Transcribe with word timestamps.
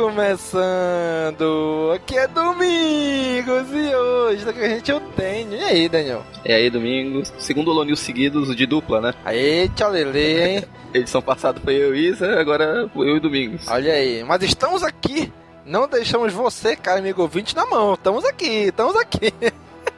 Começando! 0.00 1.92
Aqui 1.94 2.16
é 2.16 2.26
Domingos 2.26 3.68
e 3.70 3.94
hoje 3.94 4.48
a 4.48 4.68
gente 4.68 4.90
eu 4.90 4.98
tenho. 5.14 5.52
E 5.52 5.62
aí, 5.62 5.90
Daniel? 5.90 6.24
E 6.42 6.50
aí, 6.50 6.70
Domingos, 6.70 7.30
segundo 7.38 7.84
News 7.84 8.00
seguidos 8.00 8.56
de 8.56 8.64
dupla, 8.64 9.02
né? 9.02 9.12
Aí, 9.26 9.68
tchau 9.76 9.90
Lele, 9.90 10.18
hein? 10.18 10.64
Edição 10.94 11.20
passada 11.20 11.60
foi 11.60 11.74
eu 11.74 11.94
e 11.94 12.08
Isa, 12.08 12.40
agora 12.40 12.90
eu 12.96 13.16
e 13.18 13.20
Domingos. 13.20 13.68
Olha 13.68 13.92
aí, 13.92 14.24
mas 14.24 14.42
estamos 14.42 14.82
aqui! 14.82 15.30
Não 15.66 15.86
deixamos 15.86 16.32
você, 16.32 16.74
cara 16.74 16.98
amigo 16.98 17.20
ouvinte, 17.20 17.54
na 17.54 17.66
mão. 17.66 17.92
Estamos 17.92 18.24
aqui, 18.24 18.68
estamos 18.68 18.96
aqui. 18.96 19.34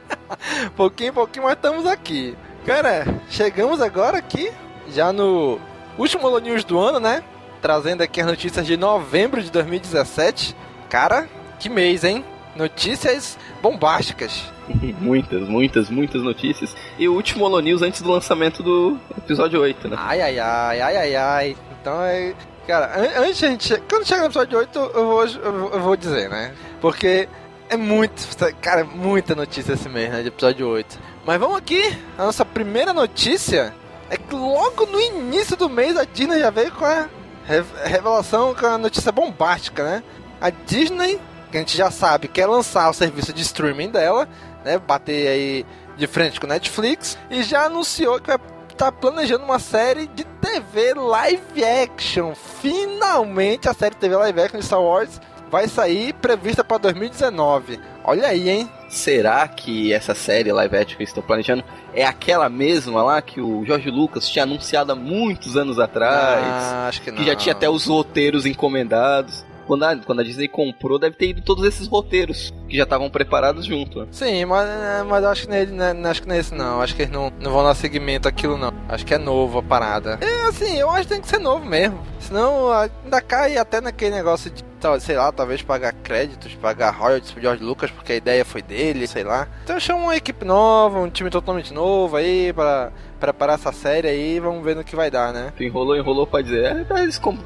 pouquinho, 0.75 1.13
pouquinho, 1.13 1.45
mas 1.45 1.53
estamos 1.53 1.85
aqui. 1.85 2.35
Cara, 2.65 3.05
chegamos 3.29 3.79
agora 3.79 4.17
aqui, 4.17 4.51
já 4.89 5.13
no 5.13 5.57
último 5.97 6.37
News 6.39 6.65
do 6.65 6.77
ano, 6.77 6.99
né? 6.99 7.23
Trazendo 7.63 8.01
aqui 8.03 8.19
as 8.21 8.27
notícias 8.27 8.67
de 8.67 8.77
novembro 8.77 9.41
de 9.41 9.49
2017. 9.49 10.55
Cara, 10.89 11.27
que 11.59 11.69
mês, 11.69 12.03
hein? 12.03 12.23
Notícias 12.55 13.37
bombásticas. 13.61 14.51
muitas, 15.01 15.47
muitas, 15.47 15.89
muitas 15.89 16.21
notícias. 16.21 16.75
E 16.99 17.07
o 17.07 17.13
último 17.15 17.45
Holo 17.45 17.59
News 17.61 17.81
antes 17.81 18.01
do 18.01 18.11
lançamento 18.11 18.61
do 18.61 18.99
episódio 19.17 19.59
8, 19.61 19.87
né? 19.87 19.95
Ai, 19.97 20.21
ai, 20.21 20.39
ai, 20.39 20.81
ai, 20.81 20.97
ai, 20.97 21.15
ai. 21.15 21.57
Então 21.81 22.01
é. 22.03 22.33
Cara, 22.67 22.97
an- 22.99 23.23
antes 23.25 23.41
a 23.43 23.47
gente. 23.47 23.81
Quando 23.89 24.05
chegar 24.05 24.21
no 24.21 24.27
episódio 24.27 24.59
8, 24.59 24.77
eu 24.79 25.05
vou, 25.07 25.25
eu 25.25 25.79
vou- 25.81 25.95
dizer, 25.95 26.29
né? 26.29 26.53
Porque 26.79 27.27
é 27.69 27.75
muito. 27.77 28.21
Cara, 28.61 28.83
muita 28.83 29.33
notícia 29.35 29.73
esse 29.73 29.87
mês, 29.89 30.11
né? 30.11 30.21
De 30.21 30.27
episódio 30.27 30.67
8. 30.67 30.99
Mas 31.25 31.39
vamos 31.39 31.57
aqui. 31.57 31.81
A 32.17 32.25
nossa 32.25 32.43
primeira 32.45 32.93
notícia 32.93 33.73
é 34.09 34.17
que 34.17 34.35
logo 34.35 34.85
no 34.85 34.99
início 34.99 35.55
do 35.57 35.69
mês 35.69 35.95
a 35.97 36.03
Disney 36.03 36.39
já 36.39 36.49
veio 36.49 36.71
com 36.73 36.85
a 36.85 37.07
revelação, 37.45 38.55
com 38.55 38.65
a 38.65 38.77
notícia 38.77 39.11
bombástica, 39.11 39.83
né? 39.83 40.03
A 40.39 40.49
Disney, 40.49 41.19
que 41.51 41.57
a 41.57 41.59
gente 41.59 41.77
já 41.77 41.91
sabe, 41.91 42.27
quer 42.27 42.45
lançar 42.45 42.89
o 42.89 42.93
serviço 42.93 43.33
de 43.33 43.41
streaming 43.41 43.89
dela, 43.89 44.27
né? 44.63 44.77
Bater 44.77 45.27
aí 45.27 45.65
de 45.97 46.07
frente 46.07 46.39
com 46.39 46.47
Netflix. 46.47 47.17
E 47.29 47.43
já 47.43 47.65
anunciou 47.65 48.19
que 48.19 48.27
vai 48.27 48.39
tá 48.73 48.91
planejando 48.91 49.45
uma 49.45 49.59
série 49.59 50.07
de 50.07 50.23
TV 50.23 50.93
live 50.95 51.63
action. 51.63 52.33
Finalmente 52.35 53.69
a 53.69 53.73
série 53.73 53.95
TV 53.95 54.15
live 54.15 54.41
action 54.41 54.59
de 54.59 54.65
Star 54.65 54.81
Wars 54.81 55.21
vai 55.49 55.67
sair 55.67 56.13
prevista 56.13 56.63
para 56.63 56.79
2019. 56.79 57.79
Olha 58.03 58.27
aí, 58.27 58.49
hein? 58.49 58.69
Será 58.93 59.47
que 59.47 59.91
essa 59.91 60.13
série 60.13 60.51
live 60.51 60.75
action 60.77 60.97
que 60.97 61.01
eles 61.01 61.09
estão 61.09 61.23
planejando 61.23 61.63
é 61.95 62.05
aquela 62.05 62.47
mesma 62.47 63.01
lá 63.01 63.21
que 63.23 63.41
o 63.41 63.65
Jorge 63.65 63.89
Lucas 63.89 64.29
tinha 64.29 64.43
anunciado 64.43 64.91
há 64.91 64.95
muitos 64.95 65.57
anos 65.57 65.79
atrás? 65.79 66.45
Ah, 66.45 66.85
acho 66.89 67.01
que 67.01 67.09
não. 67.09 67.17
que 67.17 67.25
já 67.25 67.35
tinha 67.35 67.53
até 67.53 67.67
os 67.67 67.87
roteiros 67.87 68.45
encomendados. 68.45 69.43
Quando 69.65 69.83
a, 69.83 69.95
quando 69.95 70.19
a 70.19 70.23
Disney 70.23 70.47
comprou, 70.47 70.99
deve 70.99 71.15
ter 71.15 71.29
ido 71.29 71.41
todos 71.41 71.65
esses 71.65 71.87
roteiros 71.87 72.53
que 72.67 72.75
já 72.77 72.83
estavam 72.83 73.09
preparados 73.09 73.65
junto. 73.65 74.01
né? 74.01 74.07
Sim, 74.11 74.45
mas, 74.45 74.67
mas 75.07 75.23
eu 75.23 75.29
acho 75.29 75.43
que 75.43 75.49
nele, 75.49 75.71
né, 75.71 75.95
acho 76.03 76.21
que 76.21 76.27
nesse 76.27 76.53
não. 76.53 76.81
Acho 76.81 76.93
que 76.95 77.03
eles 77.03 77.13
não, 77.13 77.31
não 77.39 77.51
vão 77.51 77.63
dar 77.63 77.73
seguimento 77.73 78.27
àquilo 78.27 78.57
não. 78.57 78.73
Acho 78.89 79.05
que 79.05 79.13
é 79.13 79.17
novo 79.17 79.59
a 79.59 79.63
parada. 79.63 80.19
É 80.21 80.47
assim, 80.49 80.77
eu 80.77 80.89
acho 80.91 81.03
que 81.03 81.13
tem 81.13 81.21
que 81.21 81.29
ser 81.29 81.39
novo 81.39 81.65
mesmo. 81.65 81.97
Senão 82.19 82.71
ainda 82.71 83.21
cai 83.21 83.57
até 83.57 83.79
naquele 83.79 84.13
negócio 84.15 84.51
de, 84.51 84.63
tal- 84.83 84.99
sei 84.99 85.15
lá, 85.15 85.31
talvez 85.31 85.61
pagar 85.61 85.93
créditos, 85.93 86.53
pagar 86.55 86.91
royalties 86.91 87.31
pro 87.31 87.41
George 87.41 87.63
Lucas, 87.63 87.89
porque 87.89 88.11
a 88.13 88.15
ideia 88.15 88.43
foi 88.45 88.61
dele, 88.61 89.07
sei 89.07 89.23
lá. 89.23 89.47
Então 89.63 89.79
chama 89.79 90.03
uma 90.03 90.15
equipe 90.15 90.45
nova, 90.45 90.99
um 90.99 91.09
time 91.09 91.29
totalmente 91.29 91.73
novo 91.73 92.15
aí 92.17 92.51
pra 92.53 92.91
preparar 93.19 93.55
essa 93.55 93.71
série 93.71 94.07
aí, 94.07 94.39
vamos 94.39 94.63
ver 94.63 94.75
no 94.75 94.83
que 94.83 94.95
vai 94.95 95.09
dar, 95.09 95.31
né? 95.33 95.53
Enrolou, 95.59 95.95
enrolou 95.95 96.27
pra 96.27 96.41
dizer. 96.41 96.85
É, 96.89 96.99
eles 97.01 97.17
com, 97.17 97.37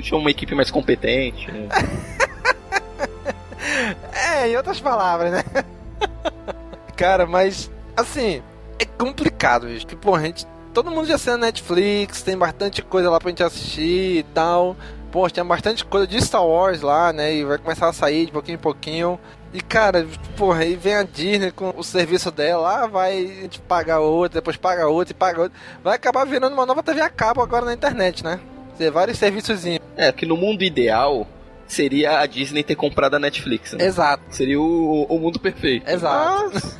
tinham 0.00 0.18
uma 0.20 0.30
equipe 0.30 0.54
mais 0.54 0.70
competente. 0.70 1.50
né? 1.52 1.68
É, 4.12 4.48
em 4.48 4.56
outras 4.56 4.80
palavras, 4.80 5.32
né? 5.32 5.44
Cara, 6.96 7.26
mas 7.26 7.70
assim, 7.96 8.42
é 8.78 8.84
complicado, 8.84 9.66
bicho. 9.66 9.86
Que, 9.86 9.96
pô, 9.96 10.14
a 10.14 10.20
gente. 10.22 10.46
Todo 10.72 10.90
mundo 10.90 11.06
já 11.08 11.14
assina 11.14 11.38
Netflix, 11.38 12.22
tem 12.22 12.36
bastante 12.36 12.82
coisa 12.82 13.10
lá 13.10 13.18
pra 13.18 13.30
gente 13.30 13.42
assistir 13.42 14.18
e 14.18 14.22
tal. 14.34 14.76
Pô, 15.16 15.30
tem 15.30 15.42
bastante 15.42 15.82
coisa 15.82 16.06
de 16.06 16.22
Star 16.22 16.46
Wars 16.46 16.82
lá, 16.82 17.10
né? 17.10 17.36
E 17.36 17.42
vai 17.42 17.56
começar 17.56 17.88
a 17.88 17.92
sair 17.94 18.26
de 18.26 18.32
pouquinho 18.32 18.56
em 18.56 18.60
pouquinho. 18.60 19.18
E 19.50 19.62
cara, 19.62 20.06
porra, 20.36 20.60
aí 20.60 20.76
vem 20.76 20.94
a 20.94 21.04
Disney 21.04 21.50
com 21.50 21.72
o 21.74 21.82
serviço 21.82 22.30
dela, 22.30 22.82
ah, 22.82 22.86
vai 22.86 23.24
a 23.24 23.40
gente 23.40 23.58
paga 23.60 23.98
outra, 23.98 24.40
depois 24.40 24.58
paga 24.58 24.86
outra 24.86 25.12
e 25.12 25.16
paga 25.16 25.40
outra. 25.40 25.58
Vai 25.82 25.96
acabar 25.96 26.26
virando 26.26 26.52
uma 26.52 26.66
nova 26.66 26.82
TV 26.82 27.00
a 27.00 27.08
cabo 27.08 27.40
agora 27.40 27.64
na 27.64 27.72
internet, 27.72 28.22
né? 28.22 28.38
Ter 28.76 28.90
vários 28.90 29.16
serviçozinhos. 29.16 29.80
É, 29.96 30.12
que 30.12 30.26
no 30.26 30.36
mundo 30.36 30.62
ideal 30.62 31.26
seria 31.66 32.20
a 32.20 32.26
Disney 32.26 32.62
ter 32.62 32.76
comprado 32.76 33.14
a 33.14 33.18
Netflix. 33.18 33.72
Né? 33.72 33.86
Exato. 33.86 34.22
Seria 34.28 34.60
o, 34.60 35.04
o 35.04 35.18
mundo 35.18 35.40
perfeito. 35.40 35.90
Exato. 35.90 36.50
Mas, 36.52 36.78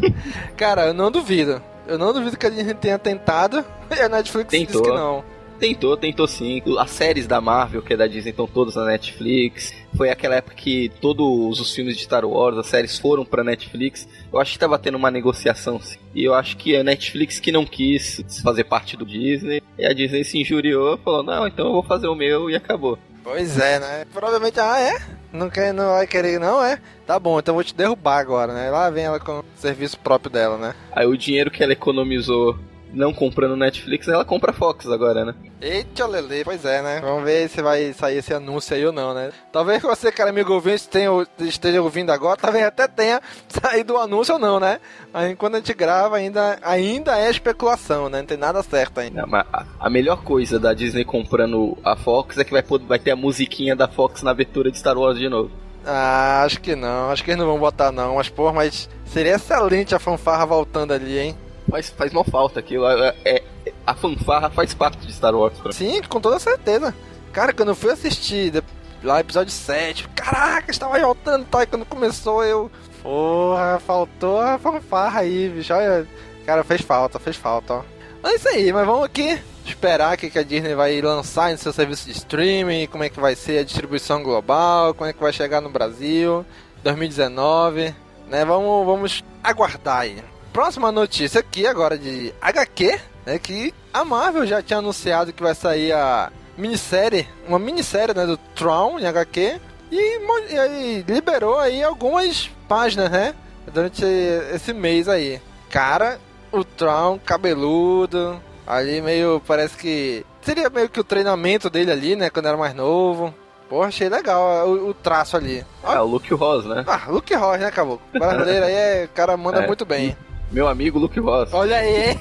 Cara, 0.56 0.86
eu 0.86 0.94
não 0.94 1.10
duvido. 1.10 1.60
Eu 1.86 1.98
não 1.98 2.10
duvido 2.10 2.38
que 2.38 2.46
a 2.46 2.48
Disney 2.48 2.72
tenha 2.72 2.98
tentado 2.98 3.62
e 3.94 4.00
a 4.00 4.08
Netflix 4.08 4.48
Tentou. 4.48 4.80
disse 4.80 4.82
que 4.82 4.96
não. 4.96 5.33
Tentou, 5.64 5.96
tentou 5.96 6.26
sim. 6.26 6.62
As 6.78 6.90
séries 6.90 7.26
da 7.26 7.40
Marvel, 7.40 7.80
que 7.80 7.94
é 7.94 7.96
da 7.96 8.06
Disney, 8.06 8.30
estão 8.30 8.46
todas 8.46 8.76
na 8.76 8.84
Netflix. 8.84 9.72
Foi 9.96 10.10
aquela 10.10 10.34
época 10.34 10.54
que 10.54 10.92
todos 11.00 11.58
os 11.58 11.74
filmes 11.74 11.96
de 11.96 12.02
Star 12.02 12.26
Wars, 12.26 12.58
as 12.58 12.66
séries 12.66 12.98
foram 12.98 13.24
pra 13.24 13.42
Netflix. 13.42 14.06
Eu 14.30 14.38
acho 14.38 14.52
que 14.52 14.58
tava 14.58 14.78
tendo 14.78 14.96
uma 14.96 15.10
negociação, 15.10 15.80
sim. 15.80 15.98
E 16.14 16.22
eu 16.22 16.34
acho 16.34 16.58
que 16.58 16.76
a 16.76 16.84
Netflix 16.84 17.40
que 17.40 17.50
não 17.50 17.64
quis 17.64 18.22
fazer 18.42 18.64
parte 18.64 18.96
do 18.96 19.06
Disney. 19.06 19.62
E 19.78 19.86
a 19.86 19.92
Disney 19.94 20.24
se 20.24 20.38
injuriou, 20.38 20.98
falou, 20.98 21.22
não, 21.22 21.46
então 21.46 21.66
eu 21.66 21.72
vou 21.72 21.82
fazer 21.82 22.08
o 22.08 22.14
meu 22.14 22.50
e 22.50 22.54
acabou. 22.54 22.98
Pois 23.22 23.58
é, 23.58 23.80
né? 23.80 24.04
Provavelmente, 24.12 24.60
ah, 24.60 24.78
é? 24.78 25.00
Não, 25.32 25.48
quer, 25.48 25.72
não 25.72 25.92
vai 25.92 26.06
querer, 26.06 26.38
não 26.38 26.62
é? 26.62 26.78
Tá 27.06 27.18
bom, 27.18 27.38
então 27.38 27.54
vou 27.54 27.64
te 27.64 27.74
derrubar 27.74 28.18
agora, 28.18 28.52
né? 28.52 28.70
Lá 28.70 28.90
vem 28.90 29.04
ela 29.04 29.18
com 29.18 29.38
o 29.38 29.44
serviço 29.56 29.98
próprio 29.98 30.30
dela, 30.30 30.58
né? 30.58 30.74
Aí 30.92 31.06
o 31.06 31.16
dinheiro 31.16 31.50
que 31.50 31.62
ela 31.62 31.72
economizou 31.72 32.58
não 32.94 33.12
comprando 33.12 33.56
Netflix, 33.56 34.08
ela 34.08 34.24
compra 34.24 34.52
Fox 34.52 34.86
agora, 34.86 35.24
né? 35.24 35.34
Eita, 35.60 36.06
Lele, 36.06 36.44
pois 36.44 36.64
é, 36.64 36.80
né? 36.82 37.00
Vamos 37.00 37.24
ver 37.24 37.48
se 37.48 37.60
vai 37.60 37.92
sair 37.92 38.18
esse 38.18 38.32
anúncio 38.32 38.74
aí 38.76 38.84
ou 38.86 38.92
não, 38.92 39.12
né? 39.12 39.30
Talvez 39.52 39.82
você, 39.82 40.10
cara 40.12 40.30
amigo 40.30 40.52
ouvinte, 40.52 40.88
tenha, 40.88 41.10
esteja 41.40 41.82
ouvindo 41.82 42.10
agora, 42.10 42.36
talvez 42.36 42.64
até 42.64 42.86
tenha 42.88 43.20
saído 43.48 43.94
o 43.94 43.98
anúncio 43.98 44.34
ou 44.34 44.40
não, 44.40 44.58
né? 44.60 44.78
Mas 45.12 45.30
enquanto 45.30 45.54
a 45.54 45.58
gente 45.58 45.74
grava, 45.74 46.16
ainda, 46.16 46.58
ainda 46.62 47.18
é 47.18 47.30
especulação, 47.30 48.08
né? 48.08 48.18
Não 48.18 48.26
tem 48.26 48.36
nada 48.38 48.62
certo 48.62 48.98
ainda. 49.00 49.22
Não, 49.22 49.28
mas 49.28 49.46
a- 49.80 49.90
melhor 49.90 50.22
coisa 50.22 50.58
da 50.58 50.72
Disney 50.74 51.04
comprando 51.04 51.76
a 51.84 51.96
Fox 51.96 52.38
é 52.38 52.44
que 52.44 52.52
vai, 52.52 52.62
vai 52.86 52.98
ter 52.98 53.10
a 53.12 53.16
musiquinha 53.16 53.74
da 53.76 53.88
Fox 53.88 54.22
na 54.22 54.30
abertura 54.30 54.70
de 54.70 54.78
Star 54.78 54.96
Wars 54.98 55.18
de 55.18 55.28
novo. 55.28 55.50
Ah, 55.86 56.42
acho 56.44 56.60
que 56.62 56.74
não, 56.74 57.10
acho 57.10 57.22
que 57.22 57.30
eles 57.30 57.38
não 57.38 57.46
vão 57.46 57.58
botar 57.58 57.92
não, 57.92 58.14
mas 58.16 58.28
porra, 58.30 58.54
mas 58.54 58.88
seria 59.04 59.34
excelente 59.34 59.94
a 59.94 59.98
fanfarra 59.98 60.46
voltando 60.46 60.92
ali, 60.92 61.18
hein? 61.18 61.36
Faz, 61.70 61.90
faz 61.90 62.12
mal 62.12 62.24
falta 62.24 62.60
aquilo. 62.60 62.86
É, 62.86 63.14
é- 63.24 63.42
a 63.86 63.94
fanfarra 63.94 64.50
faz 64.50 64.74
parte 64.74 64.98
de 65.06 65.12
Star 65.12 65.34
Wars. 65.34 65.58
Pra... 65.58 65.72
Sim, 65.72 66.02
com 66.02 66.20
toda 66.20 66.38
certeza. 66.38 66.94
Cara, 67.32 67.52
quando 67.52 67.70
eu 67.70 67.74
fui 67.74 67.90
assistir 67.90 68.62
lá 69.02 69.20
episódio 69.20 69.52
7, 69.52 70.08
caraca, 70.14 70.70
estava 70.70 70.98
voltando, 70.98 71.44
tá? 71.46 71.62
E 71.62 71.66
quando 71.66 71.84
começou 71.84 72.44
eu, 72.44 72.70
porra, 73.02 73.80
faltou 73.84 74.40
a 74.40 74.58
fanfarra 74.58 75.20
aí, 75.20 75.48
bicho. 75.48 75.72
Olha, 75.74 76.06
cara, 76.46 76.64
fez 76.64 76.80
falta, 76.80 77.18
fez 77.18 77.36
falta, 77.36 77.74
ó. 77.74 77.82
É 78.28 78.34
isso 78.36 78.48
aí, 78.48 78.72
mas 78.72 78.86
vamos 78.86 79.04
aqui 79.04 79.38
esperar 79.66 80.14
o 80.14 80.18
que 80.18 80.30
que 80.30 80.38
a 80.38 80.42
Disney 80.42 80.74
vai 80.74 81.00
lançar 81.02 81.52
em 81.52 81.56
seu 81.56 81.72
serviço 81.72 82.06
de 82.06 82.12
streaming, 82.12 82.86
como 82.86 83.04
é 83.04 83.08
que 83.10 83.20
vai 83.20 83.34
ser 83.34 83.58
a 83.58 83.64
distribuição 83.64 84.22
global, 84.22 84.94
como 84.94 85.08
é 85.08 85.12
que 85.12 85.20
vai 85.20 85.32
chegar 85.32 85.60
no 85.60 85.68
Brasil, 85.68 86.44
2019, 86.82 87.94
né? 88.28 88.44
Vamos, 88.44 88.86
vamos 88.86 89.24
aguardar 89.42 90.00
aí. 90.00 90.22
Próxima 90.54 90.92
notícia 90.92 91.40
aqui 91.40 91.66
agora 91.66 91.98
de 91.98 92.32
HQ, 92.40 93.00
né? 93.26 93.40
Que 93.40 93.74
a 93.92 94.04
Marvel 94.04 94.46
já 94.46 94.62
tinha 94.62 94.78
anunciado 94.78 95.32
que 95.32 95.42
vai 95.42 95.52
sair 95.52 95.90
a 95.92 96.30
minissérie, 96.56 97.28
uma 97.48 97.58
minissérie 97.58 98.14
né, 98.14 98.24
do 98.24 98.36
Tron 98.36 99.00
em 99.00 99.04
HQ 99.06 99.60
e, 99.90 100.20
e 100.52 100.58
aí 100.58 101.04
liberou 101.08 101.58
aí 101.58 101.82
algumas 101.82 102.48
páginas, 102.68 103.10
né? 103.10 103.34
Durante 103.66 104.04
esse 104.04 104.72
mês 104.72 105.08
aí. 105.08 105.42
Cara, 105.70 106.20
o 106.52 106.62
Tron 106.62 107.18
cabeludo, 107.18 108.40
ali 108.64 109.00
meio 109.02 109.42
parece 109.44 109.76
que 109.76 110.24
seria 110.40 110.70
meio 110.70 110.88
que 110.88 111.00
o 111.00 111.04
treinamento 111.04 111.68
dele 111.68 111.90
ali, 111.90 112.14
né? 112.14 112.30
Quando 112.30 112.46
era 112.46 112.56
mais 112.56 112.76
novo. 112.76 113.34
Porra, 113.68 113.88
achei 113.88 114.08
legal 114.08 114.68
o, 114.68 114.90
o 114.90 114.94
traço 114.94 115.36
ali. 115.36 115.66
Ah, 115.82 116.00
o 116.00 116.06
Luke 116.06 116.32
Ross, 116.32 116.64
né? 116.64 116.84
Ah, 116.86 117.06
Luke 117.08 117.34
Ross, 117.34 117.58
né, 117.58 117.72
Caboclo? 117.72 118.06
O 118.14 118.18
brasileiro 118.20 118.66
aí, 118.66 118.72
é, 118.72 119.08
o 119.10 119.14
cara 119.16 119.36
manda 119.36 119.64
É. 119.64 119.66
muito 119.66 119.84
bem. 119.84 120.16
Meu 120.54 120.68
amigo 120.68 121.00
Luke 121.00 121.18
Ross. 121.18 121.52
Olha 121.52 121.78
aí! 121.78 122.16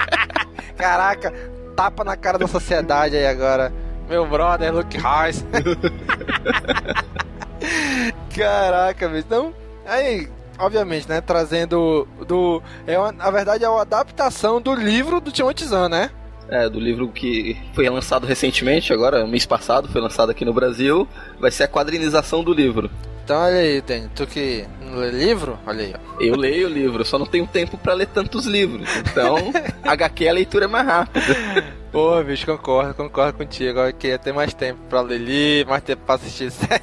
Caraca, 0.74 1.30
tapa 1.76 2.02
na 2.02 2.16
cara 2.16 2.38
da 2.38 2.46
sociedade 2.46 3.14
aí 3.14 3.26
agora. 3.26 3.70
Meu 4.08 4.26
brother, 4.26 4.74
Luke 4.74 4.96
Ross. 4.96 5.44
Caraca, 8.34 9.06
bicho. 9.08 9.24
Então, 9.26 9.52
aí, 9.86 10.30
obviamente, 10.58 11.06
né? 11.06 11.20
Trazendo 11.20 12.08
do. 12.26 12.62
É 12.86 12.98
uma, 12.98 13.12
na 13.12 13.30
verdade, 13.30 13.64
é 13.64 13.68
uma 13.68 13.82
adaptação 13.82 14.62
do 14.62 14.74
livro 14.74 15.20
do 15.20 15.30
Timothy 15.30 15.66
Zahn, 15.66 15.90
né? 15.90 16.10
É, 16.48 16.70
do 16.70 16.80
livro 16.80 17.08
que 17.08 17.54
foi 17.74 17.86
lançado 17.90 18.26
recentemente, 18.26 18.94
agora, 18.94 19.26
mês 19.26 19.44
passado, 19.44 19.88
foi 19.88 20.00
lançado 20.00 20.30
aqui 20.30 20.42
no 20.42 20.54
Brasil. 20.54 21.06
Vai 21.38 21.50
ser 21.50 21.64
a 21.64 21.68
quadrinização 21.68 22.42
do 22.42 22.54
livro. 22.54 22.90
Então, 23.28 23.42
olha 23.42 23.58
aí, 23.58 23.82
Dani, 23.82 24.10
tu 24.14 24.26
que 24.26 24.64
não 24.80 25.00
lê 25.00 25.10
livro, 25.10 25.58
olha 25.66 25.84
aí. 25.84 25.94
Ó. 25.94 26.18
Eu 26.18 26.34
leio 26.34 26.66
o 26.66 26.70
livro, 26.70 27.04
só 27.04 27.18
não 27.18 27.26
tenho 27.26 27.46
tempo 27.46 27.76
para 27.76 27.92
ler 27.92 28.06
tantos 28.06 28.46
livros. 28.46 28.88
Então, 29.00 29.36
HQ 29.84 30.28
a 30.28 30.32
leitura 30.32 30.64
é 30.64 30.66
mais 30.66 30.86
rápida. 30.86 31.26
Pô, 31.92 32.22
bicho, 32.22 32.46
concordo, 32.46 32.94
concordo 32.94 33.36
contigo. 33.36 33.80
Eu 33.80 33.92
queria 33.92 34.18
ter 34.18 34.32
mais 34.32 34.54
tempo 34.54 34.80
pra 34.88 35.02
ler 35.02 35.18
livro, 35.18 35.72
mais 35.72 35.82
tempo 35.82 36.04
pra 36.06 36.14
assistir 36.14 36.50
série. 36.50 36.80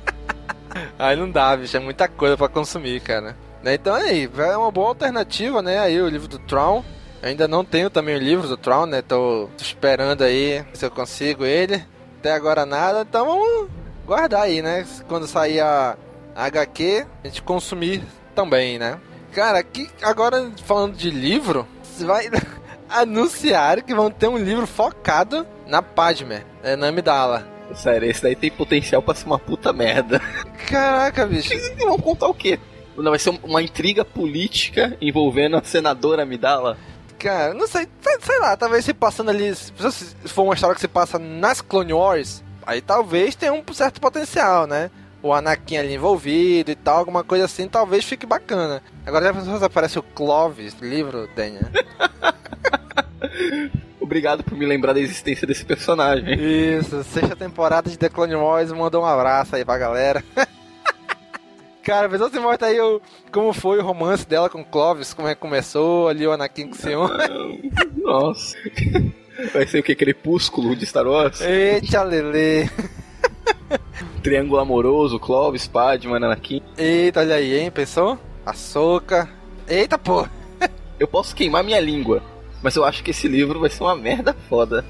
Aí 0.98 1.16
não 1.16 1.30
dá, 1.30 1.54
bicho, 1.54 1.76
é 1.76 1.80
muita 1.80 2.08
coisa 2.08 2.34
pra 2.34 2.48
consumir, 2.48 3.00
cara. 3.00 3.36
Né, 3.62 3.74
então 3.74 3.94
aí, 3.94 4.30
é 4.34 4.56
uma 4.56 4.70
boa 4.70 4.88
alternativa, 4.88 5.60
né? 5.60 5.78
Aí 5.78 6.00
o 6.00 6.08
livro 6.08 6.28
do 6.28 6.38
Tron. 6.38 6.82
Eu 7.22 7.28
ainda 7.28 7.46
não 7.46 7.62
tenho 7.62 7.90
também 7.90 8.16
o 8.16 8.18
livro 8.18 8.48
do 8.48 8.56
Tron, 8.56 8.86
né? 8.86 9.02
Tô, 9.02 9.50
tô 9.54 9.62
esperando 9.62 10.24
aí 10.24 10.64
se 10.72 10.86
eu 10.86 10.90
consigo 10.90 11.44
ele. 11.44 11.84
Até 12.18 12.32
agora 12.32 12.64
nada, 12.64 13.02
então 13.02 13.26
vamos 13.26 13.81
guardar 14.06 14.42
aí, 14.42 14.62
né? 14.62 14.86
Quando 15.08 15.26
sair 15.26 15.60
a 15.60 15.96
HQ, 16.34 17.06
a 17.22 17.26
gente 17.26 17.42
consumir 17.42 18.02
também, 18.34 18.78
né? 18.78 18.98
Cara, 19.32 19.58
aqui 19.58 19.88
agora 20.02 20.50
falando 20.64 20.96
de 20.96 21.10
livro, 21.10 21.66
vai 22.00 22.28
anunciar 22.88 23.82
que 23.82 23.94
vão 23.94 24.10
ter 24.10 24.28
um 24.28 24.38
livro 24.38 24.66
focado 24.66 25.46
na 25.66 25.82
Padme, 25.82 26.42
é, 26.62 26.76
na 26.76 26.88
Amidala. 26.88 27.48
Sério, 27.74 28.10
esse 28.10 28.22
daí 28.22 28.36
tem 28.36 28.50
potencial 28.50 29.00
pra 29.00 29.14
ser 29.14 29.24
uma 29.24 29.38
puta 29.38 29.72
merda. 29.72 30.20
Caraca, 30.68 31.26
bicho. 31.26 31.50
Vão 31.78 31.98
contar 31.98 32.28
o 32.28 32.34
quê? 32.34 32.58
Não, 32.96 33.10
vai 33.10 33.18
ser 33.18 33.30
uma 33.42 33.62
intriga 33.62 34.04
política 34.04 34.96
envolvendo 35.00 35.56
a 35.56 35.62
senadora 35.62 36.24
Amidala? 36.24 36.76
Cara, 37.18 37.54
não 37.54 37.66
sei, 37.66 37.88
sei 38.20 38.38
lá, 38.40 38.56
talvez 38.56 38.84
se 38.84 38.92
passando 38.92 39.30
ali, 39.30 39.54
se 39.54 39.72
for 40.26 40.42
uma 40.42 40.54
história 40.54 40.74
que 40.74 40.80
se 40.80 40.88
passa 40.88 41.18
nas 41.18 41.60
Clone 41.60 41.92
Wars, 41.92 42.42
aí 42.66 42.80
talvez 42.80 43.34
tenha 43.34 43.52
um 43.52 43.62
certo 43.72 44.00
potencial, 44.00 44.66
né? 44.66 44.90
O 45.22 45.32
Anakin 45.32 45.76
ali 45.76 45.94
envolvido 45.94 46.70
e 46.70 46.74
tal, 46.74 46.98
alguma 46.98 47.22
coisa 47.22 47.44
assim, 47.44 47.68
talvez 47.68 48.04
fique 48.04 48.26
bacana. 48.26 48.82
Agora 49.06 49.26
já 49.26 49.34
pensou 49.34 49.58
se 49.58 49.64
aparece 49.64 49.98
o 49.98 50.02
Clovis, 50.02 50.74
livro, 50.80 51.28
Daniel? 51.34 51.68
Obrigado 54.00 54.42
por 54.42 54.58
me 54.58 54.66
lembrar 54.66 54.92
da 54.92 55.00
existência 55.00 55.46
desse 55.46 55.64
personagem. 55.64 56.34
Isso, 56.38 57.02
sexta 57.04 57.36
temporada 57.36 57.88
de 57.88 57.96
The 57.96 58.08
Clone 58.08 58.34
Wars, 58.34 58.72
mandou 58.72 59.02
um 59.02 59.06
abraço 59.06 59.54
aí 59.54 59.64
pra 59.64 59.78
galera. 59.78 60.24
Cara, 61.82 62.08
pensou 62.08 62.30
se 62.30 62.38
mostra 62.38 62.68
aí 62.68 62.80
o, 62.80 63.00
como 63.32 63.52
foi 63.52 63.78
o 63.78 63.82
romance 63.82 64.26
dela 64.26 64.48
com 64.48 64.64
Clovis, 64.64 65.14
como 65.14 65.28
é 65.28 65.34
que 65.34 65.40
começou, 65.40 66.08
ali 66.08 66.26
o 66.26 66.32
Anakin 66.32 66.68
com 66.68 66.74
o 66.74 66.78
Senhor. 66.78 67.10
Nossa. 67.96 68.56
Vai 69.52 69.66
ser 69.66 69.80
o 69.80 69.82
que? 69.82 69.94
Crepúsculo 69.94 70.76
de 70.76 70.86
Star 70.86 71.06
Wars? 71.06 71.40
Eita, 71.40 72.02
Lele. 72.02 72.70
Triângulo 74.22 74.60
amoroso, 74.60 75.18
Clovis, 75.18 75.66
Padma, 75.66 76.16
Anakin. 76.16 76.62
Eita, 76.76 77.20
olha 77.20 77.36
aí, 77.36 77.58
hein? 77.58 77.70
Pensou? 77.70 78.18
Açúcar. 78.44 79.28
Eita, 79.66 79.98
pô. 79.98 80.26
Eu 80.98 81.08
posso 81.08 81.34
queimar 81.34 81.64
minha 81.64 81.80
língua. 81.80 82.22
Mas 82.62 82.76
eu 82.76 82.84
acho 82.84 83.02
que 83.02 83.10
esse 83.10 83.26
livro 83.26 83.58
vai 83.58 83.68
ser 83.68 83.82
uma 83.82 83.96
merda 83.96 84.36
foda. 84.48 84.84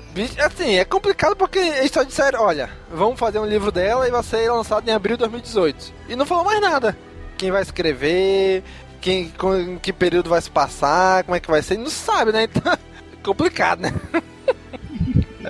Assim, 0.44 0.76
é 0.76 0.84
complicado 0.84 1.34
porque 1.34 1.58
eles 1.58 1.90
só 1.90 2.02
disseram, 2.02 2.42
olha, 2.42 2.68
vamos 2.92 3.18
fazer 3.18 3.38
um 3.38 3.46
livro 3.46 3.72
dela 3.72 4.06
e 4.06 4.10
vai 4.10 4.22
ser 4.22 4.50
lançado 4.50 4.86
em 4.86 4.92
abril 4.92 5.16
de 5.16 5.20
2018. 5.20 5.92
E 6.10 6.14
não 6.14 6.26
falou 6.26 6.44
mais 6.44 6.60
nada. 6.60 6.96
Quem 7.38 7.50
vai 7.50 7.62
escrever, 7.62 8.62
quem, 9.00 9.30
com, 9.30 9.56
em 9.56 9.78
que 9.78 9.90
período 9.90 10.28
vai 10.28 10.40
se 10.42 10.50
passar, 10.50 11.24
como 11.24 11.34
é 11.34 11.40
que 11.40 11.50
vai 11.50 11.62
ser, 11.62 11.78
não 11.78 11.88
sabe, 11.88 12.30
né? 12.30 12.44
Então, 12.44 12.76
complicado, 13.22 13.80
né? 13.80 13.92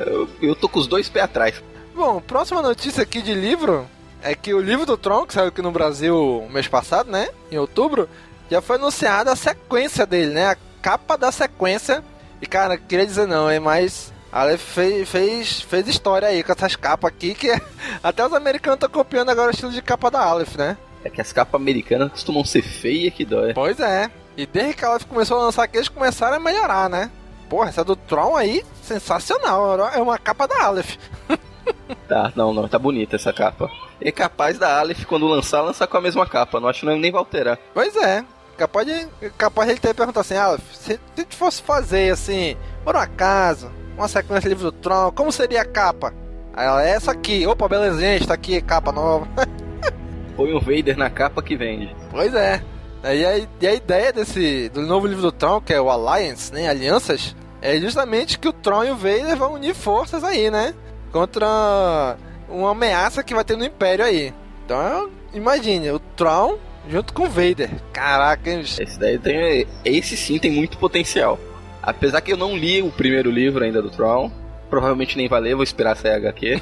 eu, 0.06 0.28
eu 0.40 0.54
tô 0.54 0.68
com 0.68 0.78
os 0.78 0.86
dois 0.86 1.08
pés 1.08 1.24
atrás. 1.24 1.62
Bom, 1.94 2.20
próxima 2.20 2.62
notícia 2.62 3.02
aqui 3.02 3.20
de 3.20 3.34
livro 3.34 3.86
é 4.22 4.34
que 4.34 4.54
o 4.54 4.60
livro 4.60 4.86
do 4.86 4.96
Tron, 4.96 5.26
que 5.26 5.34
saiu 5.34 5.48
aqui 5.48 5.60
no 5.60 5.72
Brasil 5.72 6.46
mês 6.50 6.68
passado, 6.68 7.10
né? 7.10 7.28
Em 7.50 7.58
outubro, 7.58 8.08
já 8.50 8.60
foi 8.60 8.76
anunciada 8.76 9.32
a 9.32 9.36
sequência 9.36 10.06
dele, 10.06 10.32
né? 10.32 10.46
A 10.50 10.56
capa 10.80 11.16
da 11.16 11.30
sequência 11.30 12.02
e 12.42 12.46
cara, 12.46 12.76
queria 12.76 13.06
dizer 13.06 13.28
não, 13.28 13.50
hein, 13.50 13.60
mas 13.60 14.12
a 14.32 14.58
fez, 14.58 15.08
fez, 15.08 15.60
fez 15.60 15.86
história 15.86 16.26
aí 16.26 16.42
com 16.42 16.50
essas 16.50 16.74
capas 16.74 17.08
aqui 17.08 17.34
que 17.34 17.48
até 18.02 18.26
os 18.26 18.32
americanos 18.32 18.76
estão 18.76 18.90
copiando 18.90 19.28
agora 19.28 19.48
o 19.48 19.50
estilo 19.52 19.70
de 19.70 19.80
capa 19.80 20.10
da 20.10 20.20
Aleph, 20.20 20.56
né? 20.56 20.76
É 21.04 21.10
que 21.10 21.20
as 21.20 21.32
capas 21.32 21.60
americanas 21.60 22.10
costumam 22.10 22.44
ser 22.44 22.62
feias 22.62 23.14
que 23.14 23.24
dói. 23.24 23.54
Pois 23.54 23.78
é. 23.78 24.10
E 24.36 24.44
desde 24.44 24.74
que 24.74 24.84
a 24.84 24.88
Aleph 24.88 25.04
começou 25.04 25.38
a 25.38 25.44
lançar 25.44 25.62
aqui, 25.62 25.76
eles 25.76 25.88
começaram 25.88 26.36
a 26.36 26.40
melhorar, 26.40 26.90
né? 26.90 27.10
Porra, 27.52 27.68
essa 27.68 27.84
do 27.84 27.94
Tron 27.94 28.34
aí, 28.34 28.64
sensacional. 28.82 29.78
É 29.90 30.00
uma 30.00 30.16
capa 30.16 30.48
da 30.48 30.64
Aleph. 30.64 30.96
tá, 32.08 32.32
não, 32.34 32.54
não, 32.54 32.66
tá 32.66 32.78
bonita 32.78 33.16
essa 33.16 33.30
capa. 33.30 33.70
É 34.00 34.10
capaz 34.10 34.58
da 34.58 34.80
Aleph, 34.80 35.04
quando 35.04 35.28
lançar, 35.28 35.60
lançar 35.60 35.86
com 35.86 35.98
a 35.98 36.00
mesma 36.00 36.26
capa. 36.26 36.58
Não 36.58 36.70
acho 36.70 36.80
que 36.80 36.86
nem 36.86 37.12
vai 37.12 37.18
alterar. 37.18 37.58
Pois 37.74 37.94
é. 37.94 38.24
Capaz 38.56 38.86
de, 38.86 39.06
capaz 39.36 39.66
de 39.66 39.74
ele 39.74 39.80
ter 39.80 39.92
perguntado 39.92 40.20
assim, 40.20 40.34
ah, 40.34 40.56
se, 40.72 40.94
a 40.94 41.20
gente 41.20 41.36
fosse 41.36 41.60
fazer 41.60 42.10
assim, 42.10 42.56
por 42.82 42.96
um 42.96 42.98
acaso, 42.98 43.70
uma 43.98 44.08
sequência 44.08 44.48
de 44.48 44.48
livro 44.48 44.70
do 44.70 44.72
Tron, 44.72 45.12
como 45.12 45.30
seria 45.30 45.60
a 45.60 45.66
capa? 45.66 46.14
Aí 46.54 46.66
ela, 46.66 46.82
é 46.82 46.92
essa 46.92 47.12
aqui, 47.12 47.46
opa, 47.46 47.68
belezinha, 47.68 48.16
está 48.16 48.32
aqui, 48.32 48.62
capa 48.62 48.92
nova. 48.92 49.28
Põe 50.36 50.54
o 50.54 50.60
Vader 50.60 50.96
na 50.96 51.10
capa 51.10 51.42
que 51.42 51.54
vende. 51.54 51.94
Pois 52.10 52.32
é. 52.32 52.62
E 53.04 53.26
a, 53.26 53.38
e 53.60 53.66
a 53.66 53.74
ideia 53.74 54.10
desse 54.10 54.70
do 54.70 54.80
novo 54.80 55.06
livro 55.06 55.22
do 55.22 55.32
Tron, 55.32 55.60
que 55.60 55.74
é 55.74 55.80
o 55.80 55.90
Alliance, 55.90 56.50
né, 56.52 56.68
Alianças, 56.68 57.34
é 57.62 57.80
justamente 57.80 58.38
que 58.38 58.48
o 58.48 58.52
Tron 58.52 58.84
e 58.84 58.90
o 58.90 58.96
Vader 58.96 59.36
vão 59.36 59.54
unir 59.54 59.74
forças 59.74 60.24
aí, 60.24 60.50
né? 60.50 60.74
Contra 61.12 62.16
uma 62.48 62.72
ameaça 62.72 63.22
que 63.22 63.34
vai 63.34 63.44
ter 63.44 63.56
no 63.56 63.64
Império 63.64 64.04
aí. 64.04 64.34
Então, 64.64 65.08
imagine, 65.32 65.90
o 65.92 65.98
Tron 65.98 66.58
junto 66.88 67.12
com 67.12 67.22
o 67.24 67.30
Vader. 67.30 67.70
Caraca, 67.92 68.50
hein? 68.50 68.60
Esse 68.60 68.98
daí 68.98 69.18
tem. 69.18 69.66
Esse 69.84 70.16
sim 70.16 70.38
tem 70.38 70.50
muito 70.50 70.76
potencial. 70.76 71.38
Apesar 71.80 72.20
que 72.20 72.32
eu 72.32 72.36
não 72.36 72.56
li 72.56 72.82
o 72.82 72.90
primeiro 72.90 73.30
livro 73.30 73.64
ainda 73.64 73.80
do 73.80 73.90
Tron. 73.90 74.30
Provavelmente 74.68 75.16
nem 75.16 75.28
vai 75.28 75.40
ler, 75.40 75.54
vou 75.54 75.62
esperar 75.62 75.96
sair 75.96 76.14
HQ. 76.14 76.60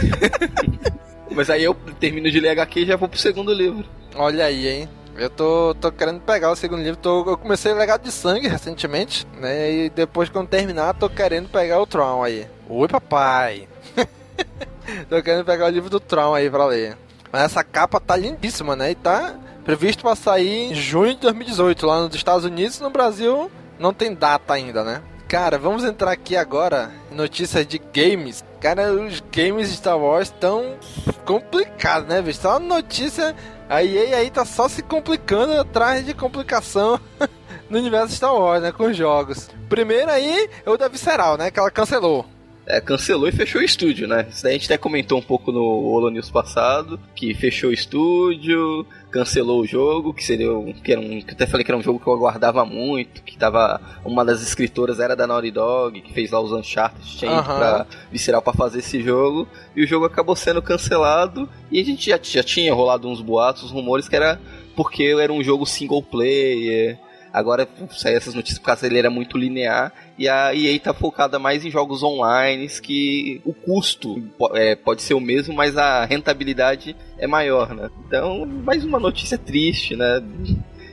Mas 1.30 1.48
aí 1.48 1.64
eu 1.64 1.74
termino 1.98 2.30
de 2.30 2.40
ler 2.40 2.50
HQ 2.50 2.80
e 2.80 2.86
já 2.86 2.96
vou 2.96 3.08
pro 3.08 3.18
segundo 3.18 3.52
livro. 3.54 3.84
Olha 4.14 4.44
aí, 4.44 4.68
hein? 4.68 4.88
Eu 5.16 5.30
tô, 5.30 5.76
tô 5.80 5.92
querendo 5.92 6.20
pegar 6.20 6.50
o 6.50 6.56
segundo 6.56 6.82
livro. 6.82 6.96
Tô, 6.96 7.30
eu 7.30 7.38
comecei 7.38 7.72
Legado 7.72 8.02
de 8.02 8.10
Sangue 8.10 8.48
recentemente, 8.48 9.26
né? 9.38 9.70
E 9.70 9.90
depois, 9.90 10.28
quando 10.28 10.48
terminar, 10.48 10.94
tô 10.94 11.08
querendo 11.08 11.48
pegar 11.48 11.80
o 11.80 11.86
Tron 11.86 12.22
aí. 12.22 12.48
Oi, 12.68 12.88
papai! 12.88 13.68
tô 15.08 15.22
querendo 15.22 15.44
pegar 15.44 15.66
o 15.66 15.70
livro 15.70 15.88
do 15.88 16.00
Tron 16.00 16.34
aí 16.34 16.50
pra 16.50 16.66
ler. 16.66 16.96
Mas 17.30 17.42
essa 17.42 17.62
capa 17.62 18.00
tá 18.00 18.16
lindíssima, 18.16 18.74
né? 18.74 18.90
E 18.90 18.94
tá 18.94 19.36
previsto 19.64 20.02
para 20.02 20.16
sair 20.16 20.70
em 20.70 20.74
junho 20.74 21.14
de 21.14 21.20
2018 21.20 21.86
lá 21.86 22.00
nos 22.02 22.14
Estados 22.14 22.44
Unidos. 22.44 22.80
No 22.80 22.90
Brasil 22.90 23.50
não 23.78 23.92
tem 23.92 24.14
data 24.14 24.52
ainda, 24.52 24.82
né? 24.82 25.02
Cara, 25.28 25.58
vamos 25.58 25.84
entrar 25.84 26.12
aqui 26.12 26.36
agora 26.36 26.90
em 27.10 27.14
notícias 27.14 27.66
de 27.66 27.80
games. 27.92 28.44
Cara, 28.60 28.92
os 28.92 29.22
games 29.32 29.68
de 29.68 29.76
Star 29.76 29.98
Wars 29.98 30.28
estão 30.28 30.76
complicados, 31.24 32.08
né, 32.08 32.20
bicho? 32.20 32.40
Só 32.40 32.58
notícia. 32.58 33.34
A 33.68 33.82
EA 33.82 34.18
aí 34.18 34.30
tá 34.30 34.44
só 34.44 34.68
se 34.68 34.82
complicando 34.82 35.58
atrás 35.58 36.04
de 36.04 36.14
complicação 36.14 37.00
no 37.68 37.78
universo 37.78 38.14
Star 38.14 38.34
Wars, 38.34 38.62
né? 38.62 38.72
Com 38.72 38.84
os 38.84 38.96
jogos. 38.96 39.48
Primeiro 39.68 40.10
aí 40.10 40.50
é 40.64 40.70
o 40.70 40.76
da 40.76 40.88
Visceral, 40.88 41.36
né? 41.36 41.50
Que 41.50 41.58
ela 41.58 41.70
cancelou 41.70 42.26
é, 42.66 42.80
cancelou 42.80 43.28
e 43.28 43.32
fechou 43.32 43.60
o 43.60 43.64
estúdio, 43.64 44.08
né? 44.08 44.26
Isso 44.30 44.42
daí 44.42 44.52
a 44.52 44.58
gente 44.58 44.66
até 44.66 44.78
comentou 44.78 45.18
um 45.18 45.22
pouco 45.22 45.52
no 45.52 45.62
Holo 45.62 46.10
News 46.10 46.30
passado, 46.30 46.98
que 47.14 47.34
fechou 47.34 47.70
o 47.70 47.72
estúdio, 47.72 48.86
cancelou 49.10 49.60
o 49.60 49.66
jogo, 49.66 50.14
que 50.14 50.24
seria 50.24 50.52
um, 50.52 50.72
que 50.72 50.92
era 50.92 51.00
um, 51.00 51.20
que 51.20 51.30
eu 51.30 51.34
até 51.34 51.46
falei 51.46 51.64
que 51.64 51.70
era 51.70 51.78
um 51.78 51.82
jogo 51.82 52.00
que 52.00 52.06
eu 52.06 52.12
aguardava 52.12 52.64
muito, 52.64 53.22
que 53.22 53.36
tava 53.36 53.80
uma 54.04 54.24
das 54.24 54.42
escritoras 54.42 54.98
era 54.98 55.14
da 55.14 55.26
Naughty 55.26 55.50
Dog, 55.50 56.00
que 56.00 56.12
fez 56.12 56.30
lá 56.30 56.40
os 56.40 56.52
Uncharted, 56.52 57.16
tinha 57.16 57.30
ido 57.30 57.40
uhum. 57.40 57.56
pra 57.56 57.86
Visceral 58.10 58.42
para 58.42 58.52
fazer 58.52 58.78
esse 58.78 59.02
jogo, 59.02 59.46
e 59.76 59.84
o 59.84 59.86
jogo 59.86 60.06
acabou 60.06 60.34
sendo 60.34 60.62
cancelado, 60.62 61.48
e 61.70 61.80
a 61.80 61.84
gente 61.84 62.10
já, 62.10 62.18
já 62.22 62.42
tinha 62.42 62.72
rolado 62.72 63.08
uns 63.08 63.20
boatos, 63.20 63.64
uns 63.64 63.70
rumores 63.70 64.08
que 64.08 64.16
era 64.16 64.40
porque 64.74 65.04
era 65.20 65.32
um 65.32 65.42
jogo 65.42 65.64
single 65.64 66.02
player, 66.02 66.98
Agora 67.34 67.68
sai 67.90 68.14
essas 68.14 68.32
notícias 68.32 68.60
por 68.60 68.66
causa 68.66 68.86
ele 68.86 68.96
era 68.96 69.10
muito 69.10 69.36
linear 69.36 69.92
e 70.16 70.28
a 70.28 70.54
EA 70.54 70.78
tá 70.78 70.94
focada 70.94 71.36
mais 71.36 71.64
em 71.64 71.70
jogos 71.70 72.00
online 72.04 72.68
que 72.80 73.40
o 73.44 73.52
custo 73.52 74.22
é, 74.52 74.76
pode 74.76 75.02
ser 75.02 75.14
o 75.14 75.20
mesmo, 75.20 75.52
mas 75.52 75.76
a 75.76 76.04
rentabilidade 76.04 76.94
é 77.18 77.26
maior, 77.26 77.74
né? 77.74 77.90
Então, 78.06 78.46
mais 78.46 78.84
uma 78.84 79.00
notícia 79.00 79.36
triste, 79.36 79.96
né? 79.96 80.22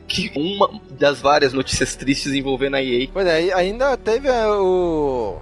que 0.07 0.31
uma 0.35 0.81
das 0.89 1.21
várias 1.21 1.53
notícias 1.53 1.95
tristes 1.95 2.33
envolvendo 2.33 2.75
a 2.75 2.83
EA. 2.83 3.07
Pois 3.13 3.27
é, 3.27 3.53
ainda 3.53 3.95
teve 3.95 4.27
é, 4.27 4.47
o 4.47 5.37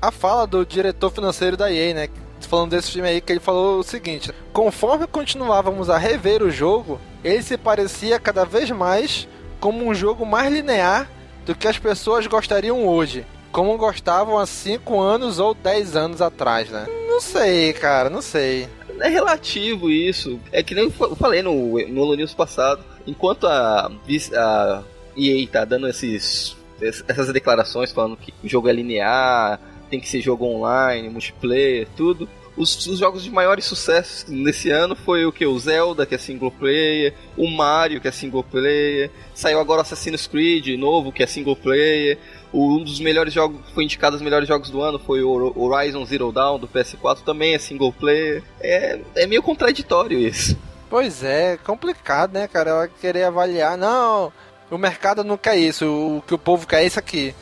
a 0.00 0.12
fala 0.12 0.46
do 0.46 0.64
diretor 0.64 1.10
financeiro 1.10 1.56
da 1.56 1.72
EA, 1.72 1.94
né? 1.94 2.08
Falando 2.42 2.70
desse 2.70 2.92
filme 2.92 3.08
aí, 3.08 3.20
que 3.20 3.32
ele 3.32 3.40
falou 3.40 3.80
o 3.80 3.82
seguinte: 3.82 4.30
conforme 4.52 5.06
continuávamos 5.06 5.88
a 5.88 5.96
rever 5.96 6.42
o 6.42 6.50
jogo, 6.50 7.00
ele 7.24 7.42
se 7.42 7.56
parecia 7.56 8.20
cada 8.20 8.44
vez 8.44 8.70
mais 8.70 9.26
como 9.60 9.86
um 9.86 9.94
jogo 9.94 10.24
mais 10.24 10.52
linear 10.52 11.08
do 11.44 11.54
que 11.54 11.68
as 11.68 11.78
pessoas 11.78 12.26
gostariam 12.26 12.86
hoje. 12.86 13.24
Como 13.50 13.76
gostavam 13.78 14.38
há 14.38 14.46
5 14.46 15.00
anos 15.00 15.38
ou 15.38 15.54
10 15.54 15.96
anos 15.96 16.20
atrás, 16.20 16.68
né? 16.68 16.86
Não 17.08 17.20
sei, 17.20 17.72
cara, 17.72 18.10
não 18.10 18.20
sei. 18.20 18.68
É 19.00 19.08
relativo 19.08 19.90
isso. 19.90 20.38
É 20.52 20.62
que 20.62 20.74
nem 20.74 20.84
eu 20.84 21.16
falei 21.16 21.42
no, 21.42 21.78
no 21.88 22.14
News 22.14 22.34
passado. 22.34 22.84
Enquanto 23.06 23.46
a, 23.46 23.90
a 24.34 24.82
EA 25.16 25.48
tá 25.48 25.64
dando 25.64 25.88
esses, 25.88 26.56
essas 26.80 27.32
declarações 27.32 27.90
falando 27.90 28.16
que 28.16 28.32
o 28.44 28.48
jogo 28.48 28.68
é 28.68 28.72
linear, 28.72 29.58
tem 29.88 29.98
que 29.98 30.08
ser 30.08 30.20
jogo 30.20 30.44
online, 30.44 31.08
multiplayer, 31.08 31.88
tudo. 31.96 32.28
Os, 32.58 32.86
os, 32.88 32.98
jogos 32.98 33.22
de 33.22 33.30
maiores 33.30 33.64
sucessos 33.64 34.24
nesse 34.28 34.68
ano 34.70 34.96
foi 34.96 35.24
o 35.24 35.30
que? 35.30 35.46
O 35.46 35.56
Zelda, 35.58 36.04
que 36.04 36.16
é 36.16 36.18
single 36.18 36.50
player, 36.50 37.14
o 37.36 37.48
Mario, 37.48 38.00
que 38.00 38.08
é 38.08 38.10
single 38.10 38.42
player, 38.42 39.10
saiu 39.32 39.60
agora 39.60 39.82
Assassin's 39.82 40.26
Creed 40.26 40.76
novo, 40.76 41.12
que 41.12 41.22
é 41.22 41.26
single 41.26 41.54
player. 41.54 42.18
Um 42.52 42.82
dos 42.82 42.98
melhores 42.98 43.32
jogos, 43.32 43.60
foi 43.72 43.84
indicado 43.84 44.16
os 44.16 44.22
melhores 44.22 44.48
jogos 44.48 44.70
do 44.70 44.82
ano, 44.82 44.98
foi 44.98 45.22
o 45.22 45.52
Horizon 45.56 46.04
Zero 46.04 46.32
Dawn 46.32 46.58
do 46.58 46.66
PS4, 46.66 47.18
também 47.24 47.54
é 47.54 47.58
single 47.58 47.92
player. 47.92 48.42
É, 48.60 48.98
é 49.14 49.26
meio 49.26 49.42
contraditório 49.42 50.18
isso. 50.18 50.58
Pois 50.90 51.22
é, 51.22 51.58
complicado, 51.58 52.32
né, 52.32 52.48
cara? 52.48 52.70
Eu 52.70 52.90
querer 53.00 53.24
avaliar, 53.24 53.76
não, 53.76 54.32
o 54.70 54.78
mercado 54.78 55.22
não 55.22 55.36
quer 55.36 55.56
isso, 55.56 55.86
o 55.86 56.22
que 56.26 56.34
o 56.34 56.38
povo 56.38 56.66
quer 56.66 56.82
é 56.82 56.86
isso 56.86 56.98
aqui. 56.98 57.34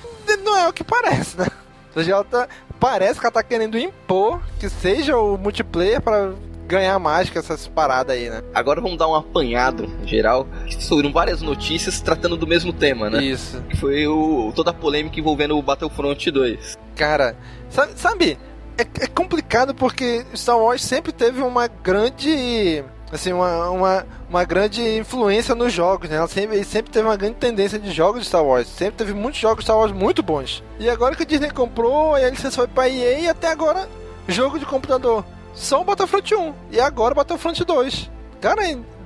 Não 0.45 0.57
é 0.59 0.69
o 0.69 0.73
que 0.73 0.85
parece, 0.85 1.39
né? 1.39 1.47
O 1.95 2.03
Jota 2.03 2.47
parece 2.79 3.19
que 3.19 3.27
ela 3.27 3.33
tá 3.33 3.43
querendo 3.43 3.79
impor 3.79 4.41
que 4.59 4.69
seja 4.69 5.17
o 5.17 5.37
multiplayer 5.37 6.01
para 6.01 6.33
ganhar 6.67 6.99
mais 6.99 7.31
com 7.31 7.39
essas 7.39 7.69
paradas 7.69 8.17
aí, 8.17 8.29
né? 8.29 8.43
Agora 8.53 8.81
vamos 8.81 8.99
dar 8.99 9.09
um 9.09 9.15
apanhado 9.15 9.89
geral, 10.05 10.47
que 10.67 10.85
foram 10.87 11.13
várias 11.13 11.41
notícias 11.41 12.01
tratando 12.01 12.37
do 12.37 12.47
mesmo 12.47 12.73
tema, 12.73 13.09
né? 13.09 13.23
Isso. 13.23 13.63
Que 13.69 13.77
foi 13.77 14.07
o, 14.07 14.53
toda 14.55 14.71
a 14.71 14.75
polêmica 14.75 15.19
envolvendo 15.19 15.57
o 15.57 15.63
Battlefront 15.63 16.31
2. 16.31 16.77
Cara, 16.97 17.37
sabe, 17.71 17.93
sabe 17.97 18.39
é, 18.79 19.05
é 19.05 19.07
complicado 19.07 19.75
porque 19.75 20.25
Star 20.35 20.59
Wars 20.59 20.83
sempre 20.83 21.13
teve 21.13 21.41
uma 21.41 21.67
grande 21.67 22.85
assim, 23.11 23.33
uma, 23.33 23.71
uma, 23.71 24.07
uma 24.29 24.45
grande 24.45 24.83
influência 24.99 25.55
nos 25.55 25.73
jogos, 25.73 26.09
né? 26.09 26.17
Ela 26.17 26.29
sempre, 26.29 26.63
sempre 26.65 26.91
teve 26.91 27.07
uma 27.07 27.17
grande 27.17 27.37
tendência 27.37 27.79
de 27.79 27.91
jogos 27.93 28.23
de 28.23 28.27
Star 28.27 28.45
Wars. 28.45 28.69
Sempre 28.69 28.97
teve 28.97 29.15
muitos 29.15 29.41
jogos 29.41 29.59
de 29.59 29.65
Star 29.65 29.79
Wars 29.79 29.93
muito 29.93 30.23
bons. 30.23 30.63
E 30.79 30.89
agora 30.89 31.15
que 31.15 31.23
a 31.23 31.27
Disney 31.27 31.51
comprou, 31.51 32.15
a 32.15 32.31
licença 32.31 32.57
foi 32.57 32.67
pra 32.67 32.89
EA 32.89 33.21
e 33.21 33.29
até 33.29 33.49
agora, 33.49 33.89
jogo 34.29 34.59
de 34.59 34.67
computador. 34.67 35.25
Só 35.55 35.81
o 35.81 35.85
Battlefront 35.85 36.35
1 36.35 36.55
e 36.73 36.81
agora 36.81 37.13
o 37.13 37.17
Battlefront 37.17 37.65
2. 37.65 38.11
Cara, 38.41 38.63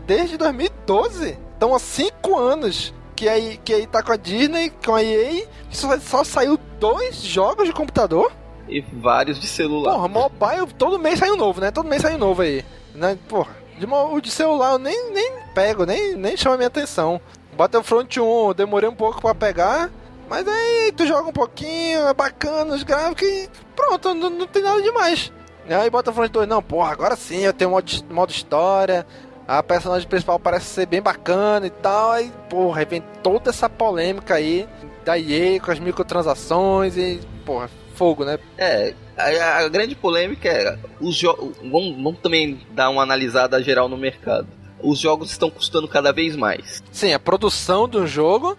desde 0.07 0.37
2012, 0.37 1.39
então 1.57 1.75
há 1.75 1.79
5 1.79 2.37
anos 2.37 2.93
que 3.15 3.29
aí 3.29 3.61
que 3.63 3.75
aí 3.75 3.87
tá 3.87 4.03
com 4.03 4.13
a 4.13 4.17
Disney, 4.17 4.73
com 4.85 4.95
a 4.95 5.05
EA, 5.05 5.47
só, 5.71 5.99
só 6.01 6.25
saiu 6.25 6.59
dois 6.81 7.23
jogos 7.23 7.67
de 7.67 7.73
computador. 7.73 8.33
E 8.67 8.81
vários 8.81 9.39
de 9.39 9.47
celular. 9.47 9.93
Porra, 9.93 10.09
mobile, 10.09 10.73
todo 10.79 10.99
mês 10.99 11.19
sai 11.19 11.31
um 11.31 11.37
novo, 11.37 11.61
né? 11.61 11.71
Todo 11.71 11.89
mês 11.89 12.01
sai 12.01 12.15
um 12.15 12.19
novo 12.19 12.41
aí. 12.41 12.65
Né? 12.95 13.19
Porra. 13.29 13.60
De, 13.81 13.87
o 13.87 14.21
de 14.21 14.31
celular 14.31 14.73
eu 14.73 14.79
nem, 14.79 15.11
nem 15.11 15.33
pego, 15.55 15.87
nem, 15.87 16.15
nem 16.15 16.37
chama 16.37 16.59
minha 16.59 16.67
atenção. 16.67 17.19
Battlefront 17.57 18.21
1, 18.21 18.53
demorei 18.53 18.87
um 18.87 18.95
pouco 18.95 19.23
para 19.23 19.35
pegar. 19.35 19.91
Mas 20.29 20.47
aí 20.47 20.93
tu 20.95 21.07
joga 21.07 21.31
um 21.31 21.33
pouquinho, 21.33 22.07
é 22.07 22.13
bacana 22.13 22.75
os 22.75 22.83
gráficos 22.83 23.27
e 23.27 23.49
pronto, 23.75 24.13
não, 24.13 24.29
não 24.29 24.47
tem 24.47 24.63
nada 24.63 24.83
demais. 24.83 25.33
Aí 25.67 25.89
Battlefront 25.89 26.31
2, 26.31 26.47
não, 26.47 26.63
porra, 26.63 26.93
agora 26.93 27.17
sim 27.17 27.39
eu 27.39 27.55
tenho 27.55 27.71
modo, 27.71 27.91
modo 28.11 28.31
história. 28.31 29.07
A 29.49 29.63
personagem 29.63 30.07
principal 30.07 30.39
parece 30.39 30.67
ser 30.67 30.87
bem 30.87 31.01
bacana 31.01 31.67
e 31.67 31.71
tal. 31.71 32.13
Aí, 32.13 32.31
porra, 32.51 32.81
aí 32.81 32.85
vem 32.85 33.03
toda 33.23 33.49
essa 33.49 33.69
polêmica 33.69 34.35
aí 34.35 34.69
da 35.07 35.19
EA 35.19 35.59
com 35.59 35.71
as 35.71 35.79
microtransações 35.79 36.99
e, 36.99 37.19
porra, 37.47 37.71
fogo, 37.95 38.27
né? 38.27 38.39
É, 38.59 38.95
a, 39.21 39.59
a 39.59 39.69
grande 39.69 39.95
polêmica 39.95 40.49
é 40.49 40.79
os 41.01 41.17
jogos. 41.17 41.57
Vamos, 41.59 41.97
vamos 41.97 42.19
também 42.21 42.61
dar 42.73 42.91
uma 42.91 43.03
analisada 43.03 43.63
geral 43.63 43.89
no 43.89 43.97
mercado. 43.97 44.47
Os 44.83 44.99
jogos 44.99 45.31
estão 45.31 45.51
custando 45.51 45.87
cada 45.87 46.13
vez 46.13 46.35
mais. 46.37 46.83
Sim, 46.91 47.13
a 47.13 47.19
produção 47.19 47.89
do 47.89 48.07
jogo 48.07 48.57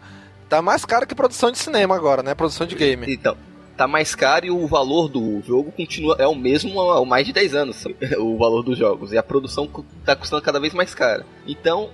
tá 0.47 0.61
mais 0.61 0.85
cara 0.85 1.05
que 1.05 1.15
produção 1.15 1.51
de 1.51 1.57
cinema 1.57 1.95
agora, 1.95 2.21
né? 2.21 2.35
Produção 2.35 2.67
de 2.67 2.75
game. 2.75 3.11
Então, 3.11 3.35
tá 3.75 3.87
mais 3.87 4.13
caro 4.13 4.45
e 4.45 4.51
o 4.51 4.67
valor 4.67 5.07
do 5.07 5.41
jogo 5.41 5.71
continua 5.71 6.15
é 6.19 6.27
o 6.27 6.35
mesmo 6.35 6.79
há 6.79 7.03
mais 7.05 7.25
de 7.25 7.33
10 7.33 7.55
anos, 7.55 7.83
o 8.19 8.37
valor 8.37 8.61
dos 8.61 8.77
jogos. 8.77 9.11
E 9.11 9.17
a 9.17 9.23
produção 9.23 9.67
tá 10.05 10.15
custando 10.15 10.41
cada 10.41 10.59
vez 10.59 10.73
mais 10.73 10.93
cara. 10.93 11.25
Então, 11.47 11.89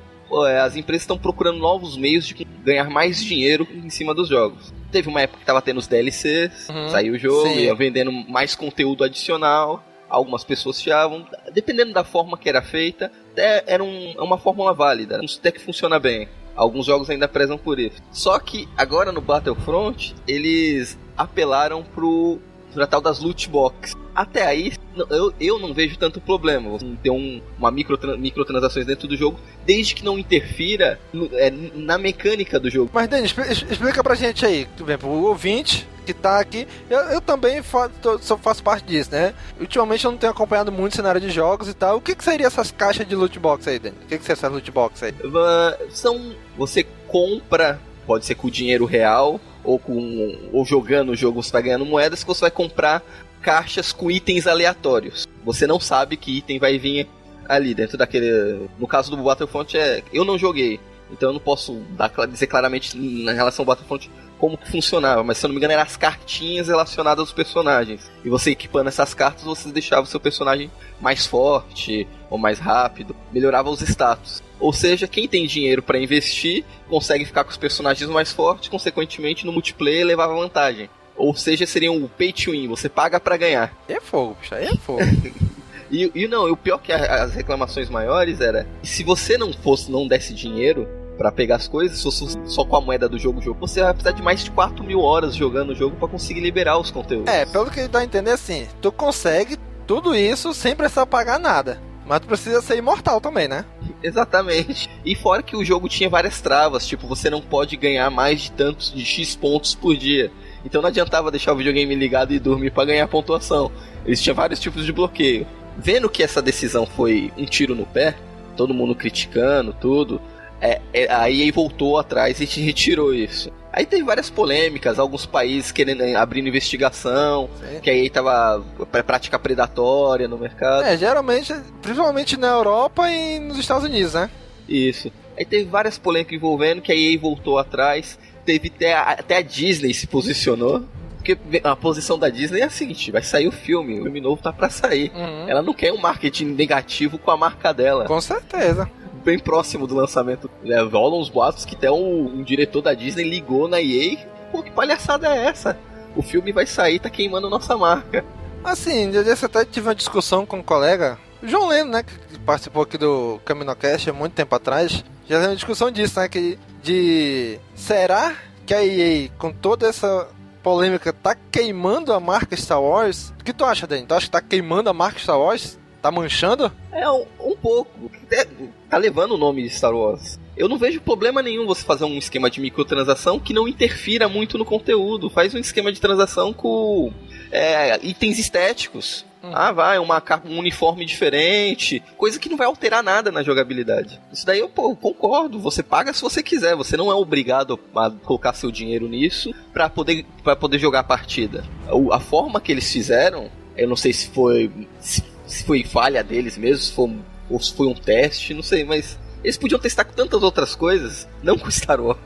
é, 0.45 0.59
as 0.59 0.75
empresas 0.75 1.03
estão 1.03 1.17
procurando 1.17 1.59
novos 1.59 1.95
meios 1.95 2.27
de 2.27 2.45
ganhar 2.63 2.89
mais 2.89 3.23
dinheiro 3.23 3.65
em 3.73 3.89
cima 3.89 4.13
dos 4.13 4.27
jogos. 4.27 4.73
Teve 4.91 5.09
uma 5.09 5.21
época 5.21 5.39
que 5.39 5.45
tava 5.45 5.61
tendo 5.61 5.77
os 5.77 5.87
DLCs, 5.87 6.69
uhum, 6.69 6.89
saiu 6.89 7.13
o 7.13 7.17
jogo, 7.17 7.49
sim. 7.49 7.59
ia 7.59 7.75
vendendo 7.75 8.11
mais 8.11 8.55
conteúdo 8.55 9.03
adicional. 9.03 9.83
Algumas 10.09 10.43
pessoas 10.45 10.81
chiavam, 10.81 11.27
dependendo 11.53 11.91
da 11.91 12.03
forma 12.03 12.37
que 12.37 12.47
era 12.47 12.61
feita, 12.61 13.11
era 13.35 13.83
um, 13.83 14.13
é 14.17 14.21
uma 14.21 14.37
fórmula 14.37 14.73
válida, 14.73 15.19
até 15.37 15.51
que 15.51 15.59
funciona 15.59 15.99
bem. 15.99 16.29
Alguns 16.55 16.85
jogos 16.85 17.09
ainda 17.09 17.27
prezam 17.27 17.57
por 17.57 17.77
isso. 17.77 18.01
Só 18.11 18.39
que 18.39 18.67
agora 18.77 19.11
no 19.11 19.19
Battlefront, 19.21 20.15
eles 20.25 20.97
apelaram 21.15 21.83
pro 21.83 22.39
na 22.77 22.87
tal 22.87 23.01
das 23.01 23.19
loot 23.19 23.49
box. 23.49 23.95
Até 24.13 24.45
aí, 24.45 24.73
eu, 25.09 25.33
eu 25.39 25.59
não 25.59 25.73
vejo 25.73 25.97
tanto 25.97 26.19
problema. 26.19 26.77
Ter 27.03 27.09
um, 27.09 27.41
uma 27.57 27.69
micro, 27.69 27.99
microtransações 28.17 28.85
dentro 28.85 29.07
do 29.07 29.15
jogo, 29.15 29.39
desde 29.65 29.93
que 29.93 30.03
não 30.03 30.17
interfira 30.17 30.99
no, 31.13 31.29
é, 31.33 31.51
na 31.75 31.97
mecânica 31.97 32.59
do 32.59 32.69
jogo. 32.69 32.89
Mas, 32.93 33.07
Denis, 33.07 33.35
explica 33.69 34.03
pra 34.03 34.15
gente 34.15 34.45
aí, 34.45 34.67
por 34.77 34.83
exemplo, 34.85 35.09
o 35.09 35.27
ouvinte 35.27 35.87
que 36.05 36.13
tá 36.13 36.39
aqui, 36.39 36.65
eu, 36.89 36.99
eu 36.99 37.21
também 37.21 37.61
faço, 37.61 38.37
faço 38.37 38.63
parte 38.63 38.85
disso, 38.85 39.11
né? 39.11 39.33
Ultimamente 39.59 40.05
eu 40.05 40.11
não 40.11 40.17
tenho 40.17 40.31
acompanhado 40.31 40.71
muito 40.71 40.95
cenário 40.95 41.19
de 41.19 41.29
jogos 41.29 41.67
e 41.67 41.73
tal. 41.73 41.97
O 41.97 42.01
que, 42.01 42.15
que 42.15 42.23
seria 42.23 42.47
essas 42.47 42.71
caixas 42.71 43.05
de 43.05 43.13
loot 43.13 43.37
box 43.37 43.67
aí, 43.67 43.77
Denis? 43.77 43.99
O 44.03 44.07
que, 44.07 44.17
que 44.17 44.23
seria 44.23 44.39
essas 44.39 44.51
loot 44.51 44.71
box 44.71 45.03
aí? 45.03 45.11
Uh, 45.11 45.91
são. 45.91 46.33
Você 46.57 46.85
compra, 47.07 47.79
pode 48.05 48.25
ser 48.25 48.35
com 48.35 48.49
dinheiro 48.49 48.85
real 48.85 49.39
ou 49.67 49.77
com 49.77 50.49
ou 50.53 50.65
jogando 50.65 51.11
o 51.11 51.15
jogo 51.15 51.43
você 51.43 51.51
vai 51.51 51.61
ganhando 51.61 51.85
moedas 51.85 52.23
que 52.23 52.27
você 52.27 52.41
vai 52.41 52.51
comprar 52.51 53.03
caixas 53.41 53.91
com 53.91 54.09
itens 54.09 54.47
aleatórios. 54.47 55.27
Você 55.43 55.67
não 55.67 55.79
sabe 55.79 56.15
que 56.15 56.37
item 56.37 56.57
vai 56.57 56.79
vir 56.79 57.07
ali 57.47 57.75
dentro 57.75 57.97
daquele. 57.97 58.67
No 58.79 58.87
caso 58.87 59.11
do 59.11 59.21
Battlefront 59.21 59.77
é, 59.77 60.01
eu 60.13 60.23
não 60.23 60.37
joguei, 60.37 60.79
então 61.11 61.29
eu 61.29 61.33
não 61.33 61.39
posso 61.39 61.81
dar, 61.91 62.09
dizer 62.27 62.47
claramente 62.47 62.97
na 62.97 63.33
relação 63.33 63.63
ao 63.63 63.67
Battlefront 63.67 64.09
como 64.37 64.57
que 64.57 64.69
funcionava, 64.69 65.23
mas 65.23 65.37
se 65.37 65.45
eu 65.45 65.47
não 65.47 65.53
me 65.53 65.59
engano 65.59 65.73
eram 65.73 65.83
as 65.83 65.97
cartinhas 65.97 66.67
relacionadas 66.67 67.19
aos 67.19 67.31
personagens. 67.31 68.09
E 68.23 68.29
você 68.29 68.51
equipando 68.51 68.89
essas 68.89 69.13
cartas, 69.13 69.43
você 69.43 69.71
deixava 69.71 70.03
o 70.03 70.09
seu 70.09 70.19
personagem 70.19 70.71
mais 71.01 71.25
forte 71.25 72.07
ou 72.29 72.37
mais 72.37 72.59
rápido, 72.59 73.15
melhorava 73.31 73.69
os 73.69 73.81
status. 73.81 74.43
Ou 74.59 74.73
seja, 74.73 75.07
quem 75.07 75.27
tem 75.27 75.45
dinheiro 75.45 75.83
para 75.83 75.99
investir 75.99 76.63
consegue 76.89 77.25
ficar 77.25 77.43
com 77.43 77.51
os 77.51 77.57
personagens 77.57 78.09
mais 78.09 78.31
fortes, 78.31 78.69
consequentemente 78.69 79.45
no 79.45 79.51
multiplayer 79.51 80.05
levava 80.05 80.35
vantagem. 80.35 80.89
Ou 81.15 81.35
seja, 81.35 81.65
seria 81.65 81.91
um 81.91 82.07
pay 82.07 82.31
to 82.31 82.51
win, 82.51 82.67
você 82.67 82.87
paga 82.87 83.19
para 83.19 83.37
ganhar. 83.37 83.75
É 83.87 83.99
fogo, 83.99 84.37
bicho, 84.39 84.53
aí 84.53 84.65
é 84.65 84.75
fogo. 84.77 85.01
e, 85.89 86.11
e 86.13 86.27
não, 86.27 86.51
o 86.51 86.57
pior 86.57 86.77
que 86.77 86.91
as 86.91 87.33
reclamações 87.33 87.89
maiores 87.89 88.39
era, 88.39 88.67
se 88.83 89.03
você 89.03 89.37
não 89.37 89.51
fosse, 89.51 89.91
não 89.91 90.07
desse 90.07 90.33
dinheiro, 90.33 90.87
para 91.17 91.31
pegar 91.31 91.55
as 91.55 91.67
coisas, 91.67 91.97
só, 91.97 92.11
só 92.45 92.63
com 92.63 92.75
a 92.75 92.81
moeda 92.81 93.09
do 93.09 93.17
jogo, 93.17 93.41
jogo, 93.41 93.59
você 93.59 93.81
vai 93.81 93.93
precisar 93.93 94.15
de 94.15 94.21
mais 94.21 94.43
de 94.43 94.51
4 94.51 94.83
mil 94.83 95.01
horas 95.01 95.35
jogando 95.35 95.71
o 95.71 95.75
jogo 95.75 95.95
para 95.95 96.07
conseguir 96.07 96.41
liberar 96.41 96.77
os 96.77 96.91
conteúdos. 96.91 97.31
É, 97.31 97.45
pelo 97.45 97.69
que 97.71 97.79
ele 97.79 97.89
tá 97.89 98.03
entendendo 98.03 98.33
assim, 98.33 98.67
tu 98.81 98.91
consegue 98.91 99.57
tudo 99.85 100.15
isso 100.15 100.53
sem 100.53 100.75
precisar 100.75 101.05
pagar 101.05 101.39
nada. 101.39 101.81
Mas 102.05 102.21
tu 102.21 102.27
precisa 102.27 102.61
ser 102.61 102.77
imortal 102.77 103.19
também, 103.19 103.49
né? 103.49 103.65
Exatamente. 104.01 104.89
E 105.03 105.13
fora 105.13 105.43
que 105.43 105.57
o 105.57 105.65
jogo 105.65 105.89
tinha 105.89 106.09
várias 106.09 106.39
travas, 106.39 106.87
tipo, 106.87 107.05
você 107.05 107.29
não 107.29 107.41
pode 107.41 107.75
ganhar 107.75 108.09
mais 108.09 108.43
de 108.43 108.51
tantos 108.51 108.93
de 108.93 109.03
X 109.03 109.35
pontos 109.35 109.75
por 109.75 109.95
dia. 109.95 110.31
Então 110.63 110.81
não 110.81 110.87
adiantava 110.87 111.31
deixar 111.31 111.51
o 111.51 111.57
videogame 111.57 111.93
ligado 111.95 112.33
e 112.33 112.39
dormir 112.39 112.71
para 112.71 112.85
ganhar 112.85 113.07
pontuação. 113.07 113.71
Eles 114.05 114.21
tinham 114.21 114.35
vários 114.35 114.59
tipos 114.59 114.85
de 114.85 114.93
bloqueio. 114.93 115.45
Vendo 115.77 116.09
que 116.09 116.23
essa 116.23 116.41
decisão 116.41 116.85
foi 116.85 117.31
um 117.37 117.45
tiro 117.45 117.75
no 117.75 117.85
pé, 117.85 118.15
todo 118.55 118.73
mundo 118.73 118.95
criticando 118.95 119.73
tudo, 119.73 120.19
é, 120.59 120.81
é, 120.93 121.11
a 121.11 121.29
EA 121.29 121.51
voltou 121.51 121.97
atrás 121.97 122.39
e 122.41 122.47
te 122.47 122.61
retirou 122.61 123.13
isso. 123.13 123.51
Aí 123.71 123.85
teve 123.85 124.03
várias 124.03 124.29
polêmicas, 124.29 124.97
alguns 124.97 125.25
países 125.25 125.71
querendo 125.71 126.01
eh, 126.01 126.15
abrindo 126.15 126.47
investigação, 126.47 127.47
Sim. 127.59 127.79
que 127.79 127.89
aí 127.89 128.09
tava 128.09 128.63
prática 129.05 129.37
predatória 129.37 130.27
no 130.27 130.37
mercado. 130.37 130.83
É, 130.83 130.97
geralmente, 130.97 131.53
principalmente 131.81 132.37
na 132.37 132.47
Europa 132.47 133.07
e 133.11 133.37
nos 133.37 133.59
Estados 133.59 133.83
Unidos, 133.83 134.15
né? 134.15 134.31
Isso. 134.67 135.11
Aí 135.37 135.45
teve 135.45 135.65
várias 135.65 135.97
polêmicas 135.99 136.33
envolvendo 136.33 136.81
que 136.81 136.91
a 136.91 136.95
EA 136.95 137.19
voltou 137.19 137.59
atrás. 137.59 138.17
Teve 138.43 138.71
até 138.73 138.95
a, 138.95 139.11
até 139.11 139.37
a 139.37 139.41
Disney 139.41 139.93
se 139.93 140.07
posicionou. 140.07 140.83
Porque 141.17 141.37
a 141.63 141.75
posição 141.75 142.17
da 142.17 142.29
Disney 142.29 142.61
é 142.61 142.63
a 142.63 142.69
seguinte: 142.69 143.11
vai 143.11 143.21
sair 143.21 143.47
o 143.47 143.51
filme, 143.51 143.99
o 143.99 144.03
filme 144.03 144.21
novo 144.21 144.41
tá 144.41 144.51
pra 144.51 144.69
sair. 144.69 145.11
Uhum. 145.13 145.49
Ela 145.49 145.61
não 145.61 145.73
quer 145.73 145.91
um 145.91 145.97
marketing 145.97 146.45
negativo 146.45 147.17
com 147.17 147.29
a 147.29 147.37
marca 147.37 147.73
dela. 147.73 148.05
Com 148.05 148.21
certeza. 148.21 148.89
Bem 149.27 149.37
próximo 149.37 149.85
do 149.85 149.93
lançamento. 149.93 150.49
É, 150.63 150.79
rolam 150.79 151.19
os 151.19 151.27
boatos 151.27 151.65
que 151.65 151.75
até 151.75 151.91
um, 151.91 152.27
um 152.27 152.43
diretor 152.43 152.81
da 152.81 152.93
Disney 152.93 153.25
ligou 153.25 153.67
na 153.67 153.81
EA. 153.81 154.25
Pô, 154.53 154.63
que 154.63 154.71
palhaçada 154.71 155.27
é 155.27 155.47
essa? 155.47 155.77
O 156.15 156.21
filme 156.21 156.53
vai 156.53 156.65
sair, 156.65 156.97
tá 156.97 157.09
queimando 157.09 157.49
nossa 157.49 157.75
marca. 157.75 158.23
Assim, 158.63 159.11
eu 159.13 159.25
desse 159.25 159.43
até 159.43 159.65
tive 159.65 159.89
uma 159.89 159.93
discussão 159.95 160.45
com 160.45 160.59
um 160.59 160.63
colega, 160.63 161.19
João 161.43 161.67
Leno, 161.67 161.91
né, 161.91 162.03
que 162.03 162.39
participou 162.39 162.83
aqui 162.83 162.97
do 162.97 163.37
CaminoCast 163.43 164.09
há 164.09 164.13
muito 164.13 164.31
tempo 164.31 164.55
atrás. 164.55 165.03
Já 165.27 165.35
teve 165.35 165.47
uma 165.47 165.55
discussão 165.55 165.91
disso, 165.91 166.17
né, 166.21 166.29
que 166.29 166.57
de 166.81 167.59
será 167.75 168.33
que 168.65 168.73
a 168.73 168.81
EA, 168.81 169.27
com 169.37 169.51
toda 169.51 169.89
essa 169.89 170.25
polêmica, 170.63 171.11
tá 171.11 171.35
queimando 171.51 172.13
a 172.13 172.19
marca 172.21 172.55
Star 172.55 172.81
Wars? 172.81 173.33
O 173.41 173.43
que 173.43 173.51
tu 173.51 173.65
acha, 173.65 173.85
Dani? 173.85 174.05
Tu 174.05 174.13
acha 174.13 174.27
que 174.27 174.31
tá 174.31 174.41
queimando 174.41 174.89
a 174.89 174.93
marca 174.93 175.19
Star 175.19 175.37
Wars? 175.37 175.77
Tá 176.01 176.11
manchando? 176.11 176.71
É, 176.91 177.09
um, 177.09 177.25
um 177.39 177.55
pouco. 177.55 178.11
É, 178.31 178.45
tá 178.89 178.97
levando 178.97 179.31
o 179.31 179.37
nome 179.37 179.63
de 179.63 179.69
Star 179.69 179.93
Wars. 179.93 180.39
Eu 180.55 180.67
não 180.67 180.77
vejo 180.77 181.01
problema 181.01 181.41
nenhum 181.41 181.65
você 181.65 181.83
fazer 181.83 182.05
um 182.05 182.17
esquema 182.17 182.49
de 182.49 182.59
microtransação 182.59 183.39
que 183.39 183.53
não 183.53 183.67
interfira 183.67 184.27
muito 184.27 184.57
no 184.57 184.65
conteúdo. 184.65 185.29
Faz 185.29 185.53
um 185.53 185.59
esquema 185.59 185.91
de 185.91 186.01
transação 186.01 186.53
com 186.53 187.11
é, 187.51 187.99
itens 188.03 188.39
estéticos. 188.39 189.25
Hum. 189.43 189.51
Ah, 189.53 189.71
vai, 189.71 189.99
uma, 189.99 190.21
um 190.45 190.57
uniforme 190.57 191.05
diferente, 191.05 192.01
coisa 192.17 192.39
que 192.39 192.49
não 192.49 192.57
vai 192.57 192.65
alterar 192.65 193.03
nada 193.03 193.31
na 193.31 193.43
jogabilidade. 193.43 194.19
Isso 194.33 194.45
daí 194.45 194.59
eu 194.59 194.67
pô, 194.67 194.95
concordo, 194.95 195.59
você 195.59 195.83
paga 195.83 196.11
se 196.11 196.21
você 196.21 196.41
quiser, 196.41 196.75
você 196.75 196.97
não 196.97 197.11
é 197.11 197.15
obrigado 197.15 197.79
a 197.95 198.09
colocar 198.09 198.53
seu 198.53 198.71
dinheiro 198.71 199.07
nisso 199.07 199.53
pra 199.71 199.89
poder, 199.89 200.25
pra 200.43 200.55
poder 200.55 200.79
jogar 200.79 201.01
a 201.01 201.03
partida. 201.03 201.63
A 202.11 202.19
forma 202.19 202.59
que 202.59 202.71
eles 202.71 202.91
fizeram, 202.91 203.49
eu 203.75 203.87
não 203.87 203.95
sei 203.95 204.11
se 204.11 204.27
foi 204.29 204.71
se, 204.99 205.23
se 205.47 205.63
foi 205.63 205.83
falha 205.83 206.23
deles 206.23 206.57
mesmo, 206.57 206.83
se 206.83 206.91
foi, 206.91 207.15
ou 207.49 207.59
se 207.59 207.73
foi 207.73 207.87
um 207.87 207.95
teste, 207.95 208.53
não 208.53 208.61
sei, 208.61 208.83
mas 208.83 209.17
eles 209.43 209.57
podiam 209.57 209.79
testar 209.79 210.03
com 210.03 210.13
tantas 210.13 210.43
outras 210.43 210.75
coisas, 210.75 211.27
não 211.41 211.57
com 211.57 211.71
Star 211.71 212.01
Wars. 212.01 212.19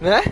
Né? 0.00 0.22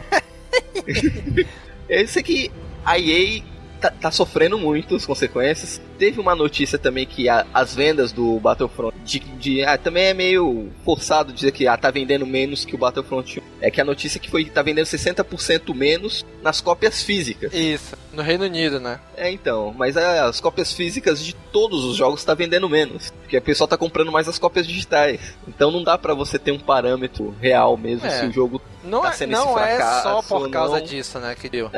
Eu 1.88 2.08
sei 2.08 2.22
que 2.22 2.50
a 2.84 2.98
EA 2.98 3.42
tá, 3.80 3.90
tá 3.90 4.10
sofrendo 4.10 4.58
muito 4.58 4.96
as 4.96 5.04
consequências. 5.04 5.80
Teve 6.00 6.18
uma 6.18 6.34
notícia 6.34 6.78
também 6.78 7.04
que 7.06 7.28
a- 7.28 7.46
as 7.52 7.74
vendas 7.74 8.10
do 8.10 8.40
Battlefront 8.40 8.96
de, 9.04 9.18
de- 9.20 9.62
ah, 9.64 9.76
também 9.76 10.06
é 10.06 10.14
meio 10.14 10.70
forçado 10.82 11.30
dizer 11.30 11.52
que 11.52 11.68
ah, 11.68 11.76
tá 11.76 11.90
vendendo 11.90 12.26
menos 12.26 12.64
que 12.64 12.74
o 12.74 12.78
Battlefront 12.78 13.38
1. 13.38 13.42
É 13.60 13.70
que 13.70 13.80
a 13.82 13.84
notícia 13.84 14.18
que 14.18 14.30
foi 14.30 14.42
que 14.44 14.50
tá 14.50 14.62
vendendo 14.62 14.86
60% 14.86 15.74
menos 15.74 16.24
nas 16.42 16.62
cópias 16.62 17.02
físicas. 17.02 17.52
Isso, 17.52 17.94
no 18.14 18.22
Reino 18.22 18.44
Unido, 18.44 18.80
né? 18.80 18.98
É 19.14 19.30
então, 19.30 19.74
mas 19.76 19.94
as 19.98 20.40
cópias 20.40 20.72
físicas 20.72 21.22
de 21.22 21.34
todos 21.52 21.84
os 21.84 21.94
jogos 21.96 22.24
tá 22.24 22.32
vendendo 22.32 22.66
menos, 22.70 23.10
porque 23.20 23.36
a 23.36 23.40
pessoa 23.42 23.68
tá 23.68 23.76
comprando 23.76 24.10
mais 24.10 24.26
as 24.26 24.38
cópias 24.38 24.66
digitais. 24.66 25.34
Então 25.46 25.70
não 25.70 25.84
dá 25.84 25.98
pra 25.98 26.14
você 26.14 26.38
ter 26.38 26.52
um 26.52 26.58
parâmetro 26.58 27.34
real 27.42 27.76
mesmo 27.76 28.06
É. 28.06 28.10
se 28.20 28.24
o 28.26 28.32
jogo 28.32 28.62
Não, 28.82 29.02
Tá 29.02 29.10
é, 29.10 29.12
sendo 29.12 29.34
esse 29.34 29.44
não 29.44 29.58
é 29.58 29.76
fracasso 29.76 30.02
só 30.02 30.22
por 30.22 30.48
causa 30.50 30.78
não. 30.78 30.86
disso, 30.86 31.18
né, 31.18 31.34
que 31.38 31.50
deu. 31.50 31.70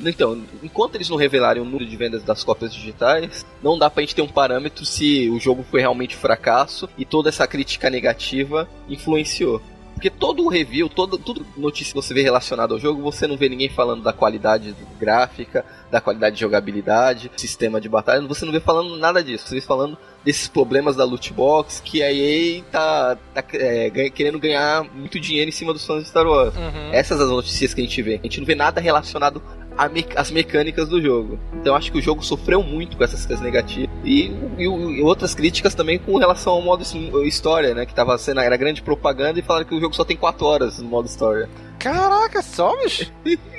Então, 0.00 0.40
enquanto 0.62 0.94
eles 0.94 1.08
não 1.08 1.16
revelarem 1.16 1.60
o 1.60 1.64
número 1.64 1.84
de 1.84 1.96
vendas 1.96 2.22
das 2.22 2.44
cópias 2.44 2.72
digitais, 2.72 3.44
não 3.62 3.78
dá 3.78 3.88
pra 3.90 4.02
gente 4.02 4.14
ter 4.14 4.22
um 4.22 4.28
parâmetro 4.28 4.84
se 4.84 5.28
o 5.30 5.38
jogo 5.38 5.64
foi 5.70 5.80
realmente 5.80 6.16
fracasso 6.16 6.88
e 6.96 7.04
toda 7.04 7.28
essa 7.28 7.46
crítica 7.46 7.90
negativa 7.90 8.68
influenciou. 8.88 9.60
Porque 9.96 10.10
todo 10.10 10.44
o 10.44 10.48
review, 10.48 10.90
todo, 10.90 11.16
tudo 11.16 11.46
notícia 11.56 11.94
que 11.94 12.02
você 12.02 12.12
vê 12.12 12.20
relacionado 12.20 12.74
ao 12.74 12.78
jogo, 12.78 13.00
você 13.00 13.26
não 13.26 13.34
vê 13.34 13.48
ninguém 13.48 13.70
falando 13.70 14.02
da 14.02 14.12
qualidade 14.12 14.76
gráfica, 15.00 15.64
da 15.90 16.02
qualidade 16.02 16.34
de 16.34 16.42
jogabilidade, 16.42 17.30
sistema 17.34 17.80
de 17.80 17.88
batalha, 17.88 18.20
você 18.28 18.44
não 18.44 18.52
vê 18.52 18.60
falando 18.60 18.94
nada 18.98 19.24
disso. 19.24 19.48
Você 19.48 19.54
vê 19.54 19.60
falando 19.62 19.96
desses 20.22 20.48
problemas 20.48 20.96
da 20.96 21.04
loot 21.04 21.32
box, 21.32 21.80
que 21.82 22.02
a 22.02 22.12
EA 22.12 22.62
tá, 22.70 23.16
tá, 23.32 23.42
é, 23.54 24.10
querendo 24.10 24.38
ganhar 24.38 24.84
muito 24.84 25.18
dinheiro 25.18 25.48
em 25.48 25.52
cima 25.52 25.72
dos 25.72 25.86
fãs 25.86 26.02
de 26.02 26.10
Star 26.10 26.26
Wars. 26.26 26.54
Uhum. 26.54 26.92
Essas 26.92 27.18
as 27.18 27.30
notícias 27.30 27.72
que 27.72 27.80
a 27.80 27.84
gente 27.84 28.02
vê. 28.02 28.16
A 28.16 28.22
gente 28.22 28.38
não 28.38 28.46
vê 28.46 28.54
nada 28.54 28.82
relacionado 28.82 29.42
me- 29.88 30.06
às 30.16 30.30
mecânicas 30.30 30.88
do 30.88 31.00
jogo. 31.02 31.38
Então 31.54 31.74
acho 31.76 31.92
que 31.92 31.98
o 31.98 32.02
jogo 32.02 32.22
sofreu 32.24 32.62
muito 32.62 32.96
com 32.96 33.04
essas 33.04 33.26
coisas 33.26 33.44
negativas. 33.44 33.90
E, 34.04 34.30
e- 34.58 34.64
e 34.64 35.02
outras 35.02 35.34
críticas 35.34 35.74
também 35.74 35.98
com 35.98 36.16
relação 36.16 36.54
ao 36.54 36.62
modo 36.62 36.82
his- 36.82 36.94
história, 37.26 37.74
né? 37.74 37.84
Que 37.84 37.94
tava 37.94 38.16
sendo 38.18 38.40
era 38.40 38.56
grande 38.56 38.80
propaganda 38.82 39.38
e 39.38 39.42
falaram 39.42 39.66
que 39.66 39.74
o 39.74 39.80
jogo 39.80 39.94
só 39.94 40.04
tem 40.04 40.16
4 40.16 40.46
horas 40.46 40.78
no 40.78 40.88
modo 40.88 41.06
história. 41.06 41.48
Caraca, 41.78 42.42
só, 42.42 42.74
bicho? 42.82 43.10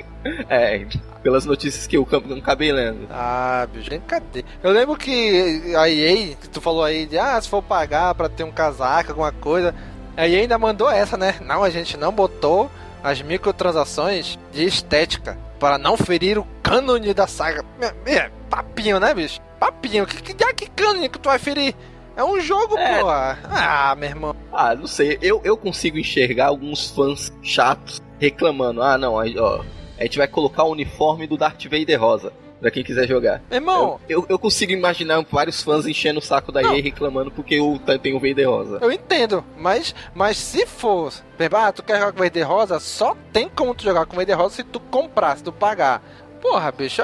É, 0.48 0.84
pelas 1.22 1.46
notícias 1.46 1.86
que 1.86 1.96
eu 1.96 2.06
não 2.26 2.38
acabei 2.38 2.72
lendo. 2.72 3.06
Ah, 3.08 3.66
bicho, 3.72 3.88
cadê? 4.06 4.44
Eu 4.62 4.72
lembro 4.72 4.96
que 4.96 5.72
a 5.76 5.88
EA, 5.88 6.34
que 6.34 6.48
tu 6.48 6.60
falou 6.60 6.82
aí, 6.82 7.06
de 7.06 7.16
ah, 7.16 7.40
se 7.40 7.48
for 7.48 7.62
pagar 7.62 8.14
pra 8.16 8.28
ter 8.28 8.42
um 8.42 8.50
casaco, 8.50 9.12
alguma 9.12 9.30
coisa, 9.30 9.72
a 10.16 10.26
EA 10.26 10.40
ainda 10.40 10.58
mandou 10.58 10.90
essa, 10.90 11.16
né? 11.16 11.36
Não, 11.46 11.62
a 11.62 11.70
gente 11.70 11.96
não 11.96 12.12
botou 12.12 12.68
as 13.02 13.22
microtransações 13.22 14.36
de 14.52 14.64
estética 14.64 15.38
para 15.58 15.78
não 15.78 15.96
ferir 15.96 16.38
o 16.38 16.46
cânone 16.62 17.12
da 17.12 17.26
saga. 17.26 17.64
É, 18.06 18.30
papinho, 18.48 18.98
né, 19.00 19.12
bicho? 19.14 19.40
Papinho, 19.58 20.06
que, 20.06 20.22
que, 20.22 20.52
que, 20.54 20.70
cânone 20.70 21.08
que 21.08 21.18
tu 21.18 21.28
vai 21.28 21.38
ferir? 21.38 21.74
É 22.16 22.24
um 22.24 22.40
jogo, 22.40 22.76
É. 22.76 22.98
porra. 23.00 23.38
Ah, 23.44 23.94
meu 23.96 24.08
irmão. 24.08 24.36
Ah, 24.52 24.74
não 24.74 24.86
sei. 24.86 25.18
Eu, 25.22 25.40
eu 25.44 25.56
consigo 25.56 25.98
enxergar 25.98 26.46
alguns 26.46 26.90
fãs 26.90 27.32
chatos 27.42 28.02
reclamando. 28.18 28.82
Ah, 28.82 28.98
não, 28.98 29.14
ó. 29.14 29.62
A 29.98 30.02
gente 30.02 30.18
vai 30.18 30.26
colocar 30.26 30.64
o 30.64 30.72
uniforme 30.72 31.26
do 31.26 31.36
Darth 31.36 31.64
Vader 31.64 32.00
rosa. 32.00 32.32
Pra 32.60 32.70
quem 32.72 32.82
quiser 32.82 33.06
jogar. 33.06 33.40
Meu 33.48 33.58
irmão, 33.58 34.00
Eu, 34.08 34.20
eu, 34.22 34.26
eu 34.30 34.38
consigo 34.38 34.72
imaginar 34.72 35.24
vários 35.30 35.62
fãs 35.62 35.86
enchendo 35.86 36.18
o 36.18 36.22
saco 36.22 36.50
da. 36.50 36.60
EA 36.62 36.82
reclamando 36.82 37.30
porque 37.30 37.60
o, 37.60 37.78
tem 38.02 38.14
o 38.16 38.18
Vader 38.20 38.48
rosa. 38.50 38.78
Eu 38.82 38.90
entendo, 38.90 39.44
mas, 39.56 39.94
mas 40.14 40.36
se 40.36 40.66
for, 40.66 41.12
ah, 41.52 41.72
tu 41.72 41.82
quer 41.84 42.00
jogar 42.00 42.12
com 42.12 42.18
Vader 42.18 42.48
Rosa, 42.48 42.80
só 42.80 43.16
tem 43.32 43.48
como 43.48 43.74
tu 43.74 43.84
jogar 43.84 44.06
com 44.06 44.16
Vader 44.16 44.36
Rosa 44.36 44.56
se 44.56 44.64
tu 44.64 44.80
comprar, 44.80 45.36
se 45.36 45.44
tu 45.44 45.52
pagar. 45.52 46.02
Porra, 46.42 46.72
bicho, 46.72 47.00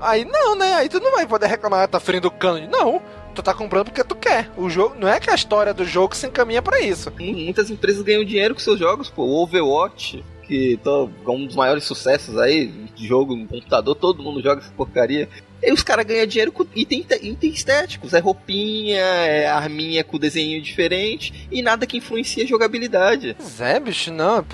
aí- 0.00 0.24
não, 0.26 0.54
né? 0.56 0.74
Aí 0.74 0.88
tu 0.90 1.00
não 1.00 1.12
vai 1.12 1.26
poder 1.26 1.46
reclamar, 1.46 1.88
tá 1.88 1.98
ferindo 2.00 2.28
o 2.28 2.30
cano. 2.30 2.66
Não, 2.70 3.00
tu 3.34 3.42
tá 3.42 3.54
comprando 3.54 3.86
porque 3.86 4.04
tu 4.04 4.14
quer. 4.14 4.50
O 4.58 4.68
jogo, 4.68 4.94
não 4.98 5.08
é 5.08 5.18
que 5.20 5.30
a 5.30 5.34
história 5.34 5.72
do 5.72 5.84
jogo 5.86 6.14
se 6.16 6.26
encaminha 6.26 6.60
pra 6.62 6.80
isso. 6.80 7.10
Mu- 7.18 7.32
Muitas 7.32 7.70
empresas 7.70 8.02
ganham 8.02 8.24
dinheiro 8.24 8.54
com 8.54 8.60
seus 8.60 8.78
jogos, 8.78 9.08
pô. 9.10 9.22
O 9.24 9.42
Overwatch, 9.42 10.22
que 10.48 10.78
tá- 10.82 10.90
é 10.90 11.30
um 11.30 11.46
dos 11.46 11.54
maiores 11.54 11.84
sucessos 11.84 12.36
aí, 12.38 12.66
de 12.96 13.06
jogo 13.06 13.36
no 13.36 13.46
computador, 13.46 13.94
todo 13.94 14.22
mundo 14.22 14.42
joga 14.42 14.62
essa 14.62 14.72
porcaria. 14.72 15.28
E 15.62 15.72
os 15.72 15.82
caras 15.82 16.06
ganham 16.06 16.24
dinheiro 16.26 16.52
com 16.52 16.64
item, 16.74 17.04
item 17.20 17.50
estéticos, 17.50 18.14
é 18.14 18.20
roupinha, 18.20 19.00
é 19.00 19.46
arminha 19.48 20.02
com 20.04 20.16
desenho 20.18 20.62
diferente 20.62 21.46
e 21.50 21.60
nada 21.62 21.86
que 21.86 21.96
influencia 21.96 22.44
a 22.44 22.46
jogabilidade. 22.46 23.36
Zé, 23.42 23.78
bicho, 23.78 24.12
não. 24.12 24.44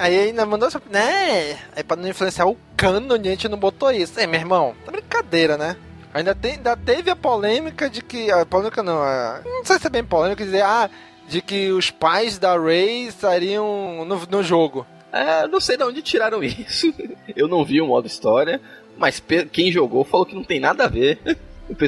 Aí 0.00 0.18
ainda 0.18 0.46
mandou 0.46 0.68
essa. 0.68 0.80
Né? 0.90 1.58
Aí 1.76 1.82
pra 1.82 1.96
não 1.96 2.08
influenciar 2.08 2.46
o 2.46 2.56
cânone, 2.76 3.28
a 3.28 3.30
gente 3.32 3.48
não 3.48 3.58
botou 3.58 3.90
isso. 3.90 4.18
É, 4.18 4.26
meu 4.26 4.40
irmão, 4.40 4.74
tá 4.84 4.92
brincadeira, 4.92 5.56
né? 5.58 5.76
Ainda, 6.14 6.34
tem, 6.34 6.52
ainda 6.52 6.76
teve 6.76 7.10
a 7.10 7.16
polêmica 7.16 7.90
de 7.90 8.00
que. 8.00 8.30
A 8.30 8.46
polêmica 8.46 8.82
não, 8.82 9.02
a, 9.02 9.40
não 9.44 9.64
sei 9.64 9.78
se 9.78 9.86
é 9.88 9.90
bem 9.90 10.04
polêmica 10.04 10.44
dizer, 10.44 10.62
ah, 10.62 10.88
de 11.28 11.42
que 11.42 11.70
os 11.72 11.90
pais 11.90 12.38
da 12.38 12.56
Ray 12.56 13.08
estariam 13.08 14.04
no, 14.06 14.16
no 14.24 14.42
jogo. 14.42 14.86
É, 15.12 15.46
não 15.46 15.60
sei 15.60 15.76
de 15.76 15.84
onde 15.84 16.02
tiraram 16.02 16.42
isso. 16.44 16.92
Eu 17.34 17.48
não 17.48 17.64
vi 17.64 17.80
o 17.80 17.86
modo 17.86 18.06
história, 18.06 18.60
mas 18.96 19.22
quem 19.52 19.72
jogou 19.72 20.04
falou 20.04 20.26
que 20.26 20.34
não 20.34 20.44
tem 20.44 20.60
nada 20.60 20.84
a 20.84 20.88
ver. 20.88 21.18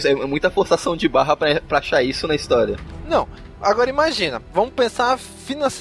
É 0.05 0.15
muita 0.27 0.51
forçação 0.51 0.97
de 0.97 1.09
barra 1.09 1.37
pra, 1.37 1.61
pra 1.61 1.79
achar 1.79 2.03
isso 2.03 2.27
na 2.27 2.35
história. 2.35 2.77
Não, 3.09 3.27
agora 3.61 3.89
imagina, 3.89 4.43
vamos 4.53 4.75
pensar 4.75 5.19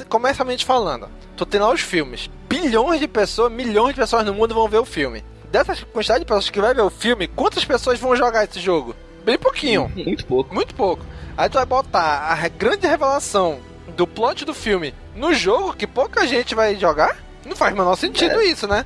comercialmente 0.07 0.65
falando. 0.65 1.09
Tu 1.35 1.45
tem 1.45 1.59
lá 1.59 1.71
os 1.71 1.81
filmes. 1.81 2.29
Bilhões 2.47 2.99
de 2.99 3.07
pessoas, 3.07 3.51
milhões 3.51 3.93
de 3.93 4.01
pessoas 4.01 4.25
no 4.25 4.33
mundo 4.33 4.55
vão 4.55 4.67
ver 4.69 4.79
o 4.79 4.85
filme. 4.85 5.23
Dessa 5.51 5.75
quantidade 5.85 6.21
de 6.21 6.25
pessoas 6.25 6.49
que 6.49 6.61
vai 6.61 6.73
ver 6.73 6.81
o 6.81 6.89
filme, 6.89 7.27
quantas 7.27 7.65
pessoas 7.65 7.99
vão 7.99 8.15
jogar 8.15 8.45
esse 8.45 8.59
jogo? 8.59 8.95
Bem 9.25 9.37
pouquinho. 9.37 9.91
Muito 9.95 10.25
pouco. 10.25 10.53
Muito 10.53 10.73
pouco. 10.73 11.05
Aí 11.35 11.49
tu 11.49 11.53
vai 11.53 11.65
botar 11.65 12.31
a 12.31 12.47
grande 12.47 12.87
revelação 12.87 13.59
do 13.95 14.07
plot 14.07 14.45
do 14.45 14.53
filme 14.53 14.93
no 15.15 15.33
jogo 15.33 15.73
que 15.73 15.85
pouca 15.85 16.25
gente 16.25 16.55
vai 16.55 16.75
jogar? 16.75 17.17
Não 17.49 17.55
faz 17.55 17.73
o 17.73 17.77
menor 17.77 17.95
sentido 17.95 18.39
isso, 18.41 18.67
né? 18.67 18.85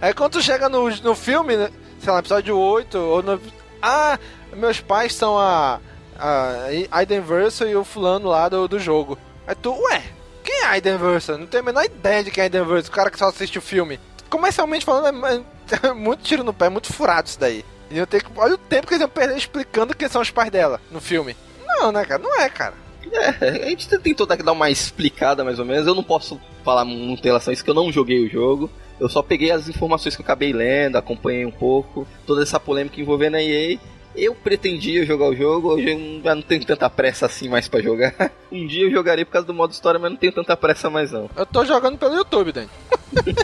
Aí 0.00 0.12
quando 0.12 0.32
tu 0.32 0.42
chega 0.42 0.68
no, 0.68 0.90
no 0.90 1.14
filme, 1.14 1.56
né, 1.56 1.70
sei 2.00 2.12
lá, 2.12 2.18
episódio 2.18 2.58
8, 2.58 2.98
ou 2.98 3.22
no. 3.22 3.40
Ah, 3.80 4.18
meus 4.54 4.80
pais 4.80 5.14
são 5.14 5.38
a. 5.38 5.80
a 6.18 6.66
Aiden 6.90 7.20
Verso 7.20 7.64
e 7.64 7.76
o 7.76 7.84
fulano 7.84 8.28
lá 8.28 8.48
do, 8.48 8.66
do 8.66 8.78
jogo. 8.78 9.16
Aí 9.46 9.54
tu, 9.54 9.72
ué, 9.84 10.02
quem 10.42 10.62
é 10.62 10.66
Aiden 10.66 10.98
Verso? 10.98 11.38
Não 11.38 11.46
tenho 11.46 11.62
a 11.62 11.66
menor 11.66 11.84
ideia 11.84 12.24
de 12.24 12.32
quem 12.32 12.42
é 12.42 12.44
Aiden 12.44 12.64
Verso, 12.64 12.90
o 12.90 12.92
cara 12.92 13.10
que 13.10 13.18
só 13.18 13.28
assiste 13.28 13.58
o 13.58 13.62
filme. 13.62 14.00
Comercialmente 14.28 14.84
falando, 14.84 15.24
é, 15.24 15.42
é 15.84 15.92
muito 15.92 16.24
tiro 16.24 16.42
no 16.42 16.52
pé, 16.52 16.66
é 16.66 16.70
muito 16.70 16.92
furado 16.92 17.28
isso 17.28 17.38
daí. 17.38 17.64
E 17.88 17.96
eu 17.96 18.06
tenho 18.06 18.24
que, 18.24 18.30
olha 18.36 18.54
o 18.54 18.58
tempo 18.58 18.88
que 18.88 18.94
eles 18.94 19.00
iam 19.00 19.08
perder 19.08 19.36
explicando 19.36 19.94
quem 19.94 20.08
são 20.08 20.20
os 20.20 20.30
pais 20.30 20.50
dela 20.50 20.80
no 20.90 21.00
filme. 21.00 21.36
Não, 21.64 21.92
né, 21.92 22.04
cara? 22.04 22.20
Não 22.20 22.34
é, 22.40 22.48
cara. 22.48 22.74
É, 23.12 23.46
a 23.48 23.68
gente 23.68 23.88
tentou 23.98 24.26
dar 24.26 24.50
uma 24.50 24.68
explicada 24.68 25.44
mais 25.44 25.60
ou 25.60 25.64
menos. 25.64 25.86
Eu 25.86 25.94
não 25.94 26.02
posso 26.02 26.40
falar 26.66 26.84
muito 26.84 27.22
em 27.22 27.28
relação 27.28 27.52
a 27.52 27.54
isso, 27.54 27.64
que 27.64 27.70
eu 27.70 27.74
não 27.74 27.92
joguei 27.92 28.26
o 28.26 28.28
jogo. 28.28 28.68
Eu 28.98 29.08
só 29.08 29.22
peguei 29.22 29.52
as 29.52 29.68
informações 29.68 30.16
que 30.16 30.22
eu 30.22 30.24
acabei 30.24 30.52
lendo, 30.52 30.96
acompanhei 30.96 31.46
um 31.46 31.50
pouco, 31.50 32.06
toda 32.26 32.42
essa 32.42 32.58
polêmica 32.58 33.00
envolvendo 33.00 33.36
a 33.36 33.42
EA. 33.42 33.78
Eu 34.16 34.34
pretendia 34.34 35.04
jogar 35.04 35.28
o 35.28 35.36
jogo, 35.36 35.74
hoje 35.74 35.90
eu 35.90 36.22
já 36.24 36.34
não 36.34 36.42
tenho 36.42 36.64
tanta 36.64 36.88
pressa 36.88 37.26
assim 37.26 37.48
mais 37.48 37.68
para 37.68 37.82
jogar. 37.82 38.14
Um 38.50 38.64
dia 38.64 38.84
eu 38.84 38.90
jogarei 38.90 39.24
por 39.24 39.32
causa 39.32 39.46
do 39.46 39.52
modo 39.52 39.72
história, 39.72 39.98
mas 40.00 40.10
não 40.10 40.16
tenho 40.16 40.32
tanta 40.32 40.56
pressa 40.56 40.88
mais 40.88 41.10
não. 41.12 41.28
Eu 41.36 41.44
tô 41.44 41.64
jogando 41.64 41.98
pelo 41.98 42.14
YouTube, 42.14 42.52
Dan. 42.52 42.66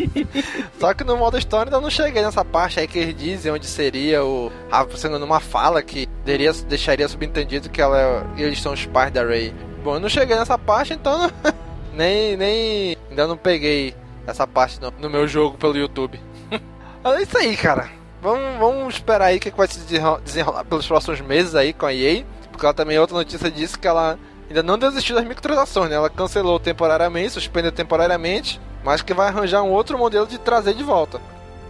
Só 0.79 0.95
que 0.95 1.05
no 1.05 1.17
modo 1.17 1.37
história 1.37 1.69
ainda 1.69 1.81
não 1.81 1.91
cheguei 1.91 2.23
nessa 2.23 2.45
parte 2.45 2.81
aí 2.81 2.87
que 2.87 2.99
eles 2.99 3.17
dizem 3.17 3.53
onde 3.53 3.67
seria 3.67 4.25
o. 4.25 4.51
Ah, 4.71 4.87
numa 5.19 5.41
fala 5.41 5.83
que 5.83 6.07
deveria, 6.25 6.53
deixaria 6.67 7.09
subentendido 7.09 7.69
que 7.69 7.83
ela, 7.83 8.25
eles 8.39 8.63
são 8.63 8.73
os 8.73 8.87
pais 8.87 9.13
da 9.13 9.25
Ray. 9.25 9.53
Bom, 9.85 9.97
eu 9.97 10.01
não 10.01 10.09
cheguei 10.09 10.37
nessa 10.37 10.57
parte, 10.57 10.95
então 10.95 11.31
nem, 11.93 12.37
nem. 12.37 12.97
Ainda 13.11 13.27
não 13.27 13.37
peguei 13.37 13.95
essa 14.27 14.47
parte 14.47 14.81
no, 14.81 14.93
no 14.99 15.11
meu 15.11 15.27
jogo 15.27 15.57
pelo 15.59 15.77
YouTube. 15.77 16.21
é 17.05 17.23
isso 17.23 17.39
aí, 17.39 17.57
cara. 17.57 17.89
Vamos, 18.21 18.59
vamos 18.59 18.95
esperar 18.95 19.27
aí 19.27 19.39
o 19.39 19.41
que 19.41 19.51
vai 19.51 19.67
se 19.67 19.81
desenrolar 19.81 20.65
pelos 20.65 20.87
próximos 20.87 21.21
meses 21.21 21.55
aí 21.55 21.73
com 21.73 21.87
a 21.87 21.93
EA. 21.93 22.25
Porque 22.51 22.65
ela 22.65 22.75
também, 22.75 22.99
outra 22.99 23.17
notícia 23.17 23.51
disse 23.51 23.79
que 23.79 23.89
ela 23.89 24.19
ainda 24.49 24.63
não 24.63 24.79
desistiu 24.79 25.17
das 25.17 25.25
microtransações, 25.25 25.91
né? 25.91 25.97
Ela 25.97 26.11
cancelou 26.11 26.61
temporariamente, 26.61 27.31
suspendeu 27.31 27.73
temporariamente, 27.73 28.61
mas 28.85 29.03
que 29.03 29.15
vai 29.15 29.29
arranjar 29.29 29.63
um 29.63 29.71
outro 29.71 29.99
modelo 29.99 30.27
de 30.27 30.39
trazer 30.39 30.75
de 30.75 30.85
volta. 30.85 31.21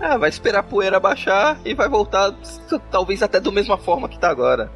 Ah, 0.01 0.19
vai 0.19 0.29
esperar 0.29 0.61
a 0.61 0.65
poeira 0.65 0.99
baixar 0.99 1.59
e 1.65 1.75
vai 1.75 1.89
voltar, 1.89 2.35
talvez 2.91 3.23
até 3.23 3.39
da 3.39 3.53
mesma 3.53 3.79
forma 3.79 4.09
que 4.09 4.19
tá 4.19 4.29
agora. 4.29 4.71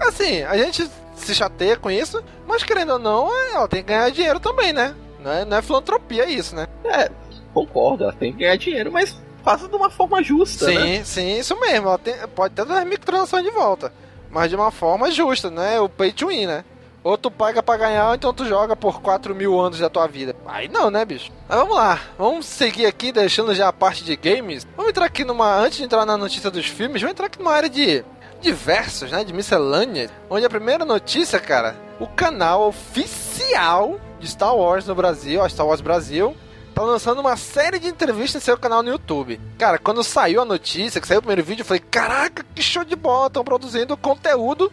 Assim, 0.00 0.42
a 0.42 0.56
gente 0.56 0.88
se 1.14 1.34
chateia 1.34 1.76
com 1.76 1.90
isso, 1.90 2.22
mas 2.46 2.62
querendo 2.62 2.94
ou 2.94 2.98
não, 2.98 3.30
ela 3.54 3.68
tem 3.68 3.82
que 3.82 3.88
ganhar 3.88 4.10
dinheiro 4.10 4.40
também, 4.40 4.72
né? 4.72 4.94
Não 5.20 5.30
é, 5.30 5.44
não 5.44 5.56
é 5.56 5.62
filantropia 5.62 6.28
isso, 6.28 6.54
né? 6.56 6.66
É, 6.84 7.10
concordo, 7.54 8.04
ela 8.04 8.12
tem 8.12 8.32
que 8.32 8.40
ganhar 8.40 8.56
dinheiro, 8.56 8.90
mas 8.90 9.16
faça 9.42 9.68
de 9.68 9.76
uma 9.76 9.90
forma 9.90 10.22
justa, 10.22 10.66
sim, 10.66 10.74
né? 10.74 11.04
Sim, 11.04 11.38
isso 11.38 11.58
mesmo. 11.60 11.88
Ela 11.88 11.98
tem, 11.98 12.14
pode 12.34 12.54
ter 12.54 12.62
as 12.62 12.84
microtransações 12.84 13.44
de 13.44 13.50
volta. 13.50 13.92
Mas 14.30 14.48
de 14.48 14.56
uma 14.56 14.70
forma 14.70 15.10
justa, 15.10 15.50
né? 15.50 15.78
O 15.78 15.88
pay 15.88 16.10
to 16.10 16.28
win, 16.28 16.46
né? 16.46 16.64
Ou 17.04 17.18
tu 17.18 17.30
paga 17.30 17.62
pra 17.62 17.76
ganhar, 17.76 18.08
ou 18.08 18.14
então 18.14 18.32
tu 18.32 18.46
joga 18.46 18.76
por 18.76 19.02
4 19.02 19.34
mil 19.34 19.60
anos 19.60 19.80
da 19.80 19.90
tua 19.90 20.06
vida. 20.06 20.36
Aí 20.46 20.68
não, 20.68 20.88
né, 20.88 21.04
bicho? 21.04 21.32
Mas 21.48 21.58
vamos 21.58 21.74
lá. 21.74 22.00
Vamos 22.16 22.46
seguir 22.46 22.86
aqui, 22.86 23.10
deixando 23.10 23.54
já 23.54 23.68
a 23.68 23.72
parte 23.72 24.04
de 24.04 24.14
games. 24.14 24.66
Vamos 24.76 24.90
entrar 24.90 25.06
aqui 25.06 25.24
numa. 25.24 25.56
Antes 25.56 25.78
de 25.78 25.84
entrar 25.84 26.06
na 26.06 26.16
notícia 26.16 26.50
dos 26.50 26.66
filmes, 26.66 27.02
vamos 27.02 27.12
entrar 27.12 27.26
aqui 27.26 27.38
numa 27.40 27.52
área 27.52 27.68
de 27.68 28.04
diversos, 28.42 29.10
né? 29.10 29.24
De 29.24 29.32
miscelânea. 29.32 30.10
Onde 30.28 30.44
a 30.44 30.50
primeira 30.50 30.84
notícia, 30.84 31.40
cara, 31.40 31.76
o 31.98 32.06
canal 32.06 32.68
oficial 32.68 33.98
de 34.20 34.28
Star 34.28 34.54
Wars 34.54 34.86
no 34.86 34.94
Brasil, 34.94 35.42
a 35.42 35.48
Star 35.48 35.66
Wars 35.66 35.80
Brasil, 35.80 36.36
tá 36.74 36.82
lançando 36.82 37.20
uma 37.20 37.36
série 37.36 37.78
de 37.78 37.88
entrevistas 37.88 38.42
em 38.42 38.44
seu 38.44 38.58
canal 38.58 38.82
no 38.82 38.90
YouTube. 38.90 39.40
Cara, 39.58 39.78
quando 39.78 40.02
saiu 40.02 40.42
a 40.42 40.44
notícia, 40.44 41.00
que 41.00 41.06
saiu 41.06 41.18
o 41.18 41.22
primeiro 41.22 41.44
vídeo, 41.44 41.62
eu 41.62 41.66
falei: 41.66 41.82
caraca, 41.90 42.44
que 42.54 42.62
show 42.62 42.84
de 42.84 42.96
bola! 42.96 43.28
Estão 43.28 43.44
produzindo 43.44 43.96
conteúdo 43.96 44.70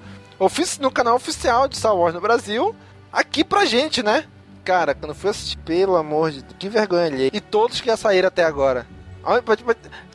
no 0.79 0.91
canal 0.91 1.15
oficial 1.15 1.67
de 1.67 1.77
Star 1.77 1.95
Wars 1.95 2.13
no 2.13 2.21
Brasil, 2.21 2.75
aqui 3.11 3.43
pra 3.43 3.65
gente, 3.65 4.01
né? 4.01 4.25
Cara, 4.63 4.95
quando 4.95 5.13
fui 5.13 5.29
assistir, 5.29 5.57
pelo 5.57 5.95
amor 5.95 6.31
de 6.31 6.41
Deus, 6.41 6.55
que 6.57 6.69
vergonha 6.69 7.05
ali. 7.05 7.29
E 7.33 7.41
todos 7.41 7.81
que 7.81 7.87
já 7.87 7.97
saíram 7.97 8.27
até 8.27 8.43
agora. 8.43 8.87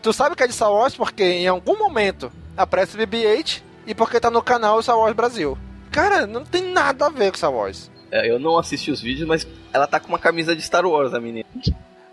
Tu 0.01 0.13
sabe 0.13 0.35
que 0.35 0.43
é 0.43 0.47
de 0.47 0.53
Star 0.53 0.73
Wars 0.73 0.95
porque 0.97 1.23
em 1.23 1.47
algum 1.47 1.77
momento 1.77 2.33
aparece 2.57 2.97
BB-8 2.97 3.63
e 3.87 3.95
porque 3.95 4.21
tá 4.21 4.31
no 4.31 4.43
canal 4.43 4.83
Star 4.83 4.99
Wars 4.99 5.15
Brasil. 5.15 5.59
Cara, 5.91 6.27
não 6.27 6.45
tem 6.45 6.73
nada 6.73 7.07
a 7.07 7.11
ver 7.11 7.31
com 7.31 7.37
Star 7.37 7.53
Wars. 7.53 7.91
É, 8.11 8.31
eu 8.31 8.39
não 8.39 8.59
assisti 8.59 8.91
os 8.91 9.01
vídeos, 9.01 9.27
mas 9.27 9.47
ela 9.73 9.87
tá 9.87 9.99
com 9.99 10.09
uma 10.09 10.19
camisa 10.19 10.55
de 10.55 10.63
Star 10.63 10.87
Wars, 10.87 11.15
a 11.15 11.21
menina. 11.21 11.47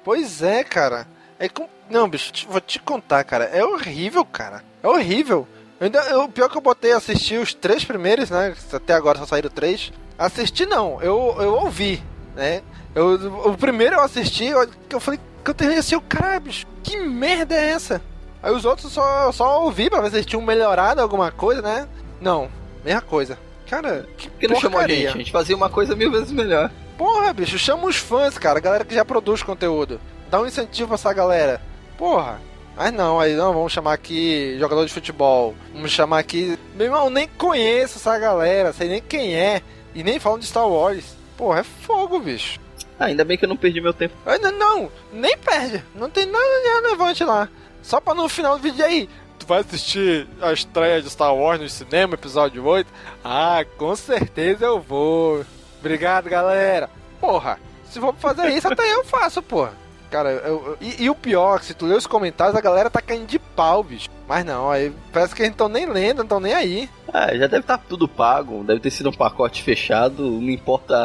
Pois 0.03 0.41
é, 0.41 0.63
cara. 0.63 1.07
É 1.39 1.47
com... 1.47 1.67
Não, 1.89 2.09
bicho, 2.09 2.31
vou 2.49 2.61
te 2.61 2.79
contar, 2.79 3.23
cara. 3.23 3.45
É 3.45 3.63
horrível, 3.63 4.23
cara. 4.25 4.63
É 4.81 4.87
horrível. 4.87 5.47
Ainda, 5.79 6.19
o 6.19 6.29
pior 6.29 6.49
que 6.49 6.57
eu 6.57 6.61
botei 6.61 6.91
assistir 6.91 7.39
os 7.39 7.53
três 7.53 7.83
primeiros, 7.83 8.29
né? 8.29 8.55
Até 8.71 8.93
agora 8.93 9.17
só 9.17 9.25
saíram 9.25 9.49
três. 9.49 9.91
Assistir 10.17 10.67
não, 10.67 11.01
eu, 11.01 11.35
eu 11.39 11.53
ouvi, 11.55 12.03
né? 12.35 12.61
Eu, 12.93 13.49
o 13.49 13.57
primeiro 13.57 13.95
eu 13.95 14.01
assisti, 14.01 14.45
eu, 14.45 14.69
eu 14.89 14.99
falei 14.99 15.19
que 15.43 15.49
eu 15.49 15.55
terminei 15.55 15.79
assim, 15.79 15.95
o 15.95 16.01
cara, 16.01 16.39
bicho, 16.39 16.67
que 16.83 16.97
merda 16.97 17.55
é 17.55 17.69
essa? 17.69 18.01
Aí 18.41 18.51
os 18.51 18.65
outros 18.65 18.91
só, 18.91 19.31
só 19.31 19.63
ouvi 19.63 19.89
pra 19.89 20.01
ver 20.01 20.09
se 20.09 20.15
eles 20.17 20.25
tinham 20.25 20.41
melhorado 20.41 21.01
alguma 21.01 21.31
coisa, 21.31 21.61
né? 21.61 21.87
Não, 22.19 22.49
mesma 22.83 23.01
coisa. 23.01 23.37
Cara, 23.69 24.07
que 24.17 24.29
Por 24.29 24.39
que 24.39 24.47
não 24.47 24.59
chamou 24.59 24.79
a 24.79 24.87
gente? 24.87 25.07
A 25.07 25.11
gente 25.11 25.31
fazia 25.31 25.55
uma 25.55 25.69
coisa 25.69 25.95
mil 25.95 26.11
vezes 26.11 26.31
melhor. 26.31 26.71
Porra, 26.97 27.33
bicho, 27.33 27.57
chama 27.57 27.87
os 27.87 27.95
fãs, 27.95 28.37
cara, 28.37 28.59
a 28.59 28.61
galera 28.61 28.85
que 28.85 28.93
já 28.93 29.05
produz 29.05 29.41
conteúdo. 29.41 29.99
Dá 30.29 30.39
um 30.41 30.45
incentivo 30.45 30.89
pra 30.89 30.95
essa 30.95 31.13
galera. 31.13 31.61
Porra, 31.97 32.39
mas 32.75 32.91
não, 32.93 33.19
aí 33.19 33.33
não, 33.33 33.53
vamos 33.53 33.71
chamar 33.71 33.93
aqui 33.93 34.57
jogador 34.59 34.85
de 34.85 34.93
futebol. 34.93 35.55
Vamos 35.73 35.91
chamar 35.91 36.19
aqui. 36.19 36.57
Meu 36.75 36.87
irmão, 36.87 37.09
nem 37.09 37.27
conheço 37.27 37.97
essa 37.97 38.17
galera, 38.17 38.73
sei 38.73 38.87
nem 38.87 39.01
quem 39.01 39.35
é. 39.35 39.61
E 39.93 40.03
nem 40.03 40.19
falam 40.19 40.39
de 40.39 40.45
Star 40.45 40.67
Wars. 40.67 41.15
Porra, 41.37 41.59
é 41.59 41.63
fogo, 41.63 42.19
bicho. 42.19 42.59
Ah, 42.99 43.05
ainda 43.05 43.23
bem 43.25 43.37
que 43.37 43.45
eu 43.45 43.49
não 43.49 43.57
perdi 43.57 43.81
meu 43.81 43.93
tempo. 43.93 44.15
Não, 44.25 44.51
não, 44.51 44.91
nem 45.11 45.37
perde. 45.37 45.83
Não 45.95 46.09
tem 46.09 46.25
nada 46.25 46.61
de 46.61 46.81
relevante 46.81 47.23
lá. 47.23 47.49
Só 47.81 47.99
pra 47.99 48.13
no 48.13 48.29
final 48.29 48.57
do 48.57 48.61
vídeo 48.61 48.85
aí. 48.85 49.09
Tu 49.39 49.45
vai 49.45 49.61
assistir 49.61 50.27
a 50.41 50.53
estreia 50.53 51.01
de 51.01 51.09
Star 51.09 51.35
Wars 51.35 51.59
no 51.59 51.67
cinema, 51.67 52.13
episódio 52.13 52.63
8? 52.63 52.87
Ah, 53.23 53.65
com 53.77 53.95
certeza 53.95 54.65
eu 54.65 54.79
vou. 54.79 55.43
Obrigado, 55.79 56.29
galera. 56.29 56.89
Porra, 57.19 57.59
se 57.89 57.99
for 57.99 58.13
fazer 58.15 58.49
isso, 58.49 58.67
até 58.67 58.93
eu 58.93 59.03
faço, 59.03 59.41
porra. 59.41 59.73
Cara, 60.11 60.29
eu, 60.29 60.39
eu, 60.45 60.77
e, 60.81 61.03
e, 61.03 61.09
o 61.09 61.15
pior, 61.15 61.63
se 61.63 61.73
tu 61.73 61.85
ler 61.85 61.95
os 61.95 62.05
comentários, 62.05 62.55
a 62.55 62.61
galera 62.61 62.89
tá 62.89 63.01
caindo 63.01 63.25
de 63.25 63.39
pau, 63.39 63.81
bicho. 63.81 64.09
Mas 64.27 64.43
não, 64.43 64.69
aí 64.69 64.93
parece 65.11 65.33
que 65.33 65.41
eles 65.41 65.51
não 65.51 65.53
estão 65.53 65.69
nem 65.69 65.85
lendo, 65.85 66.17
não 66.17 66.23
estão 66.23 66.39
nem 66.41 66.53
aí. 66.53 66.89
Ah, 67.13 67.33
já 67.33 67.47
deve 67.47 67.59
estar 67.59 67.77
tá 67.77 67.83
tudo 67.87 68.09
pago, 68.09 68.61
deve 68.63 68.81
ter 68.81 68.91
sido 68.91 69.09
um 69.09 69.13
pacote 69.13 69.63
fechado, 69.63 70.29
não 70.29 70.49
importa 70.49 70.95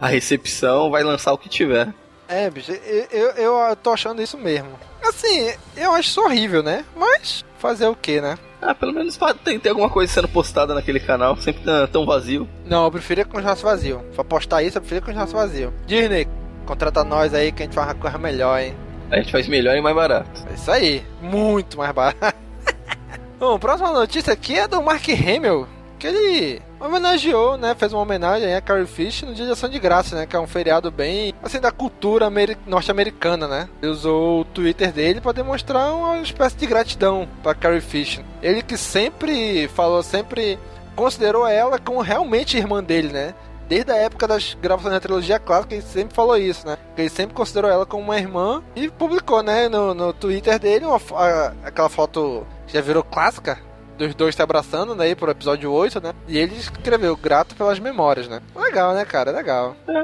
a, 0.00 0.06
a 0.06 0.08
recepção, 0.08 0.90
vai 0.90 1.02
lançar 1.02 1.32
o 1.32 1.38
que 1.38 1.48
tiver. 1.48 1.88
É, 2.28 2.50
bicho, 2.50 2.72
eu, 2.72 3.30
eu, 3.30 3.56
eu 3.56 3.76
tô 3.76 3.92
achando 3.92 4.20
isso 4.20 4.36
mesmo. 4.36 4.70
Assim, 5.02 5.52
eu 5.76 5.92
acho 5.92 6.08
isso 6.08 6.20
horrível, 6.20 6.62
né? 6.62 6.84
Mas 6.96 7.44
fazer 7.58 7.86
o 7.86 7.94
que, 7.94 8.20
né? 8.20 8.36
Ah, 8.60 8.74
pelo 8.74 8.92
menos 8.92 9.18
tem, 9.44 9.60
tem 9.60 9.70
alguma 9.70 9.90
coisa 9.90 10.12
sendo 10.12 10.28
postada 10.28 10.74
naquele 10.74 10.98
canal, 10.98 11.36
sempre 11.36 11.62
tão 11.92 12.04
vazio. 12.04 12.48
Não, 12.64 12.84
eu 12.84 12.90
preferia 12.90 13.24
que 13.24 13.30
continuasse 13.30 13.62
vazio. 13.62 14.04
Pra 14.14 14.24
postar 14.24 14.62
isso, 14.62 14.78
eu 14.78 14.82
preferia 14.82 15.00
que 15.00 15.06
continuasse 15.06 15.34
vazio. 15.34 15.72
Disney, 15.86 16.26
Contrata 16.66 17.04
nós 17.04 17.32
aí 17.32 17.52
que 17.52 17.62
a 17.62 17.66
gente 17.66 17.74
faz 17.74 17.86
uma 17.86 17.94
coisa 17.94 18.18
melhor, 18.18 18.60
hein? 18.60 18.74
A 19.08 19.16
gente 19.18 19.30
faz 19.30 19.46
melhor 19.46 19.76
e 19.76 19.80
mais 19.80 19.94
barato. 19.94 20.44
É 20.50 20.54
isso 20.54 20.70
aí, 20.70 21.04
muito 21.22 21.78
mais 21.78 21.92
barato. 21.92 22.36
Bom, 23.38 23.56
próxima 23.56 23.92
notícia 23.92 24.32
aqui 24.32 24.58
é 24.58 24.66
do 24.66 24.82
Mark 24.82 25.08
Hamill, 25.08 25.68
que 25.96 26.08
ele 26.08 26.62
homenageou, 26.80 27.56
né? 27.56 27.74
Fez 27.74 27.92
uma 27.92 28.02
homenagem 28.02 28.54
a 28.54 28.60
Carrie 28.60 28.86
Fish 28.86 29.22
no 29.22 29.34
Dia 29.34 29.46
de 29.46 29.52
Ação 29.52 29.68
de 29.68 29.78
Graça, 29.78 30.16
né? 30.16 30.26
Que 30.26 30.36
é 30.36 30.40
um 30.40 30.46
feriado 30.46 30.90
bem, 30.90 31.34
assim, 31.42 31.60
da 31.60 31.70
cultura 31.70 32.30
norte-americana, 32.66 33.46
né? 33.46 33.68
Ele 33.82 33.92
usou 33.92 34.40
o 34.40 34.44
Twitter 34.44 34.92
dele 34.92 35.20
para 35.20 35.32
demonstrar 35.32 35.92
uma 35.94 36.18
espécie 36.18 36.56
de 36.56 36.66
gratidão 36.66 37.28
para 37.42 37.54
Carrie 37.54 37.80
Fish. 37.80 38.20
Ele 38.42 38.62
que 38.62 38.76
sempre 38.76 39.68
falou, 39.68 40.02
sempre 40.02 40.58
considerou 40.94 41.46
ela 41.46 41.78
como 41.78 42.00
realmente 42.00 42.56
irmã 42.56 42.82
dele, 42.82 43.12
né? 43.12 43.34
desde 43.68 43.90
a 43.90 43.96
época 43.96 44.28
das 44.28 44.54
gravações 44.54 44.94
da 44.94 45.00
trilogia 45.00 45.38
clássica, 45.38 45.74
ele 45.74 45.82
sempre 45.82 46.14
falou 46.14 46.36
isso, 46.36 46.66
né? 46.66 46.76
Ele 46.96 47.08
sempre 47.08 47.34
considerou 47.34 47.70
ela 47.70 47.84
como 47.84 48.04
uma 48.04 48.18
irmã 48.18 48.62
e 48.74 48.88
publicou, 48.88 49.42
né, 49.42 49.68
no, 49.68 49.92
no 49.92 50.12
Twitter 50.12 50.58
dele 50.58 50.84
uma, 50.84 51.00
a, 51.16 51.52
aquela 51.64 51.88
foto 51.88 52.46
que 52.66 52.74
já 52.74 52.80
virou 52.80 53.02
clássica 53.02 53.58
dos 53.96 54.14
dois 54.14 54.34
se 54.34 54.42
abraçando, 54.42 54.94
né, 54.94 55.14
pro 55.14 55.30
episódio 55.30 55.70
8, 55.72 56.00
né? 56.00 56.12
E 56.28 56.38
ele 56.38 56.54
escreveu 56.54 57.16
grato 57.16 57.54
pelas 57.54 57.78
memórias, 57.78 58.28
né? 58.28 58.40
Legal, 58.54 58.94
né, 58.94 59.04
cara? 59.04 59.30
Legal. 59.30 59.76
É, 59.88 59.98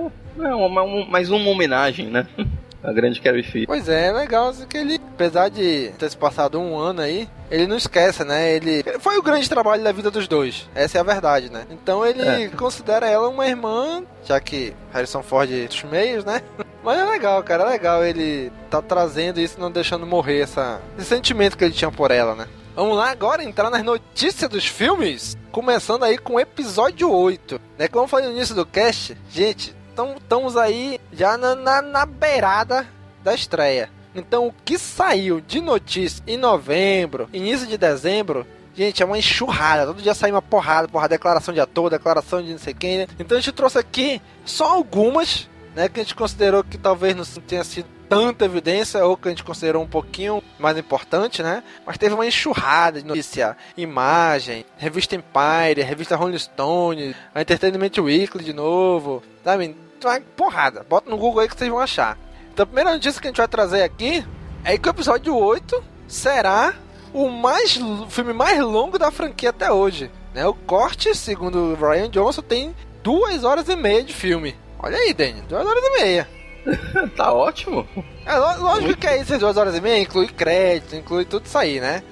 é 0.44 0.54
uma, 0.54 0.82
uma, 0.82 1.06
mais 1.06 1.30
uma 1.30 1.48
homenagem, 1.50 2.06
né? 2.06 2.26
A 2.82 2.92
grande 2.92 3.20
Carrie 3.20 3.44
Fisher. 3.44 3.66
Pois 3.66 3.88
é, 3.88 4.08
é 4.08 4.12
legal 4.12 4.48
assim, 4.48 4.66
que 4.66 4.76
ele, 4.76 5.00
apesar 5.14 5.48
de 5.48 5.92
ter 5.96 6.10
se 6.10 6.16
passado 6.16 6.58
um 6.58 6.76
ano 6.76 7.00
aí, 7.00 7.28
ele 7.48 7.68
não 7.68 7.76
esquece, 7.76 8.24
né? 8.24 8.56
Ele 8.56 8.82
foi 8.98 9.16
o 9.16 9.22
grande 9.22 9.48
trabalho 9.48 9.84
da 9.84 9.92
vida 9.92 10.10
dos 10.10 10.26
dois. 10.26 10.68
Essa 10.74 10.98
é 10.98 11.00
a 11.00 11.04
verdade, 11.04 11.48
né? 11.48 11.64
Então 11.70 12.04
ele 12.04 12.22
é. 12.22 12.48
considera 12.48 13.08
ela 13.08 13.28
uma 13.28 13.46
irmã, 13.46 14.02
já 14.24 14.40
que 14.40 14.74
Harrison 14.92 15.22
Ford 15.22 15.48
dos 15.48 15.84
meios, 15.84 16.24
né? 16.24 16.42
Mas 16.82 16.98
é 16.98 17.04
legal, 17.04 17.40
cara, 17.44 17.62
é 17.62 17.70
legal 17.70 18.04
ele 18.04 18.50
tá 18.68 18.82
trazendo 18.82 19.38
isso, 19.38 19.60
não 19.60 19.70
deixando 19.70 20.04
morrer 20.04 20.40
essa, 20.40 20.80
esse 20.98 21.06
sentimento 21.06 21.56
que 21.56 21.62
ele 21.62 21.72
tinha 21.72 21.92
por 21.92 22.10
ela, 22.10 22.34
né? 22.34 22.48
Vamos 22.74 22.96
lá 22.96 23.10
agora 23.10 23.44
entrar 23.44 23.68
nas 23.68 23.84
notícias 23.84 24.48
dos 24.48 24.66
filmes, 24.66 25.36
começando 25.50 26.04
aí 26.04 26.16
com 26.16 26.34
o 26.34 26.40
episódio 26.40 27.10
8, 27.10 27.60
né? 27.78 27.86
Como 27.86 28.08
falei 28.08 28.28
no 28.28 28.34
início 28.34 28.54
do 28.54 28.64
cast, 28.64 29.14
gente, 29.30 29.76
estamos 30.16 30.56
aí 30.56 30.98
já 31.12 31.36
na, 31.36 31.54
na, 31.54 31.82
na 31.82 32.06
beirada 32.06 32.88
da 33.22 33.34
estreia. 33.34 33.90
Então, 34.14 34.46
o 34.46 34.54
que 34.64 34.78
saiu 34.78 35.38
de 35.38 35.60
notícia 35.60 36.24
em 36.26 36.38
novembro, 36.38 37.28
início 37.32 37.66
de 37.66 37.76
dezembro, 37.76 38.46
Gente, 38.74 39.02
é 39.02 39.06
uma 39.06 39.18
enxurrada. 39.18 39.84
Todo 39.84 40.00
dia 40.00 40.14
sai 40.14 40.30
uma 40.30 40.40
porrada, 40.40 40.88
porrada, 40.88 41.10
declaração 41.10 41.52
de 41.52 41.60
ator, 41.60 41.90
declaração 41.90 42.42
de 42.42 42.52
não 42.52 42.58
sei 42.58 42.72
quem. 42.72 42.98
Né? 42.98 43.06
Então 43.18 43.36
a 43.36 43.40
gente 43.42 43.52
trouxe 43.52 43.78
aqui 43.78 44.18
só 44.46 44.64
algumas, 44.72 45.46
né? 45.76 45.90
Que 45.90 46.00
a 46.00 46.02
gente 46.02 46.14
considerou 46.14 46.64
que 46.64 46.78
talvez 46.78 47.14
não 47.14 47.24
tenha 47.42 47.64
sido 47.64 47.86
tanta 48.12 48.44
evidência, 48.44 49.04
ou 49.06 49.16
que 49.16 49.28
a 49.28 49.30
gente 49.30 49.42
considerou 49.42 49.82
um 49.82 49.86
pouquinho 49.86 50.42
mais 50.58 50.76
importante, 50.76 51.42
né? 51.42 51.62
Mas 51.86 51.96
teve 51.96 52.14
uma 52.14 52.26
enxurrada 52.26 53.00
de 53.00 53.08
notícia, 53.08 53.56
imagem, 53.74 54.66
revista 54.76 55.16
Empire, 55.16 55.80
revista 55.82 56.14
Rolling 56.14 56.38
Stone, 56.38 57.16
a 57.34 57.40
Entertainment 57.40 57.90
Weekly 57.98 58.44
de 58.44 58.52
novo, 58.52 59.22
sabe? 59.42 59.74
Uma 60.04 60.20
porrada. 60.36 60.84
Bota 60.86 61.08
no 61.08 61.16
Google 61.16 61.40
aí 61.40 61.48
que 61.48 61.56
vocês 61.56 61.70
vão 61.70 61.78
achar. 61.78 62.18
Então 62.52 62.64
a 62.64 62.66
primeira 62.66 62.92
notícia 62.92 63.18
que 63.18 63.28
a 63.28 63.30
gente 63.30 63.38
vai 63.38 63.48
trazer 63.48 63.82
aqui 63.82 64.22
é 64.62 64.76
que 64.76 64.88
o 64.88 64.90
episódio 64.90 65.34
8 65.34 65.82
será 66.06 66.74
o 67.14 67.30
mais 67.30 67.78
filme 68.10 68.34
mais 68.34 68.60
longo 68.60 68.98
da 68.98 69.10
franquia 69.10 69.50
até 69.50 69.72
hoje. 69.72 70.10
Né? 70.34 70.46
O 70.46 70.52
corte, 70.52 71.14
segundo 71.14 71.58
o 71.58 71.74
Ryan 71.74 72.10
Johnson, 72.10 72.42
tem 72.42 72.74
duas 73.02 73.42
horas 73.42 73.68
e 73.68 73.76
meia 73.76 74.02
de 74.02 74.12
filme. 74.12 74.54
Olha 74.78 74.98
aí, 74.98 75.14
Danny, 75.14 75.40
duas 75.42 75.64
horas 75.64 75.82
e 75.82 76.02
meia. 76.02 76.41
tá 77.16 77.32
ótimo. 77.32 77.86
É, 78.24 78.36
lógico 78.36 78.82
Muito... 78.82 78.98
que 78.98 79.06
é 79.06 79.20
isso, 79.20 79.38
duas 79.38 79.56
horas 79.56 79.76
e 79.76 79.80
meia, 79.80 80.02
inclui 80.02 80.28
crédito, 80.28 80.96
inclui 80.96 81.24
tudo 81.24 81.46
isso 81.46 81.58
aí, 81.58 81.80
né? 81.80 82.02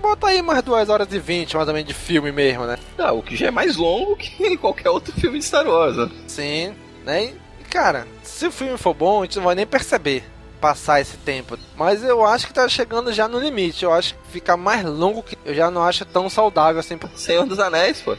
Bota 0.00 0.28
aí 0.28 0.40
mais 0.40 0.62
duas 0.62 0.88
horas 0.88 1.12
e 1.12 1.18
vinte, 1.18 1.56
mais 1.56 1.66
ou 1.66 1.74
menos, 1.74 1.88
de 1.88 1.94
filme 1.94 2.30
mesmo, 2.30 2.64
né? 2.64 2.78
Ah, 2.98 3.12
o 3.12 3.22
que 3.22 3.34
já 3.34 3.48
é 3.48 3.50
mais 3.50 3.76
longo 3.76 4.16
que 4.16 4.56
qualquer 4.58 4.90
outro 4.90 5.12
filme 5.14 5.38
de 5.38 5.44
Star 5.44 5.66
Wars, 5.66 5.96
né? 5.96 6.08
Sim, 6.28 6.74
né? 7.04 7.32
E, 7.60 7.64
cara, 7.64 8.06
se 8.22 8.46
o 8.46 8.52
filme 8.52 8.76
for 8.78 8.94
bom, 8.94 9.20
a 9.20 9.24
gente 9.24 9.36
não 9.36 9.44
vai 9.44 9.54
nem 9.54 9.66
perceber 9.66 10.24
passar 10.60 11.00
esse 11.00 11.16
tempo. 11.16 11.58
Mas 11.74 12.04
eu 12.04 12.24
acho 12.24 12.46
que 12.46 12.52
tá 12.52 12.68
chegando 12.68 13.12
já 13.12 13.26
no 13.26 13.40
limite. 13.40 13.84
Eu 13.84 13.92
acho 13.92 14.14
que 14.14 14.32
ficar 14.32 14.56
mais 14.56 14.84
longo 14.84 15.22
que 15.22 15.36
eu 15.44 15.54
já 15.54 15.70
não 15.70 15.82
acho 15.82 16.04
tão 16.04 16.28
saudável 16.28 16.78
assim. 16.78 16.98
Senhor 17.16 17.46
dos 17.46 17.58
Anéis, 17.58 18.00
pô. 18.00 18.16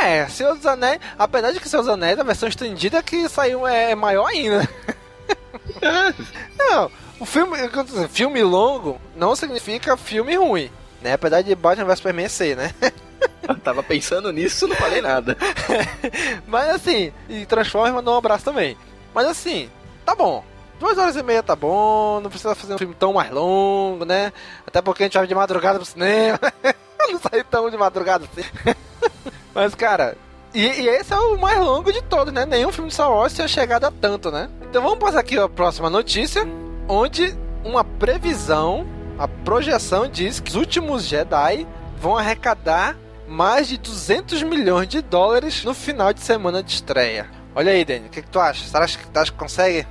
É, 0.00 0.26
Senhor 0.28 0.54
dos 0.54 0.66
Anéis, 0.66 1.00
apesar 1.18 1.50
de 1.52 1.60
que 1.60 1.68
Senhor 1.68 1.82
dos 1.82 1.92
Anéis, 1.92 2.18
a 2.18 2.22
versão 2.22 2.48
estendida 2.48 3.02
que 3.02 3.28
saiu 3.28 3.66
é 3.66 3.94
maior 3.94 4.26
ainda. 4.26 4.68
não, 6.58 6.90
o 7.18 7.26
filme, 7.26 7.56
filme 8.08 8.42
longo 8.42 9.00
não 9.16 9.34
significa 9.36 9.96
filme 9.96 10.36
ruim, 10.36 10.70
né? 11.02 11.14
Apesar 11.14 11.42
de 11.42 11.54
Batman 11.54 11.86
vs 11.86 11.98
Superman 11.98 12.28
ser, 12.28 12.56
né? 12.56 12.74
Eu 13.46 13.56
tava 13.56 13.82
pensando 13.82 14.32
nisso, 14.32 14.66
não 14.66 14.76
falei 14.76 15.00
nada. 15.00 15.36
Mas 16.46 16.68
assim, 16.70 17.12
e 17.28 17.44
Transformers 17.46 17.94
mandou 17.94 18.14
um 18.14 18.18
abraço 18.18 18.44
também. 18.44 18.76
Mas 19.14 19.26
assim, 19.26 19.68
tá 20.04 20.14
bom. 20.14 20.44
Duas 20.78 20.96
horas 20.96 21.16
e 21.16 21.22
meia 21.22 21.42
tá 21.42 21.54
bom, 21.54 22.20
não 22.20 22.30
precisa 22.30 22.54
fazer 22.54 22.74
um 22.74 22.78
filme 22.78 22.94
tão 22.94 23.12
mais 23.12 23.30
longo, 23.30 24.04
né? 24.04 24.32
Até 24.66 24.80
porque 24.80 25.02
a 25.02 25.06
gente 25.06 25.18
vai 25.18 25.26
de 25.26 25.34
madrugada 25.34 25.78
pro 25.78 25.84
cinema. 25.86 26.38
não 27.10 27.20
sai 27.20 27.44
tão 27.44 27.68
de 27.68 27.76
madrugada 27.76 28.24
assim. 28.24 28.48
Mas, 29.54 29.74
cara, 29.74 30.16
e, 30.54 30.60
e, 30.60 30.88
esse 30.88 31.12
é 31.12 31.16
o 31.16 31.38
mais 31.38 31.58
longo 31.58 31.92
de 31.92 32.02
todos, 32.02 32.32
né? 32.32 32.44
Nenhum 32.44 32.72
filme 32.72 32.88
de 32.88 32.94
Star 32.94 33.10
Wars 33.10 33.34
tinha 33.34 33.46
chegado 33.46 33.84
a 33.84 33.90
tanto, 33.90 34.30
né? 34.30 34.48
Então 34.62 34.82
vamos 34.82 34.98
passar 34.98 35.20
aqui 35.20 35.38
a 35.38 35.48
próxima 35.48 35.88
notícia, 35.88 36.46
onde 36.88 37.36
uma 37.64 37.84
previsão, 37.84 38.86
a 39.18 39.28
projeção 39.28 40.08
diz 40.08 40.40
que 40.40 40.50
os 40.50 40.56
últimos 40.56 41.04
Jedi 41.04 41.66
vão 42.00 42.16
arrecadar 42.16 42.96
mais 43.28 43.68
de 43.68 43.78
200 43.78 44.42
milhões 44.42 44.88
de 44.88 45.00
dólares 45.00 45.64
no 45.64 45.72
final 45.72 46.12
de 46.12 46.20
semana 46.20 46.62
de 46.62 46.72
estreia. 46.72 47.28
Olha 47.54 47.72
aí, 47.72 47.84
Dani, 47.84 48.06
o 48.06 48.10
que, 48.10 48.22
que, 48.22 48.28
tu 48.28 48.40
acha? 48.40 48.66
Será 48.66 48.86
que, 48.86 49.18
acha 49.18 49.32
que 49.32 49.38
consegue? 49.38 49.86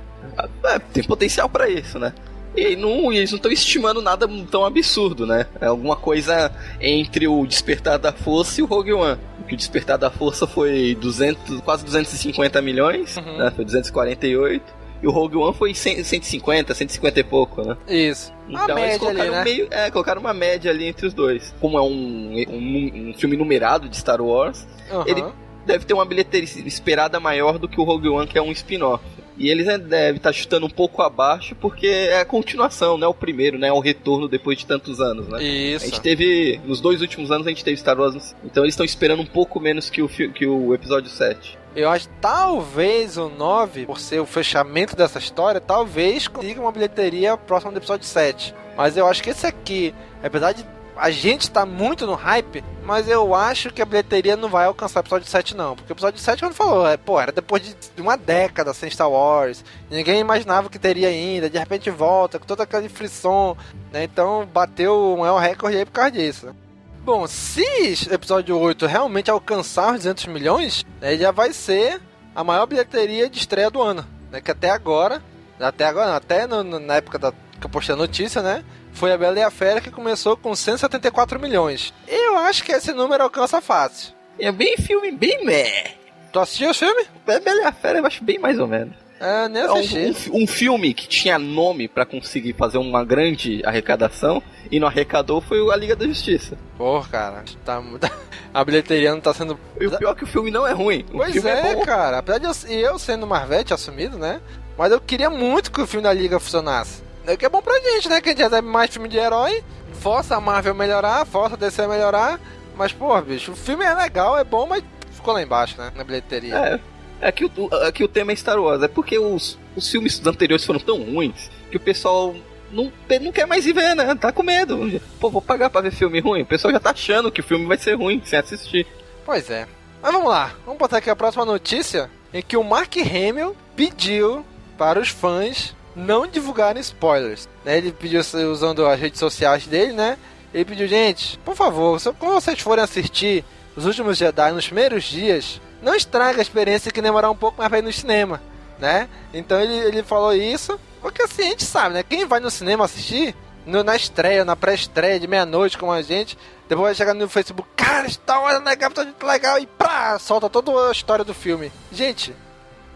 É, 0.64 0.78
tem 0.78 1.02
potencial 1.02 1.48
para 1.48 1.68
isso, 1.68 1.98
né? 1.98 2.12
E 2.56 2.74
não, 2.76 3.12
eles 3.12 3.30
não 3.30 3.36
estão 3.36 3.52
estimando 3.52 4.02
nada 4.02 4.28
tão 4.50 4.64
absurdo, 4.64 5.26
né? 5.26 5.46
É 5.60 5.66
alguma 5.66 5.96
coisa 5.96 6.52
entre 6.80 7.28
o 7.28 7.46
Despertar 7.46 7.98
da 7.98 8.12
Força 8.12 8.60
e 8.60 8.62
o 8.62 8.66
Rogue 8.66 8.92
One. 8.92 9.18
Que 9.46 9.54
o 9.54 9.56
Despertar 9.56 9.98
da 9.98 10.10
Força 10.10 10.46
foi 10.46 10.96
200, 11.00 11.60
quase 11.60 11.84
250 11.84 12.60
milhões, 12.60 13.16
uhum. 13.16 13.38
né? 13.38 13.52
Foi 13.54 13.64
248. 13.64 14.80
E 15.02 15.06
o 15.06 15.10
Rogue 15.10 15.36
One 15.36 15.54
foi 15.54 15.74
100, 15.74 16.04
150, 16.04 16.74
150 16.74 17.20
e 17.20 17.24
pouco, 17.24 17.62
né? 17.62 17.76
Isso. 17.88 18.32
Então 18.48 18.78
eles 18.78 18.98
colocaram, 18.98 19.22
ali, 19.22 19.30
né? 19.30 19.44
meio, 19.44 19.68
é, 19.70 19.90
colocaram 19.90 20.20
uma 20.20 20.34
média 20.34 20.70
ali 20.70 20.86
entre 20.86 21.06
os 21.06 21.14
dois. 21.14 21.54
Como 21.60 21.78
é 21.78 21.82
um, 21.82 22.34
um, 22.48 23.10
um 23.10 23.14
filme 23.14 23.36
numerado 23.36 23.88
de 23.88 23.96
Star 23.96 24.20
Wars, 24.20 24.66
uhum. 24.90 25.04
ele 25.06 25.24
deve 25.64 25.84
ter 25.84 25.94
uma 25.94 26.04
bilheteria 26.04 26.48
esperada 26.66 27.18
maior 27.18 27.58
do 27.58 27.68
que 27.68 27.80
o 27.80 27.84
Rogue 27.84 28.08
One, 28.08 28.26
que 28.26 28.36
é 28.36 28.42
um 28.42 28.52
spin-off. 28.52 29.02
E 29.40 29.48
eles 29.48 29.64
né, 29.64 29.78
devem 29.78 30.18
estar 30.18 30.28
tá 30.28 30.32
chutando 30.34 30.66
um 30.66 30.70
pouco 30.70 31.00
abaixo, 31.00 31.56
porque 31.56 31.86
é 31.86 32.20
a 32.20 32.26
continuação, 32.26 32.98
né? 32.98 33.06
O 33.06 33.14
primeiro, 33.14 33.58
né? 33.58 33.72
O 33.72 33.80
retorno 33.80 34.28
depois 34.28 34.58
de 34.58 34.66
tantos 34.66 35.00
anos, 35.00 35.28
né? 35.28 35.42
Isso. 35.42 35.86
A 35.86 35.88
gente 35.88 36.00
teve, 36.02 36.60
nos 36.66 36.78
dois 36.78 37.00
últimos 37.00 37.30
anos, 37.30 37.46
a 37.46 37.50
gente 37.50 37.64
teve 37.64 37.78
Star 37.78 37.98
Wars, 37.98 38.36
então 38.44 38.64
eles 38.64 38.74
estão 38.74 38.84
esperando 38.84 39.22
um 39.22 39.26
pouco 39.26 39.58
menos 39.58 39.88
que 39.88 40.02
o, 40.02 40.08
que 40.08 40.46
o 40.46 40.74
episódio 40.74 41.08
7. 41.08 41.58
Eu 41.74 41.88
acho 41.88 42.06
que 42.06 42.14
talvez 42.20 43.16
o 43.16 43.30
9, 43.30 43.86
por 43.86 43.98
ser 43.98 44.20
o 44.20 44.26
fechamento 44.26 44.94
dessa 44.94 45.18
história, 45.18 45.58
talvez 45.58 46.28
consiga 46.28 46.60
uma 46.60 46.70
bilheteria 46.70 47.34
próxima 47.34 47.72
do 47.72 47.78
episódio 47.78 48.06
7. 48.06 48.54
Mas 48.76 48.94
eu 48.98 49.06
acho 49.06 49.22
que 49.22 49.30
esse 49.30 49.46
aqui, 49.46 49.94
apesar 50.22 50.52
de 50.52 50.66
a 51.00 51.10
gente 51.10 51.42
está 51.42 51.64
muito 51.64 52.06
no 52.06 52.14
hype, 52.14 52.62
mas 52.84 53.08
eu 53.08 53.34
acho 53.34 53.72
que 53.72 53.80
a 53.80 53.86
bilheteria 53.86 54.36
não 54.36 54.50
vai 54.50 54.66
alcançar 54.66 55.00
o 55.00 55.02
episódio 55.02 55.26
7, 55.26 55.56
não. 55.56 55.74
Porque 55.74 55.90
o 55.90 55.94
episódio 55.94 56.20
7, 56.20 56.40
quando 56.40 56.54
falou, 56.54 56.86
é, 56.86 56.98
pô, 56.98 57.18
era 57.18 57.32
depois 57.32 57.62
de 57.62 58.02
uma 58.02 58.18
década 58.18 58.74
sem 58.74 58.90
Star 58.90 59.10
Wars. 59.10 59.64
Ninguém 59.90 60.20
imaginava 60.20 60.68
que 60.68 60.78
teria 60.78 61.08
ainda. 61.08 61.48
De 61.48 61.58
repente 61.58 61.88
volta 61.88 62.38
com 62.38 62.44
toda 62.44 62.64
aquela 62.64 62.86
frisson, 62.90 63.56
né? 63.90 64.04
Então 64.04 64.46
bateu 64.52 65.14
um 65.14 65.20
maior 65.20 65.38
recorde 65.38 65.78
aí 65.78 65.86
por 65.86 65.92
causa 65.92 66.10
disso. 66.10 66.54
Bom, 67.02 67.26
se 67.26 68.06
o 68.10 68.14
episódio 68.14 68.58
8 68.58 68.84
realmente 68.84 69.30
alcançar 69.30 69.94
os 69.94 70.02
200 70.02 70.26
milhões, 70.26 70.84
né, 71.00 71.16
já 71.16 71.30
vai 71.30 71.50
ser 71.54 71.98
a 72.34 72.44
maior 72.44 72.66
bilheteria 72.66 73.28
de 73.30 73.38
estreia 73.38 73.70
do 73.70 73.80
ano. 73.80 74.04
Né, 74.30 74.42
que 74.42 74.50
até 74.50 74.68
agora, 74.68 75.22
até 75.58 75.86
agora, 75.86 76.14
até 76.14 76.46
no, 76.46 76.62
na 76.62 76.96
época 76.96 77.18
da, 77.18 77.32
que 77.32 77.64
eu 77.64 77.70
postei 77.70 77.94
a 77.94 77.98
notícia, 77.98 78.42
né? 78.42 78.62
Foi 78.92 79.12
a 79.12 79.18
Bela 79.18 79.38
e 79.38 79.42
a 79.42 79.50
Fera 79.50 79.80
que 79.80 79.90
começou 79.90 80.36
com 80.36 80.54
174 80.54 81.40
milhões. 81.40 81.92
Eu 82.06 82.38
acho 82.38 82.64
que 82.64 82.72
esse 82.72 82.92
número 82.92 83.22
alcança 83.22 83.60
fácil. 83.60 84.14
É 84.38 84.50
bem 84.50 84.76
filme, 84.76 85.10
bem 85.12 85.44
meh. 85.44 85.94
Tu 86.32 86.38
assistiu 86.38 86.70
o 86.70 86.74
filme? 86.74 87.04
A 87.26 87.38
Bela 87.38 87.62
e 87.62 87.64
a 87.64 87.72
Fera 87.72 87.98
eu 87.98 88.06
acho 88.06 88.24
bem 88.24 88.38
mais 88.38 88.58
ou 88.58 88.66
menos. 88.66 88.94
É, 89.20 89.48
nem 89.48 89.62
assisti. 89.62 89.98
É 89.98 90.30
um, 90.32 90.38
um, 90.38 90.42
um, 90.44 90.46
filme 90.46 90.94
que 90.94 91.06
tinha 91.06 91.38
nome 91.38 91.86
para 91.86 92.06
conseguir 92.06 92.54
fazer 92.54 92.78
uma 92.78 93.04
grande 93.04 93.60
arrecadação 93.66 94.42
e 94.70 94.80
não 94.80 94.88
arrecadou 94.88 95.42
foi 95.42 95.60
a 95.70 95.76
Liga 95.76 95.94
da 95.94 96.06
Justiça. 96.06 96.56
Porra, 96.78 97.08
cara, 97.08 97.44
tá, 97.62 97.82
a 98.54 98.64
bilheteria 98.64 99.12
não 99.12 99.20
tá 99.20 99.34
sendo. 99.34 99.60
E 99.78 99.86
o 99.86 99.98
pior 99.98 100.12
é 100.12 100.14
que 100.14 100.24
o 100.24 100.26
filme 100.26 100.50
não 100.50 100.66
é 100.66 100.72
ruim. 100.72 101.04
O 101.12 101.18
pois 101.18 101.44
é, 101.44 101.72
é 101.72 101.84
cara. 101.84 102.18
Apesar 102.18 102.38
de 102.38 102.46
eu, 102.46 102.92
eu 102.92 102.98
sendo 102.98 103.26
Marvete 103.26 103.74
assumido, 103.74 104.16
né? 104.16 104.40
Mas 104.78 104.90
eu 104.90 105.00
queria 105.00 105.28
muito 105.28 105.70
que 105.70 105.82
o 105.82 105.86
filme 105.86 106.04
da 106.04 106.12
Liga 106.14 106.40
funcionasse. 106.40 107.02
É 107.26 107.36
que 107.36 107.44
é 107.44 107.48
bom 107.48 107.62
pra 107.62 107.78
gente, 107.80 108.08
né? 108.08 108.20
Que 108.20 108.30
a 108.30 108.32
gente 108.32 108.42
recebe 108.42 108.66
mais 108.66 108.90
filme 108.90 109.08
de 109.08 109.18
herói, 109.18 109.62
força 110.00 110.36
a 110.36 110.40
Marvel 110.40 110.74
melhorar, 110.74 111.24
força 111.26 111.54
a 111.54 111.58
DC 111.58 111.86
melhorar. 111.86 112.40
Mas, 112.76 112.92
pô, 112.92 113.20
bicho, 113.20 113.52
o 113.52 113.56
filme 113.56 113.84
é 113.84 113.94
legal, 113.94 114.38
é 114.38 114.44
bom, 114.44 114.66
mas 114.66 114.82
ficou 115.12 115.34
lá 115.34 115.42
embaixo, 115.42 115.78
né? 115.78 115.92
Na 115.94 116.02
bilheteria. 116.02 116.54
É. 116.56 116.80
É 117.20 117.30
que 117.30 117.44
o, 117.44 117.50
é 117.72 118.04
o 118.04 118.08
tema 118.08 118.32
é 118.32 118.36
Star 118.36 118.58
Wars. 118.58 118.82
É 118.82 118.88
porque 118.88 119.18
os, 119.18 119.58
os 119.76 119.90
filmes 119.90 120.24
anteriores 120.26 120.64
foram 120.64 120.80
tão 120.80 121.02
ruins 121.02 121.50
que 121.70 121.76
o 121.76 121.80
pessoal 121.80 122.34
não, 122.72 122.90
não 123.20 123.32
quer 123.32 123.46
mais 123.46 123.66
ir 123.66 123.74
ver, 123.74 123.94
né? 123.94 124.14
Tá 124.14 124.32
com 124.32 124.42
medo. 124.42 125.00
Pô, 125.20 125.28
vou 125.28 125.42
pagar 125.42 125.68
pra 125.68 125.82
ver 125.82 125.92
filme 125.92 126.20
ruim. 126.20 126.42
O 126.42 126.46
pessoal 126.46 126.72
já 126.72 126.80
tá 126.80 126.90
achando 126.90 127.30
que 127.30 127.40
o 127.40 127.44
filme 127.44 127.66
vai 127.66 127.76
ser 127.76 127.94
ruim 127.94 128.22
sem 128.24 128.38
assistir. 128.38 128.86
Pois 129.24 129.50
é. 129.50 129.66
Mas 130.02 130.12
vamos 130.12 130.28
lá. 130.28 130.54
Vamos 130.64 130.78
botar 130.78 130.96
aqui 130.96 131.10
a 131.10 131.16
próxima 131.16 131.44
notícia 131.44 132.10
em 132.32 132.40
que 132.40 132.56
o 132.56 132.64
Mark 132.64 132.96
Hamill 132.96 133.54
pediu 133.76 134.44
para 134.78 134.98
os 134.98 135.10
fãs 135.10 135.74
não 135.94 136.26
divulgarem 136.26 136.80
spoilers. 136.80 137.48
Né? 137.64 137.78
Ele 137.78 137.92
pediu, 137.92 138.20
usando 138.50 138.86
as 138.86 138.98
redes 138.98 139.18
sociais 139.18 139.66
dele, 139.66 139.92
né? 139.92 140.16
Ele 140.52 140.64
pediu, 140.64 140.88
gente, 140.88 141.38
por 141.38 141.54
favor, 141.54 142.00
quando 142.18 142.34
vocês 142.34 142.58
forem 142.60 142.82
assistir 142.82 143.44
Os 143.76 143.86
Últimos 143.86 144.18
Jedi 144.18 144.50
nos 144.50 144.66
primeiros 144.66 145.04
dias, 145.04 145.60
não 145.80 145.94
estraga 145.94 146.38
a 146.38 146.42
experiência 146.42 146.90
que 146.90 147.00
demorar 147.00 147.30
um 147.30 147.36
pouco 147.36 147.58
mais 147.58 147.68
pra 147.68 147.78
ir 147.78 147.82
no 147.82 147.92
cinema, 147.92 148.42
né? 148.78 149.08
Então 149.32 149.60
ele, 149.60 149.74
ele 149.74 150.02
falou 150.02 150.34
isso, 150.34 150.78
porque 151.00 151.22
assim, 151.22 151.42
a 151.42 151.50
gente 151.50 151.64
sabe, 151.64 151.94
né? 151.94 152.02
Quem 152.02 152.26
vai 152.26 152.40
no 152.40 152.50
cinema 152.50 152.84
assistir, 152.84 153.34
no, 153.64 153.84
na 153.84 153.94
estreia, 153.94 154.44
na 154.44 154.56
pré-estreia 154.56 155.20
de 155.20 155.28
meia-noite 155.28 155.78
com 155.78 155.92
a 155.92 156.02
gente, 156.02 156.36
depois 156.68 156.88
vai 156.88 156.94
chegar 156.94 157.14
no 157.14 157.28
Facebook, 157.28 157.68
cara, 157.76 158.06
está 158.06 158.40
hora 158.40 158.58
legal, 158.58 158.90
tá 158.90 159.04
muito 159.04 159.24
legal, 159.24 159.58
e 159.58 159.66
pá, 159.66 160.18
solta 160.18 160.50
toda 160.50 160.88
a 160.88 160.92
história 160.92 161.24
do 161.24 161.34
filme. 161.34 161.70
Gente, 161.92 162.34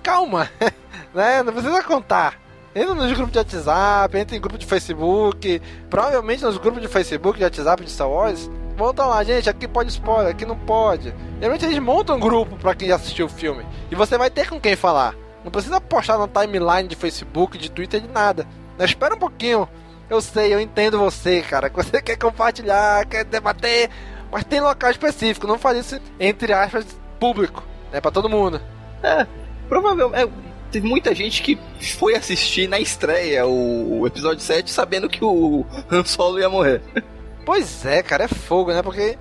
calma, 0.02 0.50
né? 1.14 1.42
Não 1.42 1.52
precisa 1.52 1.82
contar. 1.82 2.43
Entra 2.74 2.92
nos 2.92 3.12
grupos 3.12 3.32
de 3.32 3.38
WhatsApp, 3.38 4.18
entra 4.18 4.36
em 4.36 4.40
grupo 4.40 4.58
de 4.58 4.66
Facebook. 4.66 5.62
Provavelmente 5.88 6.42
nos 6.42 6.58
grupos 6.58 6.82
de 6.82 6.88
Facebook, 6.88 7.38
de 7.38 7.44
WhatsApp 7.44 7.84
de 7.84 7.90
Star 7.90 8.10
Wars. 8.10 8.50
Montam 8.76 9.08
lá, 9.08 9.22
gente, 9.22 9.48
aqui 9.48 9.68
pode 9.68 9.90
spoiler, 9.90 10.32
aqui 10.32 10.44
não 10.44 10.58
pode. 10.58 11.14
Geralmente 11.38 11.64
eles 11.64 11.78
montam 11.78 12.16
um 12.16 12.20
grupo 12.20 12.56
para 12.56 12.74
quem 12.74 12.88
já 12.88 12.96
assistiu 12.96 13.26
o 13.26 13.28
filme. 13.28 13.64
E 13.92 13.94
você 13.94 14.18
vai 14.18 14.28
ter 14.28 14.48
com 14.48 14.60
quem 14.60 14.74
falar. 14.74 15.14
Não 15.44 15.52
precisa 15.52 15.80
postar 15.80 16.18
na 16.18 16.26
timeline 16.26 16.88
de 16.88 16.96
Facebook, 16.96 17.56
de 17.56 17.70
Twitter, 17.70 18.00
de 18.00 18.08
nada. 18.08 18.44
Não, 18.76 18.84
espera 18.84 19.14
um 19.14 19.18
pouquinho. 19.18 19.68
Eu 20.10 20.20
sei, 20.20 20.52
eu 20.52 20.58
entendo 20.58 20.98
você, 20.98 21.42
cara. 21.42 21.70
Que 21.70 21.76
você 21.76 22.00
quer 22.02 22.16
compartilhar, 22.16 23.06
quer 23.06 23.24
debater. 23.24 23.88
Mas 24.32 24.42
tem 24.42 24.60
local 24.60 24.90
específico, 24.90 25.46
não 25.46 25.58
faz 25.60 25.78
isso, 25.78 26.00
entre 26.18 26.52
aspas, 26.52 26.84
público, 27.20 27.62
né? 27.92 28.00
Pra 28.00 28.10
todo 28.10 28.28
mundo. 28.28 28.60
É, 29.00 29.24
provavelmente. 29.68 30.24
É, 30.24 30.53
teve 30.74 30.88
muita 30.88 31.14
gente 31.14 31.40
que 31.40 31.56
foi 31.96 32.16
assistir 32.16 32.68
na 32.68 32.80
estreia 32.80 33.46
o, 33.46 34.00
o 34.00 34.06
episódio 34.08 34.40
7 34.40 34.68
sabendo 34.72 35.08
que 35.08 35.24
o 35.24 35.64
Han 35.88 36.04
Solo 36.04 36.40
ia 36.40 36.48
morrer. 36.48 36.82
Pois 37.46 37.84
é, 37.84 38.02
cara, 38.02 38.24
é 38.24 38.28
fogo, 38.28 38.72
né? 38.72 38.82
Porque 38.82 39.18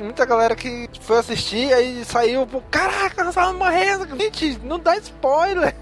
muita 0.00 0.24
galera 0.24 0.56
que 0.56 0.88
foi 1.02 1.18
assistir 1.18 1.70
aí 1.70 2.02
saiu, 2.02 2.46
pô, 2.46 2.62
caraca, 2.70 3.22
Han 3.22 3.30
Solo 3.30 3.58
morreu. 3.58 4.06
Gente, 4.16 4.58
não 4.64 4.78
dá 4.78 4.96
spoiler. 4.96 5.74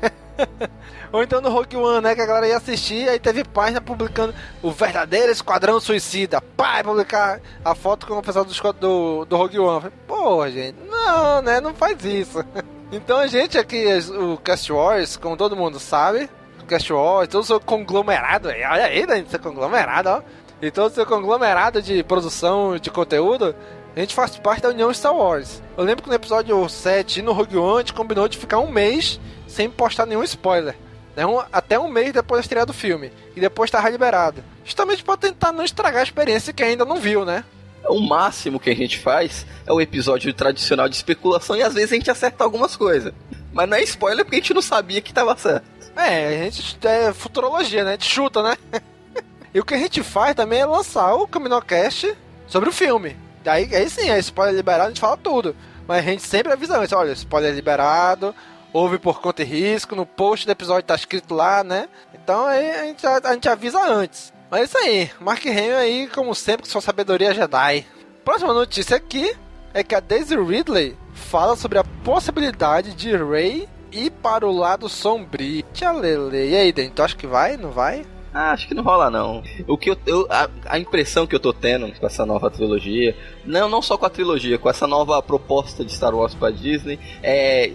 Ou 1.13 1.23
então 1.23 1.41
no 1.41 1.49
Rogue 1.49 1.77
One, 1.77 2.01
né? 2.01 2.17
Que 2.17 2.23
a 2.23 2.27
galera 2.27 2.49
ia 2.49 2.57
assistir, 2.57 3.09
aí 3.09 3.21
teve 3.21 3.45
página 3.45 3.81
publicando 3.81 4.35
o 4.61 4.73
verdadeiro 4.73 5.31
Esquadrão 5.31 5.79
Suicida. 5.79 6.41
Pai, 6.57 6.83
publicar 6.83 7.41
a 7.65 7.73
foto 7.73 8.05
com 8.05 8.19
o 8.19 8.23
pessoal 8.23 8.45
do, 8.45 8.73
do, 8.73 9.25
do 9.27 9.37
Rogue 9.37 9.61
One. 9.61 9.93
Pô, 10.09 10.51
gente, 10.51 10.77
não, 10.91 11.41
né? 11.41 11.61
Não 11.61 11.73
faz 11.73 12.05
isso. 12.05 12.45
Então 12.93 13.19
a 13.19 13.27
gente 13.27 13.57
aqui, 13.57 13.87
o 14.19 14.37
Cast 14.39 14.73
Wars, 14.73 15.17
como 15.17 15.37
todo 15.37 15.57
mundo 15.57 15.79
sabe, 15.79 16.29
Cast 16.71 16.93
Wars, 16.93 17.29
todo 17.29 17.45
seu 17.45 17.61
conglomerado, 17.61 18.49
olha 18.49 18.85
aí, 18.85 19.05
né? 19.05 19.25
Seu 19.29 19.41
conglomerado, 19.41 20.09
ó. 20.09 20.23
E 20.63 20.71
todo 20.71 20.93
seu 20.93 21.05
conglomerado 21.05 21.83
de 21.83 22.03
produção 22.05 22.79
de 22.79 22.91
conteúdo, 22.91 23.55
a 23.97 24.01
gente 24.01 24.15
faz 24.15 24.37
parte 24.39 24.63
da 24.63 24.69
União 24.69 24.93
Star 24.95 25.15
Wars. 25.15 25.61
Eu 25.77 25.83
lembro 25.83 26.05
que 26.05 26.09
no 26.09 26.15
episódio 26.15 26.69
7 26.69 27.23
no 27.23 27.33
Rogue 27.33 27.57
One 27.57 27.77
a 27.77 27.79
gente 27.79 27.93
combinou 27.93 28.29
de 28.29 28.39
ficar 28.39 28.59
um 28.61 28.71
mês 28.71 29.19
sem 29.49 29.69
postar 29.69 30.07
nenhum 30.07 30.23
spoiler. 30.23 30.77
Né? 31.17 31.27
Um, 31.27 31.41
até 31.53 31.79
um 31.79 31.89
mês 31.89 32.13
depois 32.13 32.39
da 32.39 32.43
estreia 32.43 32.67
do 32.67 32.73
filme. 32.73 33.11
E 33.35 33.41
depois 33.41 33.71
tava 33.71 33.89
liberado. 33.89 34.45
Justamente 34.65 35.03
para 35.03 35.17
tentar 35.17 35.51
não 35.51 35.65
estragar 35.65 36.01
a 36.01 36.05
experiência 36.05 36.53
que 36.53 36.63
ainda 36.63 36.85
não 36.85 36.97
viu, 36.97 37.25
né? 37.25 37.45
O 37.89 38.01
máximo 38.01 38.61
que 38.61 38.71
a 38.71 38.75
gente 38.75 38.99
faz 38.99 39.47
é 39.67 39.73
o 39.73 39.81
episódio 39.81 40.33
tradicional 40.33 40.89
de 40.89 40.97
especulação 40.97 41.57
e 41.57 41.63
às 41.63 41.75
vezes 41.75 41.93
a 41.93 41.95
gente 41.95 42.11
acerta 42.11 42.45
algumas 42.45 42.77
coisas. 42.77 43.13
Mas 43.53 43.69
não 43.69 43.77
é 43.77 43.83
spoiler 43.83 44.25
porque 44.25 44.37
a 44.37 44.39
gente 44.39 44.55
não 44.55 44.63
sabia 44.63 45.01
que 45.01 45.13
tava 45.13 45.37
certo. 45.37 45.65
É, 45.97 46.27
a 46.27 46.51
gente 46.51 46.79
é 46.87 47.13
futurologia, 47.13 47.83
né? 47.85 47.91
A 47.91 47.93
gente 47.93 48.09
chuta, 48.09 48.43
né? 48.43 48.57
e 49.53 49.61
o 49.61 49.65
que 49.65 49.75
a 49.75 49.79
gente 49.79 50.03
faz 50.03 50.35
também 50.35 50.61
é 50.61 50.67
lançar 50.67 51.15
o 51.15 51.27
Caminocast 51.27 52.17
sobre 52.47 52.69
o 52.69 52.73
filme. 52.73 53.17
Daí 53.43 53.75
aí 53.75 53.89
sim, 53.89 54.09
é 54.09 54.19
spoiler 54.19 54.55
liberado, 54.55 54.85
a 54.85 54.89
gente 54.89 55.01
fala 55.01 55.17
tudo. 55.17 55.57
Mas 55.87 56.07
a 56.07 56.11
gente 56.11 56.23
sempre 56.23 56.53
avisa 56.53 56.79
antes, 56.79 56.93
olha, 56.93 57.13
spoiler 57.13 57.55
liberado, 57.55 58.35
ouve 58.73 58.99
por 58.99 59.21
conta 59.21 59.43
e 59.43 59.45
risco, 59.45 59.97
no 59.97 60.07
post 60.07 60.47
do 60.47 60.53
episódio 60.53 60.85
tá 60.85 60.95
escrito 60.95 61.35
lá, 61.35 61.65
né? 61.65 61.89
Então 62.15 62.47
aí 62.47 62.71
a 62.71 62.85
gente, 62.85 63.07
a, 63.07 63.33
gente 63.33 63.49
avisa 63.49 63.81
antes. 63.81 64.33
Mas 64.51 64.61
é 64.61 64.65
isso 64.65 64.79
aí, 64.79 65.11
Mark 65.21 65.47
Hamill 65.47 65.77
aí, 65.77 66.09
como 66.09 66.35
sempre, 66.35 66.63
com 66.63 66.69
sua 66.69 66.81
sabedoria 66.81 67.33
Jedi. 67.33 67.87
Próxima 68.25 68.53
notícia 68.53 68.97
aqui 68.97 69.33
é 69.73 69.85
que 69.85 69.95
a 69.95 70.01
Daisy 70.01 70.35
Ridley 70.35 70.97
fala 71.15 71.55
sobre 71.55 71.79
a 71.79 71.85
possibilidade 71.85 72.93
de 72.95 73.17
Rey 73.17 73.69
ir 73.93 74.11
para 74.11 74.45
o 74.45 74.53
lado 74.53 74.89
sombrio. 74.89 75.65
Tia 75.73 75.93
Lele, 75.93 76.51
e 76.51 76.57
aí, 76.57 76.73
Dan, 76.73 76.89
tu 76.91 77.01
acha 77.01 77.17
que 77.17 77.29
vai? 77.29 77.57
Não 77.57 77.71
vai? 77.71 78.05
Ah, 78.35 78.51
acho 78.51 78.67
que 78.67 78.75
não 78.75 78.83
rola 78.83 79.09
não. 79.09 79.43
O 79.69 79.79
que 79.79 79.91
eu, 79.91 79.97
eu 80.05 80.27
a, 80.29 80.49
a, 80.67 80.79
impressão 80.79 81.27
que 81.27 81.35
eu 81.35 81.41
tô 81.41 81.53
tendo 81.53 81.93
com 81.93 82.07
essa 82.07 82.27
nova 82.27 82.51
trilogia, 82.51 83.17
não 83.45 83.69
não 83.69 83.83
só 83.83 83.97
com 83.97 84.07
a 84.07 84.11
trilogia, 84.11 84.59
com 84.59 84.69
essa 84.69 84.87
nova 84.87 85.21
proposta 85.23 85.85
de 85.85 85.93
Star 85.93 86.15
Wars 86.15 86.35
para 86.35 86.53
Disney, 86.53 86.99
é 87.23 87.73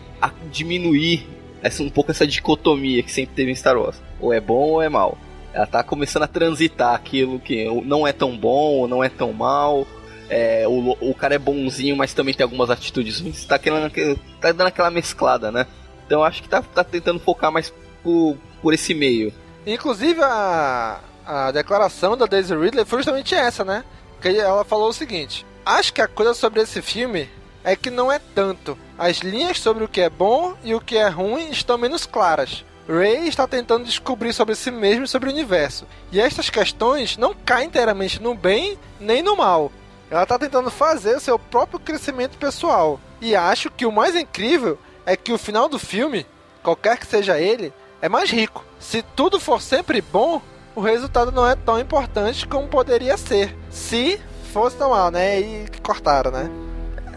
diminuir 0.51 1.27
essa, 1.61 1.83
um 1.83 1.89
pouco 1.89 2.11
essa 2.11 2.27
dicotomia 2.27 3.01
que 3.01 3.11
sempre 3.11 3.35
teve 3.35 3.51
em 3.51 3.55
Star 3.55 3.77
Wars. 3.77 4.01
Ou 4.19 4.33
é 4.33 4.41
bom 4.41 4.71
ou 4.71 4.81
é 4.81 4.89
mal. 4.89 5.17
Ela 5.55 5.65
tá 5.65 5.81
começando 5.81 6.23
a 6.23 6.27
transitar 6.27 6.93
aquilo 6.93 7.39
que 7.39 7.63
não 7.85 8.05
é 8.05 8.11
tão 8.11 8.37
bom 8.37 8.85
não 8.89 9.01
é 9.01 9.07
tão 9.07 9.31
mal. 9.31 9.87
É, 10.29 10.67
o, 10.67 10.97
o 10.99 11.15
cara 11.15 11.35
é 11.35 11.39
bonzinho, 11.39 11.95
mas 11.95 12.13
também 12.13 12.33
tem 12.33 12.43
algumas 12.43 12.69
atitudes 12.69 13.21
ruins. 13.21 13.45
Tá, 13.45 13.57
tá 13.57 14.51
dando 14.51 14.67
aquela 14.67 14.91
mesclada, 14.91 15.53
né? 15.53 15.65
Então 16.05 16.25
acho 16.25 16.43
que 16.43 16.49
tá, 16.49 16.61
tá 16.61 16.83
tentando 16.83 17.21
focar 17.21 17.53
mais 17.53 17.73
por, 18.03 18.37
por 18.61 18.73
esse 18.73 18.93
meio. 18.93 19.33
Inclusive 19.65 20.21
a, 20.21 20.99
a 21.25 21.51
declaração 21.51 22.17
da 22.17 22.25
Daisy 22.25 22.53
Ridley 22.53 22.83
foi 22.83 22.99
justamente 22.99 23.33
essa, 23.33 23.63
né? 23.63 23.85
Que 24.21 24.37
ela 24.37 24.65
falou 24.65 24.89
o 24.89 24.93
seguinte: 24.93 25.45
Acho 25.65 25.93
que 25.93 26.01
a 26.01 26.07
coisa 26.07 26.33
sobre 26.33 26.59
esse 26.59 26.81
filme 26.81 27.29
é 27.63 27.77
que 27.77 27.89
não 27.89 28.11
é 28.11 28.19
tanto. 28.19 28.77
As 28.97 29.19
linhas 29.19 29.57
sobre 29.59 29.85
o 29.85 29.87
que 29.87 30.01
é 30.01 30.09
bom 30.09 30.53
e 30.65 30.75
o 30.75 30.81
que 30.81 30.97
é 30.97 31.07
ruim 31.07 31.49
estão 31.49 31.77
menos 31.77 32.05
claras. 32.05 32.65
Ray 32.87 33.27
está 33.27 33.47
tentando 33.47 33.85
descobrir 33.85 34.31
sobre 34.31 34.55
si 34.55 34.69
mesmo 34.69 35.05
e 35.05 35.07
sobre 35.07 35.29
o 35.29 35.31
universo. 35.31 35.85
E 36.11 36.19
estas 36.21 36.49
questões 36.49 37.17
não 37.17 37.33
caem 37.33 37.67
inteiramente 37.67 38.21
no 38.21 38.35
bem 38.35 38.77
nem 38.99 39.23
no 39.23 39.35
mal. 39.35 39.71
Ela 40.09 40.23
está 40.23 40.37
tentando 40.37 40.69
fazer 40.69 41.17
o 41.17 41.19
seu 41.19 41.39
próprio 41.39 41.79
crescimento 41.79 42.37
pessoal. 42.37 42.99
E 43.19 43.35
acho 43.35 43.71
que 43.71 43.85
o 43.85 43.91
mais 43.91 44.15
incrível 44.15 44.77
é 45.05 45.17
que 45.17 45.33
o 45.33 45.37
final 45.37 45.67
do 45.67 45.79
filme, 45.79 46.25
qualquer 46.61 46.97
que 46.97 47.07
seja 47.07 47.39
ele, 47.39 47.73
é 48.01 48.07
mais 48.07 48.29
rico. 48.29 48.63
Se 48.79 49.01
tudo 49.01 49.39
for 49.39 49.61
sempre 49.61 49.99
bom, 49.99 50.41
o 50.75 50.81
resultado 50.81 51.31
não 51.31 51.47
é 51.47 51.55
tão 51.55 51.79
importante 51.79 52.47
como 52.47 52.67
poderia 52.67 53.17
ser. 53.17 53.55
Se 53.71 54.21
fosse 54.53 54.77
tão 54.77 54.91
mal, 54.91 55.09
né? 55.09 55.39
E 55.39 55.65
cortaram, 55.81 56.29
né? 56.29 56.49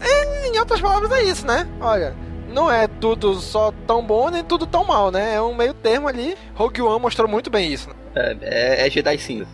É, 0.01 0.47
em 0.47 0.57
outras 0.57 0.81
palavras, 0.81 1.11
é 1.11 1.23
isso, 1.23 1.45
né? 1.45 1.67
Olha, 1.79 2.15
não 2.49 2.71
é 2.71 2.87
tudo 2.87 3.35
só 3.35 3.71
tão 3.87 4.03
bom 4.03 4.29
nem 4.29 4.43
tudo 4.43 4.65
tão 4.65 4.83
mal, 4.83 5.11
né? 5.11 5.35
É 5.35 5.41
um 5.41 5.55
meio 5.55 5.73
termo 5.73 6.07
ali. 6.07 6.35
Rogue 6.55 6.81
One 6.81 7.01
mostrou 7.01 7.27
muito 7.27 7.49
bem 7.49 7.71
isso. 7.71 7.89
Né? 7.89 7.95
É, 8.15 8.37
é, 8.83 8.87
é 8.87 8.89
Jedi 8.89 9.17
cinza. 9.17 9.47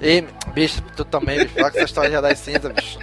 E, 0.00 0.24
bicho, 0.54 0.82
tu 0.96 1.04
também, 1.04 1.40
bicho, 1.40 1.54
fala 1.54 1.70
com 1.70 1.76
essa 1.76 1.86
história 1.86 2.10
de 2.10 2.16
Jedi 2.16 2.36
cinza, 2.36 2.68
bicho. 2.70 2.98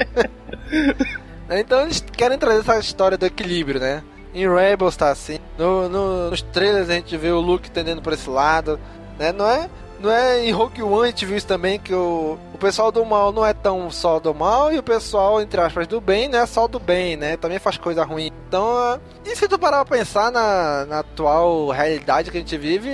então 1.50 1.82
eles 1.82 2.04
querem 2.12 2.38
trazer 2.38 2.60
essa 2.60 2.80
história 2.80 3.17
do 3.17 3.26
equilíbrio, 3.26 3.80
né? 3.80 4.04
Em 4.34 4.47
Rebels 4.47 4.95
tá 4.95 5.10
assim. 5.10 5.39
No, 5.58 5.88
no, 5.88 6.30
nos 6.30 6.41
trailers 6.41 6.89
a 6.89 6.93
gente 6.93 7.15
vê 7.17 7.32
o 7.32 7.39
Luke 7.39 7.71
tendendo 7.71 8.02
por 8.02 8.13
esse 8.13 8.30
lado. 8.30 8.80
Né? 9.17 9.32
Não 9.32 9.50
é 9.50 9.69
não 10.00 10.12
é 10.12 10.46
em 10.46 10.52
Rogue 10.52 10.84
One 10.84 11.04
a 11.04 11.08
gente 11.08 11.26
viu 11.26 11.38
isso 11.38 11.48
também 11.48 11.80
que 11.80 11.94
o, 11.94 12.38
o 12.54 12.58
pessoal 12.58 12.92
do 12.92 13.04
mal 13.06 13.32
não 13.32 13.46
é 13.46 13.54
tão 13.54 13.90
só 13.90 14.20
do 14.20 14.34
mal 14.34 14.72
e 14.72 14.78
o 14.78 14.84
pessoal, 14.84 15.42
entre 15.42 15.60
aspas, 15.60 15.88
do 15.88 16.00
bem 16.00 16.28
não 16.28 16.40
é 16.40 16.46
só 16.46 16.68
do 16.68 16.80
bem, 16.80 17.16
né? 17.16 17.38
Também 17.38 17.60
faz 17.60 17.78
coisa 17.78 18.04
ruim. 18.04 18.32
Então, 18.48 19.00
e 19.26 19.36
se 19.36 19.48
tu 19.48 19.58
parar 19.58 19.84
pra 19.86 19.98
pensar 19.98 20.32
na, 20.32 20.86
na 20.86 21.00
atual 21.00 21.70
realidade 21.70 22.32
que 22.32 22.38
a 22.38 22.40
gente 22.40 22.58
vive, 22.58 22.90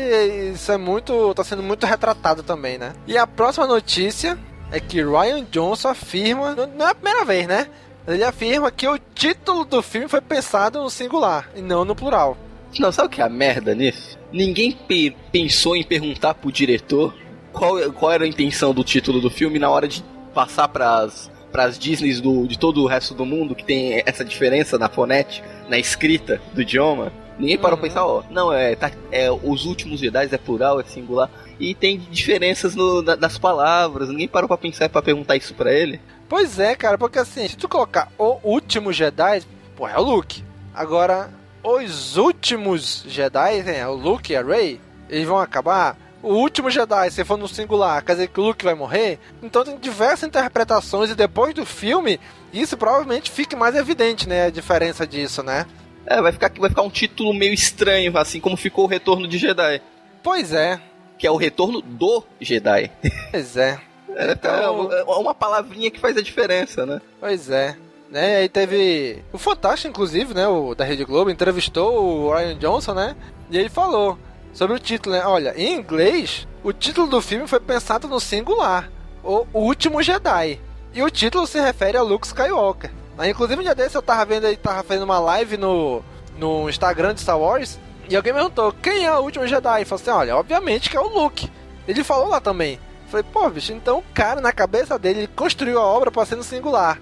isso 0.53 0.71
é 0.71 0.77
muito. 0.77 1.33
tá 1.33 1.43
sendo 1.43 1.63
muito 1.63 1.85
retratado 1.85 2.43
também, 2.43 2.77
né? 2.77 2.93
E 3.05 3.17
a 3.17 3.27
próxima 3.27 3.67
notícia 3.67 4.37
é 4.71 4.79
que 4.79 5.03
Ryan 5.03 5.43
Johnson 5.51 5.89
afirma, 5.89 6.55
não 6.55 6.87
é 6.87 6.91
a 6.91 6.95
primeira 6.95 7.25
vez, 7.25 7.47
né? 7.47 7.67
Ele 8.07 8.23
afirma 8.23 8.69
que 8.69 8.87
o 8.87 8.97
título 8.97 9.63
do 9.63 9.81
filme 9.81 10.07
foi 10.09 10.19
pensado 10.19 10.81
no 10.81 10.89
singular 10.89 11.49
e 11.55 11.61
não 11.61 11.85
no 11.85 11.95
plural. 11.95 12.37
Não, 12.79 12.91
sabe 12.91 13.07
o 13.07 13.09
que 13.09 13.21
é 13.21 13.23
a 13.23 13.29
merda 13.29 13.73
nisso? 13.75 14.17
Ninguém 14.31 14.71
pe 14.71 15.15
pensou 15.31 15.75
em 15.75 15.83
perguntar 15.83 16.33
pro 16.33 16.51
diretor 16.51 17.13
qual, 17.51 17.91
qual 17.93 18.11
era 18.11 18.23
a 18.23 18.27
intenção 18.27 18.73
do 18.73 18.83
título 18.83 19.21
do 19.21 19.29
filme 19.29 19.59
na 19.59 19.69
hora 19.69 19.87
de 19.87 20.03
passar 20.33 20.67
pras, 20.67 21.31
pras 21.51 21.77
Disneys 21.77 22.19
do, 22.19 22.47
de 22.47 22.57
todo 22.57 22.81
o 22.81 22.87
resto 22.87 23.13
do 23.13 23.25
mundo, 23.25 23.55
que 23.55 23.63
tem 23.63 24.01
essa 24.05 24.25
diferença 24.25 24.77
na 24.77 24.89
fonética, 24.89 25.47
na 25.69 25.77
escrita 25.77 26.41
do 26.53 26.61
idioma. 26.61 27.11
Ninguém 27.37 27.57
parou 27.57 27.77
uhum. 27.77 27.81
pra 27.81 27.89
pensar, 27.89 28.05
ó, 28.05 28.23
não, 28.29 28.53
é, 28.53 28.75
tá, 28.75 28.91
é 29.11 29.31
os 29.31 29.65
últimos 29.65 29.99
Jedi 29.99 30.29
é 30.31 30.37
plural, 30.37 30.79
é 30.79 30.83
singular. 30.83 31.29
E 31.59 31.73
tem 31.73 31.99
diferenças 32.11 32.75
no, 32.75 33.01
na, 33.01 33.15
nas 33.15 33.37
palavras. 33.37 34.09
Ninguém 34.09 34.27
parou 34.27 34.47
pra 34.47 34.57
pensar 34.57 34.89
para 34.89 35.01
perguntar 35.01 35.35
isso 35.35 35.53
pra 35.53 35.73
ele. 35.73 35.99
Pois 36.27 36.59
é, 36.59 36.75
cara, 36.75 36.97
porque 36.97 37.19
assim, 37.19 37.47
se 37.47 37.57
tu 37.57 37.67
colocar 37.67 38.11
o 38.17 38.39
último 38.43 38.91
Jedi, 38.91 39.43
pô, 39.75 39.87
é 39.87 39.97
o 39.97 40.01
Luke. 40.01 40.43
Agora, 40.73 41.29
os 41.63 42.17
últimos 42.17 43.03
Jedi, 43.07 43.63
né, 43.63 43.87
o 43.87 43.93
Luke 43.93 44.33
e 44.33 44.35
a 44.35 44.43
Rey, 44.43 44.79
eles 45.09 45.27
vão 45.27 45.39
acabar. 45.39 45.97
O 46.21 46.33
último 46.35 46.69
Jedi, 46.69 47.11
se 47.11 47.25
for 47.25 47.37
no 47.37 47.47
singular, 47.47 48.03
quer 48.03 48.13
dizer 48.13 48.27
que 48.29 48.39
o 48.39 48.43
Luke 48.43 48.63
vai 48.63 48.73
morrer? 48.73 49.19
Então 49.41 49.63
tem 49.63 49.77
diversas 49.77 50.27
interpretações 50.27 51.09
e 51.09 51.15
depois 51.15 51.53
do 51.53 51.65
filme, 51.65 52.19
isso 52.53 52.77
provavelmente 52.77 53.31
fique 53.31 53.55
mais 53.55 53.75
evidente, 53.75 54.27
né? 54.27 54.45
A 54.45 54.49
diferença 54.49 55.05
disso, 55.05 55.43
né? 55.43 55.65
É, 56.05 56.21
vai 56.21 56.31
ficar, 56.31 56.51
vai 56.57 56.69
ficar 56.69 56.81
um 56.81 56.89
título 56.89 57.33
meio 57.33 57.53
estranho, 57.53 58.17
assim 58.17 58.39
como 58.39 58.55
ficou 58.55 58.85
o 58.85 58.87
Retorno 58.87 59.27
de 59.27 59.37
Jedi. 59.37 59.81
Pois 60.21 60.53
é. 60.53 60.79
Que 61.17 61.27
é 61.27 61.31
o 61.31 61.37
Retorno 61.37 61.81
do 61.81 62.23
Jedi. 62.39 62.91
Pois 63.31 63.57
é. 63.57 63.79
É, 64.15 64.33
então... 64.33 64.91
é 64.91 65.03
uma 65.03 65.33
palavrinha 65.33 65.89
que 65.89 65.99
faz 65.99 66.15
a 66.15 66.21
diferença, 66.21 66.85
né? 66.85 67.01
Pois 67.19 67.49
é 67.49 67.75
né? 68.13 68.37
Aí 68.37 68.47
teve 68.47 69.23
o 69.33 69.39
Fantástico, 69.39 69.89
inclusive, 69.89 70.35
né? 70.35 70.47
O 70.47 70.75
da 70.75 70.85
Rede 70.85 71.03
Globo 71.03 71.31
entrevistou 71.31 72.27
o 72.27 72.31
Ryan 72.31 72.55
Johnson, 72.59 72.93
né? 72.93 73.15
E 73.49 73.57
ele 73.57 73.69
falou 73.69 74.19
sobre 74.53 74.75
o 74.75 74.79
título, 74.79 75.15
né? 75.15 75.25
Olha, 75.25 75.53
em 75.57 75.73
inglês, 75.73 76.47
o 76.63 76.71
título 76.71 77.07
do 77.07 77.19
filme 77.19 77.47
foi 77.47 77.59
pensado 77.59 78.07
no 78.07 78.19
singular, 78.19 78.91
o 79.23 79.47
Último 79.51 80.03
Jedi. 80.03 80.59
E 80.93 81.01
o 81.01 81.09
título 81.09 81.47
se 81.47 81.59
refere 81.59 81.97
a 81.97 82.03
Luke 82.03 82.27
Skywalker. 82.27 82.91
Inclusive, 83.27 83.59
um 83.59 83.63
dia 83.63 83.73
desse 83.73 83.97
eu 83.97 84.01
tava 84.01 84.25
vendo 84.25 84.45
aí, 84.45 84.55
tava 84.55 84.83
fazendo 84.83 85.03
uma 85.03 85.19
live 85.19 85.57
no, 85.57 86.03
no 86.37 86.69
Instagram 86.69 87.15
de 87.15 87.21
Star 87.21 87.39
Wars. 87.39 87.79
E 88.07 88.15
alguém 88.15 88.31
me 88.31 88.37
perguntou, 88.37 88.71
quem 88.73 89.05
é 89.05 89.11
o 89.11 89.21
último 89.21 89.47
Jedi? 89.47 89.81
E 89.81 89.85
falou 89.85 90.01
assim, 90.01 90.11
olha, 90.11 90.37
obviamente 90.37 90.87
que 90.87 90.97
é 90.97 90.99
o 90.99 91.07
Luke. 91.07 91.49
Ele 91.87 92.03
falou 92.03 92.27
lá 92.27 92.39
também. 92.39 92.79
Falei, 93.07 93.25
pô, 93.33 93.49
bicho, 93.49 93.73
então 93.73 93.99
o 93.99 94.03
cara, 94.13 94.39
na 94.39 94.51
cabeça 94.51 94.99
dele, 94.99 95.27
construiu 95.35 95.79
a 95.79 95.83
obra 95.83 96.11
para 96.11 96.25
ser 96.27 96.35
no 96.35 96.43
singular 96.43 96.99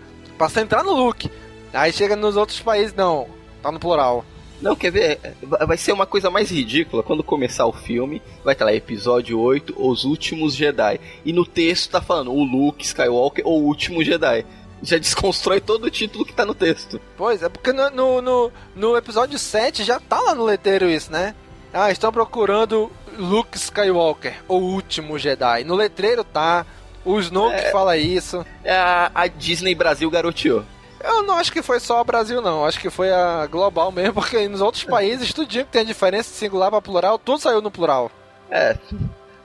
Pra 0.49 0.61
entrar 0.61 0.83
no 0.83 0.93
Luke. 0.93 1.29
Aí 1.73 1.93
chega 1.93 2.15
nos 2.15 2.35
outros 2.35 2.59
países, 2.59 2.93
não. 2.95 3.27
Tá 3.61 3.71
no 3.71 3.79
plural. 3.79 4.25
Não, 4.61 4.75
quer 4.75 4.91
ver? 4.91 5.19
Vai 5.41 5.77
ser 5.77 5.91
uma 5.91 6.05
coisa 6.05 6.29
mais 6.29 6.49
ridícula 6.49 7.03
quando 7.03 7.23
começar 7.23 7.65
o 7.65 7.73
filme. 7.73 8.21
Vai 8.43 8.53
estar 8.53 8.65
lá, 8.65 8.73
episódio 8.73 9.39
8, 9.39 9.75
Os 9.77 10.03
Últimos 10.03 10.55
Jedi. 10.55 10.99
E 11.23 11.31
no 11.31 11.45
texto 11.45 11.91
tá 11.91 12.01
falando 12.01 12.31
o 12.31 12.43
Luke 12.43 12.83
Skywalker, 12.83 13.47
o 13.47 13.51
último 13.51 14.03
Jedi. 14.03 14.45
Já 14.81 14.97
desconstrói 14.99 15.61
todo 15.61 15.85
o 15.85 15.91
título 15.91 16.25
que 16.25 16.33
tá 16.33 16.45
no 16.45 16.55
texto. 16.55 16.99
Pois, 17.17 17.41
é 17.43 17.49
porque 17.49 17.71
no, 17.71 17.89
no, 17.89 18.21
no, 18.21 18.51
no 18.75 18.97
episódio 18.97 19.37
7 19.37 19.83
já 19.83 19.99
tá 19.99 20.19
lá 20.19 20.35
no 20.35 20.43
letreiro 20.43 20.89
isso, 20.89 21.11
né? 21.11 21.35
Ah, 21.73 21.91
estão 21.91 22.11
procurando 22.11 22.91
Luke 23.17 23.57
Skywalker, 23.57 24.43
o 24.47 24.55
último 24.55 25.17
Jedi. 25.17 25.63
No 25.63 25.75
letreiro 25.75 26.23
tá, 26.23 26.65
o 27.05 27.19
Snoke 27.19 27.55
É. 27.55 27.71
fala 27.71 27.97
isso. 27.97 28.45
A, 28.65 29.11
a 29.13 29.27
Disney 29.27 29.73
Brasil 29.75 30.09
garoteou. 30.09 30.63
Eu 31.03 31.23
não 31.23 31.35
acho 31.35 31.51
que 31.51 31.61
foi 31.63 31.79
só 31.79 31.99
o 32.01 32.03
Brasil, 32.03 32.41
não. 32.41 32.63
Acho 32.65 32.79
que 32.79 32.89
foi 32.89 33.11
a 33.11 33.47
global 33.47 33.91
mesmo, 33.91 34.13
porque 34.21 34.47
nos 34.47 34.61
outros 34.61 34.83
países, 34.83 35.33
tudinho 35.33 35.65
que 35.65 35.71
tem 35.71 35.81
a 35.81 35.85
diferença 35.85 36.29
de 36.29 36.35
singular 36.35 36.69
pra 36.69 36.81
plural, 36.81 37.17
tudo 37.17 37.39
saiu 37.39 37.61
no 37.61 37.71
plural. 37.71 38.11
É. 38.49 38.77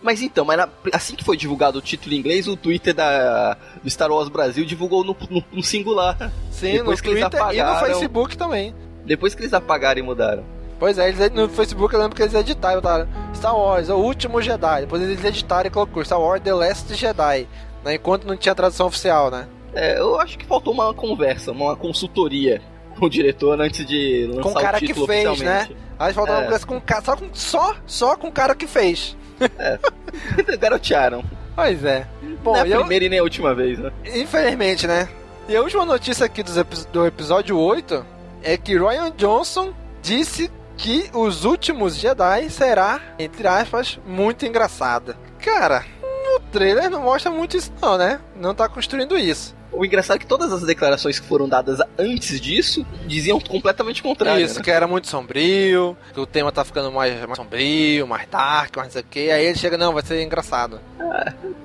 Mas 0.03 0.21
então, 0.23 0.45
mas 0.45 0.61
assim 0.93 1.17
que 1.17 1.25
foi 1.25 1.37
divulgado 1.37 1.79
o 1.79 1.83
título 1.83 2.15
em 2.15 2.19
inglês, 2.19 2.47
o 2.47 2.57
Twitter 2.57 2.95
da, 2.95 3.57
do 3.83 3.89
Star 3.91 4.11
Wars 4.11 4.29
Brasil 4.29 4.65
divulgou 4.65 5.03
no, 5.03 5.17
no- 5.31 5.45
no 5.51 5.63
singular. 5.63 6.31
Sim, 6.51 6.73
Depois 6.73 6.99
no 6.99 7.03
que 7.05 7.11
eles 7.11 7.21
Twitter 7.23 7.41
e 7.41 7.43
no 7.57 7.63
apagaram- 7.63 7.87
Facebook 7.87 8.37
também. 8.37 8.75
Depois 9.05 9.35
que 9.35 9.41
eles 9.43 9.55
apagaram 9.55 9.99
e 9.99 10.03
mudaram. 10.03 10.45
Pois 10.79 10.99
é, 10.99 11.09
eles, 11.09 11.31
no 11.33 11.49
Facebook 11.49 11.95
eu 11.95 12.01
lembro 12.01 12.15
que 12.15 12.23
eles 12.23 12.35
editaram, 12.35 12.83
Star 13.35 13.57
Wars, 13.57 13.89
o 13.89 13.97
último 13.97 14.43
Jedi. 14.43 14.81
Depois 14.83 15.03
eles 15.03 15.25
editaram 15.25 15.67
e 15.69 15.71
colocou 15.71 16.05
Star 16.05 16.21
Wars 16.21 16.43
The 16.43 16.53
Last 16.53 16.95
Jedi. 16.95 17.49
Né, 17.85 17.95
enquanto 17.95 18.27
não 18.27 18.37
tinha 18.37 18.55
tradução 18.55 18.87
oficial, 18.89 19.31
né? 19.31 19.47
É, 19.73 19.99
eu 19.99 20.19
acho 20.21 20.37
que 20.37 20.45
faltou 20.45 20.73
uma 20.73 20.93
conversa, 20.93 21.53
uma 21.53 21.77
consultoria 21.77 22.61
com 22.99 23.07
o 23.07 23.11
diretor 23.11 23.61
antes 23.61 23.87
de 23.87 24.27
lançar 24.29 24.43
Com 24.43 24.51
o 24.51 24.55
cara 24.55 24.77
o 24.77 24.81
que 24.81 24.87
título 24.89 25.07
fez, 25.07 25.41
né? 25.41 25.69
Aí 25.99 26.13
faltava 26.13 26.39
É. 26.39 26.41
uma 26.41 26.45
conversa 26.47 26.67
com 26.67 26.77
o 26.77 26.81
cara, 26.81 27.03
só 27.05 27.17
com, 27.17 27.29
só, 27.33 27.77
só 27.87 28.17
com 28.17 28.29
o 28.29 28.33
cara 28.33 28.55
que 28.55 28.67
fez. 28.67 29.17
Garotearam. 30.59 31.23
Pois 31.55 31.85
é. 31.85 32.07
Bom, 32.43 32.53
Não 32.53 32.59
é 32.61 32.63
a 32.63 32.67
eu, 32.67 32.81
primeira 32.81 33.05
e 33.05 33.09
nem 33.09 33.19
a 33.19 33.23
última 33.23 33.55
vez, 33.55 33.79
né? 33.79 33.91
infelizmente, 34.15 34.87
né? 34.87 35.09
E 35.49 35.57
a 35.57 35.63
última 35.63 35.85
notícia 35.85 36.27
aqui 36.27 36.43
do 36.93 37.07
episódio 37.07 37.57
8 37.59 38.05
é 38.43 38.57
que 38.57 38.77
Ryan 38.77 39.11
Johnson 39.17 39.73
disse 40.03 40.51
que 40.77 41.11
os 41.13 41.45
últimos 41.45 41.97
Jedi 41.97 42.51
será, 42.51 43.01
entre 43.19 43.47
aspas, 43.47 43.99
muito 44.07 44.45
engraçada. 44.45 45.17
Cara, 45.39 45.85
no 46.03 46.41
trailer 46.51 46.91
não 46.91 47.03
mostra 47.03 47.31
muito 47.31 47.57
isso 47.57 47.73
não, 47.81 47.97
né? 47.97 48.21
Não 48.37 48.55
tá 48.55 48.69
construindo 48.69 49.17
isso. 49.17 49.57
O 49.73 49.85
engraçado 49.85 50.17
é 50.17 50.19
que 50.21 50.27
todas 50.27 50.53
as 50.53 50.63
declarações 50.63 51.19
que 51.19 51.27
foram 51.27 51.47
dadas 51.47 51.81
antes 51.99 52.41
disso 52.41 52.87
diziam 53.07 53.39
completamente 53.39 54.01
o 54.01 54.05
contrário. 54.05 54.43
Isso, 54.43 54.57
né? 54.57 54.65
que 54.65 54.71
era 54.71 54.87
muito 54.87 55.07
sombrio, 55.07 55.97
que 56.15 56.21
o 56.21 56.25
tema 56.25 56.51
tá 56.51 56.65
ficando 56.65 56.91
mais, 56.91 57.21
mais 57.27 57.37
sombrio, 57.37 58.07
mais 58.07 58.27
dark, 58.29 58.75
mais 58.77 58.89
não 58.89 58.93
sei 58.93 59.03
o 59.03 59.05
que. 59.05 59.31
Aí 59.31 59.45
ele 59.45 59.59
chega, 59.59 59.77
não, 59.77 59.93
vai 59.93 60.03
ser 60.03 60.23
engraçado. 60.23 60.81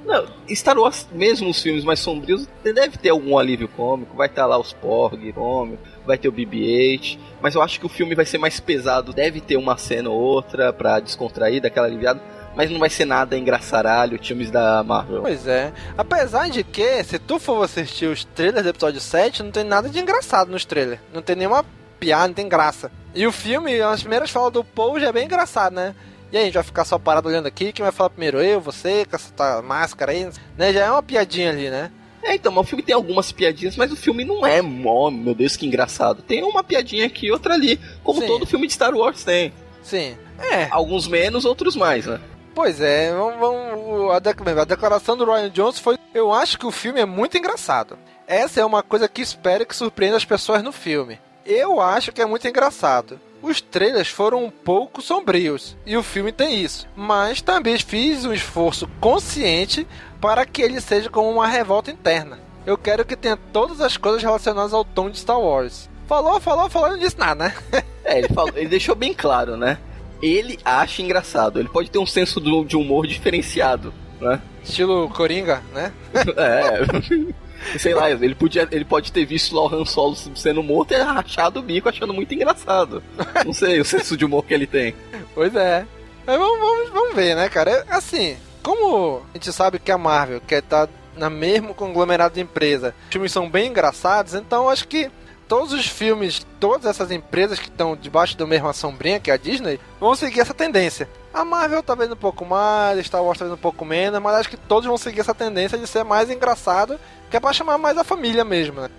Não, 0.05 0.27
Star 0.49 0.77
Wars, 0.77 1.07
mesmo 1.13 1.49
os 1.49 1.61
filmes 1.61 1.85
mais 1.85 1.99
sombrios, 1.99 2.47
deve 2.63 2.97
ter 2.97 3.09
algum 3.09 3.37
alívio 3.37 3.69
cômico. 3.69 4.17
Vai 4.17 4.27
estar 4.27 4.45
lá 4.45 4.59
os 4.59 4.73
Porg, 4.73 5.31
cômico, 5.31 5.81
vai 6.11 6.17
ter 6.17 6.27
o 6.27 6.31
BB-8. 6.31 7.17
Mas 7.41 7.55
eu 7.55 7.61
acho 7.61 7.79
que 7.79 7.85
o 7.85 7.89
filme 7.89 8.13
vai 8.13 8.25
ser 8.25 8.37
mais 8.37 8.59
pesado. 8.59 9.13
Deve 9.13 9.41
ter 9.41 9.55
uma 9.55 9.77
cena 9.77 10.09
ou 10.09 10.19
outra 10.19 10.71
pra 10.71 10.99
descontrair, 10.99 11.61
daquela 11.61 11.87
aliviada. 11.87 12.21
Mas 12.55 12.69
não 12.69 12.79
vai 12.79 12.89
ser 12.89 13.05
nada 13.05 13.37
engraçaralho, 13.37 14.19
filmes 14.21 14.51
da 14.51 14.83
Marvel. 14.83 15.21
Pois 15.21 15.47
é. 15.47 15.71
Apesar 15.97 16.49
de 16.49 16.63
que, 16.63 17.01
se 17.03 17.17
tu 17.17 17.39
for 17.39 17.63
assistir 17.63 18.07
os 18.07 18.25
trailers 18.25 18.63
do 18.63 18.69
episódio 18.69 18.99
7, 18.99 19.41
não 19.41 19.51
tem 19.51 19.63
nada 19.63 19.89
de 19.89 19.99
engraçado 19.99 20.51
nos 20.51 20.65
trailers. 20.65 20.99
Não 21.13 21.21
tem 21.21 21.35
nenhuma 21.35 21.65
piada, 21.97 22.27
não 22.27 22.33
tem 22.33 22.49
graça. 22.49 22.91
E 23.15 23.25
o 23.25 23.31
filme, 23.31 23.79
as 23.79 24.01
primeiras 24.01 24.29
falas 24.29 24.51
do 24.51 24.63
Paul 24.63 24.99
já 24.99 25.07
é 25.07 25.13
bem 25.13 25.25
engraçado, 25.25 25.73
né? 25.73 25.95
E 26.29 26.37
aí, 26.37 26.43
a 26.43 26.45
gente 26.45 26.55
vai 26.55 26.63
ficar 26.63 26.83
só 26.85 26.97
parado 26.97 27.27
olhando 27.27 27.47
aqui, 27.47 27.71
quem 27.71 27.83
vai 27.83 27.91
falar 27.91 28.09
primeiro? 28.09 28.41
Eu, 28.41 28.59
você, 28.59 29.05
com 29.05 29.15
essa 29.15 29.61
máscara 29.61 30.11
aí, 30.11 30.29
né? 30.57 30.73
Já 30.73 30.85
é 30.85 30.91
uma 30.91 31.03
piadinha 31.03 31.49
ali, 31.49 31.69
né? 31.69 31.91
É, 32.23 32.35
então, 32.35 32.51
mas 32.51 32.65
o 32.65 32.67
filme 32.67 32.83
tem 32.83 32.93
algumas 32.95 33.31
piadinhas, 33.31 33.75
mas 33.75 33.91
o 33.91 33.95
filme 33.95 34.23
não 34.23 34.45
é, 34.45 34.61
oh, 34.61 35.09
meu 35.11 35.33
Deus, 35.33 35.55
que 35.55 35.65
engraçado. 35.65 36.21
Tem 36.21 36.43
uma 36.43 36.63
piadinha 36.63 37.05
aqui 37.05 37.27
e 37.27 37.31
outra 37.31 37.53
ali, 37.55 37.79
como 38.03 38.21
Sim. 38.21 38.27
todo 38.27 38.45
filme 38.45 38.67
de 38.67 38.73
Star 38.73 38.93
Wars 38.95 39.23
tem. 39.23 39.51
Sim. 39.83 40.15
É, 40.39 40.67
Alguns 40.71 41.07
menos, 41.07 41.45
outros 41.45 41.75
mais, 41.75 42.05
né? 42.05 42.19
Pois 42.53 42.81
é, 42.81 43.11
vamos, 43.13 43.39
vamos- 43.39 44.11
a, 44.11 44.19
dec- 44.19 44.47
a 44.47 44.63
declaração 44.65 45.15
do 45.17 45.25
Ryan 45.25 45.49
Johnson 45.49 45.81
foi: 45.81 45.97
Eu 46.13 46.31
acho 46.33 46.57
que 46.59 46.65
o 46.65 46.71
filme 46.71 46.99
é 46.99 47.05
muito 47.05 47.37
engraçado. 47.37 47.97
Essa 48.27 48.59
é 48.61 48.65
uma 48.65 48.83
coisa 48.83 49.07
que 49.07 49.21
espero 49.21 49.65
que 49.65 49.75
surpreenda 49.75 50.17
as 50.17 50.25
pessoas 50.25 50.61
no 50.61 50.71
filme. 50.71 51.19
Eu 51.45 51.79
acho 51.81 52.11
que 52.11 52.21
é 52.21 52.25
muito 52.25 52.47
engraçado. 52.47 53.19
Os 53.41 53.59
trailers 53.61 54.09
foram 54.09 54.43
um 54.45 54.51
pouco 54.51 55.01
sombrios 55.01 55.75
e 55.85 55.97
o 55.97 56.03
filme 56.03 56.31
tem 56.31 56.61
isso, 56.61 56.87
mas 56.95 57.41
também 57.41 57.77
fiz 57.79 58.23
um 58.25 58.31
esforço 58.33 58.87
consciente 58.99 59.87
para 60.21 60.45
que 60.45 60.61
ele 60.61 60.79
seja 60.79 61.09
como 61.09 61.29
uma 61.29 61.47
revolta 61.47 61.91
interna. 61.91 62.39
Eu 62.65 62.77
quero 62.77 63.03
que 63.03 63.15
tenha 63.15 63.35
todas 63.51 63.81
as 63.81 63.97
coisas 63.97 64.21
relacionadas 64.21 64.71
ao 64.71 64.85
tom 64.85 65.09
de 65.09 65.17
Star 65.17 65.39
Wars. 65.39 65.89
Falou, 66.07 66.39
falou, 66.39 66.69
falou 66.69 66.89
e 66.89 66.91
não 66.91 66.99
disse 66.99 67.17
nada, 67.17 67.45
né? 67.45 67.53
É, 68.03 68.17
ele, 68.17 68.29
falou, 68.29 68.51
ele 68.55 68.67
deixou 68.67 68.95
bem 68.95 69.13
claro, 69.13 69.55
né? 69.55 69.77
Ele 70.23 70.57
acha 70.65 71.03
engraçado, 71.03 71.59
ele 71.59 71.69
pode 71.69 71.89
ter 71.91 71.99
um 71.99 72.05
senso 72.05 72.41
de 72.65 72.75
humor 72.75 73.05
diferenciado, 73.05 73.93
né? 74.19 74.41
Estilo 74.63 75.07
Coringa, 75.09 75.61
né? 75.71 75.93
É. 76.35 77.77
Sei 77.77 77.93
lá, 77.93 78.09
ele, 78.09 78.33
podia, 78.33 78.67
ele 78.71 78.83
pode 78.83 79.11
ter 79.11 79.23
visto 79.23 79.55
lá 79.55 79.63
o 79.63 79.73
Han 79.73 79.85
Solo 79.85 80.15
sendo 80.15 80.63
morto 80.63 80.93
e 80.93 80.97
rachado 80.97 81.59
o 81.59 81.63
bico 81.63 81.87
achando 81.87 82.11
muito 82.11 82.33
engraçado. 82.33 83.03
Não 83.45 83.53
sei 83.53 83.79
o 83.79 83.85
senso 83.85 84.17
de 84.17 84.25
humor 84.25 84.43
que 84.43 84.53
ele 84.53 84.65
tem. 84.65 84.95
Pois 85.35 85.55
é. 85.55 85.85
Mas 86.25 86.37
vamos, 86.39 86.59
vamos, 86.59 86.89
vamos 86.89 87.15
ver, 87.15 87.35
né, 87.35 87.47
cara? 87.49 87.71
É, 87.71 87.85
Assim, 87.95 88.35
como 88.63 89.23
a 89.33 89.37
gente 89.37 89.51
sabe 89.51 89.79
que 89.79 89.91
a 89.91 89.97
Marvel 89.97 90.41
quer 90.41 90.59
estar 90.59 90.87
na 91.15 91.29
mesmo 91.29 91.73
conglomerado 91.73 92.35
de 92.35 92.41
empresa, 92.41 92.95
os 93.07 93.11
filmes 93.11 93.31
são 93.31 93.49
bem 93.49 93.69
engraçados, 93.69 94.33
então 94.33 94.69
acho 94.69 94.87
que 94.87 95.11
todos 95.47 95.73
os 95.73 95.85
filmes, 95.85 96.45
todas 96.61 96.85
essas 96.85 97.11
empresas 97.11 97.59
que 97.59 97.67
estão 97.67 97.95
debaixo 97.95 98.37
da 98.37 98.47
mesma 98.47 98.71
sombrinha, 98.71 99.19
que 99.19 99.29
é 99.29 99.33
a 99.33 99.37
Disney, 99.37 99.79
vão 99.99 100.15
seguir 100.15 100.39
essa 100.39 100.53
tendência. 100.53 101.09
A 101.33 101.43
Marvel 101.43 101.83
talvez 101.83 102.09
um 102.09 102.15
pouco 102.15 102.45
mais, 102.45 103.05
Star 103.05 103.21
Wars 103.21 103.37
talvez 103.37 103.59
um 103.59 103.61
pouco 103.61 103.83
menos, 103.83 104.21
mas 104.21 104.35
acho 104.35 104.49
que 104.49 104.55
todos 104.55 104.87
vão 104.87 104.97
seguir 104.97 105.19
essa 105.19 105.35
tendência 105.35 105.77
de 105.77 105.85
ser 105.87 106.05
mais 106.05 106.29
engraçado, 106.29 106.97
que 107.29 107.35
é 107.35 107.39
pra 107.39 107.51
chamar 107.51 107.77
mais 107.77 107.97
a 107.97 108.03
família 108.03 108.45
mesmo, 108.45 108.79
né? 108.79 108.89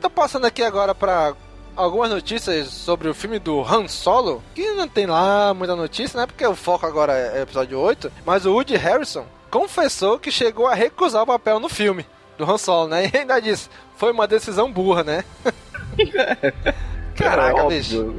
Tô 0.00 0.08
passando 0.08 0.44
aqui 0.44 0.62
agora 0.62 0.94
pra 0.94 1.34
algumas 1.76 2.10
notícias 2.10 2.68
sobre 2.68 3.08
o 3.08 3.14
filme 3.14 3.38
do 3.38 3.60
Han 3.62 3.86
Solo, 3.88 4.42
que 4.54 4.72
não 4.72 4.88
tem 4.88 5.06
lá 5.06 5.52
muita 5.54 5.76
notícia, 5.76 6.18
né? 6.18 6.26
Porque 6.26 6.46
o 6.46 6.54
foco 6.56 6.86
agora 6.86 7.12
é 7.12 7.42
episódio 7.42 7.78
8, 7.78 8.10
mas 8.24 8.46
o 8.46 8.52
Woody 8.52 8.76
Harrison 8.76 9.24
confessou 9.50 10.18
que 10.18 10.30
chegou 10.32 10.66
a 10.66 10.74
recusar 10.74 11.22
o 11.22 11.26
papel 11.26 11.60
no 11.60 11.68
filme 11.68 12.04
do 12.38 12.50
Han 12.50 12.58
Solo, 12.58 12.88
né? 12.88 13.10
E 13.14 13.18
ainda 13.18 13.40
disse, 13.40 13.68
foi 13.96 14.10
uma 14.12 14.26
decisão 14.26 14.72
burra, 14.72 15.04
né? 15.04 15.24
Caraca, 17.16 17.60
É, 17.62 17.68
bicho. 17.68 18.14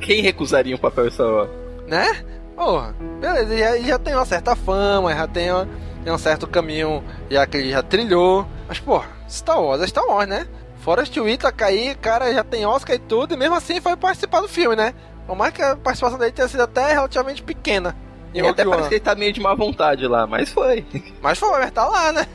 Quem 0.00 0.20
recusaria 0.22 0.74
um 0.74 0.78
papel 0.78 1.10
Star 1.10 1.26
Wars? 1.26 1.50
Né? 1.86 2.24
Porra, 2.54 2.94
beleza, 3.20 3.54
ele 3.54 3.58
já, 3.58 3.78
já 3.78 3.98
tem 3.98 4.14
uma 4.14 4.24
certa 4.26 4.54
fama, 4.56 5.14
já 5.14 5.26
tem, 5.26 5.50
uma- 5.50 5.68
tem 6.04 6.12
um 6.12 6.18
certo 6.18 6.46
caminho 6.46 7.02
já 7.30 7.46
que 7.46 7.56
ele 7.56 7.70
já 7.70 7.82
trilhou. 7.82 8.46
Mas, 8.66 8.78
pô, 8.80 9.02
Star 9.30 9.62
Wars 9.62 9.80
é 9.80 9.86
Star 9.86 10.04
Wars, 10.04 10.28
né? 10.28 10.46
Forrest 10.80 11.16
Whitaker 11.16 11.66
aí, 11.66 11.94
cara, 11.94 12.32
já 12.32 12.44
tem 12.44 12.64
Oscar 12.64 12.96
e 12.96 12.98
tudo, 12.98 13.34
e 13.34 13.36
mesmo 13.36 13.54
assim 13.54 13.80
foi 13.80 13.96
participar 13.96 14.40
do 14.40 14.48
filme, 14.48 14.76
né? 14.76 14.94
Por 15.26 15.36
mais 15.36 15.52
que 15.52 15.62
a 15.62 15.76
participação 15.76 16.18
dele 16.18 16.32
tenha 16.32 16.48
sido 16.48 16.62
até 16.62 16.92
relativamente 16.92 17.42
pequena. 17.42 17.94
E 18.32 18.40
até 18.40 18.62
One. 18.62 18.70
parece 18.70 18.88
que 18.88 18.94
ele 18.94 19.00
tá 19.00 19.14
meio 19.14 19.32
de 19.32 19.40
má 19.40 19.54
vontade 19.54 20.06
lá, 20.06 20.26
mas 20.26 20.50
foi. 20.50 20.84
Mas 21.20 21.38
foi, 21.38 21.58
mas 21.58 21.70
tá 21.70 21.86
lá, 21.86 22.12
né? 22.12 22.26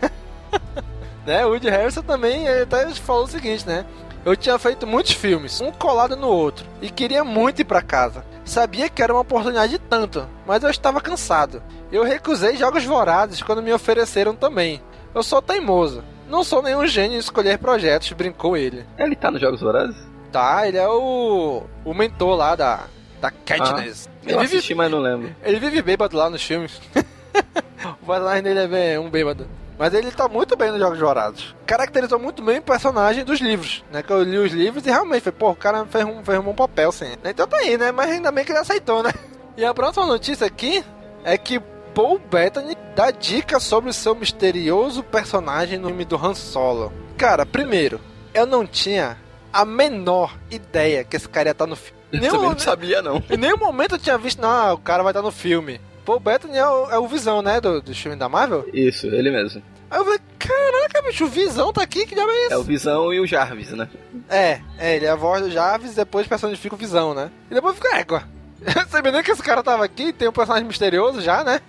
né? 1.25 1.45
O 1.45 1.49
Woody 1.49 1.69
Harrison 1.69 2.01
também 2.01 2.45
ele 2.47 2.63
até 2.63 2.89
falou 2.91 3.23
o 3.23 3.27
seguinte, 3.27 3.67
né? 3.67 3.85
Eu 4.25 4.35
tinha 4.37 4.57
feito 4.57 4.87
muitos 4.87 5.11
filmes, 5.11 5.59
um 5.59 5.71
colado 5.71 6.15
no 6.15 6.27
outro, 6.27 6.65
e 6.81 6.89
queria 6.89 7.23
muito 7.23 7.61
ir 7.61 7.65
pra 7.65 7.81
casa. 7.81 8.23
Sabia 8.45 8.89
que 8.89 9.01
era 9.01 9.13
uma 9.13 9.21
oportunidade 9.21 9.77
tanto, 9.77 10.27
mas 10.45 10.63
eu 10.63 10.69
estava 10.69 11.01
cansado. 11.01 11.61
Eu 11.91 12.03
recusei 12.03 12.55
jogos 12.55 12.85
vorazes 12.85 13.41
quando 13.41 13.61
me 13.61 13.73
ofereceram 13.73 14.35
também. 14.35 14.81
Eu 15.13 15.23
sou 15.23 15.41
teimoso. 15.41 16.03
Não 16.27 16.43
sou 16.43 16.61
nenhum 16.61 16.85
gênio 16.87 17.17
em 17.17 17.19
escolher 17.19 17.57
projetos, 17.57 18.11
brincou 18.13 18.57
ele. 18.57 18.85
Ele 18.97 19.15
tá 19.15 19.29
nos 19.29 19.41
Jogos 19.41 19.61
Vorazes? 19.61 19.95
Tá, 20.31 20.67
ele 20.67 20.77
é 20.77 20.87
o, 20.87 21.63
o 21.85 21.93
mentor 21.93 22.35
lá 22.35 22.55
da, 22.55 22.85
da 23.21 23.29
Katniss. 23.29 24.09
Eu 24.23 24.31
ele, 24.31 24.39
vive, 24.39 24.57
assisti, 24.57 24.73
mas 24.73 24.89
não 24.89 24.99
lembro. 24.99 25.35
ele 25.43 25.59
vive 25.59 25.81
bêbado 25.81 26.17
lá 26.17 26.29
nos 26.29 26.43
filmes. 26.43 26.81
o 28.01 28.05
personagem 28.05 28.43
dele 28.43 28.59
é 28.59 28.67
bem, 28.67 28.97
um 28.97 29.09
bêbado. 29.09 29.47
Mas 29.77 29.93
ele 29.93 30.11
tá 30.11 30.27
muito 30.27 30.55
bem 30.55 30.71
nos 30.71 30.79
Jogos 30.79 30.99
Vorazes. 30.99 31.55
Caracterizou 31.65 32.19
muito 32.19 32.43
bem 32.43 32.59
o 32.59 32.61
personagem 32.61 33.23
dos 33.23 33.39
livros, 33.39 33.83
né? 33.91 34.03
Que 34.03 34.11
eu 34.11 34.23
li 34.23 34.37
os 34.37 34.51
livros 34.51 34.85
e 34.85 34.89
realmente 34.89 35.21
foi, 35.21 35.31
pô, 35.31 35.51
o 35.51 35.55
cara 35.55 35.85
fez 35.85 36.05
um, 36.05 36.23
fez 36.23 36.39
um 36.39 36.43
bom 36.43 36.53
papel, 36.53 36.91
sim. 36.91 37.13
Então 37.23 37.47
tá 37.47 37.57
aí, 37.57 37.77
né? 37.77 37.91
Mas 37.91 38.11
ainda 38.11 38.31
bem 38.31 38.45
que 38.45 38.51
ele 38.51 38.59
aceitou, 38.59 39.03
né? 39.03 39.11
E 39.55 39.63
a 39.63 39.71
próxima 39.71 40.07
notícia 40.07 40.47
aqui 40.47 40.83
é 41.23 41.37
que 41.37 41.61
Paul 41.93 42.19
Bettany 42.19 42.75
dá 42.95 43.11
dicas 43.11 43.63
sobre 43.63 43.89
o 43.89 43.93
seu 43.93 44.15
misterioso 44.15 45.03
personagem 45.03 45.77
no 45.77 45.89
filme 45.89 46.05
do 46.05 46.15
Han 46.15 46.33
Solo. 46.33 46.91
Cara, 47.17 47.45
primeiro, 47.45 47.99
eu 48.33 48.47
não 48.47 48.65
tinha 48.65 49.17
a 49.51 49.63
menor 49.63 50.35
ideia 50.49 51.03
que 51.03 51.15
esse 51.15 51.29
cara 51.29 51.49
ia 51.49 51.51
estar 51.51 51.67
no 51.67 51.75
filme. 51.75 52.01
Eu 52.11 52.31
também 52.31 52.49
não 52.49 52.59
sabia, 52.59 53.01
não. 53.01 53.23
Em 53.29 53.37
nenhum 53.37 53.57
momento 53.57 53.95
eu 53.95 53.99
tinha 53.99 54.17
visto, 54.17 54.41
não, 54.41 54.73
o 54.73 54.77
cara 54.79 55.03
vai 55.03 55.11
estar 55.11 55.21
no 55.21 55.31
filme. 55.31 55.79
Paul 56.03 56.19
Bettany 56.19 56.57
é 56.57 56.67
o, 56.67 56.91
é 56.91 56.97
o 56.97 57.07
Visão, 57.07 57.41
né, 57.41 57.61
do, 57.61 57.81
do 57.81 57.93
filme 57.93 58.17
da 58.17 58.27
Marvel. 58.27 58.67
Isso, 58.73 59.07
ele 59.07 59.29
mesmo. 59.29 59.61
Aí 59.89 59.99
eu 59.99 60.03
falei, 60.03 60.19
caraca, 60.39 61.01
bicho, 61.03 61.25
o 61.25 61.29
Visão 61.29 61.71
tá 61.71 61.83
aqui, 61.83 62.07
que 62.07 62.15
diabo 62.15 62.31
é 62.31 62.45
isso? 62.45 62.53
É 62.53 62.57
o 62.57 62.63
Visão 62.63 63.13
e 63.13 63.19
o 63.19 63.27
Jarvis, 63.27 63.71
né? 63.71 63.87
É, 64.27 64.59
é, 64.79 64.95
ele 64.95 65.05
é 65.05 65.09
a 65.09 65.15
voz 65.15 65.43
do 65.43 65.51
Jarvis 65.51 65.93
e 65.93 65.95
depois 65.95 66.27
personifica 66.27 66.73
o 66.73 66.77
Visão, 66.77 67.13
né? 67.13 67.29
E 67.51 67.53
depois 67.53 67.75
fica, 67.75 67.95
égua. 67.97 68.23
Eu 68.75 68.87
sabia 68.87 69.11
nem 69.11 69.23
que 69.23 69.31
esse 69.31 69.43
cara 69.43 69.63
tava 69.63 69.83
aqui, 69.83 70.13
tem 70.13 70.27
um 70.27 70.33
personagem 70.33 70.67
misterioso 70.67 71.21
já, 71.21 71.43
né? 71.43 71.59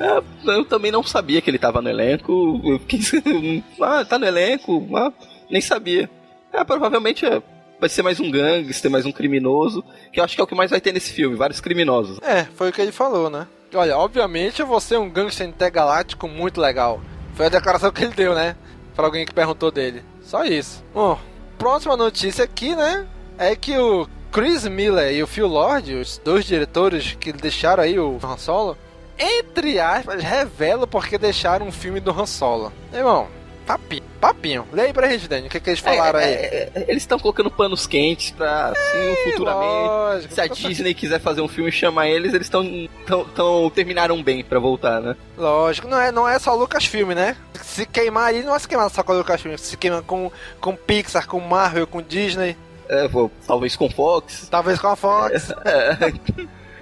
É, 0.00 0.22
eu 0.50 0.64
também 0.64 0.90
não 0.90 1.02
sabia 1.02 1.40
que 1.40 1.48
ele 1.48 1.58
tava 1.58 1.80
no 1.80 1.88
elenco. 1.88 2.60
Fiquei, 2.88 3.62
ah, 3.80 4.04
tá 4.04 4.18
no 4.18 4.26
elenco, 4.26 4.88
ah, 4.96 5.12
nem 5.50 5.60
sabia. 5.60 6.10
É, 6.52 6.64
provavelmente 6.64 7.24
é, 7.24 7.42
vai 7.80 7.88
ser 7.88 8.02
mais 8.02 8.20
um 8.20 8.30
gangster, 8.30 8.90
mais 8.90 9.06
um 9.06 9.12
criminoso, 9.12 9.84
que 10.12 10.20
eu 10.20 10.24
acho 10.24 10.34
que 10.34 10.40
é 10.40 10.44
o 10.44 10.46
que 10.46 10.54
mais 10.54 10.70
vai 10.70 10.80
ter 10.80 10.92
nesse 10.92 11.12
filme, 11.12 11.36
vários 11.36 11.60
criminosos. 11.60 12.18
É, 12.22 12.44
foi 12.44 12.70
o 12.70 12.72
que 12.72 12.80
ele 12.80 12.92
falou, 12.92 13.30
né? 13.30 13.46
Olha, 13.74 13.96
obviamente 13.96 14.60
eu 14.60 14.66
vou 14.66 14.80
ser 14.80 14.98
um 14.98 15.08
gangster 15.08 15.48
intergaláctico 15.48 16.28
muito 16.28 16.60
legal. 16.60 17.00
Foi 17.34 17.46
a 17.46 17.48
declaração 17.48 17.90
que 17.90 18.04
ele 18.04 18.14
deu, 18.14 18.34
né? 18.34 18.54
Pra 18.94 19.06
alguém 19.06 19.24
que 19.24 19.32
perguntou 19.32 19.70
dele. 19.70 20.02
Só 20.20 20.44
isso. 20.44 20.84
Bom, 20.92 21.18
próxima 21.58 21.96
notícia 21.96 22.44
aqui, 22.44 22.76
né? 22.76 23.06
É 23.38 23.56
que 23.56 23.76
o 23.78 24.06
Chris 24.32 24.66
Miller 24.66 25.12
e 25.12 25.22
o 25.22 25.26
Phil 25.26 25.46
Lord, 25.46 25.94
os 25.94 26.18
dois 26.24 26.44
diretores 26.44 27.16
que 27.20 27.32
deixaram 27.32 27.82
aí 27.82 27.98
o 27.98 28.18
Han 28.22 28.38
Solo, 28.38 28.76
entre 29.18 29.78
aspas, 29.78 30.22
revelam 30.22 30.86
porque 30.88 31.18
deixaram 31.18 31.66
um 31.66 31.72
filme 31.72 32.00
do 32.00 32.10
Han 32.10 32.24
Solo. 32.24 32.72
Irmão, 32.94 33.28
papinho, 33.66 34.02
papinho. 34.18 34.66
Lê 34.72 34.84
aí 34.84 34.92
pra 34.92 35.06
gente, 35.08 35.28
Dani, 35.28 35.48
o 35.48 35.50
que, 35.50 35.60
que 35.60 35.68
eles 35.68 35.80
falaram 35.80 36.18
É, 36.18 36.24
aí. 36.24 36.32
é, 36.32 36.70
é, 36.74 36.84
eles 36.88 37.02
estão 37.02 37.18
colocando 37.18 37.50
panos 37.50 37.86
quentes 37.86 38.30
pra, 38.30 38.68
assim, 38.68 39.16
futuramente. 39.30 39.86
lógico. 39.88 40.34
Se 40.34 40.40
a 40.40 40.46
Disney 40.46 40.94
quiser 40.94 41.20
fazer 41.20 41.42
um 41.42 41.48
filme 41.48 41.68
e 41.68 41.72
chamar 41.72 42.08
eles, 42.08 42.32
eles 42.32 42.46
estão 42.46 42.64
tão, 43.06 43.24
tão, 43.26 43.68
terminaram 43.70 44.22
bem 44.22 44.42
pra 44.42 44.58
voltar, 44.58 45.00
né? 45.02 45.14
Lógico, 45.36 45.86
não 45.86 46.00
é, 46.00 46.10
não 46.10 46.26
é 46.26 46.38
só 46.38 46.54
Lucasfilm, 46.54 47.10
né? 47.12 47.36
Se 47.62 47.84
queimar 47.84 48.28
aí, 48.28 48.42
não 48.42 48.54
é 48.54 48.58
se 48.58 48.66
queimar 48.66 48.88
só 48.90 49.02
com 49.02 49.12
a 49.12 49.16
Lucasfilm, 49.16 49.56
se 49.58 49.76
queima 49.76 50.00
com, 50.02 50.32
com 50.58 50.74
Pixar, 50.74 51.26
com 51.28 51.38
Marvel, 51.38 51.86
com 51.86 52.00
Disney, 52.02 52.56
É, 52.92 53.08
vou, 53.08 53.30
talvez 53.46 53.74
com 53.76 53.88
Fox. 53.90 54.48
talvez 54.50 54.78
com 54.78 54.88
a 54.88 54.96
Fox. 54.96 55.52
É. 55.64 56.12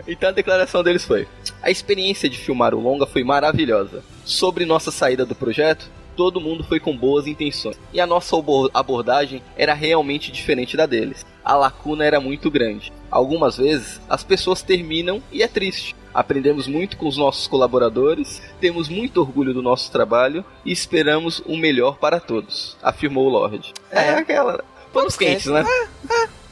Então 0.09 0.31
a 0.31 0.33
declaração 0.33 0.83
deles 0.83 1.05
foi: 1.05 1.29
A 1.63 1.71
experiência 1.71 2.29
de 2.29 2.39
filmar 2.39 2.75
o 2.75 2.81
longa 2.81 3.07
foi 3.07 3.23
maravilhosa. 3.23 4.03
Sobre 4.25 4.65
nossa 4.65 4.91
saída 4.91 5.25
do 5.27 5.35
projeto, 5.35 5.89
todo 6.17 6.41
mundo 6.41 6.65
foi 6.65 6.81
com 6.81 6.97
boas 6.97 7.27
intenções. 7.27 7.79
E 7.93 8.01
a 8.01 8.07
nossa 8.07 8.37
abo- 8.37 8.71
abordagem 8.75 9.43
era 9.57 9.75
realmente 9.75 10.33
diferente 10.33 10.77
da 10.77 10.87
deles. 10.87 11.25
A 11.45 11.55
lacuna 11.55 12.05
era 12.05 12.19
muito 12.21 12.51
grande. 12.51 12.93
Algumas 13.11 13.57
vezes 13.59 14.01
as 14.09 14.25
pessoas 14.25 14.63
terminam 14.63 15.23
e 15.31 15.43
é 15.43 15.49
triste. 15.49 15.95
Aprendemos 16.13 16.67
muito 16.67 16.97
com 16.97 17.07
os 17.07 17.17
nossos 17.17 17.47
colaboradores, 17.47 18.43
temos 18.61 18.89
muito 18.89 19.21
orgulho 19.21 19.55
do 19.55 19.63
nosso 19.63 19.93
trabalho 19.93 20.45
e 20.65 20.73
esperamos 20.73 21.41
o 21.47 21.57
melhor 21.57 21.99
para 21.99 22.19
todos, 22.19 22.77
afirmou 22.83 23.27
o 23.27 23.31
Lorde. 23.31 23.73
É, 23.93 24.01
É. 24.09 24.15
aquela. 24.15 24.65
Panos 24.93 25.17
quentes, 25.17 25.47
né? 25.47 25.65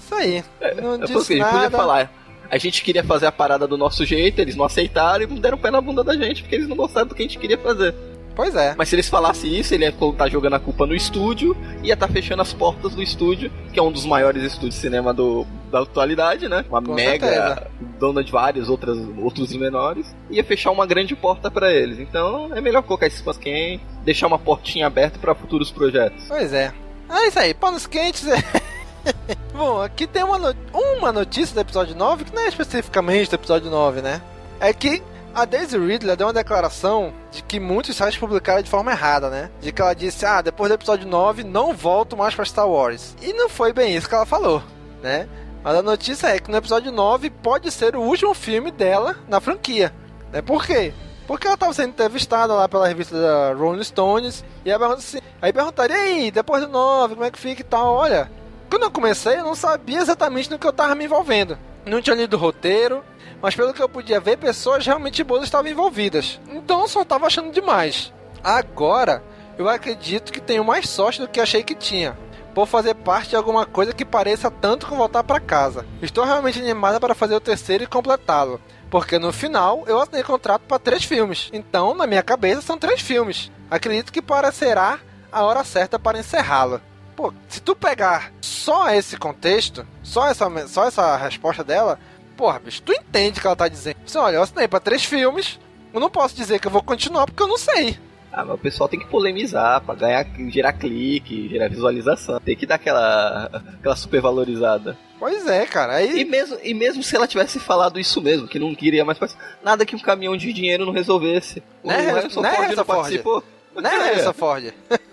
Isso 0.00 0.14
aí. 0.14 0.44
Não 0.80 0.94
É 0.94 0.98
disse 1.06 1.36
nada. 1.36 1.52
podia 1.52 1.70
falar. 1.70 2.12
A 2.50 2.56
gente 2.56 2.82
queria 2.82 3.04
fazer 3.04 3.26
a 3.26 3.32
parada 3.32 3.66
do 3.66 3.76
nosso 3.76 4.06
jeito, 4.06 4.40
eles 4.40 4.56
não 4.56 4.64
aceitaram 4.64 5.22
e 5.24 5.26
deram 5.26 5.58
pé 5.58 5.70
na 5.70 5.80
bunda 5.82 6.02
da 6.02 6.16
gente, 6.16 6.42
porque 6.42 6.54
eles 6.54 6.66
não 6.68 6.76
gostaram 6.76 7.06
do 7.06 7.14
que 7.14 7.22
a 7.22 7.26
gente 7.26 7.38
queria 7.38 7.58
fazer. 7.58 7.94
Pois 8.34 8.54
é. 8.54 8.74
Mas 8.78 8.88
se 8.88 8.94
eles 8.94 9.08
falassem 9.08 9.52
isso, 9.58 9.74
ele 9.74 9.84
ia 9.84 9.90
estar 9.90 10.28
jogando 10.28 10.54
a 10.54 10.60
culpa 10.60 10.86
no 10.86 10.94
estúdio, 10.94 11.56
ia 11.82 11.92
estar 11.94 12.06
fechando 12.08 12.40
as 12.40 12.52
portas 12.54 12.94
do 12.94 13.02
estúdio, 13.02 13.50
que 13.72 13.78
é 13.80 13.82
um 13.82 13.90
dos 13.90 14.06
maiores 14.06 14.42
estúdios 14.44 14.76
de 14.76 14.80
cinema 14.80 15.12
do, 15.12 15.44
da 15.72 15.80
atualidade, 15.82 16.48
né? 16.48 16.64
Uma 16.70 16.80
Com 16.80 16.94
mega 16.94 17.26
certeza. 17.26 17.66
dona 17.98 18.22
de 18.22 18.30
vários 18.30 18.68
outras, 18.70 18.96
outros 19.20 19.52
menores, 19.54 20.14
ia 20.30 20.44
fechar 20.44 20.70
uma 20.70 20.86
grande 20.86 21.16
porta 21.16 21.50
pra 21.50 21.70
eles. 21.72 21.98
Então 21.98 22.48
é 22.54 22.60
melhor 22.60 22.82
colocar 22.84 23.08
esses 23.08 23.20
fãs 23.20 23.36
quem, 23.36 23.80
deixar 24.04 24.28
uma 24.28 24.38
portinha 24.38 24.86
aberta 24.86 25.18
pra 25.18 25.34
futuros 25.34 25.70
projetos. 25.72 26.24
Pois 26.28 26.52
é. 26.52 26.72
É 27.10 27.28
isso 27.28 27.38
aí, 27.38 27.54
panos 27.54 27.86
quentes. 27.86 28.24
Bom, 29.54 29.80
aqui 29.80 30.06
tem 30.06 30.22
uma, 30.22 30.38
no- 30.38 30.54
uma 30.72 31.12
notícia 31.12 31.54
do 31.54 31.60
episódio 31.60 31.94
9, 31.96 32.24
que 32.24 32.34
não 32.34 32.42
é 32.42 32.48
especificamente 32.48 33.30
do 33.30 33.34
episódio 33.34 33.70
9, 33.70 34.02
né? 34.02 34.20
É 34.60 34.72
que 34.72 35.02
a 35.34 35.44
Daisy 35.44 35.78
Ridley 35.78 36.16
deu 36.16 36.26
uma 36.26 36.32
declaração 36.32 37.12
de 37.30 37.42
que 37.42 37.58
muitos 37.60 37.96
sites 37.96 38.18
publicaram 38.18 38.62
de 38.62 38.70
forma 38.70 38.90
errada, 38.90 39.30
né? 39.30 39.50
De 39.60 39.72
que 39.72 39.80
ela 39.80 39.94
disse, 39.94 40.26
ah, 40.26 40.42
depois 40.42 40.68
do 40.68 40.74
episódio 40.74 41.06
9 41.08 41.44
não 41.44 41.72
volto 41.74 42.16
mais 42.16 42.34
pra 42.34 42.44
Star 42.44 42.68
Wars. 42.68 43.14
E 43.22 43.32
não 43.32 43.48
foi 43.48 43.72
bem 43.72 43.96
isso 43.96 44.08
que 44.08 44.14
ela 44.14 44.26
falou, 44.26 44.62
né? 45.02 45.28
Mas 45.62 45.76
a 45.76 45.82
notícia 45.82 46.28
é 46.28 46.38
que 46.38 46.50
no 46.50 46.56
episódio 46.56 46.92
9 46.92 47.30
pode 47.30 47.70
ser 47.70 47.96
o 47.96 48.00
último 48.02 48.34
filme 48.34 48.70
dela 48.70 49.16
na 49.28 49.40
franquia. 49.40 49.92
Né? 50.32 50.40
Por 50.42 50.64
quê? 50.64 50.92
Porque 51.28 51.46
ela 51.46 51.54
estava 51.54 51.74
sendo 51.74 51.90
entrevistada 51.90 52.54
lá 52.54 52.66
pela 52.66 52.88
revista 52.88 53.20
da 53.20 53.52
Rolling 53.52 53.84
Stones 53.84 54.42
e 54.64 54.72
aí, 54.72 54.78
pergunta 54.78 55.00
assim, 55.00 55.18
aí 55.42 55.52
perguntaria, 55.52 55.96
aí, 55.96 56.30
depois 56.30 56.62
do 56.62 56.68
9, 56.70 57.16
como 57.16 57.26
é 57.26 57.30
que 57.30 57.38
fica 57.38 57.60
e 57.60 57.64
tal? 57.64 57.94
Olha, 57.94 58.30
quando 58.70 58.84
eu 58.84 58.90
comecei 58.90 59.34
eu 59.38 59.44
não 59.44 59.54
sabia 59.54 60.00
exatamente 60.00 60.50
no 60.50 60.58
que 60.58 60.66
eu 60.66 60.70
estava 60.70 60.94
me 60.94 61.04
envolvendo. 61.04 61.58
Não 61.84 62.00
tinha 62.00 62.16
lido 62.16 62.34
o 62.34 62.40
roteiro, 62.40 63.04
mas 63.42 63.54
pelo 63.54 63.74
que 63.74 63.82
eu 63.82 63.90
podia 63.90 64.18
ver, 64.18 64.38
pessoas 64.38 64.86
realmente 64.86 65.22
boas 65.22 65.44
estavam 65.44 65.70
envolvidas. 65.70 66.40
Então 66.48 66.80
eu 66.80 66.88
só 66.88 67.02
estava 67.02 67.26
achando 67.26 67.52
demais. 67.52 68.10
Agora, 68.42 69.22
eu 69.58 69.68
acredito 69.68 70.32
que 70.32 70.40
tenho 70.40 70.64
mais 70.64 70.88
sorte 70.88 71.20
do 71.20 71.28
que 71.28 71.42
achei 71.42 71.62
que 71.62 71.74
tinha. 71.74 72.16
Por 72.54 72.66
fazer 72.66 72.94
parte 72.94 73.30
de 73.30 73.36
alguma 73.36 73.66
coisa 73.66 73.92
que 73.92 74.04
pareça 74.04 74.50
tanto 74.50 74.86
com 74.86 74.96
voltar 74.96 75.22
para 75.22 75.38
casa. 75.38 75.84
Estou 76.00 76.24
realmente 76.24 76.58
animada 76.58 76.98
para 76.98 77.14
fazer 77.14 77.34
o 77.34 77.40
terceiro 77.40 77.84
e 77.84 77.86
completá-lo. 77.86 78.58
Porque 78.90 79.18
no 79.18 79.32
final 79.32 79.84
eu 79.86 80.00
assinei 80.00 80.22
contrato 80.22 80.62
para 80.62 80.78
três 80.78 81.04
filmes. 81.04 81.50
Então, 81.52 81.94
na 81.94 82.06
minha 82.06 82.22
cabeça, 82.22 82.62
são 82.62 82.78
três 82.78 83.00
filmes. 83.00 83.50
Acredito 83.70 84.12
que 84.12 84.22
parecerá 84.22 84.98
a 85.30 85.42
hora 85.42 85.64
certa 85.64 85.98
para 85.98 86.18
encerrá-lo. 86.18 86.80
Pô, 87.14 87.32
se 87.48 87.60
tu 87.60 87.74
pegar 87.74 88.32
só 88.40 88.90
esse 88.90 89.16
contexto, 89.16 89.86
só 90.02 90.28
essa, 90.28 90.48
só 90.68 90.86
essa 90.86 91.16
resposta 91.16 91.64
dela, 91.64 91.98
porra, 92.36 92.60
bicho, 92.60 92.80
tu 92.82 92.92
entende 92.92 93.38
o 93.38 93.40
que 93.42 93.46
ela 93.46 93.56
tá 93.56 93.68
dizendo. 93.68 93.96
Assim, 94.06 94.18
olha, 94.18 94.36
eu 94.36 94.42
assinei 94.42 94.68
pra 94.68 94.80
três 94.80 95.04
filmes, 95.04 95.58
eu 95.92 96.00
não 96.00 96.08
posso 96.08 96.36
dizer 96.36 96.60
que 96.60 96.66
eu 96.66 96.70
vou 96.70 96.82
continuar 96.82 97.26
porque 97.26 97.42
eu 97.42 97.48
não 97.48 97.58
sei. 97.58 97.98
Ah, 98.32 98.44
mas 98.44 98.54
o 98.54 98.58
pessoal 98.58 98.88
tem 98.88 99.00
que 99.00 99.06
polemizar 99.06 99.80
pra 99.80 99.94
ganhar, 99.94 100.24
gerar 100.48 100.72
clique, 100.74 101.48
gerar 101.48 101.68
visualização. 101.68 102.38
Tem 102.40 102.54
que 102.56 102.66
dar 102.66 102.74
aquela, 102.76 103.46
aquela 103.78 103.96
supervalorizada. 103.96 104.96
Pois 105.18 105.46
é, 105.46 105.66
cara. 105.66 106.00
E 106.02 106.10
Aí, 106.10 106.24
mesmo, 106.24 106.58
e 106.62 106.72
mesmo 106.74 107.02
se 107.02 107.16
ela 107.16 107.26
tivesse 107.26 107.58
falado 107.58 107.98
isso 107.98 108.20
mesmo, 108.20 108.46
que 108.46 108.58
não 108.58 108.74
queria 108.74 109.04
mais 109.04 109.18
participar, 109.18 109.58
nada 109.64 109.84
que 109.86 109.96
um 109.96 109.98
caminhão 109.98 110.36
de 110.36 110.52
dinheiro 110.52 110.84
não 110.86 110.92
resolvesse. 110.92 111.62
O 111.82 111.88
Né, 111.88 111.96
Harrison 111.96 112.40
né, 112.42 112.50
Ford 112.50 112.60
Harrison 112.62 112.76
não 112.76 112.84
Ford? 112.84 112.98
participou? 113.00 113.44
né. 113.80 113.88
Harrison 113.90 114.32
Ford? 114.34 114.74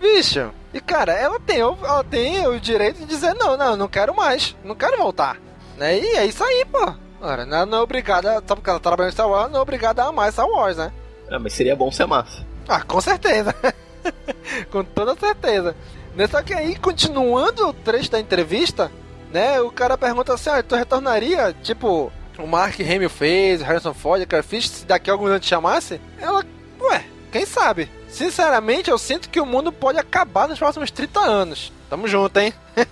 Bicho, 0.00 0.50
e 0.72 0.80
cara, 0.80 1.12
ela 1.12 1.38
tem, 1.40 1.62
o- 1.62 1.76
ela 1.82 2.02
tem 2.04 2.46
o 2.46 2.58
direito 2.58 3.00
de 3.00 3.04
dizer 3.06 3.34
não, 3.34 3.56
não, 3.56 3.72
eu 3.72 3.76
não 3.76 3.88
quero 3.88 4.14
mais, 4.14 4.56
não 4.64 4.74
quero 4.74 4.96
voltar. 4.96 5.36
Né? 5.76 5.98
E 5.98 6.06
é 6.16 6.24
isso 6.24 6.42
aí, 6.42 6.64
pô. 6.70 6.94
Ora, 7.20 7.44
não 7.44 7.78
é 7.78 7.80
obrigada, 7.82 8.42
só 8.46 8.54
porque 8.54 8.70
ela 8.70 8.80
trabalha 8.80 9.08
em 9.08 9.12
Star 9.12 9.28
Wars, 9.28 9.50
não 9.52 9.58
é 9.58 9.62
obrigada 9.62 10.02
a 10.02 10.06
amar 10.06 10.32
Star 10.32 10.48
Wars, 10.48 10.78
né? 10.78 10.90
Ah, 11.30 11.38
mas 11.38 11.52
seria 11.52 11.76
bom 11.76 11.90
ser 11.90 12.06
massa. 12.06 12.44
Ah, 12.68 12.82
com 12.82 13.00
certeza. 13.00 13.54
com 14.70 14.82
toda 14.84 15.14
certeza. 15.14 15.76
Né, 16.14 16.26
Só 16.26 16.42
que 16.42 16.52
aí, 16.52 16.76
continuando 16.76 17.68
o 17.68 17.72
trecho 17.72 18.10
da 18.10 18.18
entrevista, 18.20 18.90
né? 19.32 19.60
O 19.60 19.70
cara 19.70 19.96
pergunta 19.96 20.34
assim: 20.34 20.50
ah, 20.50 20.62
tu 20.62 20.74
retornaria? 20.74 21.54
Tipo, 21.62 22.12
o 22.38 22.46
Mark 22.46 22.78
Hamill 22.80 23.10
fez, 23.10 23.60
o 23.60 23.64
Harrison 23.64 23.94
Ford, 23.94 24.22
a 24.22 24.26
Carrie 24.26 24.42
Fisher, 24.42 24.70
se 24.70 24.84
daqui 24.84 25.10
a 25.10 25.12
algum 25.12 25.26
ano 25.26 25.38
te 25.38 25.46
chamasse? 25.46 26.00
Ela, 26.20 26.44
ué, 26.80 27.04
quem 27.30 27.46
sabe? 27.46 27.88
Sinceramente, 28.08 28.90
eu 28.90 28.98
sinto 28.98 29.28
que 29.30 29.40
o 29.40 29.46
mundo 29.46 29.70
pode 29.70 29.98
acabar 29.98 30.48
nos 30.48 30.58
próximos 30.58 30.90
30 30.90 31.20
anos. 31.20 31.72
Tamo 31.88 32.08
junto, 32.08 32.36
hein? 32.38 32.52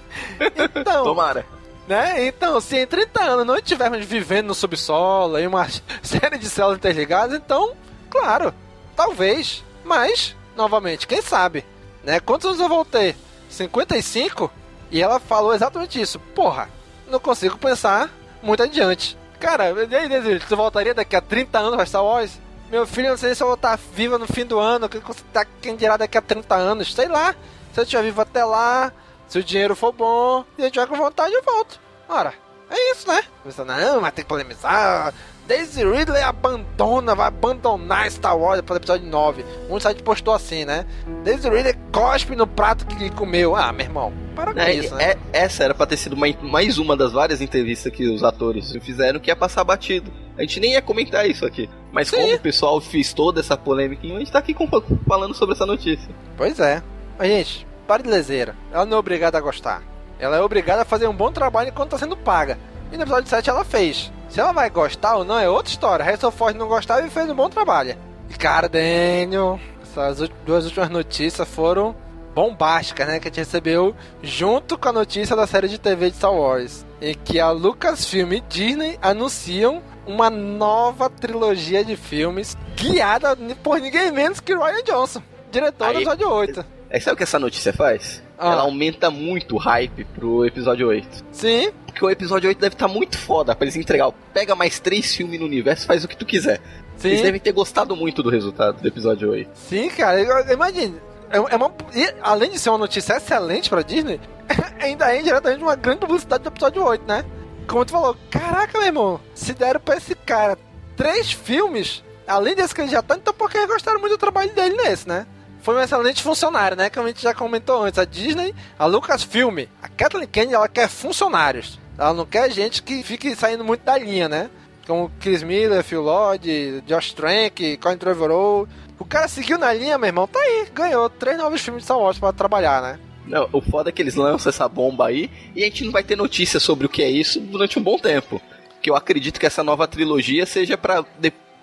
então, 0.77 1.05
Tomara. 1.05 1.45
né? 1.89 2.27
Então, 2.27 2.61
se 2.61 2.77
em 2.79 2.87
30 2.87 3.21
anos 3.21 3.47
não 3.47 3.57
estivermos 3.57 4.05
vivendo 4.05 4.47
no 4.49 4.55
subsolo, 4.55 5.39
em 5.39 5.47
uma 5.47 5.67
série 6.03 6.39
de 6.39 6.49
células 6.49 6.79
interligadas, 6.79 7.37
então, 7.37 7.73
claro, 8.11 8.55
talvez. 8.97 9.65
Mas, 9.85 10.37
novamente, 10.57 11.07
quem 11.07 11.23
sabe? 11.23 11.65
Né? 12.05 12.21
Quantos 12.21 12.47
anos 12.47 12.61
eu 12.61 12.69
voltei? 12.69 13.17
55? 13.49 14.51
E 14.91 15.03
ela 15.03 15.21
falou 15.21 15.55
exatamente 15.55 16.01
isso. 16.01 16.19
Porra, 16.19 16.69
não 17.07 17.19
consigo 17.19 17.59
pensar 17.59 18.11
muito 18.43 18.63
adiante. 18.63 19.17
Cara, 19.41 19.71
e 19.89 19.95
aí, 19.95 20.41
tu 20.41 20.57
voltaria 20.57 20.95
daqui 20.95 21.15
a 21.15 21.21
30 21.21 21.59
anos 21.59 21.77
pra 21.77 21.87
Star 21.87 22.05
Wars? 22.05 22.41
Meu 22.71 22.87
filho, 22.87 23.11
não 23.11 23.17
sei 23.17 23.35
se 23.35 23.43
eu 23.43 23.47
vou 23.47 23.55
estar 23.55 23.79
viva 23.95 24.19
no 24.19 24.27
fim 24.27 24.45
do 24.45 24.59
ano, 24.59 24.89
tá, 25.33 25.47
quem 25.63 25.75
dirá 25.75 25.97
daqui 25.97 26.19
a 26.19 26.23
30 26.23 26.55
anos, 26.55 26.93
sei 26.93 27.09
lá. 27.09 27.35
Se 27.73 27.81
eu 27.81 27.85
estiver 27.85 28.03
vivo 28.03 28.21
até 28.21 28.45
lá, 28.45 28.93
se 29.27 29.39
o 29.39 29.45
dinheiro 29.45 29.77
for 29.77 29.93
bom, 29.93 30.45
e 30.59 30.65
eu 30.65 30.71
tiver 30.71 30.87
com 30.87 30.97
vontade, 30.97 31.33
eu 31.33 31.43
volto. 31.43 31.81
Ora, 32.09 32.35
é 32.71 32.93
isso, 32.93 33.09
né? 33.09 33.23
Você, 33.45 33.65
não, 33.65 34.01
mas 34.01 34.13
tem 34.13 34.25
que 34.25 34.29
polemizar, 34.29 35.15
Daisy 35.49 35.83
Ridley 35.83 36.21
abandona, 36.23 37.15
vai 37.15 37.29
abandonar 37.29 38.11
Star 38.11 38.37
Wars 38.39 38.57
depois 38.61 38.79
do 38.79 38.83
episódio 38.83 39.07
9. 39.09 39.45
Um 39.71 39.81
site 39.81 40.03
postou 40.03 40.35
assim, 40.35 40.67
né? 40.67 40.85
Daisy 41.25 41.49
Ridley 41.49 41.75
cospe 41.91 42.37
no 42.37 42.47
prato 42.47 42.85
que 42.85 43.09
comeu. 43.11 43.57
Ah, 43.57 43.73
meu 43.73 43.87
irmão, 43.87 44.13
para 44.37 44.53
com 44.53 44.61
É, 44.61 44.75
isso, 44.75 44.95
né? 44.95 45.13
é- 45.13 45.19
essa 45.33 45.65
era 45.65 45.75
pra 45.75 45.87
ter 45.87 45.97
sido 45.97 46.13
uma- 46.13 46.27
mais 46.43 46.77
uma 46.77 46.95
das 46.95 47.13
várias 47.13 47.41
entrevistas 47.41 47.91
que 47.91 48.07
os 48.07 48.23
atores 48.23 48.73
fizeram 48.83 49.19
que 49.19 49.31
ia 49.31 49.37
passar 49.37 49.65
batido. 49.65 50.13
A 50.37 50.43
gente 50.43 50.61
nem 50.61 50.73
ia 50.73 50.83
comentar 50.83 51.27
isso 51.29 51.47
aqui. 51.47 51.69
Mas 51.91 52.09
Sim. 52.09 52.17
como 52.17 52.35
o 52.35 52.41
pessoal 52.41 52.79
fez 52.79 53.15
toda 53.15 53.41
essa 53.41 53.57
polêmica, 53.57 54.07
a 54.07 54.19
gente 54.19 54.31
tá 54.31 54.39
aqui 54.41 54.53
com- 54.53 54.69
falando 55.09 55.33
sobre 55.35 55.55
essa 55.55 55.65
notícia. 55.65 56.11
Pois 56.37 56.61
é. 56.61 56.83
Mas, 57.19 57.27
gente, 57.29 57.67
para 57.87 58.03
de 58.03 58.11
lezeira. 58.11 58.55
Ela 58.71 58.85
não 58.85 58.99
é 58.99 59.01
obrigada 59.01 59.39
a 59.39 59.41
gostar. 59.41 59.83
Ela 60.21 60.37
é 60.37 60.41
obrigada 60.43 60.83
a 60.83 60.85
fazer 60.85 61.09
um 61.09 61.15
bom 61.17 61.33
trabalho 61.33 61.71
enquanto 61.71 61.93
tá 61.93 61.99
sendo 61.99 62.19
paga. 62.19 62.59
E 62.93 62.97
no 62.99 63.03
episódio 63.03 63.31
7 63.31 63.49
ela 63.49 63.65
fez. 63.65 64.13
Se 64.29 64.41
ela 64.41 64.53
vai 64.53 64.69
gostar 64.71 65.17
ou 65.17 65.25
não 65.25 65.39
é 65.39 65.49
outra 65.49 65.71
história. 65.71 66.05
Harrison 66.05 66.31
Ford 66.31 66.55
não 66.57 66.69
gostava 66.69 67.07
e 67.07 67.11
fez 67.11 67.29
um 67.31 67.35
bom 67.35 67.49
trabalho. 67.49 67.97
E 68.31 68.35
cara, 68.35 68.69
Daniel, 68.69 69.59
essas 69.83 70.29
duas 70.45 70.65
últimas 70.67 70.91
notícias 70.91 71.49
foram 71.49 71.97
bombásticas, 72.35 73.07
né? 73.09 73.19
Que 73.19 73.29
a 73.29 73.31
gente 73.31 73.39
recebeu 73.39 73.95
junto 74.23 74.77
com 74.79 74.89
a 74.89 74.93
notícia 74.93 75.35
da 75.35 75.47
série 75.47 75.67
de 75.69 75.79
TV 75.79 76.11
de 76.11 76.17
Star 76.17 76.33
Wars. 76.33 76.85
Em 77.01 77.15
que 77.15 77.41
a 77.41 77.51
Lucasfilm 77.51 78.33
e 78.35 78.41
Disney 78.41 78.99
anunciam 79.01 79.83
uma 80.07 80.29
nova 80.31 81.09
trilogia 81.11 81.85
de 81.85 81.97
filmes 81.97 82.57
guiada 82.77 83.37
por 83.63 83.81
ninguém 83.81 84.11
menos 84.13 84.41
que 84.41 84.55
Ryan 84.55 84.83
Johnson, 84.85 85.23
diretor 85.51 85.85
do 85.87 85.91
Aí- 85.91 85.97
episódio 85.97 86.31
8. 86.31 86.65
É, 86.91 86.99
sabe 86.99 87.15
o 87.15 87.17
que 87.17 87.23
essa 87.23 87.39
notícia 87.39 87.73
faz? 87.73 88.23
Ah. 88.39 88.53
Ela 88.53 88.63
aumenta 88.63 89.11
muito 89.11 89.57
o 89.57 89.59
hype 89.59 90.05
pro 90.05 90.45
episódio 90.47 90.89
8. 90.89 91.25
Sim, 91.33 91.71
Porque 91.87 92.05
o 92.05 92.11
episódio 92.11 92.49
8 92.49 92.59
deve 92.59 92.75
estar 92.75 92.89
muito 92.89 93.19
foda 93.19 93.55
pra 93.55 93.65
eles 93.65 93.77
entregar. 93.77 94.11
Pega 94.33 94.55
mais 94.55 94.79
três 94.81 95.15
filmes 95.15 95.39
no 95.39 95.47
universo, 95.47 95.87
faz 95.87 96.05
o 96.05 96.09
que 96.09 96.17
tu 96.17 96.25
quiser. 96.25 96.61
Eles 97.05 97.19
sim, 97.19 97.25
devem 97.25 97.41
ter 97.41 97.53
gostado 97.53 97.95
muito 97.95 98.23
do 98.23 98.31
resultado 98.31 98.81
do 98.81 98.89
episódio 98.89 99.31
8. 99.31 99.51
sim, 99.55 99.89
cara. 99.91 100.21
Imagine. 100.53 100.97
É 101.31 101.37
é 101.37 101.57
uma, 101.57 101.71
e, 101.95 102.15
além 102.23 102.51
de 102.51 102.59
ser 102.59 102.71
uma 102.71 102.79
notícia 102.79 103.15
excelente 103.17 103.69
pra 103.69 103.83
Disney, 103.83 104.19
ainda 104.81 105.13
é 105.13 105.21
indiretamente 105.21 105.63
uma 105.63 105.77
grande 105.77 106.01
publicidade 106.01 106.43
do 106.43 106.49
episódio 106.49 106.83
8, 106.83 107.05
né? 107.07 107.25
Como 107.67 107.85
tu 107.85 107.93
falou, 107.93 108.17
caraca, 108.31 108.79
meu 108.79 108.87
irmão, 108.87 109.21
se 109.35 109.53
deram 109.53 109.79
pra 109.79 109.97
esse 109.99 110.15
cara 110.15 110.57
três 110.97 111.31
filmes, 111.31 112.03
além 112.27 112.55
desse 112.55 112.75
que 112.75 112.81
ele 112.81 112.91
já 112.91 113.03
tá, 113.03 113.15
então 113.15 113.35
porque 113.35 113.59
eles 113.59 113.69
gostaram 113.69 114.01
muito 114.01 114.15
do 114.15 114.19
trabalho 114.19 114.53
dele 114.55 114.75
nesse, 114.75 115.07
né? 115.07 115.27
Foi 115.69 115.77
um 115.77 115.81
excelente 115.81 116.23
funcionário, 116.23 116.79
né? 116.79 116.89
Como 116.89 117.05
a 117.05 117.09
gente 117.11 117.21
já 117.21 117.35
comentou 117.35 117.85
antes. 117.85 117.99
A 117.99 118.07
Disney, 118.07 118.55
a 118.79 118.87
Lucasfilm, 118.87 119.67
a 119.83 119.87
Kathleen 119.87 120.27
Kennedy, 120.27 120.55
ela 120.55 120.67
quer 120.67 120.89
funcionários. 120.89 121.79
Ela 121.99 122.15
não 122.15 122.25
quer 122.25 122.51
gente 122.51 122.83
que 122.83 123.03
fique 123.03 123.37
saindo 123.37 123.63
muito 123.63 123.85
da 123.85 123.99
linha, 123.99 124.31
né? 124.31 124.49
Como 124.87 125.13
Chris 125.21 125.43
Miller, 125.43 125.85
Phil 125.85 126.01
Lord, 126.01 126.83
Josh 126.87 127.13
Trank, 127.13 127.77
Colin 127.77 127.99
Trevorrow. 127.99 128.67
O 128.99 129.05
cara 129.05 129.29
seguiu 129.29 129.59
na 129.59 129.71
linha, 129.75 129.99
meu 129.99 130.07
irmão, 130.07 130.27
tá 130.27 130.41
aí. 130.41 130.69
Ganhou 130.73 131.11
três 131.11 131.37
novos 131.37 131.61
filmes 131.61 131.83
de 131.83 131.85
Star 131.85 131.99
Wars 131.99 132.19
pra 132.19 132.33
trabalhar, 132.33 132.81
né? 132.81 132.99
Não, 133.27 133.47
o 133.53 133.61
foda 133.61 133.91
é 133.91 133.93
que 133.93 134.01
eles 134.01 134.15
lançam 134.15 134.49
essa 134.49 134.67
bomba 134.67 135.09
aí 135.09 135.31
e 135.55 135.61
a 135.61 135.67
gente 135.67 135.85
não 135.85 135.93
vai 135.93 136.03
ter 136.03 136.17
notícia 136.17 136.59
sobre 136.59 136.87
o 136.87 136.89
que 136.89 137.03
é 137.03 137.11
isso 137.11 137.41
durante 137.41 137.79
um 137.79 137.83
bom 137.83 137.99
tempo. 137.99 138.41
Que 138.81 138.89
eu 138.89 138.97
acredito 138.97 139.39
que 139.39 139.45
essa 139.45 139.63
nova 139.63 139.87
trilogia 139.87 140.47
seja 140.47 140.79
pra, 140.79 141.05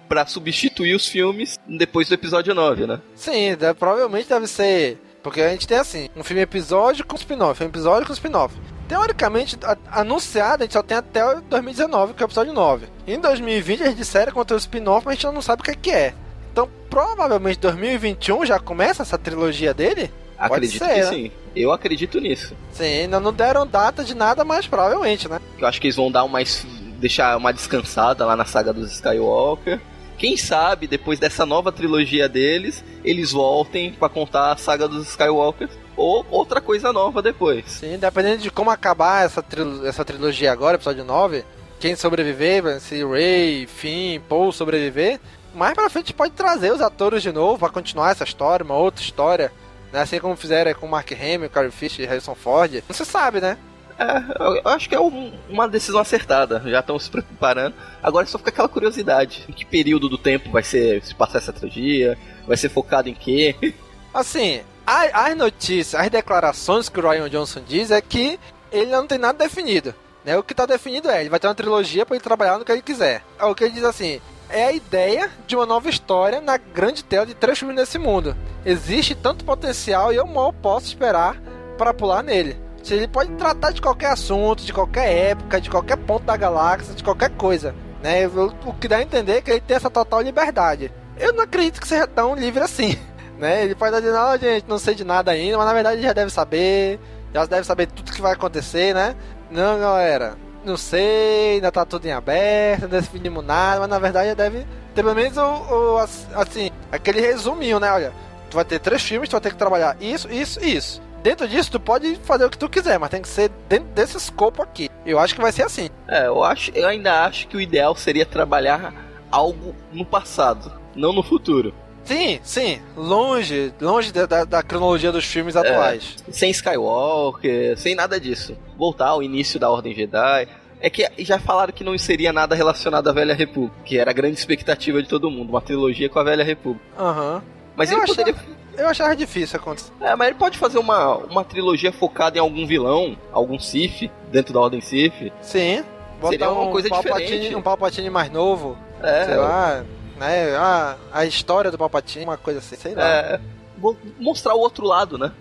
pra 0.08 0.26
substituir 0.26 0.96
os 0.96 1.08
filmes 1.08 1.58
depois 1.68 2.08
do 2.08 2.14
episódio 2.14 2.54
9, 2.54 2.86
né? 2.88 3.00
Sim, 3.16 3.56
deve- 3.56 3.74
provavelmente 3.76 4.30
deve 4.30 4.48
ser. 4.48 5.02
Porque 5.24 5.42
a 5.42 5.50
gente 5.50 5.68
tem 5.68 5.78
assim, 5.80 6.08
um 6.16 6.24
filme 6.24 6.42
episódio 6.44 7.04
com 7.06 7.16
spin-off, 7.16 7.64
um 7.64 7.68
episódio 7.68 8.06
com 8.06 8.14
spin-off. 8.14 8.56
Teoricamente, 8.88 9.58
a- 9.64 9.78
anunciado, 10.02 10.62
a 10.62 10.66
gente 10.66 10.74
só 10.74 10.84
tem 10.84 10.96
até 10.98 11.26
o 11.26 11.42
2019, 11.42 12.14
que 12.14 12.22
é 12.22 12.26
o 12.26 12.28
episódio 12.28 12.54
9. 12.54 12.86
Em 13.08 13.20
2020 13.20 13.82
a 13.82 13.88
gente 13.88 13.98
disseram 13.98 14.32
quanto 14.32 14.52
ao 14.54 14.58
spin-off, 14.60 15.06
mas 15.06 15.14
a 15.14 15.16
gente 15.22 15.34
não 15.34 15.42
sabe 15.42 15.62
o 15.62 15.66
que 15.66 15.72
é 15.72 15.76
que 15.76 15.92
é. 15.92 16.14
Então, 16.52 16.70
provavelmente 16.90 17.60
2021 17.60 18.46
já 18.46 18.60
começa 18.60 19.02
essa 19.02 19.18
trilogia 19.18 19.74
dele? 19.74 20.12
Acredito 20.38 20.86
ser, 20.86 20.94
que 20.94 21.00
né? 21.02 21.06
sim. 21.10 21.32
Eu 21.56 21.72
acredito 21.72 22.20
nisso. 22.20 22.54
Sim, 22.72 22.84
ainda 22.84 23.20
não 23.20 23.34
deram 23.34 23.66
data 23.66 24.04
de 24.04 24.14
nada, 24.14 24.44
mas 24.44 24.68
provavelmente, 24.68 25.28
né? 25.28 25.40
Eu 25.58 25.68
acho 25.68 25.82
que 25.82 25.88
eles 25.88 25.96
vão 25.96 26.12
dar 26.12 26.28
mais. 26.28 26.66
deixar 27.00 27.36
uma 27.38 27.52
descansada 27.52 28.26
lá 28.26 28.36
na 28.36 28.46
saga 28.46 28.72
dos 28.72 28.92
Skywalker. 28.94 29.80
Quem 30.18 30.38
sabe, 30.38 30.88
depois 30.88 31.20
dessa 31.20 31.46
nova 31.46 31.72
trilogia 31.72 32.30
deles, 32.30 32.84
eles 33.04 33.32
voltem 33.32 33.92
pra 33.92 34.08
contar 34.10 34.52
a 34.54 34.58
saga 34.58 34.88
dos 34.88 35.10
Skywalker 35.10 35.70
ou 35.98 36.26
outra 36.32 36.62
coisa 36.62 36.92
nova 36.94 37.22
depois. 37.22 37.66
Sim, 37.68 37.98
dependendo 37.98 38.44
de 38.44 38.50
como 38.52 38.70
acabar 38.70 39.26
essa, 39.26 39.42
trilo- 39.44 39.86
essa 39.86 40.04
trilogia 40.06 40.52
agora, 40.52 40.76
episódio 40.76 41.04
9, 41.04 41.44
quem 41.80 41.96
sobreviver, 41.96 42.80
se 42.80 43.04
Ray, 43.04 43.68
Finn, 43.68 44.20
Paul 44.28 44.52
sobreviver, 44.52 45.20
mais 45.54 45.74
pra 45.74 45.90
frente 45.90 46.14
pode 46.14 46.34
trazer 46.34 46.72
os 46.74 46.82
atores 46.82 47.22
de 47.22 47.32
novo 47.32 47.60
pra 47.60 47.70
continuar 47.70 48.12
essa 48.12 48.24
história, 48.24 48.64
uma 48.64 48.76
outra 48.76 49.04
história, 49.04 49.52
né? 49.92 50.02
Assim 50.02 50.20
como 50.20 50.36
fizeram 50.36 50.74
com 50.74 50.88
Mark 50.88 51.12
Hamill, 51.12 51.50
Carrie 51.50 51.72
Fisher 51.72 52.04
e 52.06 52.08
Harrison 52.08 52.36
Ford. 52.36 52.84
Não 52.88 52.96
se 52.96 53.06
sabe, 53.06 53.40
né? 53.40 53.58
É, 53.98 54.60
eu 54.66 54.68
acho 54.72 54.90
que 54.90 54.96
é 54.96 55.00
um- 55.00 55.32
uma 55.50 55.68
decisão 55.68 56.02
acertada. 56.02 56.62
Já 56.66 56.80
estão 56.80 57.00
se 57.00 57.10
preparando. 57.10 57.76
Agora 58.04 58.26
só 58.26 58.38
fica 58.38 58.50
aquela 58.50 58.68
curiosidade: 58.70 59.46
em 59.48 59.54
que 59.54 59.66
período 59.66 60.10
do 60.10 60.18
tempo 60.18 60.50
vai 60.52 60.64
ser 60.64 61.04
se 61.04 61.16
passar 61.16 61.38
essa 61.38 61.54
trilogia? 61.54 62.18
Vai 62.48 62.58
ser 62.58 62.70
focado 62.70 63.08
em 63.10 63.14
quê? 63.14 63.56
Assim, 64.14 64.62
as 64.86 65.36
notícias, 65.36 66.00
as 66.02 66.10
declarações 66.10 66.88
que 66.88 67.00
o 67.00 67.10
Ryan 67.10 67.30
Johnson 67.30 67.62
diz 67.68 67.92
é 67.92 68.00
que 68.02 68.40
ele 68.72 68.92
não 68.92 69.08
tem 69.08 69.18
nada 69.18 69.38
definido. 69.40 69.94
Né? 70.24 70.38
O 70.38 70.44
que 70.44 70.54
está 70.54 70.66
definido 70.66 71.10
é, 71.10 71.20
ele 71.22 71.30
vai 71.30 71.40
ter 71.40 71.48
uma 71.48 71.56
trilogia 71.56 72.06
para 72.06 72.16
ele 72.16 72.24
trabalhar 72.24 72.58
no 72.58 72.66
que 72.66 72.72
ele 72.72 72.82
quiser. 72.82 73.24
É 73.38 73.46
O 73.46 73.54
que 73.54 73.64
ele 73.64 73.74
diz 73.74 73.84
assim, 73.84 74.20
é 74.50 74.66
a 74.66 74.72
ideia 74.72 75.30
de 75.46 75.56
uma 75.56 75.66
nova 75.66 75.90
história 75.90 76.40
na 76.42 76.58
grande 76.58 77.04
tela 77.04 77.26
de 77.26 77.34
três 77.34 77.60
filmes 77.60 77.76
nesse 77.76 77.98
mundo. 78.00 78.36
Existe 78.66 79.14
tanto 79.16 79.44
potencial 79.46 80.12
e 80.12 80.16
eu 80.16 80.26
mal 80.26 80.52
posso 80.54 80.88
esperar 80.88 81.36
para 81.78 81.94
pular 81.94 82.24
nele. 82.24 82.58
Se 82.86 82.94
Ele 82.94 83.08
pode 83.08 83.32
tratar 83.34 83.72
de 83.72 83.82
qualquer 83.82 84.12
assunto, 84.12 84.64
de 84.64 84.72
qualquer 84.72 85.32
época, 85.32 85.60
de 85.60 85.70
qualquer 85.72 85.98
ponto 85.98 86.24
da 86.24 86.38
galáxia, 86.38 86.94
de 86.94 87.04
qualquer 87.04 87.32
coisa. 87.32 87.74
Né? 88.04 88.28
O 88.28 88.74
que 88.74 88.88
dá 88.88 88.98
a 88.98 89.02
entender 89.02 89.38
é 89.38 89.42
que 89.42 89.50
ele 89.50 89.60
tem 89.60 89.76
essa 89.76 89.90
total 89.90 90.22
liberdade. 90.22 90.94
Eu 91.18 91.34
não 91.34 91.44
acredito 91.44 91.82
que 91.82 91.88
seja 91.88 92.06
tão 92.06 92.36
livre 92.36 92.62
assim 92.64 92.96
né? 93.40 93.64
Ele 93.64 93.74
pode 93.74 93.96
dizendo, 93.96 94.14
não, 94.14 94.38
gente, 94.38 94.66
não 94.68 94.78
sei 94.78 94.94
de 94.94 95.04
nada 95.04 95.32
ainda, 95.32 95.58
mas 95.58 95.66
na 95.66 95.74
verdade 95.74 96.02
já 96.02 96.14
deve 96.14 96.30
saber, 96.32 97.00
já 97.34 97.46
deve 97.46 97.64
saber 97.66 97.88
tudo 97.88 98.12
que 98.12 98.22
vai 98.22 98.34
acontecer, 98.34 98.94
né? 98.94 99.16
Não, 99.50 99.80
galera, 99.80 100.36
não 100.64 100.78
sei, 100.78 101.56
ainda 101.56 101.72
tá 101.72 101.86
tudo 101.86 102.06
em 102.06 102.12
aberto, 102.12 102.84
não 102.84 102.90
definimos 102.90 103.44
nada, 103.44 103.80
mas 103.80 103.90
na 103.90 103.98
verdade 104.00 104.30
já 104.30 104.36
deve 104.36 104.60
ter 104.94 105.02
pelo 105.04 105.16
menos 105.16 105.36
o, 105.38 105.42
o, 105.42 105.98
as- 105.98 106.28
assim, 106.36 106.70
aquele 106.92 107.20
resuminho, 107.20 107.80
né? 107.80 107.92
Olha, 107.92 108.14
tu 108.50 108.56
vai 108.56 108.64
ter 108.66 108.80
três 108.80 109.02
filmes, 109.02 109.28
tu 109.28 109.34
vai 109.34 109.42
ter 109.42 109.50
que 109.52 109.58
trabalhar 109.58 109.98
isso, 110.00 110.32
isso 110.32 110.64
e 110.64 110.76
isso. 110.76 111.02
Dentro 111.26 111.48
disso, 111.48 111.72
tu 111.72 111.80
pode 111.80 112.18
fazer 112.18 112.46
o 112.46 112.52
que 112.52 112.58
tu 112.58 112.70
quiser, 112.70 113.00
mas 113.00 113.10
tem 113.10 113.20
que 113.20 113.28
ser 113.28 113.50
dentro 113.68 113.88
desse 113.96 114.16
escopo 114.16 114.62
aqui. 114.62 114.92
Eu 115.04 115.18
acho 115.18 115.34
que 115.34 115.42
vai 115.42 115.52
ser 115.52 115.64
assim. 115.64 115.90
É, 116.08 116.28
eu, 116.28 116.44
acho, 116.44 116.70
eu 116.76 116.88
ainda 116.88 117.26
acho 117.26 117.48
que 117.48 117.58
o 117.58 117.60
ideal 117.62 117.96
seria 117.96 118.28
trabalhar 118.28 118.94
algo 119.32 119.74
no 119.92 120.06
passado, 120.06 120.72
não 120.96 121.12
no 121.12 121.24
futuro. 121.24 121.74
Sim, 122.04 122.40
sim, 122.44 122.80
longe, 122.96 123.74
longe 123.82 124.14
da, 124.14 124.46
da- 124.46 124.62
cronologia 124.62 125.12
dos 125.12 125.26
filmes 125.26 125.56
atuais. 125.56 126.16
Sem 126.30 126.52
Skywalker, 126.52 127.76
sem 127.76 127.96
nada 127.96 128.20
disso. 128.20 128.56
Voltar 128.78 129.08
ao 129.08 129.24
início 129.24 129.60
da 129.60 129.68
Ordem 129.68 129.96
Jedi. 129.96 130.48
É 130.80 130.92
que 130.92 131.10
já 131.24 131.40
falaram 131.40 131.74
que 131.74 131.84
não 131.84 131.98
seria 131.98 132.32
nada 132.32 132.54
relacionado 132.54 133.08
à 133.08 133.12
Velha 133.12 133.34
República, 133.34 133.76
que 133.84 133.98
era 133.98 134.12
a 134.12 134.14
grande 134.14 134.38
expectativa 134.38 135.02
de 135.02 135.10
todo 135.10 135.32
mundo, 135.32 135.50
uma 135.50 135.62
trilogia 135.62 136.08
com 136.08 136.20
a 136.20 136.24
Velha 136.24 136.44
República. 136.44 136.86
Aham. 137.00 137.42
Mas 137.76 137.90
Eu 137.90 137.98
ele 137.98 138.04
achava- 138.04 138.24
poderia. 138.32 138.55
Eu 138.78 138.88
achava 138.88 139.16
difícil 139.16 139.58
acontecer. 139.60 139.92
É, 140.02 140.16
mas 140.16 140.28
ele 140.30 140.38
pode 140.38 140.58
fazer 140.58 140.78
uma, 140.78 141.16
uma 141.18 141.44
trilogia 141.44 141.92
focada 141.92 142.38
em 142.38 142.42
algum 142.42 142.66
vilão, 142.68 143.18
algum 143.32 143.58
Sith, 143.60 144.10
dentro 144.32 144.54
da 144.54 144.60
Ordem 144.60 144.82
Sith. 144.82 145.32
Sim. 145.42 145.84
Botar 146.20 146.30
Seria 146.32 146.50
uma 146.52 146.62
um 146.64 146.72
coisa 146.72 146.90
Palpatine, 146.90 147.26
diferente. 147.26 147.56
um 147.56 147.62
Palpatine 147.62 148.10
mais 148.10 148.32
novo, 148.32 148.78
É, 149.04 149.26
sei 149.26 149.36
lá, 149.36 149.84
né? 150.18 150.56
A, 150.56 150.96
a 151.14 151.26
história 151.26 151.70
do 151.70 151.78
Palpatine, 151.78 152.24
uma 152.26 152.38
coisa 152.38 152.60
assim, 152.60 152.76
sei 152.76 152.96
lá. 152.96 153.04
é, 153.04 153.40
vou 153.78 153.98
mostrar 154.20 154.54
o 154.56 154.60
outro 154.60 154.86
lado, 154.86 155.18
né? 155.18 155.32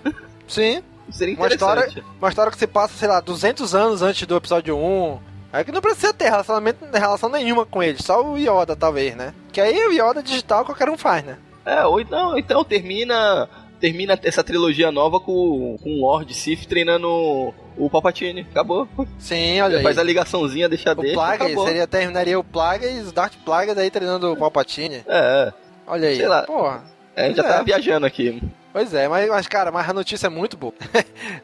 Sim, 0.48 0.82
Seria 1.10 1.34
Uma 1.36 1.46
interessante. 1.46 1.88
história- 1.88 2.04
uma 2.18 2.28
história 2.30 2.50
que 2.50 2.58
se 2.58 2.66
passa, 2.66 2.94
sei 2.96 3.06
lá, 3.06 3.20
200 3.20 3.74
anos 3.74 4.00
antes 4.02 4.26
do 4.26 4.36
episódio 4.36 4.76
1. 4.76 5.18
É 5.52 5.62
que 5.62 5.70
não 5.70 5.80
precisa 5.82 6.12
ter 6.12 6.24
relacionamento, 6.30 6.84
relação 6.92 7.28
nenhuma 7.28 7.64
com 7.64 7.80
ele, 7.82 8.02
só 8.02 8.20
o 8.24 8.36
Yoda, 8.36 8.74
talvez, 8.74 9.14
né? 9.14 9.32
Que 9.52 9.60
aí 9.60 9.86
o 9.86 9.92
Yoda 9.92 10.20
digital 10.22 10.64
qualquer 10.64 10.88
um 10.88 10.96
faz, 10.98 11.22
né? 11.24 11.36
É, 11.64 11.84
ou 11.84 12.00
então, 12.00 12.36
então 12.38 12.64
termina 12.64 13.48
termina 13.80 14.18
essa 14.22 14.42
trilogia 14.42 14.90
nova 14.90 15.20
com, 15.20 15.76
com 15.82 15.90
o 15.90 16.00
Lord 16.00 16.32
Sith 16.32 16.66
treinando 16.66 17.52
o 17.76 17.90
Palpatine. 17.90 18.46
Acabou. 18.50 18.88
Sim, 19.18 19.60
olha 19.60 19.78
aí. 19.78 19.82
Faz 19.82 19.98
a 19.98 20.02
ligaçãozinha, 20.02 20.68
deixa 20.68 20.92
O 20.92 20.94
deixa, 20.94 21.14
Plagueis, 21.14 21.50
acabou. 21.50 21.66
seria, 21.66 21.86
terminaria 21.86 22.38
o 22.38 22.44
Plagueis, 22.44 23.12
Darth 23.12 23.34
Plagueis 23.44 23.76
aí 23.76 23.90
treinando 23.90 24.32
o 24.32 24.36
Palpatine. 24.36 25.02
É, 25.06 25.52
Olha 25.86 26.08
aí. 26.08 26.16
Sei 26.16 26.28
lá. 26.28 26.44
Porra. 26.44 26.82
é, 27.14 27.24
a 27.24 27.28
gente 27.28 27.36
já 27.36 27.42
tá 27.42 27.60
é. 27.60 27.64
viajando 27.64 28.06
aqui. 28.06 28.42
Pois 28.72 28.92
é, 28.94 29.06
mas, 29.06 29.28
mas 29.28 29.46
cara, 29.46 29.70
mas 29.70 29.88
a 29.88 29.92
notícia 29.92 30.26
é 30.26 30.30
muito 30.30 30.56
boa. 30.56 30.72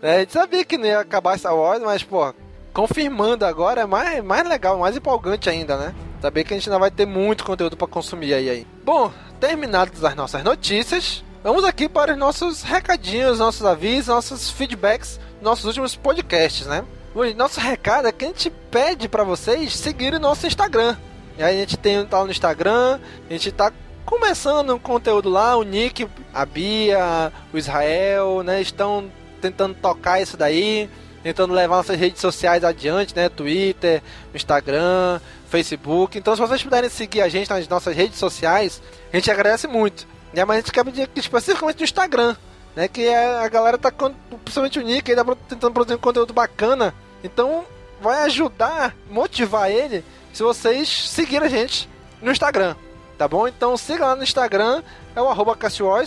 Né, 0.02 0.16
a 0.16 0.18
gente 0.20 0.32
sabia 0.32 0.64
que 0.64 0.76
não 0.76 0.86
ia 0.86 1.00
acabar 1.00 1.38
Star 1.38 1.54
Wars, 1.54 1.82
mas, 1.82 2.02
pô, 2.02 2.34
confirmando 2.72 3.44
agora 3.44 3.82
é 3.82 3.86
mais, 3.86 4.22
mais 4.22 4.48
legal, 4.48 4.78
mais 4.78 4.96
empolgante 4.96 5.48
ainda, 5.48 5.76
né? 5.76 5.94
Saber 6.20 6.44
que 6.44 6.52
a 6.52 6.56
gente 6.56 6.68
ainda 6.68 6.78
vai 6.78 6.90
ter 6.90 7.06
muito 7.06 7.44
conteúdo 7.44 7.76
para 7.76 7.86
consumir 7.86 8.34
aí, 8.34 8.48
aí. 8.48 8.66
Bom, 8.84 9.12
terminadas 9.38 10.04
as 10.04 10.14
nossas 10.14 10.44
notícias, 10.44 11.24
vamos 11.42 11.64
aqui 11.64 11.88
para 11.88 12.12
os 12.12 12.18
nossos 12.18 12.62
recadinhos, 12.62 13.38
nossos 13.38 13.64
avisos, 13.64 14.08
nossos 14.08 14.50
feedbacks, 14.50 15.18
nossos 15.40 15.64
últimos 15.64 15.96
podcasts, 15.96 16.66
né? 16.66 16.84
nosso 17.36 17.58
recado 17.58 18.06
é 18.06 18.12
que 18.12 18.24
a 18.24 18.28
gente 18.28 18.50
pede 18.70 19.08
para 19.08 19.24
vocês 19.24 19.74
seguirem 19.74 20.18
o 20.18 20.22
nosso 20.22 20.46
Instagram. 20.46 20.96
E 21.36 21.42
aí 21.42 21.56
a 21.56 21.60
gente 21.60 21.76
tem 21.76 22.04
tá 22.06 22.22
no 22.22 22.30
Instagram, 22.30 23.00
a 23.28 23.32
gente 23.32 23.50
tá 23.50 23.72
começando 24.04 24.74
um 24.74 24.78
conteúdo 24.78 25.28
lá, 25.28 25.56
o 25.56 25.62
Nick, 25.62 26.06
a 26.32 26.44
Bia, 26.44 27.32
o 27.52 27.58
Israel, 27.58 28.42
né, 28.42 28.60
estão 28.60 29.10
tentando 29.40 29.74
tocar 29.74 30.20
isso 30.20 30.36
daí, 30.36 30.88
tentando 31.22 31.54
levar 31.54 31.76
nossas 31.76 31.98
redes 31.98 32.20
sociais 32.20 32.64
adiante, 32.64 33.14
né, 33.14 33.28
Twitter, 33.28 34.02
Instagram, 34.34 35.20
Facebook. 35.48 36.18
Então 36.18 36.34
se 36.34 36.40
vocês 36.40 36.62
puderem 36.62 36.88
seguir 36.90 37.20
a 37.20 37.28
gente 37.28 37.50
nas 37.50 37.68
nossas 37.68 37.94
redes 37.94 38.18
sociais, 38.18 38.82
a 39.12 39.16
gente 39.16 39.30
agradece 39.30 39.66
muito. 39.66 40.06
Né, 40.32 40.44
mas 40.44 40.56
a 40.56 40.60
gente 40.60 40.72
quer 40.72 40.84
pedir 40.84 41.02
aqui 41.02 41.18
especificamente 41.18 41.78
no 41.78 41.84
Instagram, 41.84 42.36
né, 42.76 42.86
que 42.86 43.04
é, 43.04 43.38
a 43.38 43.48
galera 43.48 43.76
tá, 43.76 43.90
principalmente 43.90 44.78
o 44.78 44.82
Nick, 44.82 45.10
ele 45.10 45.24
tá 45.24 45.36
tentando 45.48 45.72
produzir 45.72 45.96
um 45.96 46.00
conteúdo 46.00 46.32
bacana, 46.32 46.94
então 47.24 47.64
vai 48.00 48.22
ajudar, 48.22 48.94
motivar 49.10 49.70
ele, 49.70 50.04
se 50.32 50.42
vocês 50.42 50.88
seguirem 51.10 51.46
a 51.46 51.50
gente 51.50 51.88
no 52.22 52.30
Instagram 52.30 52.76
tá 53.20 53.28
bom? 53.28 53.46
Então 53.46 53.76
siga 53.76 54.06
lá 54.06 54.16
no 54.16 54.22
Instagram, 54.22 54.82
é 55.14 55.20
o 55.20 55.28
arroba 55.28 55.54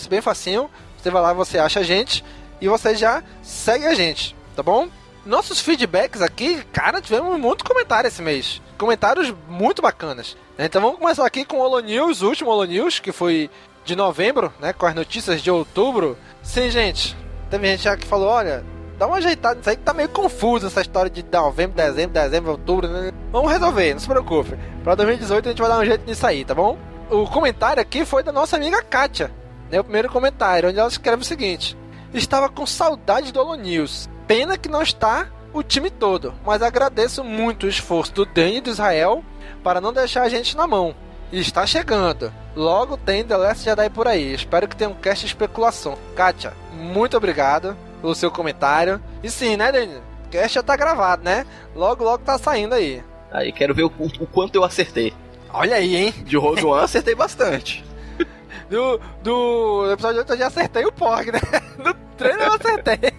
bem 0.10 0.20
facinho. 0.20 0.68
Você 0.98 1.12
vai 1.12 1.22
lá, 1.22 1.32
você 1.32 1.60
acha 1.60 1.82
a 1.82 1.84
gente 1.84 2.26
e 2.60 2.68
você 2.68 2.96
já 2.96 3.22
segue 3.44 3.86
a 3.86 3.94
gente, 3.94 4.36
tá 4.56 4.64
bom? 4.64 4.90
Nossos 5.26 5.62
feedbacks 5.62 6.22
aqui, 6.22 6.64
cara, 6.74 7.02
tivemos 7.02 7.40
muito 7.40 7.64
comentário 7.64 8.08
esse 8.08 8.22
mês. 8.22 8.62
Comentários 8.78 9.34
muito 9.48 9.82
bacanas. 9.82 10.36
Então 10.60 10.82
vamos 10.82 11.00
começar 11.00 11.26
aqui 11.26 11.46
com 11.46 11.58
o 11.58 11.62
Holo 11.62 11.80
News, 11.80 12.22
o 12.22 12.28
último 12.28 12.52
Holo 12.52 12.66
News, 12.66 13.00
que 13.00 13.12
foi 13.12 13.50
de 13.86 13.96
novembro, 13.96 14.54
né? 14.60 14.74
Com 14.74 14.86
as 14.86 14.94
notícias 14.94 15.42
de 15.42 15.50
outubro. 15.50 16.18
Sim, 16.42 16.70
gente. 16.70 17.16
Teve 17.50 17.68
gente 17.68 17.84
já 17.84 17.96
que 17.96 18.06
falou, 18.06 18.28
olha, 18.28 18.66
dá 18.98 19.08
uma 19.08 19.18
ajeitada 19.18 19.56
nisso 19.56 19.70
aí 19.70 19.78
que 19.78 19.84
tá 19.84 19.94
meio 19.94 20.10
confuso 20.10 20.68
essa 20.68 20.82
história 20.82 21.10
de 21.10 21.24
novembro, 21.32 21.78
dezembro, 21.78 22.14
dezembro, 22.14 22.52
outubro, 22.52 22.88
né? 22.88 23.12
Vamos 23.32 23.52
resolver, 23.52 23.94
não 23.94 24.00
se 24.00 24.08
preocupe. 24.08 24.58
Pra 24.84 24.96
2018 24.96 25.46
a 25.46 25.52
gente 25.52 25.62
vai 25.62 25.70
dar 25.70 25.80
um 25.80 25.86
jeito 25.86 26.06
nisso 26.06 26.28
aí, 26.28 26.44
tá 26.44 26.54
bom? 26.54 26.78
o 27.10 27.28
comentário 27.28 27.82
aqui 27.82 28.06
foi 28.06 28.24
da 28.24 28.32
nossa 28.32 28.56
amiga 28.56 28.82
Kátia. 28.82 29.32
Né, 29.72 29.80
o 29.80 29.84
primeiro 29.84 30.10
comentário, 30.10 30.70
onde 30.70 30.80
ela 30.80 30.90
escreve 30.90 31.22
o 31.22 31.26
seguinte: 31.26 31.78
Estava 32.14 32.50
com 32.50 32.66
saudade 32.66 33.32
do 33.32 33.40
Holo 33.40 33.56
News. 33.56 34.10
Pena 34.28 34.58
que 34.58 34.70
não 34.70 34.82
está 34.82 35.28
o 35.54 35.62
time 35.62 35.90
todo, 35.90 36.34
mas 36.46 36.62
agradeço 36.62 37.24
muito 37.24 37.66
o 37.66 37.70
esforço 37.70 38.14
do 38.14 38.26
Dani 38.26 38.58
e 38.58 38.62
do 38.62 38.70
Israel 38.70 39.24
para 39.64 39.80
não 39.80 39.94
deixar 39.94 40.24
a 40.24 40.30
gente 40.30 40.58
na 40.58 40.66
mão. 40.66 40.96
E 41.32 41.40
está 41.40 41.66
chegando. 41.66 42.34
Logo 42.56 42.98
tem 42.98 43.24
The 43.24 43.36
Last 43.36 43.64
Jedi 43.64 43.90
por 43.90 44.08
aí. 44.08 44.34
Espero 44.34 44.68
que 44.68 44.76
tenha 44.76 44.90
um 44.90 44.96
cast 44.96 45.26
de 45.26 45.32
especulação. 45.32 45.98
Kátia, 46.16 46.54
muito 46.74 47.18
obrigado 47.18 47.76
pelo 48.02 48.14
seu 48.14 48.30
comentário. 48.30 49.02
E 49.24 49.30
sim, 49.30 49.58
né, 49.58 49.72
Dani? 49.72 49.98
O 50.26 50.30
cast 50.30 50.56
já 50.56 50.64
tá 50.64 50.76
gravado, 50.76 51.24
né? 51.24 51.46
Logo, 51.76 52.04
logo 52.04 52.24
tá 52.24 52.38
saindo 52.38 52.76
aí. 52.76 53.04
Aí, 53.32 53.52
quero 53.52 53.74
ver 53.74 53.84
o, 53.84 53.92
o 53.98 54.28
quanto 54.28 54.56
eu 54.56 54.64
acertei. 54.64 55.14
Olha 55.52 55.76
aí, 55.76 55.96
hein? 55.96 56.14
De 56.24 56.38
Rogue 56.38 56.66
One 56.66 56.84
acertei 56.84 57.16
bastante. 57.16 57.84
Do, 58.70 59.00
do 59.22 59.92
episódio 59.92 60.20
8 60.20 60.34
eu 60.34 60.38
já 60.38 60.48
acertei 60.48 60.86
o 60.86 60.92
Porg, 60.92 61.32
né? 61.32 61.40
No 61.78 61.94
treino 62.18 62.42
eu 62.42 62.54
acertei. 62.54 63.14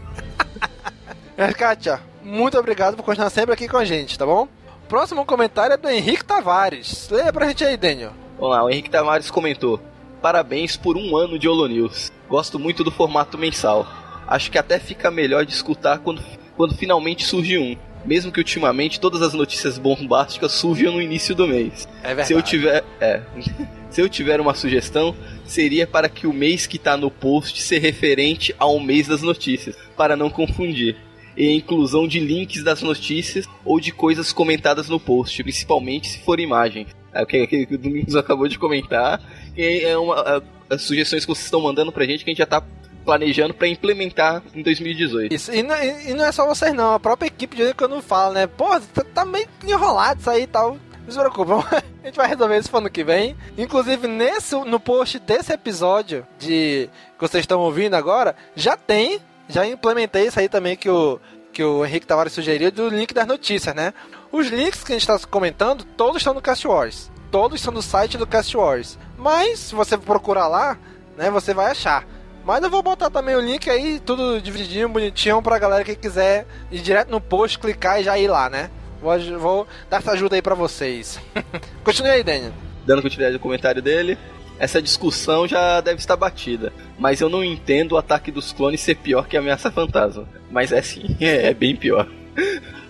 Mas, 1.37 1.55
Kátia, 1.55 2.01
muito 2.23 2.59
obrigado 2.59 2.97
por 2.97 3.03
continuar 3.03 3.31
sempre 3.31 3.53
aqui 3.53 3.69
com 3.69 3.77
a 3.77 3.85
gente, 3.85 4.19
tá 4.19 4.25
bom? 4.25 4.49
Próximo 4.89 5.25
comentário 5.25 5.75
é 5.75 5.77
do 5.77 5.89
Henrique 5.89 6.25
Tavares. 6.25 7.09
Leia 7.11 7.33
pra 7.33 7.49
gente 7.49 7.65
aí, 7.65 7.77
Daniel. 7.77 8.13
Vamos 8.39 8.55
lá, 8.55 8.65
o 8.65 8.71
Henrique 8.71 8.91
Tavares 8.91 9.31
comentou: 9.31 9.81
Parabéns 10.23 10.77
por 10.77 10.97
um 10.97 11.17
ano 11.17 11.39
de 11.39 11.49
Holo 11.49 11.67
News. 11.67 12.13
Gosto 12.29 12.59
muito 12.59 12.85
do 12.85 12.91
formato 12.91 13.37
mensal. 13.37 13.87
Acho 14.27 14.51
que 14.51 14.59
até 14.59 14.79
fica 14.79 15.11
melhor 15.11 15.45
de 15.45 15.53
escutar 15.53 15.99
quando, 15.99 16.23
quando 16.57 16.75
finalmente 16.75 17.25
surge 17.25 17.59
um 17.59 17.77
mesmo 18.05 18.31
que 18.31 18.39
ultimamente 18.39 19.01
todas 19.01 19.23
as 19.23 19.33
notícias 19.33 19.79
bombásticas 19.79 20.53
surjam 20.53 20.93
no 20.93 21.03
início 21.03 21.35
do 21.35 21.47
mês. 21.47 21.89
É 22.03 22.09
verdade. 22.09 22.29
Se 22.29 22.35
eu 22.35 22.43
tiver, 22.43 22.85
é, 23.01 23.23
se 23.91 24.01
eu 24.01 24.09
tiver 24.09 24.41
uma 24.41 24.55
sugestão, 24.55 25.15
seria 25.47 25.87
para 25.87 26.09
que 26.09 26.27
o 26.27 26.33
mês 26.33 26.67
que 26.67 26.77
está 26.77 26.97
no 26.97 27.11
post 27.11 27.63
ser 27.63 27.79
referente 27.79 28.55
ao 28.59 28.79
mês 28.79 29.09
das 29.09 29.23
notícias, 29.23 29.77
para 29.97 30.17
não 30.17 30.29
confundir. 30.29 30.97
E 31.37 31.49
a 31.49 31.53
inclusão 31.53 32.07
de 32.07 32.21
links 32.21 32.63
das 32.63 32.83
notícias 32.83 33.47
ou 33.65 33.81
de 33.81 33.93
coisas 33.93 34.33
comentadas 34.33 34.89
no 34.89 35.01
post, 35.01 35.43
principalmente 35.43 36.09
se 36.09 36.19
for 36.21 36.39
imagem. 36.39 36.87
É 37.13 37.23
o 37.23 37.27
que, 37.27 37.47
que 37.47 37.75
o 37.75 37.79
Domingos 37.79 38.15
acabou 38.17 38.49
de 38.49 38.59
comentar. 38.59 39.21
É 39.57 39.97
uma, 39.97 40.43
as 40.69 40.83
sugestões 40.83 41.25
que 41.25 41.33
vocês 41.33 41.45
estão 41.45 41.61
mandando 41.61 41.93
pra 41.93 42.05
gente 42.05 42.25
que 42.25 42.31
a 42.31 42.33
gente 42.33 42.39
já 42.39 42.47
tá 42.47 42.63
planejando 43.05 43.55
para 43.55 43.69
implementar 43.69 44.43
em 44.55 44.63
2018. 44.63 45.35
Isso, 45.35 45.53
e 45.53 45.63
não, 45.63 45.77
e 45.83 46.15
não, 46.15 46.25
é 46.25 46.33
só 46.33 46.47
vocês 46.47 46.73
não, 46.73 46.95
a 46.95 47.01
própria 47.01 47.29
equipe 47.29 47.57
de 47.57 47.75
quando 47.75 48.01
fala, 48.01 48.33
né? 48.35 48.47
Pô, 48.47 48.81
tá, 48.81 49.05
tá 49.05 49.25
meio 49.25 49.47
enrolado 49.63 50.21
isso 50.21 50.31
aí 50.31 50.43
e 50.43 50.47
tal. 50.47 50.79
Não 51.05 51.13
se 51.13 51.19
preocupe, 51.19 51.53
a 52.03 52.07
gente 52.07 52.17
vai 52.17 52.27
resolver 52.27 52.59
isso 52.59 52.73
no 52.73 52.79
ano 52.79 52.91
que 52.91 53.05
vem. 53.05 53.37
Inclusive, 53.59 54.09
nesse, 54.09 54.57
no 54.57 54.81
post 54.81 55.19
desse 55.19 55.53
episódio 55.53 56.27
de 56.39 56.89
que 57.19 57.21
vocês 57.21 57.43
estão 57.43 57.61
ouvindo 57.61 57.95
agora, 57.95 58.35
já 58.57 58.77
tem, 58.77 59.21
já 59.49 59.67
implementei 59.67 60.27
isso 60.27 60.39
aí 60.39 60.49
também 60.49 60.77
que 60.77 60.89
o, 60.89 61.21
que 61.53 61.63
o 61.63 61.85
Henrique 61.85 62.07
Tavares 62.07 62.33
sugeriu 62.33 62.71
do 62.71 62.89
link 62.89 63.13
das 63.15 63.27
notícias, 63.27 63.75
né? 63.75 63.93
Os 64.33 64.49
links 64.49 64.83
que 64.83 64.93
a 64.93 64.99
gente 64.99 65.09
está 65.09 65.19
comentando, 65.29 65.85
todos 65.97 66.17
estão 66.17 66.35
no 66.35 66.43
Cast 66.43 66.67
Wars. 66.67 67.11
Todos 67.31 67.61
estão 67.61 67.73
no 67.73 67.83
site 67.83 68.19
do 68.19 68.27
Cast 68.27 68.57
Wars. 68.57 68.99
Mas, 69.17 69.59
se 69.61 69.75
você 69.75 69.97
procurar 69.97 70.49
lá, 70.49 70.79
né, 71.17 71.31
você 71.31 71.55
vai 71.55 71.71
achar. 71.71 72.07
Mas 72.45 72.63
eu 72.63 72.71
vou 72.71 72.83
botar 72.83 73.09
também 73.11 73.35
o 73.35 73.41
link 73.41 73.71
aí, 73.71 73.99
tudo 74.01 74.41
divididinho, 74.41 74.89
bonitinho, 74.89 75.41
pra 75.41 75.59
galera 75.59 75.85
que 75.85 75.95
quiser 75.95 76.47
ir 76.71 76.81
direto 76.81 77.11
no 77.11 77.21
post, 77.21 77.59
clicar 77.59 78.01
e 78.01 78.05
já 78.05 78.19
ir 78.19 78.29
lá, 78.29 78.51
né? 78.51 78.71
Vou, 79.01 79.39
vou 79.39 79.67
dar 79.89 79.99
essa 79.99 80.13
ajuda 80.13 80.37
aí 80.37 80.43
pra 80.43 80.55
vocês. 80.55 81.19
Continue 81.83 82.11
aí, 82.11 82.23
Daniel. 82.23 82.53
Dando 82.85 83.03
continuidade 83.03 83.37
ao 83.37 83.41
comentário 83.41 83.81
dele, 83.81 84.19
essa 84.59 84.81
discussão 84.81 85.47
já 85.47 85.81
deve 85.81 85.99
estar 85.99 86.17
batida. 86.17 86.73
Mas 86.99 87.21
eu 87.21 87.29
não 87.29 87.45
entendo 87.45 87.93
o 87.93 87.97
ataque 87.97 88.31
dos 88.31 88.53
clones 88.53 88.81
ser 88.81 88.97
pior 88.97 89.27
que 89.27 89.37
a 89.37 89.41
ameaça 89.41 89.71
fantasma. 89.71 90.29
Mas 90.51 90.73
é 90.73 90.83
sim, 90.83 91.17
é, 91.21 91.49
é 91.49 91.55
bem 91.55 91.75
pior. 91.75 92.09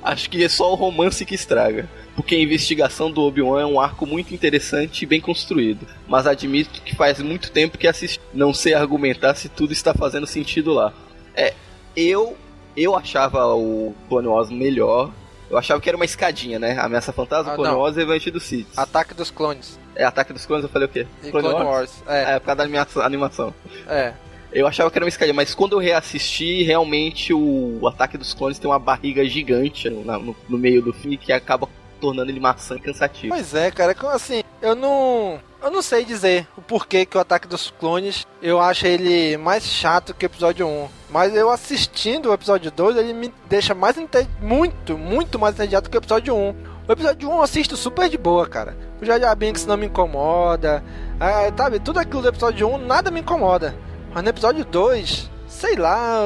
Acho 0.02 0.28
que 0.28 0.42
é 0.42 0.48
só 0.48 0.72
o 0.72 0.76
romance 0.76 1.24
que 1.24 1.34
estraga 1.34 1.88
porque 2.14 2.34
a 2.34 2.40
investigação 2.40 3.10
do 3.10 3.22
Obi-Wan 3.22 3.60
é 3.60 3.66
um 3.66 3.80
arco 3.80 4.06
muito 4.06 4.32
interessante 4.32 5.02
e 5.02 5.06
bem 5.06 5.20
construído. 5.20 5.86
Mas 6.06 6.26
admito 6.26 6.80
que 6.82 6.94
faz 6.94 7.20
muito 7.20 7.50
tempo 7.50 7.76
que 7.76 7.88
assisti. 7.88 8.20
Não 8.32 8.54
sei 8.54 8.74
argumentar 8.74 9.34
se 9.34 9.48
tudo 9.48 9.72
está 9.72 9.92
fazendo 9.92 10.26
sentido 10.26 10.72
lá. 10.72 10.92
É, 11.34 11.54
eu 11.96 12.36
eu 12.76 12.96
achava 12.96 13.54
o 13.54 13.94
Clone 14.08 14.28
Wars 14.28 14.50
melhor. 14.50 15.12
Eu 15.54 15.58
achava 15.58 15.80
que 15.80 15.88
era 15.88 15.94
uma 15.94 16.04
escadinha, 16.04 16.58
né? 16.58 16.76
Ameaça 16.80 17.12
Fantasma, 17.12 17.52
ah, 17.52 17.54
Clone 17.54 17.70
não. 17.70 17.78
Wars 17.78 17.96
e 17.96 18.00
Revanche 18.00 18.28
do 18.28 18.40
Sith. 18.40 18.66
Ataque 18.76 19.14
dos 19.14 19.30
Clones. 19.30 19.78
É, 19.94 20.04
Ataque 20.04 20.32
dos 20.32 20.44
Clones, 20.44 20.64
eu 20.64 20.68
falei 20.68 20.88
o 20.88 20.90
quê? 20.90 21.06
Clone, 21.30 21.48
Clone 21.48 21.64
Wars? 21.64 21.66
Wars? 21.66 22.02
É. 22.08 22.34
é, 22.34 22.38
por 22.40 22.46
causa 22.46 22.66
da 22.66 23.06
animação. 23.06 23.54
É. 23.86 24.12
Eu 24.52 24.66
achava 24.66 24.90
que 24.90 24.98
era 24.98 25.04
uma 25.04 25.08
escadinha, 25.08 25.34
mas 25.34 25.54
quando 25.54 25.74
eu 25.74 25.78
reassisti, 25.78 26.64
realmente 26.64 27.32
o, 27.32 27.86
Ataque 27.86 28.18
dos 28.18 28.34
Clones 28.34 28.58
tem 28.58 28.68
uma 28.68 28.80
barriga 28.80 29.24
gigante 29.24 29.88
no, 29.88 30.02
no, 30.02 30.36
no 30.48 30.58
meio 30.58 30.82
do 30.82 30.92
filme 30.92 31.16
que 31.16 31.32
acaba 31.32 31.68
tornando 32.04 32.30
ele 32.30 32.38
maçã 32.38 32.74
e 32.74 32.80
cansativo. 32.80 33.34
Pois 33.34 33.54
é, 33.54 33.70
cara, 33.70 33.96
assim, 34.12 34.42
eu 34.60 34.74
não. 34.74 35.40
Eu 35.62 35.70
não 35.70 35.80
sei 35.80 36.04
dizer 36.04 36.46
o 36.58 36.60
porquê 36.60 37.06
que 37.06 37.16
o 37.16 37.20
Ataque 37.20 37.48
dos 37.48 37.72
Clones 37.80 38.26
eu 38.42 38.60
acho 38.60 38.86
ele 38.86 39.38
mais 39.38 39.64
chato 39.64 40.12
que 40.12 40.26
o 40.26 40.28
episódio 40.28 40.66
1. 40.66 40.88
Mas 41.08 41.34
eu 41.34 41.48
assistindo 41.48 42.28
o 42.28 42.34
episódio 42.34 42.70
2, 42.70 42.96
ele 42.98 43.14
me 43.14 43.32
deixa 43.48 43.74
mais 43.74 43.96
muito, 44.42 44.98
muito 44.98 45.38
mais 45.38 45.54
entediado 45.54 45.88
que 45.88 45.96
o 45.96 45.98
episódio 45.98 46.34
1. 46.34 46.54
O 46.86 46.92
episódio 46.92 47.30
1 47.30 47.32
eu 47.32 47.42
assisto 47.42 47.78
super 47.78 48.10
de 48.10 48.18
boa, 48.18 48.46
cara. 48.46 48.76
O 49.00 49.06
Jar 49.06 49.34
Binks 49.34 49.64
não 49.64 49.78
me 49.78 49.86
incomoda. 49.86 50.84
Ah, 51.18 51.50
sabe, 51.56 51.80
tudo 51.80 51.98
aquilo 51.98 52.20
do 52.20 52.28
episódio 52.28 52.68
1 52.68 52.78
nada 52.86 53.10
me 53.10 53.20
incomoda. 53.20 53.74
Mas 54.12 54.22
no 54.22 54.28
episódio 54.28 54.66
2, 54.66 55.30
sei 55.48 55.76
lá, 55.76 56.18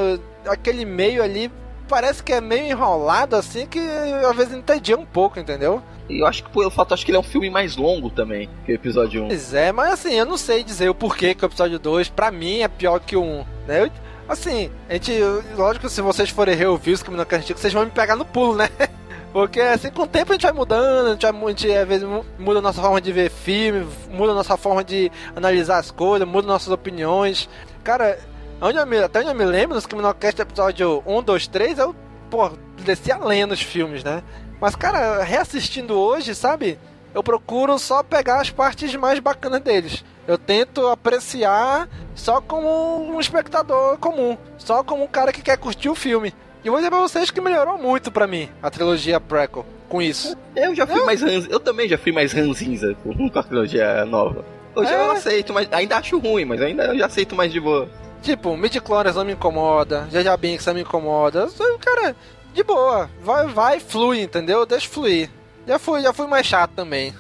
aquele 0.49 0.85
meio 0.85 1.22
ali 1.22 1.49
parece 1.89 2.22
que 2.22 2.32
é 2.32 2.41
meio 2.41 2.66
enrolado 2.66 3.34
assim 3.34 3.66
que 3.66 3.80
às 3.80 4.36
vezes 4.36 4.55
entedia 4.55 4.97
um 4.97 5.07
pouco, 5.07 5.41
entendeu? 5.41 5.82
E 6.09 6.20
eu 6.20 6.26
acho 6.26 6.45
que 6.45 6.51
pelo 6.51 6.70
fato, 6.70 6.95
acho 6.95 7.05
que 7.05 7.11
ele 7.11 7.18
é 7.18 7.20
um 7.20 7.24
filme 7.24 7.51
mais 7.51 7.76
longo 7.76 8.11
também 8.11 8.49
que 8.64 8.72
o 8.72 8.74
episódio 8.74 9.24
1. 9.24 9.28
Pois 9.28 9.55
é, 9.55 9.72
mas 9.72 9.93
assim, 9.93 10.14
eu 10.14 10.24
não 10.24 10.39
sei 10.39 10.64
dizer 10.64 10.89
o 10.89 10.95
porquê 10.95 11.34
que 11.34 11.45
o 11.45 11.47
episódio 11.47 11.78
2, 11.78 12.09
pra 12.09 12.30
mim, 12.30 12.61
é 12.61 12.68
pior 12.68 12.99
que 13.01 13.16
o 13.16 13.22
1. 13.22 13.45
Né? 13.66 13.82
Eu, 13.84 13.91
assim, 14.28 14.70
a 14.89 14.95
gente. 14.95 15.12
Lógico, 15.55 15.89
se 15.89 16.01
vocês 16.01 16.30
forem 16.30 16.55
reouvir 16.55 16.93
os 16.93 17.03
Caminho 17.03 17.26
Antigo, 17.30 17.59
vocês 17.59 17.72
vão 17.72 17.84
me 17.84 17.91
pegar 17.91 18.16
no 18.16 18.24
pulo, 18.24 18.57
né? 18.57 18.68
Porque 19.32 19.61
assim, 19.61 19.91
com 19.91 20.03
o 20.03 20.07
tempo 20.07 20.32
a 20.32 20.34
gente 20.34 20.43
vai 20.43 20.53
mudando, 20.53 21.09
a 21.09 21.11
gente, 21.12 21.30
vai, 21.30 21.45
a 21.45 21.49
gente 21.49 21.70
às 21.70 21.86
vezes 21.86 22.09
muda 22.39 22.61
a 22.61 22.62
nossa 22.62 22.80
forma 22.80 23.01
de 23.01 23.12
ver 23.12 23.30
filme, 23.30 23.86
muda 24.11 24.32
a 24.32 24.34
nossa 24.34 24.57
forma 24.57 24.82
de 24.82 25.12
analisar 25.36 25.78
as 25.78 25.91
coisas, 25.91 26.26
muda 26.26 26.49
nossas 26.49 26.72
opiniões. 26.72 27.49
Cara, 27.84 28.18
Onde 28.61 28.85
me, 28.87 28.99
até 28.99 29.21
onde 29.21 29.29
eu 29.29 29.35
me 29.35 29.45
lembro, 29.45 29.75
nos 29.77 29.87
Criminalcast 29.87 30.41
episódio 30.43 31.03
1, 31.07 31.23
2, 31.23 31.47
3, 31.47 31.79
eu, 31.79 31.95
pô, 32.31 32.51
descia 32.85 33.15
além 33.17 33.47
nos 33.47 33.63
filmes, 33.63 34.03
né? 34.03 34.23
Mas, 34.61 34.75
cara, 34.75 35.23
reassistindo 35.23 35.95
hoje, 35.99 36.35
sabe? 36.35 36.79
eu 37.15 37.23
procuro 37.23 37.79
só 37.79 38.03
pegar 38.03 38.41
as 38.41 38.51
partes 38.51 38.95
mais 38.95 39.19
bacanas 39.19 39.61
deles. 39.63 40.05
Eu 40.27 40.37
tento 40.39 40.87
apreciar 40.87 41.89
só 42.15 42.41
como 42.41 43.11
um 43.11 43.19
espectador 43.19 43.97
comum, 43.99 44.37
só 44.59 44.85
como 44.85 45.03
um 45.03 45.09
cara 45.09 45.33
que 45.33 45.41
quer 45.43 45.57
curtir 45.57 45.89
o 45.89 45.95
filme. 45.97 46.33
E 46.63 46.69
vou 46.69 46.79
dizer 46.79 46.91
pra 46.91 47.01
vocês 47.01 47.31
que 47.31 47.41
melhorou 47.41 47.79
muito 47.79 48.13
pra 48.13 48.27
mim 48.27 48.49
a 48.63 48.71
trilogia 48.71 49.19
prequel 49.19 49.65
com 49.89 50.03
isso. 50.03 50.37
Eu 50.55 50.75
já 50.77 50.87
fui 50.87 51.01
Eu- 51.01 51.07
mais 51.07 51.23
ranz... 51.23 51.47
Eu 51.49 51.59
também 51.59 51.89
já 51.89 51.97
fui 51.99 52.13
mais 52.13 52.33
ranzinza 52.33 52.95
com 53.03 53.39
a 53.39 53.43
trilogia 53.43 54.05
nova. 54.05 54.45
Hoje 54.77 54.93
É. 54.93 54.97
eu 55.07 55.11
aceito, 55.11 55.53
mas 55.53 55.67
ainda 55.73 55.97
acho 55.97 56.19
ruim, 56.19 56.45
mas 56.45 56.61
ainda 56.61 56.85
eu 56.85 56.99
já 56.99 57.07
aceito 57.07 57.35
mais 57.35 57.51
de 57.51 57.59
boa. 57.59 57.89
Tipo, 58.23 58.57
midi 58.57 58.81
clones 58.81 59.14
não 59.14 59.25
me 59.25 59.33
incomoda, 59.33 60.09
Jaja 60.11 60.37
Binks 60.37 60.66
não 60.66 60.75
me 60.75 60.83
incomoda. 60.83 61.41
Eu 61.41 61.51
sou, 61.51 61.79
cara, 61.79 62.14
de 62.53 62.62
boa. 62.62 63.09
Vai, 63.23 63.47
vai, 63.47 63.81
flui, 63.81 64.23
entendeu? 64.23 64.66
Deixa 64.66 64.89
fluir. 64.89 65.31
Já 65.66 65.79
fui, 65.79 66.01
já 66.01 66.14
fui 66.14 66.27
mais 66.27 66.47
chato 66.47 66.71
também. 66.75 67.14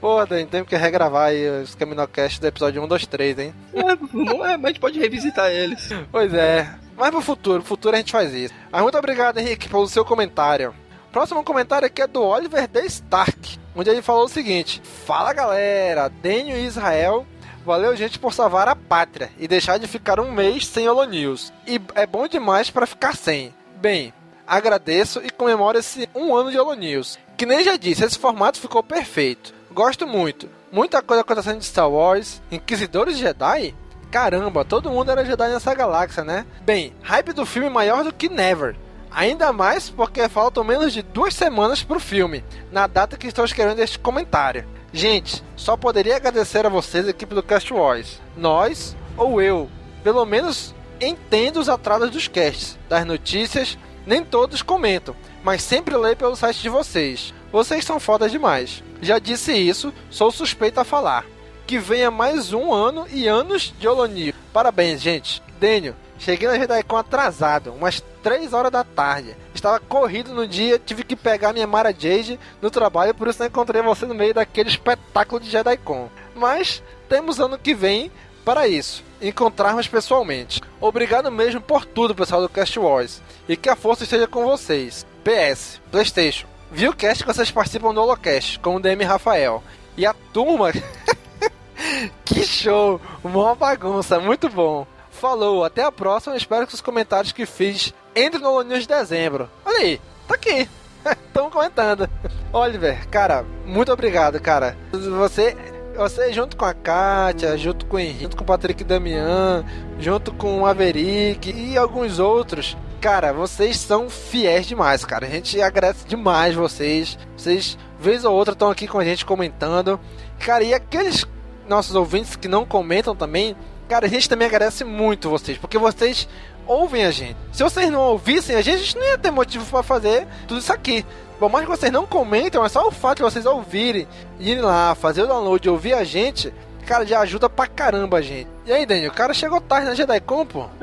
Pô, 0.00 0.24
Dan, 0.26 0.44
tem 0.46 0.64
que 0.64 0.74
regravar 0.74 1.28
aí 1.28 1.62
os 1.62 1.76
Caminocast 1.76 2.40
do 2.40 2.46
episódio 2.48 2.82
1, 2.82 2.88
2, 2.88 3.06
3, 3.06 3.38
hein? 3.38 3.54
É, 3.72 3.96
não 4.12 4.44
é, 4.44 4.56
mas 4.56 4.64
a 4.64 4.68
gente 4.68 4.80
pode 4.80 4.98
revisitar 4.98 5.50
eles. 5.50 5.88
Pois 6.10 6.34
é. 6.34 6.68
Mas 6.96 7.10
pro 7.10 7.20
futuro, 7.20 7.60
pro 7.60 7.68
futuro 7.68 7.94
a 7.94 7.98
gente 7.98 8.10
faz 8.10 8.34
isso. 8.34 8.52
Mas 8.72 8.82
muito 8.82 8.98
obrigado, 8.98 9.38
Henrique, 9.38 9.68
pelo 9.68 9.86
seu 9.86 10.04
comentário. 10.04 10.74
Próximo 11.12 11.44
comentário 11.44 11.86
aqui 11.86 12.02
é 12.02 12.06
do 12.06 12.22
Oliver 12.22 12.66
D. 12.66 12.80
Stark, 12.86 13.58
onde 13.74 13.88
ele 13.88 14.02
falou 14.02 14.24
o 14.24 14.28
seguinte: 14.28 14.82
Fala 15.06 15.32
galera, 15.32 16.08
Daniel 16.08 16.58
e 16.58 16.66
Israel. 16.66 17.24
Valeu, 17.66 17.96
gente, 17.96 18.16
por 18.16 18.32
salvar 18.32 18.68
a 18.68 18.76
pátria 18.76 19.28
e 19.36 19.48
deixar 19.48 19.76
de 19.76 19.88
ficar 19.88 20.20
um 20.20 20.30
mês 20.30 20.64
sem 20.64 20.88
Holo 20.88 21.02
News. 21.04 21.52
E 21.66 21.80
é 21.96 22.06
bom 22.06 22.28
demais 22.28 22.70
para 22.70 22.86
ficar 22.86 23.16
sem. 23.16 23.52
Bem, 23.78 24.14
agradeço 24.46 25.20
e 25.24 25.30
comemoro 25.30 25.76
esse 25.76 26.08
um 26.14 26.32
ano 26.36 26.52
de 26.52 26.58
Holo 26.60 26.74
News. 26.74 27.18
Que 27.36 27.44
nem 27.44 27.64
já 27.64 27.76
disse, 27.76 28.04
esse 28.04 28.20
formato 28.20 28.60
ficou 28.60 28.84
perfeito. 28.84 29.52
Gosto 29.72 30.06
muito. 30.06 30.48
Muita 30.70 31.02
coisa 31.02 31.22
acontecendo 31.22 31.58
de 31.58 31.64
Star 31.64 31.90
Wars. 31.90 32.40
Inquisidores 32.52 33.18
Jedi? 33.18 33.74
Caramba, 34.12 34.64
todo 34.64 34.88
mundo 34.88 35.10
era 35.10 35.24
Jedi 35.24 35.48
nessa 35.48 35.74
galáxia, 35.74 36.22
né? 36.22 36.46
Bem, 36.60 36.94
hype 37.02 37.32
do 37.32 37.44
filme 37.44 37.68
maior 37.68 38.04
do 38.04 38.12
que 38.12 38.28
Never. 38.28 38.76
Ainda 39.10 39.52
mais 39.52 39.90
porque 39.90 40.28
faltam 40.28 40.62
menos 40.62 40.92
de 40.92 41.02
duas 41.02 41.34
semanas 41.34 41.82
pro 41.82 41.98
filme, 41.98 42.44
na 42.70 42.86
data 42.86 43.16
que 43.16 43.26
estou 43.26 43.44
escrevendo 43.44 43.80
este 43.80 43.98
comentário. 43.98 44.64
Gente, 44.96 45.44
só 45.56 45.76
poderia 45.76 46.16
agradecer 46.16 46.64
a 46.64 46.70
vocês, 46.70 47.06
equipe 47.06 47.34
do 47.34 47.42
Cast 47.42 47.70
Wars. 47.70 48.18
Nós, 48.34 48.96
ou 49.14 49.42
eu, 49.42 49.68
pelo 50.02 50.24
menos 50.24 50.74
entendo 50.98 51.60
os 51.60 51.68
atrasos 51.68 52.10
dos 52.10 52.28
casts, 52.28 52.78
das 52.88 53.04
notícias, 53.04 53.76
nem 54.06 54.24
todos 54.24 54.62
comentam, 54.62 55.14
mas 55.44 55.62
sempre 55.62 55.94
leio 55.94 56.16
pelo 56.16 56.34
site 56.34 56.62
de 56.62 56.70
vocês. 56.70 57.34
Vocês 57.52 57.84
são 57.84 58.00
fodas 58.00 58.32
demais. 58.32 58.82
Já 59.02 59.18
disse 59.18 59.52
isso, 59.52 59.92
sou 60.08 60.32
suspeito 60.32 60.80
a 60.80 60.84
falar. 60.84 61.26
Que 61.66 61.78
venha 61.78 62.10
mais 62.10 62.54
um 62.54 62.72
ano 62.72 63.06
e 63.10 63.28
anos 63.28 63.74
de 63.78 63.86
Olonir. 63.86 64.34
Parabéns, 64.50 65.02
gente. 65.02 65.42
Daniel, 65.60 65.94
cheguei 66.18 66.48
na 66.48 66.58
JediCon 66.58 66.96
atrasado, 66.96 67.72
umas 67.72 68.02
3 68.22 68.52
horas 68.52 68.72
da 68.72 68.84
tarde. 68.84 69.36
Estava 69.54 69.80
corrido 69.80 70.34
no 70.34 70.46
dia, 70.46 70.78
tive 70.78 71.04
que 71.04 71.16
pegar 71.16 71.52
minha 71.52 71.66
Mara 71.66 71.92
Jade 71.92 72.38
no 72.60 72.70
trabalho, 72.70 73.14
por 73.14 73.28
isso 73.28 73.38
não 73.40 73.46
encontrei 73.46 73.82
você 73.82 74.06
no 74.06 74.14
meio 74.14 74.34
daquele 74.34 74.68
espetáculo 74.68 75.40
de 75.40 75.50
JediCon. 75.50 76.08
Mas 76.34 76.82
temos 77.08 77.40
ano 77.40 77.58
que 77.58 77.74
vem 77.74 78.10
para 78.44 78.68
isso, 78.68 79.02
encontrarmos 79.20 79.88
pessoalmente. 79.88 80.60
Obrigado 80.80 81.32
mesmo 81.32 81.60
por 81.60 81.84
tudo, 81.84 82.14
pessoal 82.14 82.40
do 82.40 82.48
Cast 82.48 82.78
Wars. 82.78 83.22
E 83.48 83.56
que 83.56 83.68
a 83.68 83.76
força 83.76 84.04
esteja 84.04 84.26
com 84.26 84.44
vocês. 84.44 85.04
PS, 85.24 85.80
PlayStation. 85.90 86.46
Vi 86.70 86.88
o 86.88 86.94
cast 86.94 87.24
que 87.24 87.32
vocês 87.32 87.50
participam 87.50 87.94
do 87.94 88.00
Holocast 88.00 88.58
com 88.60 88.76
o 88.76 88.80
DM 88.80 89.02
Rafael. 89.04 89.62
E 89.96 90.04
a 90.04 90.14
turma. 90.32 90.72
que 92.24 92.44
show! 92.44 93.00
Uma 93.24 93.54
bagunça, 93.54 94.20
muito 94.20 94.48
bom. 94.48 94.86
Falou, 95.20 95.64
até 95.64 95.82
a 95.82 95.90
próxima. 95.90 96.36
Espero 96.36 96.66
que 96.66 96.74
os 96.74 96.80
comentários 96.80 97.32
que 97.32 97.46
fiz 97.46 97.92
entrem 98.14 98.42
no 98.42 98.62
News 98.62 98.82
de 98.82 98.88
dezembro. 98.88 99.48
Olha 99.64 99.78
aí, 99.78 100.00
tá 100.28 100.34
aqui. 100.34 100.68
Estão 101.26 101.50
comentando. 101.50 102.08
Oliver, 102.52 103.08
cara, 103.08 103.44
muito 103.64 103.90
obrigado, 103.90 104.38
cara. 104.40 104.76
Você, 104.92 105.56
você 105.96 106.32
junto 106.32 106.56
com 106.56 106.66
a 106.66 106.74
Kátia, 106.74 107.56
junto 107.56 107.86
com 107.86 107.96
o 107.96 107.98
Henrique, 107.98 108.24
junto 108.24 108.36
com 108.36 108.44
o 108.44 108.46
Patrick 108.46 108.84
Damian, 108.84 109.64
junto 109.98 110.34
com 110.34 110.60
o 110.60 110.66
Averick 110.66 111.50
e 111.50 111.78
alguns 111.78 112.18
outros. 112.18 112.76
Cara, 113.00 113.32
vocês 113.32 113.78
são 113.78 114.10
fiéis 114.10 114.66
demais, 114.66 115.04
cara. 115.04 115.26
A 115.26 115.30
gente 115.30 115.60
agradece 115.60 116.06
demais 116.06 116.54
vocês. 116.54 117.18
Vocês, 117.36 117.78
vez 117.98 118.24
ou 118.24 118.34
outra, 118.34 118.52
estão 118.52 118.70
aqui 118.70 118.86
com 118.86 118.98
a 118.98 119.04
gente 119.04 119.24
comentando. 119.24 119.98
Cara, 120.40 120.62
e 120.62 120.74
aqueles 120.74 121.24
nossos 121.68 121.94
ouvintes 121.94 122.36
que 122.36 122.48
não 122.48 122.64
comentam 122.64 123.14
também, 123.14 123.56
cara, 123.88 124.06
a 124.06 124.08
gente 124.08 124.28
também 124.28 124.46
agradece 124.46 124.84
muito 124.84 125.30
vocês, 125.30 125.56
porque 125.58 125.78
vocês 125.78 126.28
ouvem 126.66 127.04
a 127.04 127.10
gente. 127.10 127.36
Se 127.52 127.62
vocês 127.62 127.90
não 127.90 128.00
ouvissem 128.00 128.56
a 128.56 128.60
gente, 128.60 128.74
a 128.74 128.78
gente 128.78 128.96
não 128.96 129.06
ia 129.06 129.18
ter 129.18 129.30
motivo 129.30 129.64
para 129.64 129.82
fazer 129.82 130.26
tudo 130.46 130.60
isso 130.60 130.72
aqui. 130.72 131.04
Por 131.38 131.50
mais 131.50 131.64
que 131.64 131.70
vocês 131.70 131.92
não 131.92 132.06
comentem, 132.06 132.62
é 132.62 132.68
só 132.68 132.88
o 132.88 132.90
fato 132.90 133.18
de 133.18 133.22
vocês 133.22 133.44
ouvirem, 133.44 134.08
irem 134.40 134.62
lá, 134.62 134.94
fazer 134.94 135.22
o 135.22 135.26
download 135.26 135.66
e 135.66 135.70
ouvir 135.70 135.92
a 135.92 136.02
gente, 136.02 136.52
cara, 136.86 137.04
já 137.04 137.20
ajuda 137.20 137.48
pra 137.48 137.66
caramba 137.66 138.18
a 138.18 138.22
gente. 138.22 138.48
E 138.64 138.72
aí, 138.72 138.86
Daniel, 138.86 139.10
o 139.10 139.14
cara 139.14 139.34
chegou 139.34 139.60
tarde 139.60 139.86
na 139.86 139.94
JediCon, 139.94 140.46
pô. 140.46 140.66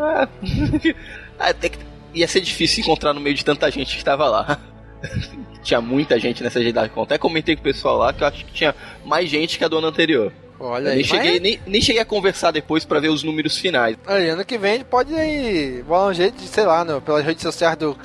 Ah, 1.39 1.51
tem 1.51 1.71
que... 1.71 1.79
Ia 2.13 2.27
ser 2.27 2.41
difícil 2.41 2.83
encontrar 2.83 3.11
no 3.11 3.19
meio 3.19 3.35
de 3.35 3.43
tanta 3.43 3.69
gente 3.71 3.97
que 3.97 4.05
tava 4.05 4.29
lá. 4.29 4.59
tinha 5.63 5.81
muita 5.81 6.19
gente 6.19 6.43
nessa 6.43 6.61
JediCon. 6.61 7.01
Até 7.01 7.17
comentei 7.17 7.55
com 7.55 7.61
o 7.61 7.63
pessoal 7.63 7.97
lá 7.97 8.13
que 8.13 8.23
eu 8.23 8.27
acho 8.27 8.45
que 8.45 8.53
tinha 8.53 8.75
mais 9.03 9.29
gente 9.29 9.57
que 9.57 9.65
a 9.65 9.67
do 9.67 9.79
ano 9.79 9.87
anterior. 9.87 10.31
Olha 10.65 10.91
aí, 10.91 10.95
nem, 10.97 11.03
cheguei, 11.03 11.39
nem, 11.39 11.59
nem 11.65 11.81
cheguei 11.81 12.01
a 12.01 12.05
conversar 12.05 12.51
depois 12.51 12.85
pra 12.85 12.99
ver 12.99 13.09
os 13.09 13.23
números 13.23 13.57
finais. 13.57 13.97
Aí, 14.05 14.29
ano 14.29 14.43
que 14.45 14.57
vem 14.57 14.71
a 14.71 14.75
gente 14.77 14.85
pode 14.85 15.13
aí 15.13 15.83
bolar 15.87 16.07
um 16.09 16.13
jeito 16.13 16.37
de, 16.37 16.47
sei 16.47 16.65
lá, 16.65 16.83
no, 16.85 17.01
pelas 17.01 17.23
redes 17.23 17.41
sociais 17.43 17.75
do, 17.77 17.97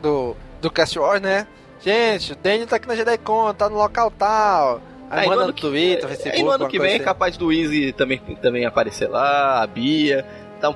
do, 0.00 0.36
do 0.60 0.70
Cast 0.70 0.98
Wars, 0.98 1.20
né? 1.20 1.46
Gente, 1.84 2.32
o 2.32 2.36
Daniel 2.36 2.66
tá 2.66 2.76
aqui 2.76 2.88
na 2.88 2.94
JediCon, 2.96 3.52
tá 3.54 3.68
no 3.68 3.76
local 3.76 4.10
tal. 4.10 4.80
Aí, 5.10 5.20
Aí 5.20 5.24
no 5.28 5.30
manda 5.34 5.46
no 5.48 5.52
que- 5.52 5.60
Twitter, 5.60 6.08
Facebook, 6.08 6.36
Aí 6.36 6.42
no 6.42 6.50
ano 6.50 6.68
que 6.68 6.78
vem 6.78 6.92
é 6.92 6.94
assim. 6.96 7.04
capaz 7.04 7.36
do 7.36 7.52
Easy 7.52 7.92
também, 7.92 8.18
também 8.40 8.64
aparecer 8.64 9.08
lá, 9.08 9.62
a 9.62 9.66
Bia. 9.66 10.24
Tá, 10.60 10.70
um, 10.70 10.74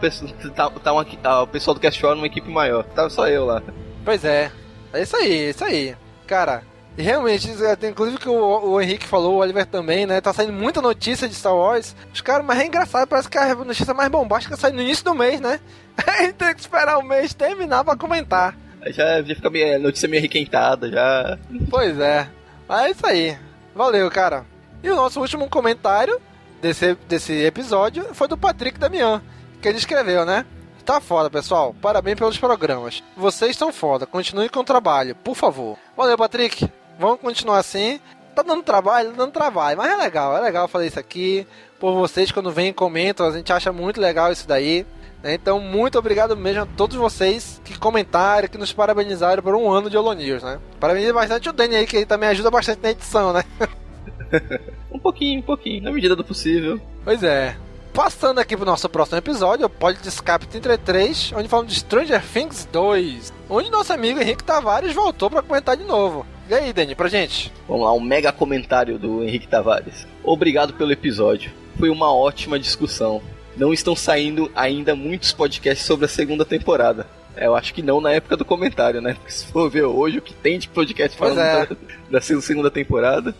tá, 0.54 0.70
tá 0.70 0.92
uma, 0.92 1.06
ah, 1.24 1.42
o 1.42 1.46
pessoal 1.46 1.74
do 1.74 1.80
Cast 1.80 2.04
War 2.04 2.14
numa 2.14 2.26
equipe 2.26 2.50
maior. 2.50 2.84
Tava 2.84 3.08
só 3.08 3.26
eu 3.26 3.46
lá. 3.46 3.62
Pois 4.04 4.22
é. 4.24 4.52
É 4.92 5.02
isso 5.02 5.16
aí, 5.16 5.32
é 5.46 5.50
isso 5.50 5.64
aí. 5.64 5.96
Cara, 6.26 6.62
realmente, 7.02 7.50
é- 7.50 7.88
inclusive 7.88 8.18
que 8.18 8.28
o, 8.28 8.70
o 8.70 8.80
Henrique 8.80 9.06
falou, 9.06 9.34
o 9.34 9.38
Oliver 9.38 9.66
também, 9.66 10.06
né? 10.06 10.20
Tá 10.20 10.32
saindo 10.32 10.52
muita 10.52 10.82
notícia 10.82 11.28
de 11.28 11.34
Star 11.34 11.54
Wars. 11.54 11.94
Os 12.12 12.20
caras, 12.20 12.44
mas 12.44 12.58
é 12.58 12.66
engraçado, 12.66 13.06
parece 13.08 13.28
que 13.28 13.38
a 13.38 13.54
notícia 13.54 13.94
mais 13.94 14.10
bombástica 14.10 14.56
sai 14.56 14.72
no 14.72 14.80
início 14.82 15.04
do 15.04 15.14
mês, 15.14 15.40
né? 15.40 15.60
A 16.06 16.22
gente 16.22 16.34
tem 16.34 16.54
que 16.54 16.60
esperar 16.60 16.98
o 16.98 17.02
mês 17.02 17.34
terminar 17.34 17.84
pra 17.84 17.96
comentar. 17.96 18.56
Já, 18.88 19.20
já 19.22 19.34
fica 19.34 19.50
meio, 19.50 19.74
a 19.76 19.78
notícia 19.78 20.08
meio 20.08 20.22
requentada, 20.22 20.88
já. 20.90 21.36
Pois 21.68 21.98
é. 21.98 22.28
Mas 22.68 22.86
é 22.86 22.90
isso 22.92 23.06
aí. 23.06 23.38
Valeu, 23.74 24.08
cara. 24.10 24.46
E 24.82 24.88
o 24.88 24.94
nosso 24.96 25.20
último 25.20 25.48
comentário 25.50 26.20
desse, 26.62 26.94
desse 27.08 27.32
episódio 27.44 28.14
foi 28.14 28.28
do 28.28 28.38
Patrick 28.38 28.78
Damian, 28.78 29.20
que 29.60 29.68
ele 29.68 29.78
escreveu, 29.78 30.24
né? 30.24 30.46
Tá 30.84 31.00
foda, 31.00 31.28
pessoal. 31.28 31.74
Parabéns 31.82 32.16
pelos 32.16 32.38
programas. 32.38 33.02
Vocês 33.16 33.50
estão 33.50 33.72
foda. 33.72 34.06
Continue 34.06 34.48
com 34.48 34.60
o 34.60 34.64
trabalho, 34.64 35.14
por 35.16 35.34
favor. 35.34 35.76
Valeu, 35.96 36.16
Patrick. 36.16 36.70
Vamos 36.98 37.20
continuar 37.20 37.58
assim. 37.58 38.00
Tá 38.34 38.42
dando 38.42 38.62
trabalho, 38.62 39.10
tá 39.10 39.16
dando 39.16 39.32
trabalho. 39.32 39.78
Mas 39.78 39.90
é 39.92 39.96
legal, 39.96 40.36
é 40.36 40.40
legal 40.40 40.68
fazer 40.68 40.86
isso 40.88 40.98
aqui. 40.98 41.46
Por 41.78 41.94
vocês, 41.94 42.32
quando 42.32 42.50
vêm 42.50 42.68
e 42.68 42.72
comentam, 42.72 43.26
a 43.26 43.30
gente 43.32 43.52
acha 43.52 43.72
muito 43.72 44.00
legal 44.00 44.32
isso 44.32 44.46
daí. 44.48 44.84
né? 45.22 45.34
Então, 45.34 45.60
muito 45.60 45.98
obrigado 45.98 46.36
mesmo 46.36 46.62
a 46.62 46.66
todos 46.66 46.96
vocês 46.96 47.60
que 47.64 47.78
comentaram, 47.78 48.48
que 48.48 48.58
nos 48.58 48.72
parabenizaram 48.72 49.42
por 49.42 49.54
um 49.54 49.70
ano 49.70 49.88
de 49.88 49.96
Holonews, 49.96 50.42
né? 50.42 50.58
Parabenizo 50.80 51.14
bastante 51.14 51.48
o 51.48 51.52
Danny 51.52 51.76
aí, 51.76 51.86
que 51.86 51.96
ele 51.96 52.06
também 52.06 52.28
ajuda 52.28 52.50
bastante 52.50 52.80
na 52.82 52.90
edição, 52.90 53.32
né? 53.32 53.44
Um 54.92 54.98
pouquinho, 54.98 55.40
um 55.40 55.42
pouquinho, 55.42 55.82
na 55.82 55.92
medida 55.92 56.14
do 56.14 56.24
possível. 56.24 56.78
Pois 57.04 57.22
é. 57.22 57.56
Passando 57.98 58.38
aqui 58.38 58.56
pro 58.56 58.64
nosso 58.64 58.88
próximo 58.88 59.18
episódio, 59.18 59.66
o 59.66 59.68
Pod 59.68 60.00
de 60.00 60.08
Escape 60.08 60.46
33, 60.46 61.32
onde 61.34 61.48
falamos 61.48 61.72
de 61.72 61.80
Stranger 61.80 62.22
Things 62.22 62.64
2, 62.70 63.32
onde 63.50 63.72
nosso 63.72 63.92
amigo 63.92 64.20
Henrique 64.20 64.44
Tavares 64.44 64.94
voltou 64.94 65.28
pra 65.28 65.42
comentar 65.42 65.76
de 65.76 65.82
novo. 65.82 66.24
E 66.48 66.54
aí, 66.54 66.72
Dani, 66.72 66.94
pra 66.94 67.08
gente? 67.08 67.52
Vamos 67.66 67.84
lá, 67.84 67.92
um 67.92 67.98
mega 67.98 68.30
comentário 68.30 69.00
do 69.00 69.24
Henrique 69.24 69.48
Tavares. 69.48 70.06
Obrigado 70.22 70.74
pelo 70.74 70.92
episódio. 70.92 71.50
Foi 71.76 71.90
uma 71.90 72.14
ótima 72.14 72.56
discussão. 72.56 73.20
Não 73.56 73.72
estão 73.72 73.96
saindo 73.96 74.48
ainda 74.54 74.94
muitos 74.94 75.32
podcasts 75.32 75.84
sobre 75.84 76.04
a 76.06 76.08
segunda 76.08 76.44
temporada. 76.44 77.04
É, 77.34 77.46
Eu 77.48 77.56
acho 77.56 77.74
que 77.74 77.82
não 77.82 78.00
na 78.00 78.12
época 78.12 78.36
do 78.36 78.44
comentário, 78.44 79.00
né? 79.00 79.14
Porque 79.14 79.32
se 79.32 79.46
for 79.46 79.68
ver 79.68 79.82
hoje 79.82 80.18
o 80.18 80.22
que 80.22 80.34
tem 80.34 80.56
de 80.60 80.68
podcast 80.68 81.18
falando 81.18 81.40
é. 81.40 81.66
da, 81.66 81.76
da 82.12 82.20
segunda 82.20 82.70
temporada. 82.70 83.34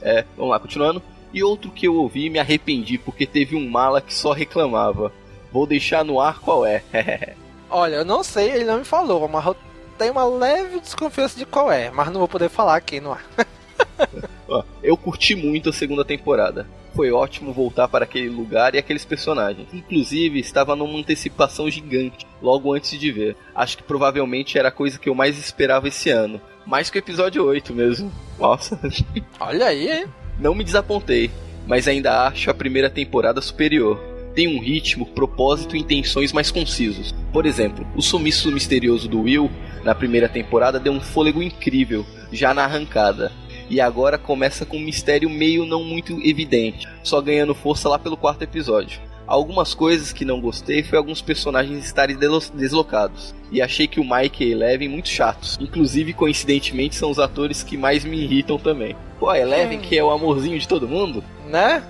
É, 0.00 0.24
vamos 0.34 0.50
lá, 0.50 0.58
continuando. 0.58 1.02
E 1.32 1.42
outro 1.42 1.70
que 1.70 1.86
eu 1.86 1.94
ouvi 1.94 2.26
e 2.26 2.30
me 2.30 2.38
arrependi 2.38 2.98
porque 2.98 3.26
teve 3.26 3.54
um 3.56 3.68
mala 3.68 4.00
que 4.00 4.14
só 4.14 4.32
reclamava. 4.32 5.12
Vou 5.52 5.66
deixar 5.66 6.04
no 6.04 6.20
ar 6.20 6.38
qual 6.40 6.64
é. 6.64 6.82
Olha, 7.70 7.96
eu 7.96 8.04
não 8.04 8.22
sei, 8.22 8.50
ele 8.50 8.64
não 8.64 8.78
me 8.78 8.84
falou, 8.84 9.28
mas 9.28 9.44
eu 9.44 9.56
tenho 9.98 10.12
uma 10.12 10.24
leve 10.24 10.80
desconfiança 10.80 11.38
de 11.38 11.44
qual 11.44 11.70
é, 11.70 11.90
mas 11.90 12.10
não 12.10 12.20
vou 12.20 12.28
poder 12.28 12.48
falar 12.48 12.76
aqui 12.76 13.00
no 13.00 13.12
ar. 13.12 13.24
Eu 14.82 14.96
curti 14.96 15.34
muito 15.34 15.68
a 15.68 15.72
segunda 15.72 16.04
temporada. 16.04 16.66
Foi 16.94 17.12
ótimo 17.12 17.52
voltar 17.52 17.86
para 17.86 18.04
aquele 18.04 18.30
lugar 18.30 18.74
e 18.74 18.78
aqueles 18.78 19.04
personagens. 19.04 19.68
Inclusive, 19.72 20.40
estava 20.40 20.74
numa 20.74 20.98
antecipação 20.98 21.70
gigante, 21.70 22.26
logo 22.40 22.72
antes 22.72 22.98
de 22.98 23.12
ver. 23.12 23.36
Acho 23.54 23.76
que 23.76 23.82
provavelmente 23.82 24.58
era 24.58 24.68
a 24.68 24.72
coisa 24.72 24.98
que 24.98 25.08
eu 25.08 25.14
mais 25.14 25.38
esperava 25.38 25.88
esse 25.88 26.10
ano. 26.10 26.40
Mais 26.64 26.88
que 26.88 26.98
o 26.98 27.00
episódio 27.00 27.44
8 27.44 27.74
mesmo. 27.74 28.10
Nossa. 28.38 28.80
Olha 29.38 29.66
aí, 29.66 29.90
hein? 29.90 30.06
Não 30.38 30.54
me 30.54 30.64
desapontei, 30.64 31.30
mas 31.66 31.88
ainda 31.88 32.26
acho 32.26 32.50
a 32.50 32.54
primeira 32.54 32.88
temporada 32.88 33.40
superior. 33.40 33.98
Tem 34.34 34.46
um 34.46 34.62
ritmo, 34.62 35.04
propósito 35.04 35.74
e 35.74 35.80
intenções 35.80 36.32
mais 36.32 36.50
concisos. 36.50 37.14
Por 37.32 37.44
exemplo, 37.44 37.86
o 37.96 38.02
sumiço 38.02 38.50
misterioso 38.52 39.08
do 39.08 39.22
Will 39.22 39.50
na 39.84 39.94
primeira 39.94 40.28
temporada 40.28 40.78
deu 40.78 40.92
um 40.92 41.00
fôlego 41.00 41.42
incrível, 41.42 42.06
já 42.32 42.54
na 42.54 42.64
arrancada 42.64 43.32
e 43.70 43.80
agora 43.80 44.16
começa 44.16 44.64
com 44.64 44.76
um 44.76 44.84
mistério 44.84 45.28
meio 45.28 45.66
não 45.66 45.84
muito 45.84 46.20
evidente, 46.26 46.88
só 47.02 47.20
ganhando 47.20 47.54
força 47.54 47.88
lá 47.88 47.98
pelo 47.98 48.16
quarto 48.16 48.42
episódio. 48.42 49.00
Algumas 49.28 49.74
coisas 49.74 50.10
que 50.10 50.24
não 50.24 50.40
gostei 50.40 50.82
foi 50.82 50.96
alguns 50.96 51.20
personagens 51.20 51.84
estarem 51.84 52.16
deslocados. 52.54 53.34
E 53.52 53.60
achei 53.60 53.86
que 53.86 54.00
o 54.00 54.04
Mike 54.04 54.42
e 54.42 54.52
Eleven 54.52 54.88
muito 54.88 55.10
chatos. 55.10 55.58
Inclusive, 55.60 56.14
coincidentemente, 56.14 56.96
são 56.96 57.10
os 57.10 57.18
atores 57.18 57.62
que 57.62 57.76
mais 57.76 58.06
me 58.06 58.24
irritam 58.24 58.58
também. 58.58 58.96
Pô, 59.20 59.28
a 59.28 59.38
Eleven, 59.38 59.78
hum. 59.78 59.82
que 59.82 59.98
é 59.98 60.02
o 60.02 60.10
amorzinho 60.10 60.58
de 60.58 60.66
todo 60.66 60.88
mundo? 60.88 61.22
Né? 61.46 61.84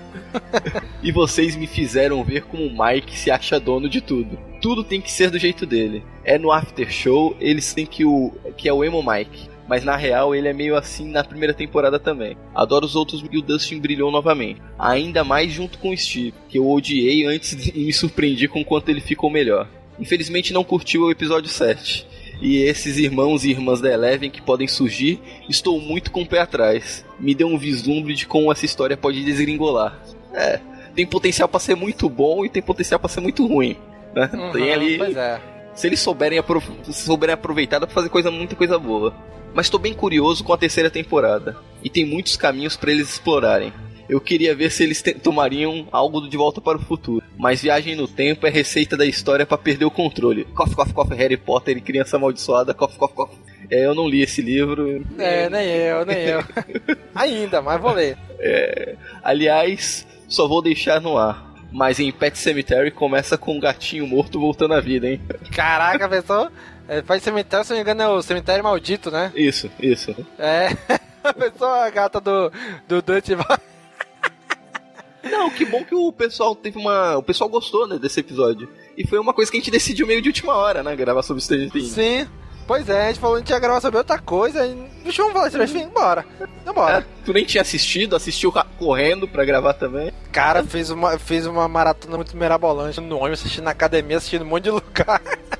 e 1.01 1.13
vocês 1.13 1.55
me 1.55 1.65
fizeram 1.65 2.21
ver 2.25 2.43
como 2.43 2.65
o 2.65 2.71
Mike 2.71 3.17
se 3.17 3.31
acha 3.31 3.57
dono 3.57 3.87
de 3.87 4.01
tudo. 4.01 4.37
Tudo 4.61 4.83
tem 4.83 4.99
que 4.99 5.11
ser 5.11 5.29
do 5.29 5.39
jeito 5.39 5.65
dele. 5.65 6.03
É 6.25 6.37
no 6.37 6.51
after 6.51 6.91
show, 6.91 7.37
eles 7.39 7.73
têm 7.73 7.85
que 7.85 8.03
o 8.03 8.33
que 8.57 8.67
é 8.67 8.73
o 8.73 8.83
emo 8.83 9.01
Mike 9.01 9.48
mas 9.69 9.83
na 9.83 9.95
real 9.95 10.33
ele 10.33 10.47
é 10.47 10.53
meio 10.53 10.75
assim 10.75 11.07
na 11.07 11.23
primeira 11.23 11.53
temporada 11.53 11.99
também. 11.99 12.35
Adoro 12.55 12.87
os 12.87 12.95
outros 12.95 13.23
e 13.31 13.37
o 13.37 13.41
Dustin 13.41 13.79
brilhou 13.79 14.11
novamente. 14.11 14.59
Ainda 14.79 15.23
mais 15.23 15.53
junto 15.53 15.77
com 15.77 15.91
o 15.91 15.97
Steve, 15.97 16.33
que 16.49 16.57
eu 16.57 16.67
odiei 16.67 17.23
antes 17.27 17.53
e 17.67 17.77
me 17.85 17.93
surpreendi 17.93 18.47
com 18.47 18.65
quanto 18.65 18.89
ele 18.89 18.99
ficou 18.99 19.29
melhor. 19.29 19.67
Infelizmente 19.99 20.51
não 20.51 20.63
curtiu 20.63 21.03
o 21.03 21.11
episódio 21.11 21.47
7. 21.47 22.07
E 22.41 22.57
esses 22.63 22.97
irmãos 22.97 23.43
e 23.43 23.51
irmãs 23.51 23.79
da 23.79 23.93
Eleven 23.93 24.31
que 24.31 24.41
podem 24.41 24.67
surgir, 24.67 25.19
estou 25.47 25.79
muito 25.79 26.09
com 26.09 26.23
o 26.23 26.25
pé 26.25 26.39
atrás. 26.39 27.05
Me 27.19 27.35
deu 27.35 27.47
um 27.47 27.57
vislumbre 27.57 28.15
de 28.15 28.25
como 28.25 28.51
essa 28.51 28.65
história 28.65 28.97
pode 28.97 29.23
desgringolar. 29.23 30.01
É, 30.33 30.59
tem 30.95 31.05
potencial 31.05 31.47
para 31.47 31.59
ser 31.59 31.75
muito 31.75 32.09
bom 32.09 32.43
e 32.43 32.49
tem 32.49 32.61
potencial 32.61 32.99
para 32.99 33.09
ser 33.09 33.21
muito 33.21 33.45
ruim. 33.45 33.77
Né? 34.15 34.29
Uhum, 34.33 34.51
tem 34.51 34.73
ali. 34.73 34.99
É. 35.15 35.39
Se 35.75 35.85
eles 35.85 35.99
souberem, 35.99 36.39
aprov 36.39 36.63
souberem 36.91 37.33
aproveitar, 37.33 37.77
dá 37.77 37.85
pra 37.85 37.93
fazer 37.93 38.09
coisa, 38.09 38.31
muita 38.31 38.55
coisa 38.55 38.79
boa 38.79 39.13
mas 39.53 39.65
estou 39.65 39.79
bem 39.79 39.93
curioso 39.93 40.43
com 40.43 40.53
a 40.53 40.57
terceira 40.57 40.89
temporada. 40.89 41.57
E 41.83 41.89
tem 41.89 42.05
muitos 42.05 42.35
caminhos 42.35 42.75
para 42.75 42.91
eles 42.91 43.09
explorarem. 43.09 43.73
Eu 44.09 44.19
queria 44.19 44.55
ver 44.55 44.71
se 44.71 44.83
eles 44.83 45.03
tomariam 45.21 45.87
algo 45.91 46.27
de 46.27 46.35
volta 46.35 46.59
para 46.59 46.77
o 46.77 46.81
futuro. 46.81 47.23
Mas 47.37 47.61
viagem 47.61 47.95
no 47.95 48.07
tempo 48.07 48.47
é 48.47 48.49
receita 48.49 48.97
da 48.97 49.05
história 49.05 49.45
para 49.45 49.57
perder 49.57 49.85
o 49.85 49.91
controle. 49.91 50.45
Cof, 50.45 50.75
cof, 50.75 50.91
cof, 50.91 51.13
Harry 51.13 51.37
Potter 51.37 51.77
e 51.77 51.81
criança 51.81 52.17
amaldiçoada, 52.17 52.73
cof, 52.73 52.97
cof, 52.97 53.13
cof. 53.13 53.31
É, 53.69 53.85
eu 53.85 53.93
não 53.93 54.09
li 54.09 54.23
esse 54.23 54.41
livro. 54.41 55.05
É, 55.19 55.47
nem 55.47 55.67
eu, 55.67 56.05
nem 56.05 56.17
eu. 56.17 56.43
Ainda, 57.13 57.61
mas 57.61 57.79
vou 57.79 57.93
ler. 57.93 58.17
É, 58.39 58.95
aliás, 59.23 60.07
só 60.27 60.47
vou 60.47 60.61
deixar 60.61 60.99
no 60.99 61.15
ar. 61.15 61.47
Mas 61.71 61.99
em 61.99 62.11
Pet 62.11 62.35
Cemetery 62.35 62.89
começa 62.89 63.37
com 63.37 63.57
um 63.57 63.59
gatinho 63.59 64.07
morto 64.07 64.39
voltando 64.39 64.73
à 64.73 64.81
vida, 64.81 65.07
hein? 65.07 65.21
Caraca, 65.51 66.09
pessoal. 66.09 66.49
É, 66.89 67.03
faz 67.03 67.21
cemitério, 67.21 67.63
se 67.63 67.69
não 67.69 67.77
me 67.77 67.83
engano, 67.83 68.01
é 68.01 68.07
o 68.09 68.21
cemitério 68.23 68.63
maldito, 68.63 69.11
né? 69.11 69.31
Isso, 69.35 69.69
isso. 69.79 70.15
É. 70.39 70.69
A 71.21 71.33
pessoa, 71.33 71.85
a 71.85 71.89
gata 71.89 72.19
do, 72.21 72.49
do 72.87 73.01
Dante 73.01 73.35
Não, 75.21 75.49
que 75.49 75.65
bom 75.65 75.83
que 75.83 75.93
o 75.93 76.13
pessoal 76.13 76.55
teve 76.55 76.79
uma. 76.79 77.17
O 77.17 77.23
pessoal 77.23 77.49
gostou, 77.49 77.85
né, 77.85 77.99
desse 77.99 78.21
episódio. 78.21 78.69
E 78.97 79.05
foi 79.05 79.19
uma 79.19 79.33
coisa 79.33 79.51
que 79.51 79.57
a 79.57 79.59
gente 79.59 79.69
decidiu 79.69 80.07
meio 80.07 80.21
de 80.21 80.29
última 80.29 80.55
hora, 80.55 80.81
né? 80.81 80.95
Gravar 80.95 81.21
sobre 81.21 81.43
Stranger 81.43 81.69
Things. 81.69 81.89
Sim. 81.89 82.25
Pois 82.65 82.87
é, 82.87 83.03
a 83.03 83.07
gente 83.07 83.19
falou 83.19 83.35
que 83.35 83.41
a 83.41 83.45
gente 83.45 83.51
ia 83.51 83.59
gravar 83.59 83.81
sobre 83.81 83.97
outra 83.97 84.17
coisa. 84.17 84.65
Deixa 85.03 85.21
eu 85.21 85.31
falar 85.33 85.49
Stranger 85.49 85.81
Things, 85.81 85.93
bora. 85.93 86.25
Bora. 86.73 86.99
É, 86.99 87.05
tu 87.25 87.33
nem 87.33 87.43
tinha 87.43 87.61
assistido, 87.61 88.15
assistiu 88.15 88.53
correndo 88.77 89.27
pra 89.27 89.43
gravar 89.43 89.73
também. 89.73 90.13
Cara, 90.31 90.63
fez 90.63 90.89
uma, 90.89 91.19
fez 91.19 91.45
uma 91.45 91.67
maratona 91.67 92.15
muito 92.15 92.37
mirabolante 92.37 93.01
no 93.01 93.17
ônibus, 93.17 93.41
assistindo 93.41 93.65
na 93.65 93.71
academia, 93.71 94.17
assistindo 94.17 94.43
um 94.43 94.47
monte 94.47 94.63
de 94.63 94.71
lugar. 94.71 95.21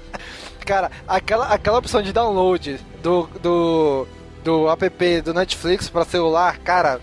Cara, 0.69 0.91
aquela, 1.07 1.47
aquela 1.47 1.79
opção 1.79 1.99
de 1.99 2.13
download 2.13 2.79
do, 3.01 3.27
do, 3.41 4.07
do 4.43 4.69
app 4.69 5.21
do 5.21 5.33
Netflix 5.33 5.89
pra 5.89 6.05
celular, 6.05 6.59
cara, 6.59 7.01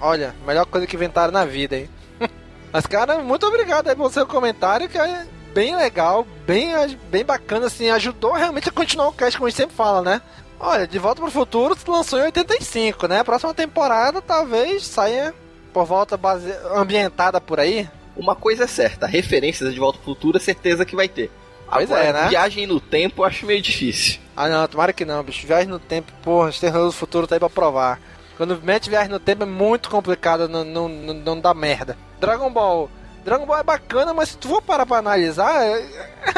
olha, 0.00 0.34
melhor 0.46 0.64
coisa 0.64 0.86
que 0.86 0.96
inventaram 0.96 1.30
na 1.30 1.44
vida, 1.44 1.76
hein? 1.76 1.90
Mas, 2.72 2.86
cara, 2.86 3.18
muito 3.18 3.44
obrigado 3.44 3.88
aí 3.88 3.94
pelo 3.94 4.08
seu 4.08 4.26
comentário, 4.26 4.88
que 4.88 4.96
é 4.96 5.26
bem 5.52 5.76
legal, 5.76 6.26
bem, 6.46 6.70
bem 7.10 7.22
bacana, 7.22 7.66
assim, 7.66 7.90
ajudou 7.90 8.32
realmente 8.32 8.70
a 8.70 8.72
continuar 8.72 9.08
o 9.08 9.12
cast, 9.12 9.36
como 9.36 9.46
a 9.46 9.50
gente 9.50 9.58
sempre 9.58 9.76
fala, 9.76 10.00
né? 10.00 10.22
Olha, 10.58 10.86
De 10.86 10.98
Volta 10.98 11.20
pro 11.20 11.30
Futuro 11.30 11.76
lançou 11.88 12.18
em 12.18 12.22
85, 12.22 13.08
né? 13.08 13.20
A 13.20 13.24
próxima 13.26 13.52
temporada 13.52 14.22
talvez 14.22 14.86
saia 14.86 15.34
por 15.70 15.84
volta 15.84 16.16
base... 16.16 16.50
ambientada 16.74 17.42
por 17.42 17.60
aí. 17.60 17.86
Uma 18.16 18.34
coisa 18.34 18.64
é 18.64 18.66
certa, 18.66 19.06
referências 19.06 19.74
de 19.74 19.78
Volta 19.78 19.98
pro 19.98 20.14
Futuro 20.14 20.38
é 20.38 20.40
certeza 20.40 20.86
que 20.86 20.96
vai 20.96 21.10
ter. 21.10 21.30
Pois 21.70 21.90
Agora, 21.90 22.04
é, 22.04 22.12
né? 22.12 22.28
Viagem 22.28 22.66
no 22.66 22.80
tempo 22.80 23.22
eu 23.22 23.26
acho 23.26 23.46
meio 23.46 23.60
difícil. 23.60 24.20
Ah, 24.36 24.48
não, 24.48 24.66
tomara 24.68 24.92
que 24.92 25.04
não, 25.04 25.22
bicho. 25.22 25.46
Viagem 25.46 25.68
no 25.68 25.78
tempo, 25.78 26.12
porra, 26.22 26.52
terrores 26.52 26.86
do 26.86 26.92
futuro 26.92 27.26
tá 27.26 27.34
aí 27.34 27.38
pra 27.40 27.50
provar. 27.50 28.00
Quando 28.36 28.60
mete 28.62 28.90
viagem 28.90 29.10
no 29.10 29.18
tempo 29.18 29.42
é 29.42 29.46
muito 29.46 29.88
complicado, 29.88 30.48
não, 30.48 30.62
não, 30.62 30.88
não, 30.88 31.14
não 31.14 31.40
dá 31.40 31.54
merda. 31.54 31.96
Dragon 32.20 32.50
Ball. 32.50 32.90
Dragon 33.24 33.46
Ball 33.46 33.58
é 33.58 33.62
bacana, 33.62 34.12
mas 34.14 34.30
se 34.30 34.36
tu 34.36 34.48
for 34.48 34.62
parar 34.62 34.86
pra 34.86 34.98
analisar, 34.98 35.64
é, 35.64 35.84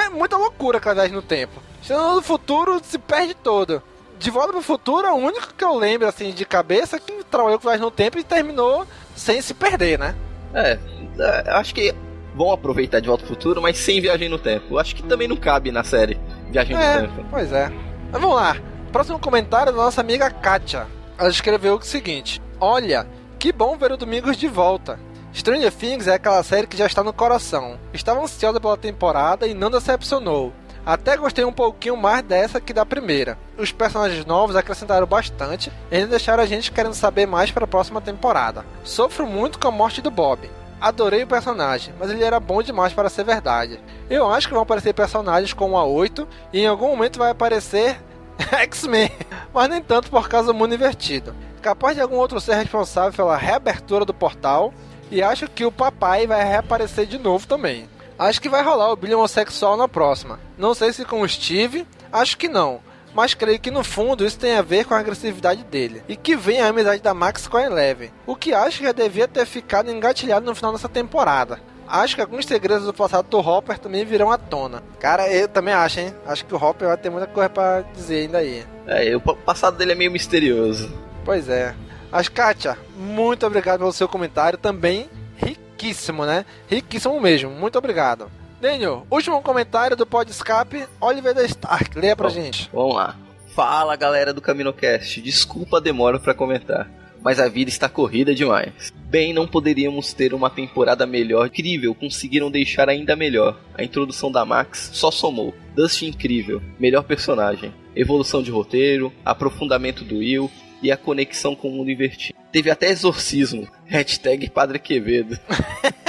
é 0.07 0.09
muita 0.09 0.37
loucura 0.37 0.79
aquela 0.79 0.95
viagem 0.95 1.14
no 1.14 1.22
tempo. 1.22 1.61
Chegando 1.83 2.14
do 2.14 2.22
futuro, 2.22 2.81
se 2.83 2.99
perde 2.99 3.35
todo. 3.35 3.83
De 4.18 4.31
volta 4.31 4.53
pro 4.53 4.62
futuro, 4.62 5.07
é 5.07 5.12
o 5.12 5.16
único 5.16 5.55
que 5.55 5.64
eu 5.64 5.76
lembro, 5.76 6.09
assim, 6.09 6.33
de 6.33 6.45
cabeça, 6.45 6.99
que 6.99 7.24
trabalhou 7.24 7.59
com 7.59 7.68
viagem 7.68 7.85
no 7.85 7.91
tempo 7.91 8.18
e 8.18 8.24
terminou 8.24 8.87
sem 9.14 9.41
se 9.41 9.55
perder, 9.55 9.99
né? 9.99 10.14
É, 10.55 10.79
é 11.18 11.51
acho 11.51 11.74
que 11.74 11.95
vão 12.39 12.53
aproveitar 12.53 13.01
de 13.01 13.09
Volta 13.09 13.24
ao 13.24 13.28
Futuro, 13.28 13.61
mas 13.61 13.76
sem 13.76 14.01
viagem 14.01 14.28
no 14.28 14.39
tempo. 14.39 14.78
Acho 14.78 14.95
que 14.95 15.03
também 15.03 15.26
não 15.26 15.36
cabe 15.36 15.72
na 15.72 15.82
série 15.82 16.18
Viagem 16.51 16.76
é, 16.76 17.03
no 17.03 17.09
Tempo. 17.09 17.26
Pois 17.28 17.53
é. 17.53 17.68
Mas 18.12 18.22
vamos 18.22 18.36
lá. 18.36 18.57
Próximo 18.93 19.18
comentário 19.18 19.72
da 19.72 19.78
nossa 19.78 20.01
amiga 20.01 20.30
Katia. 20.30 20.86
Ela 21.18 21.28
escreveu 21.28 21.74
o 21.74 21.82
seguinte: 21.82 22.41
Olha, 22.61 23.07
que 23.39 23.53
bom 23.53 23.76
ver 23.76 23.93
o 23.93 23.97
Domingos 23.97 24.36
de 24.36 24.47
volta. 24.47 24.99
Stranger 25.34 25.72
Things 25.72 26.07
é 26.07 26.14
aquela 26.14 26.43
série 26.43 26.66
que 26.66 26.76
já 26.76 26.86
está 26.86 27.03
no 27.03 27.12
coração. 27.12 27.78
Estava 27.93 28.22
ansiosa 28.22 28.61
pela 28.61 28.76
temporada 28.76 29.47
e 29.47 29.53
não 29.53 29.70
decepcionou. 29.70 30.53
Até 30.86 31.16
gostei 31.18 31.45
um 31.45 31.53
pouquinho 31.53 31.97
mais 31.97 32.22
dessa 32.22 32.61
que 32.61 32.72
da 32.72 32.86
primeira. 32.86 33.36
Os 33.59 33.70
personagens 33.70 34.24
novos 34.24 34.57
acrescentaram 34.57 35.07
bastante 35.07 35.70
e 35.91 35.97
ainda 35.97 36.09
deixaram 36.09 36.43
a 36.43 36.47
gente 36.47 36.72
querendo 36.72 36.95
saber 36.95 37.26
mais 37.26 37.51
para 37.51 37.64
a 37.64 37.68
próxima 37.68 38.01
temporada. 38.01 38.64
Sofro 38.84 39.26
muito 39.26 39.59
com 39.59 39.68
a 39.68 39.72
morte 39.72 40.01
do 40.01 40.11
Bob. 40.11 40.49
Adorei 40.81 41.24
o 41.24 41.26
personagem, 41.26 41.93
mas 41.99 42.11
ele 42.11 42.22
era 42.22 42.39
bom 42.39 42.62
demais 42.62 42.93
para 42.93 43.09
ser 43.09 43.24
verdade. 43.24 43.81
Eu 44.09 44.31
acho 44.31 44.47
que 44.47 44.55
vão 44.55 44.62
aparecer 44.62 44.95
personagens 44.95 45.53
como 45.53 45.76
a 45.76 45.85
8 45.85 46.26
e 46.53 46.61
em 46.61 46.66
algum 46.66 46.89
momento 46.89 47.18
vai 47.18 47.31
aparecer 47.31 48.01
X-Men, 48.39 49.11
mas 49.53 49.68
nem 49.68 49.83
tanto 49.83 50.11
por 50.11 50.29
causa 50.29 50.53
do 50.53 50.55
mundo 50.55 50.74
invertido. 50.74 51.35
Capaz 51.61 51.97
de 51.97 52.01
algum 52.01 52.16
outro 52.16 52.41
ser 52.41 52.55
responsável 52.55 53.12
pela 53.12 53.37
reabertura 53.37 54.05
do 54.05 54.14
portal 54.14 54.72
e 55.11 55.22
acho 55.22 55.49
que 55.49 55.64
o 55.64 55.72
papai 55.72 56.26
vai 56.26 56.45
reaparecer 56.45 57.07
de 57.07 57.18
novo 57.18 57.47
também. 57.47 57.89
Acho 58.16 58.41
que 58.41 58.49
vai 58.49 58.62
rolar 58.62 58.93
o 58.93 58.97
bilhão 58.97 59.18
homossexual 59.18 59.76
na 59.76 59.89
próxima. 59.89 60.39
Não 60.57 60.74
sei 60.74 60.93
se 60.93 61.05
com 61.05 61.22
o 61.22 61.29
Steve, 61.29 61.87
acho 62.12 62.37
que 62.37 62.49
não, 62.49 62.81
mas 63.19 63.35
creio 63.35 63.59
que 63.59 63.69
no 63.69 63.83
fundo 63.83 64.25
isso 64.25 64.39
tem 64.39 64.55
a 64.55 64.62
ver 64.62 64.85
com 64.85 64.95
a 64.95 64.99
agressividade 65.01 65.64
dele, 65.64 66.05
e 66.09 66.14
que 66.14 66.37
vem 66.37 66.61
a 66.61 66.69
amizade 66.69 67.03
da 67.03 67.12
Max 67.12 67.49
com 67.49 67.57
a 67.57 67.64
Eleven, 67.64 68.12
o 68.25 68.37
que 68.37 68.55
acho 68.55 68.79
que 68.79 68.85
já 68.85 68.93
devia 68.93 69.27
ter 69.27 69.45
ficado 69.45 69.91
engatilhado 69.91 70.47
no 70.47 70.55
final 70.55 70.71
dessa 70.71 70.89
temporada. 70.89 71.59
Acho 71.89 72.14
que 72.14 72.21
alguns 72.21 72.47
segredos 72.47 72.87
do 72.87 72.95
passado 72.95 73.27
do 73.29 73.41
Hopper 73.41 73.77
também 73.77 74.05
virão 74.05 74.31
à 74.31 74.39
tona. 74.39 74.85
Cara, 75.01 75.29
eu 75.33 75.49
também 75.49 75.75
acho, 75.75 75.99
hein? 75.99 76.14
Acho 76.25 76.45
que 76.45 76.55
o 76.55 76.62
Hopper 76.62 76.87
vai 76.87 76.97
ter 76.97 77.11
muita 77.11 77.27
coisa 77.27 77.49
para 77.49 77.81
dizer 77.93 78.21
ainda 78.21 78.39
aí. 78.39 78.64
É, 78.87 79.16
o 79.16 79.21
passado 79.21 79.77
dele 79.77 79.93
é 79.93 79.97
meio 79.97 80.12
misterioso. 80.12 80.89
Pois 81.25 81.49
é. 81.49 81.75
Mas, 82.12 82.29
Kátia, 82.29 82.79
muito 82.97 83.45
obrigado 83.45 83.81
pelo 83.81 83.93
seu 83.93 84.07
comentário. 84.07 84.57
Também 84.57 85.11
riquíssimo, 85.37 86.25
né? 86.25 86.45
Riquíssimo 86.69 87.21
mesmo. 87.21 87.51
Muito 87.51 87.77
obrigado. 87.77 88.31
Daniel, 88.61 89.07
último 89.09 89.41
comentário 89.41 89.97
do 89.97 90.05
Podscape, 90.05 90.87
Oliver 91.01 91.33
da 91.33 91.45
Stark. 91.45 91.97
Leia 91.97 92.17
pra 92.17 92.29
Bom, 92.29 92.35
gente. 92.35 92.69
Vamos 92.73 92.97
lá. 92.97 93.17
Fala 93.55 93.97
galera 93.97 94.33
do 94.33 94.41
CaminoCast, 94.41 95.21
desculpa 95.21 95.79
a 95.79 95.81
demora 95.81 96.19
para 96.19 96.35
comentar, 96.35 96.89
mas 97.23 97.41
a 97.41 97.49
vida 97.49 97.69
está 97.69 97.89
corrida 97.89 98.35
demais. 98.35 98.93
Bem, 99.09 99.33
não 99.33 99.47
poderíamos 99.47 100.13
ter 100.13 100.35
uma 100.35 100.51
temporada 100.51 101.07
melhor. 101.07 101.47
Incrível, 101.47 101.95
conseguiram 101.95 102.51
deixar 102.51 102.89
ainda 102.89 103.17
melhor. 103.17 103.59
A 103.75 103.83
introdução 103.83 104.31
da 104.31 104.45
Max 104.45 104.91
só 104.93 105.11
somou. 105.11 105.55
Dusty 105.75 106.07
incrível, 106.07 106.61
melhor 106.79 107.03
personagem. 107.05 107.73
Evolução 107.97 108.43
de 108.43 108.51
roteiro, 108.51 109.13
aprofundamento 109.25 110.05
do 110.05 110.19
Will 110.19 110.51
e 110.83 110.93
a 110.93 110.97
conexão 110.97 111.55
com 111.55 111.69
o 111.69 111.73
mundo 111.73 111.91
invertido. 111.91 112.39
Teve 112.53 112.71
até 112.71 112.91
exorcismo. 112.91 113.69
Hashtag 113.87 114.51
Padre 114.51 114.79
Quevedo. 114.79 115.39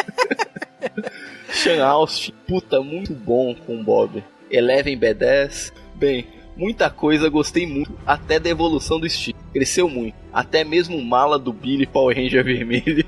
Sean 1.59 1.85
Austin, 1.85 2.31
puta, 2.47 2.81
muito 2.81 3.13
bom 3.13 3.53
com 3.53 3.81
o 3.81 3.83
Bob. 3.83 4.23
Eleven 4.49 4.97
B10. 4.97 5.73
Bem, 5.93 6.25
muita 6.55 6.89
coisa, 6.89 7.27
gostei 7.27 7.67
muito. 7.67 7.91
Até 8.05 8.39
da 8.39 8.49
evolução 8.49 8.97
do 8.97 9.09
Steve. 9.09 9.37
Cresceu 9.51 9.89
muito. 9.89 10.15
Até 10.31 10.63
mesmo 10.63 10.95
o 10.95 11.03
mala 11.03 11.37
do 11.37 11.51
Billy 11.51 11.85
Power 11.85 12.15
Ranger 12.15 12.45
vermelho. 12.45 13.05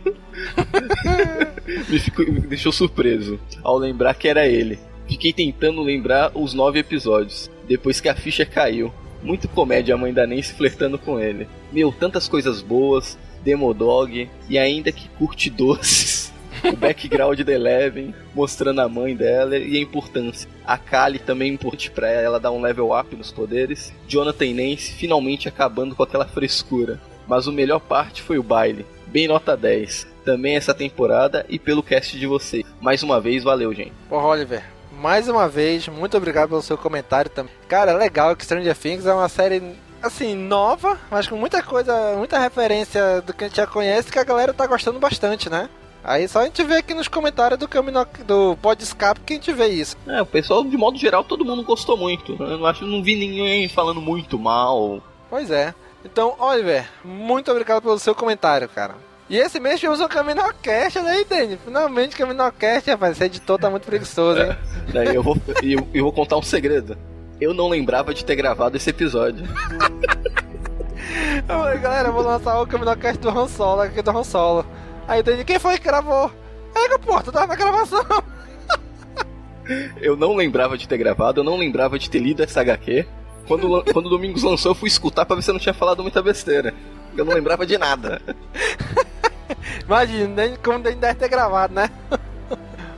me, 1.87 1.97
ficou, 1.97 2.25
me 2.25 2.41
deixou 2.41 2.73
surpreso 2.73 3.39
ao 3.63 3.77
lembrar 3.77 4.15
que 4.15 4.27
era 4.27 4.45
ele. 4.45 4.77
Fiquei 5.07 5.31
tentando 5.31 5.81
lembrar 5.81 6.33
os 6.35 6.53
nove 6.53 6.79
episódios. 6.79 7.49
Depois 7.69 8.01
que 8.01 8.09
a 8.09 8.15
ficha 8.15 8.45
caiu. 8.45 8.93
Muito 9.23 9.47
comédia 9.47 9.95
a 9.95 9.97
mãe 9.97 10.11
da 10.13 10.27
Nancy 10.27 10.51
flertando 10.51 10.99
com 10.99 11.17
ele. 11.17 11.47
Meu, 11.71 11.89
tantas 11.89 12.27
coisas 12.27 12.61
boas. 12.61 13.17
Demodog. 13.45 14.29
E 14.49 14.57
ainda 14.57 14.91
que 14.91 15.07
curte 15.17 15.49
doces. 15.49 16.20
O 16.63 16.75
background 16.75 17.39
da 17.41 17.53
Eleven, 17.53 18.13
mostrando 18.33 18.81
a 18.81 18.89
mãe 18.89 19.15
dela 19.15 19.57
e 19.57 19.77
a 19.77 19.81
importância. 19.81 20.49
A 20.65 20.77
Kali 20.77 21.19
também 21.19 21.51
é 21.51 21.53
importante 21.53 21.91
para 21.91 22.09
ela 22.09 22.39
dar 22.39 22.51
um 22.51 22.61
level 22.61 22.97
up 22.97 23.15
nos 23.15 23.31
poderes. 23.31 23.93
Jonathan 24.07 24.45
e 24.45 24.53
Nancy 24.53 24.93
finalmente 24.93 25.47
acabando 25.47 25.95
com 25.95 26.03
aquela 26.03 26.25
frescura. 26.25 26.99
Mas 27.27 27.47
o 27.47 27.51
melhor 27.51 27.79
parte 27.79 28.21
foi 28.21 28.37
o 28.37 28.43
baile. 28.43 28.85
Bem 29.07 29.27
nota 29.27 29.55
10. 29.55 30.07
Também 30.23 30.55
essa 30.55 30.73
temporada 30.73 31.45
e 31.49 31.57
pelo 31.57 31.83
cast 31.83 32.17
de 32.17 32.27
vocês. 32.27 32.65
Mais 32.79 33.03
uma 33.03 33.19
vez, 33.19 33.43
valeu, 33.43 33.73
gente. 33.73 33.93
Porra, 34.07 34.27
Oliver, 34.27 34.63
mais 34.91 35.27
uma 35.27 35.47
vez, 35.47 35.87
muito 35.87 36.15
obrigado 36.15 36.49
pelo 36.49 36.61
seu 36.61 36.77
comentário 36.77 37.31
também. 37.31 37.51
Cara, 37.67 37.93
legal 37.93 38.35
que 38.35 38.45
Stranger 38.45 38.77
Things 38.77 39.05
é 39.05 39.13
uma 39.13 39.29
série 39.29 39.61
assim, 40.01 40.35
nova, 40.35 40.97
mas 41.09 41.27
com 41.27 41.35
muita 41.35 41.61
coisa, 41.61 42.15
muita 42.17 42.39
referência 42.39 43.21
do 43.21 43.33
que 43.33 43.43
a 43.43 43.47
gente 43.47 43.57
já 43.57 43.67
conhece 43.67 44.11
que 44.11 44.19
a 44.19 44.23
galera 44.23 44.53
tá 44.53 44.65
gostando 44.65 44.99
bastante, 44.99 45.49
né? 45.49 45.69
Aí 46.03 46.27
só 46.27 46.39
a 46.39 46.45
gente 46.45 46.63
vê 46.63 46.77
aqui 46.77 46.93
nos 46.93 47.07
comentários 47.07 47.59
do 47.59 47.67
Camino, 47.67 48.05
do 48.25 48.57
Pod 48.57 48.81
Escape 48.81 49.21
que 49.21 49.33
a 49.33 49.35
gente 49.35 49.53
vê 49.53 49.67
isso. 49.67 49.95
É, 50.07 50.21
o 50.21 50.25
pessoal, 50.25 50.63
de 50.63 50.75
modo 50.75 50.97
geral, 50.97 51.23
todo 51.23 51.45
mundo 51.45 51.63
gostou 51.63 51.95
muito. 51.95 52.35
Eu 52.39 52.57
não 52.57 52.65
acho 52.65 52.85
não 52.85 53.03
vi 53.03 53.15
ninguém 53.15 53.69
falando 53.69 54.01
muito 54.01 54.39
mal. 54.39 55.01
Pois 55.29 55.51
é. 55.51 55.73
Então, 56.03 56.35
Oliver, 56.39 56.89
muito 57.05 57.51
obrigado 57.51 57.83
pelo 57.83 57.99
seu 57.99 58.15
comentário, 58.15 58.67
cara. 58.67 58.95
E 59.29 59.37
esse 59.37 59.59
mês 59.59 59.79
tivemos 59.79 60.01
um 60.01 60.07
Caminocast, 60.07 60.99
né, 60.99 61.23
Dani? 61.23 61.57
Finalmente 61.63 62.15
Caminocast, 62.15 62.89
rapaz. 62.89 63.13
Esse 63.13 63.25
editor 63.25 63.59
tá 63.59 63.69
muito 63.69 63.85
preguiçoso, 63.85 64.41
hein? 64.41 64.49
É, 64.49 64.91
daí 64.91 65.15
eu 65.15 65.23
vou, 65.23 65.37
eu, 65.63 65.87
eu 65.93 66.03
vou 66.03 66.11
contar 66.11 66.37
um 66.37 66.41
segredo. 66.41 66.97
Eu 67.39 67.53
não 67.53 67.69
lembrava 67.69 68.13
de 68.13 68.25
ter 68.25 68.35
gravado 68.35 68.75
esse 68.75 68.89
episódio. 68.89 69.45
galera, 71.81 72.09
eu 72.09 72.13
vou 72.13 72.23
lançar 72.23 72.59
o 72.61 72.67
Caminocast 72.67 73.19
do 73.19 73.29
Han 73.29 73.47
Solo, 73.47 73.81
aqui 73.81 74.01
do 74.01 74.11
Han 74.11 74.23
Solo. 74.23 74.65
Aí 75.07 75.21
Dani, 75.23 75.43
quem 75.43 75.59
foi 75.59 75.77
que 75.77 75.83
gravou? 75.83 76.31
É, 76.75 76.97
pô, 76.97 77.21
tu 77.21 77.31
tava 77.31 77.47
na 77.47 77.55
gravação. 77.55 78.05
eu 80.01 80.15
não 80.15 80.35
lembrava 80.35 80.77
de 80.77 80.87
ter 80.87 80.97
gravado, 80.97 81.41
eu 81.41 81.43
não 81.43 81.57
lembrava 81.57 81.99
de 81.99 82.09
ter 82.09 82.19
lido 82.19 82.43
essa 82.43 82.61
HQ. 82.61 83.05
Quando, 83.47 83.83
quando 83.91 84.05
o 84.05 84.09
Domingos 84.09 84.43
lançou, 84.43 84.71
eu 84.71 84.75
fui 84.75 84.87
escutar 84.87 85.25
pra 85.25 85.35
ver 85.35 85.41
se 85.41 85.49
eu 85.49 85.53
não 85.53 85.59
tinha 85.59 85.73
falado 85.73 86.01
muita 86.01 86.21
besteira. 86.21 86.73
Eu 87.17 87.25
não 87.25 87.33
lembrava 87.33 87.65
de 87.65 87.77
nada. 87.77 88.21
Imagina, 89.85 90.27
nem 90.27 90.55
como 90.55 90.77
nem 90.77 90.95
deve 90.95 91.15
ter 91.15 91.27
gravado, 91.27 91.73
né? 91.73 91.89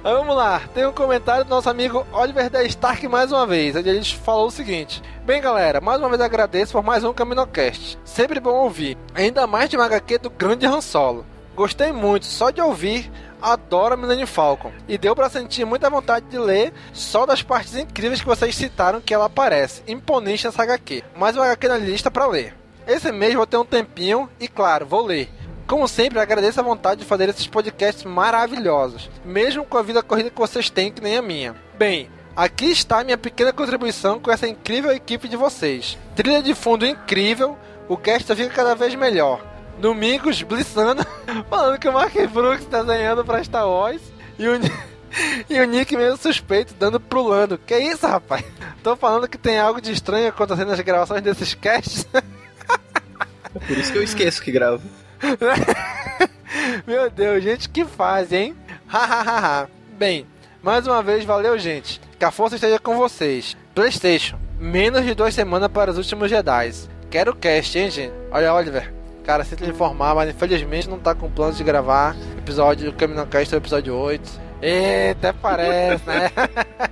Vamos 0.04 0.36
lá, 0.36 0.62
tem 0.74 0.86
um 0.86 0.91
comentário 0.91 1.45
do 1.45 1.49
nosso 1.49 1.70
amigo 1.70 2.06
Oliver 2.12 2.49
da 2.49 2.62
Stark 2.66 3.08
mais 3.08 3.32
uma 3.32 3.47
vez, 3.47 3.74
onde 3.74 3.89
a 3.89 3.93
gente 3.93 4.18
falou 4.18 4.47
o 4.47 4.51
seguinte: 4.51 5.01
Bem, 5.26 5.41
galera, 5.41 5.80
mais 5.80 5.97
uma 5.99 6.10
vez 6.10 6.20
agradeço 6.20 6.74
por 6.74 6.84
mais 6.84 7.06
um 7.06 7.14
Caminocast. 7.14 7.97
Sempre 8.04 8.41
bom 8.41 8.54
ouvir, 8.54 8.97
ainda 9.16 9.47
mais 9.47 9.70
de 9.70 9.78
uma 9.78 9.86
HQ 9.86 10.18
do 10.18 10.30
grande 10.30 10.66
Han 10.66 10.82
Solo. 10.82 11.26
Gostei 11.56 11.91
muito, 11.91 12.26
só 12.26 12.49
de 12.49 12.60
ouvir, 12.60 13.12
adoro 13.41 13.97
Millennium 13.97 14.26
Falcon. 14.26 14.72
E 14.88 14.97
deu 14.97 15.16
para 15.16 15.30
sentir 15.30 15.66
muita 15.66 15.89
vontade 15.89 16.26
de 16.26 16.38
ler 16.38 16.74
só 16.91 17.26
das 17.26 17.43
partes 17.43 17.76
incríveis 17.76 18.22
que 18.22 18.28
vocês 18.28 18.56
citaram 18.56 18.99
que 18.99 19.14
ela 19.14 19.26
aparece. 19.26 19.84
Imponente 19.88 20.47
essa 20.47 20.64
HQ. 20.64 21.04
Mais 21.16 21.36
uma 21.36 21.45
HQ 21.45 21.68
na 21.68 21.78
lista 21.78 22.10
para 22.10 22.26
ler. 22.26 22.56
Esse 22.88 23.12
mês 23.12 23.36
vou 23.36 23.45
ter 23.45 23.58
um 23.58 23.66
tempinho 23.66 24.28
e, 24.39 24.47
claro, 24.47 24.86
vou 24.86 25.06
ler. 25.06 25.30
Como 25.68 25.88
sempre, 25.88 26.20
agradeço 26.20 26.60
a 26.60 26.64
vontade 26.64 27.01
de 27.01 27.08
fazer 27.08 27.30
esses 27.30 27.47
podcasts 27.47 28.04
maravilhosos, 28.04 29.10
mesmo 29.24 29.64
com 29.64 29.78
a 29.78 29.84
vida 29.84 30.04
corrida 30.04 30.30
que 30.30 30.39
vocês 30.39 30.70
têm, 30.70 30.91
que 30.91 31.01
nem 31.01 31.18
a 31.18 31.22
minha. 31.22 31.56
Bem, 31.78 32.10
aqui 32.36 32.66
está 32.66 33.04
minha 33.04 33.18
pequena 33.18 33.54
contribuição 33.54 34.20
com 34.20 34.32
essa 34.32 34.47
incrível 34.47 34.91
equipe 34.91 35.28
de 35.28 35.38
vocês. 35.38 35.97
Trilha 36.16 36.41
de 36.41 36.54
fundo 36.54 36.86
incrível, 36.86 37.58
o 37.88 37.95
cast 37.95 38.36
fica 38.36 38.49
cada 38.49 38.76
vez 38.76 38.93
melhor. 38.95 39.53
Domingos 39.80 40.41
blissando, 40.41 41.05
falando 41.49 41.80
que 41.80 41.88
o 41.88 41.93
Mark 41.93 42.13
Brooks 42.32 42.65
tá 42.65 42.84
desenhando 42.84 43.26
pra 43.26 43.43
Star 43.43 43.67
Wars 43.67 44.01
e 44.38 44.47
o, 44.47 44.53
e 45.49 45.59
o 45.59 45.65
Nick 45.65 45.95
meio 45.95 46.17
suspeito 46.17 46.74
dando 46.74 46.99
pro 46.99 47.24
Lando. 47.24 47.57
Que 47.57 47.78
isso, 47.78 48.05
rapaz? 48.07 48.43
Tô 48.84 48.95
falando 48.95 49.28
que 49.28 49.38
tem 49.38 49.59
algo 49.59 49.82
de 49.82 49.91
estranho 49.91 50.30
acontecendo 50.30 50.69
nas 50.69 50.80
gravações 50.80 51.21
desses 51.21 51.53
casts. 51.53 52.07
Por 53.53 53.78
isso 53.78 53.91
que 53.91 53.97
eu 53.97 54.03
esqueço 54.03 54.41
que 54.41 54.51
gravo. 54.51 54.82
Meu 56.86 57.09
Deus, 57.09 57.43
gente, 57.43 57.69
que 57.69 57.86
fase, 57.86 58.36
hein? 58.36 58.55
Hahaha. 58.88 59.69
Bem, 59.97 60.28
mais 60.61 60.88
uma 60.88 61.03
vez, 61.03 61.24
valeu, 61.24 61.57
gente. 61.57 62.01
Que 62.17 62.26
a 62.26 62.32
força 62.32 62.55
esteja 62.55 62.80
com 62.80 62.97
vocês. 62.97 63.55
PlayStation, 63.76 64.39
menos 64.59 65.03
de 65.03 65.13
duas 65.13 65.34
semanas 65.34 65.71
para 65.71 65.91
os 65.91 65.97
últimos 65.97 66.30
Jedi. 66.30 66.71
Quero 67.09 67.36
cast, 67.36 67.78
hein, 67.78 67.91
gente? 67.91 68.13
Olha, 68.32 68.53
Oliver. 68.53 69.03
Cara, 69.24 69.43
sinto 69.43 69.63
lhe 69.63 69.71
informar, 69.71 70.13
mas 70.13 70.30
infelizmente 70.30 70.89
não 70.89 70.99
tá 70.99 71.15
com 71.15 71.30
planos 71.30 71.57
de 71.57 71.63
gravar 71.63 72.15
episódio 72.38 72.91
do 72.91 72.97
Caminho 72.97 73.26
Cast, 73.28 73.55
o 73.55 73.57
episódio 73.57 73.95
8. 73.95 74.53
Eita, 74.61 75.30
até 75.30 75.34
parece, 75.34 76.05
né? 76.05 76.32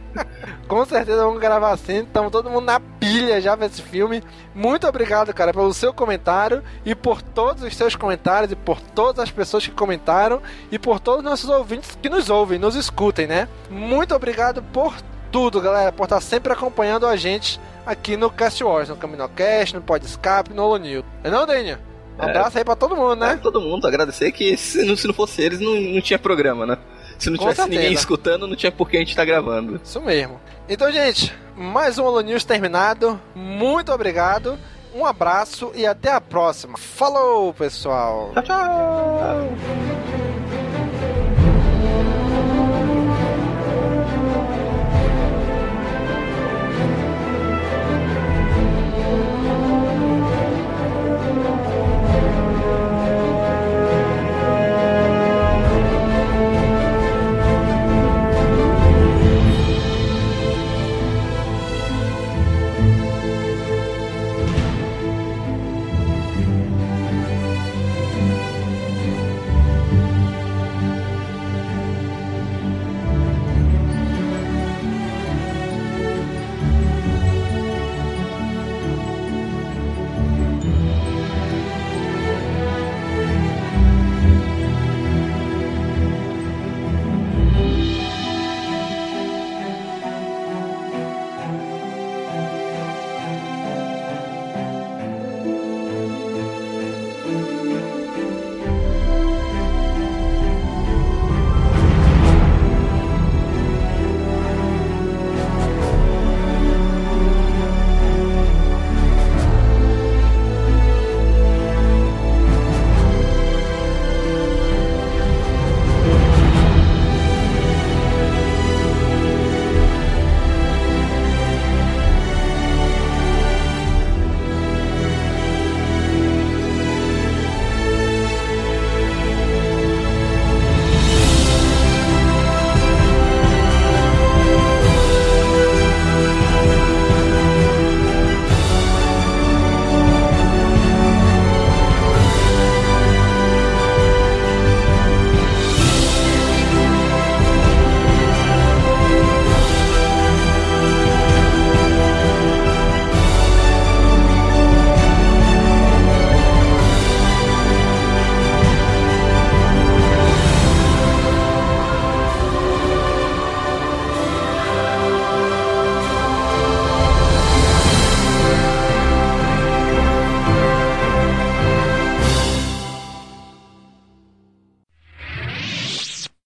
Com 0.68 0.86
certeza 0.86 1.26
vamos 1.26 1.42
gravar 1.42 1.72
assim. 1.72 2.04
Estamos 2.04 2.32
todo 2.32 2.50
mundo 2.50 2.66
na 2.66 2.80
pilha 2.80 3.42
já 3.42 3.58
pra 3.58 3.66
esse 3.66 3.82
filme. 3.82 4.24
Muito 4.56 4.88
obrigado, 4.88 5.34
cara, 5.34 5.52
pelo 5.52 5.74
seu 5.74 5.94
comentário 5.94 6.64
e 6.86 6.96
por 6.96 7.22
todos 7.22 7.64
os 7.64 7.76
seus 7.76 7.96
comentários 7.96 8.54
e 8.54 8.56
por 8.56 8.80
todas 8.80 9.24
as 9.24 9.32
pessoas 9.32 9.66
que 9.66 9.74
comentaram 9.74 10.42
e 10.72 10.80
por 10.80 11.02
todos 11.02 11.20
os 11.20 11.30
nossos 11.30 11.50
ouvintes 11.50 11.98
que 12.02 12.10
nos 12.10 12.30
ouvem, 12.30 12.58
nos 12.58 12.76
escutem, 12.76 13.28
né? 13.28 13.50
Muito 13.70 14.16
obrigado 14.16 14.64
por 14.64 14.96
tudo, 15.30 15.60
galera, 15.60 15.92
por 15.92 16.06
estar 16.06 16.22
sempre 16.22 16.54
acompanhando 16.54 17.06
a 17.06 17.18
gente 17.18 17.60
aqui 17.86 18.16
no 18.16 18.30
Cast 18.30 18.64
Wars, 18.64 18.88
no 18.88 18.96
Caminocast, 18.96 19.76
no 19.76 19.82
Podscape, 19.82 20.54
no 20.54 20.64
Holo 20.64 21.04
É 21.24 21.30
não, 21.30 21.46
Daniel? 21.46 21.91
Um 22.20 22.24
é, 22.24 22.30
abraço 22.30 22.58
aí 22.58 22.64
pra 22.64 22.76
todo 22.76 22.96
mundo, 22.96 23.16
né? 23.16 23.34
É, 23.34 23.38
todo 23.38 23.62
mundo, 23.62 23.88
agradecer 23.88 24.32
que 24.32 24.56
se 24.58 24.84
não, 24.84 24.96
se 24.96 25.08
não 25.08 25.14
fosse 25.14 25.42
eles, 25.42 25.60
não, 25.60 25.80
não 25.80 26.02
tinha 26.02 26.20
programa, 26.20 26.66
né? 26.66 26.78
Se 27.18 27.30
não 27.30 27.38
tivesse 27.38 27.70
ninguém 27.70 27.94
escutando, 27.94 28.48
não 28.48 28.56
tinha 28.56 28.72
por 28.72 28.90
que 28.90 28.98
a 28.98 29.00
gente 29.00 29.16
tá 29.16 29.24
gravando. 29.24 29.80
Isso 29.84 30.02
mesmo. 30.02 30.40
Então, 30.68 30.92
gente, 30.92 31.34
mais 31.56 32.00
um 32.00 32.06
Holo 32.06 32.22
News 32.22 32.44
terminado. 32.44 33.20
Muito 33.36 33.92
obrigado. 33.92 34.58
Um 34.94 35.06
abraço 35.06 35.72
e 35.76 35.86
até 35.86 36.12
a 36.12 36.20
próxima. 36.20 36.78
Falou, 36.78 37.54
pessoal. 37.54 38.32
Tchau, 38.34 38.44
tchau. 38.44 40.01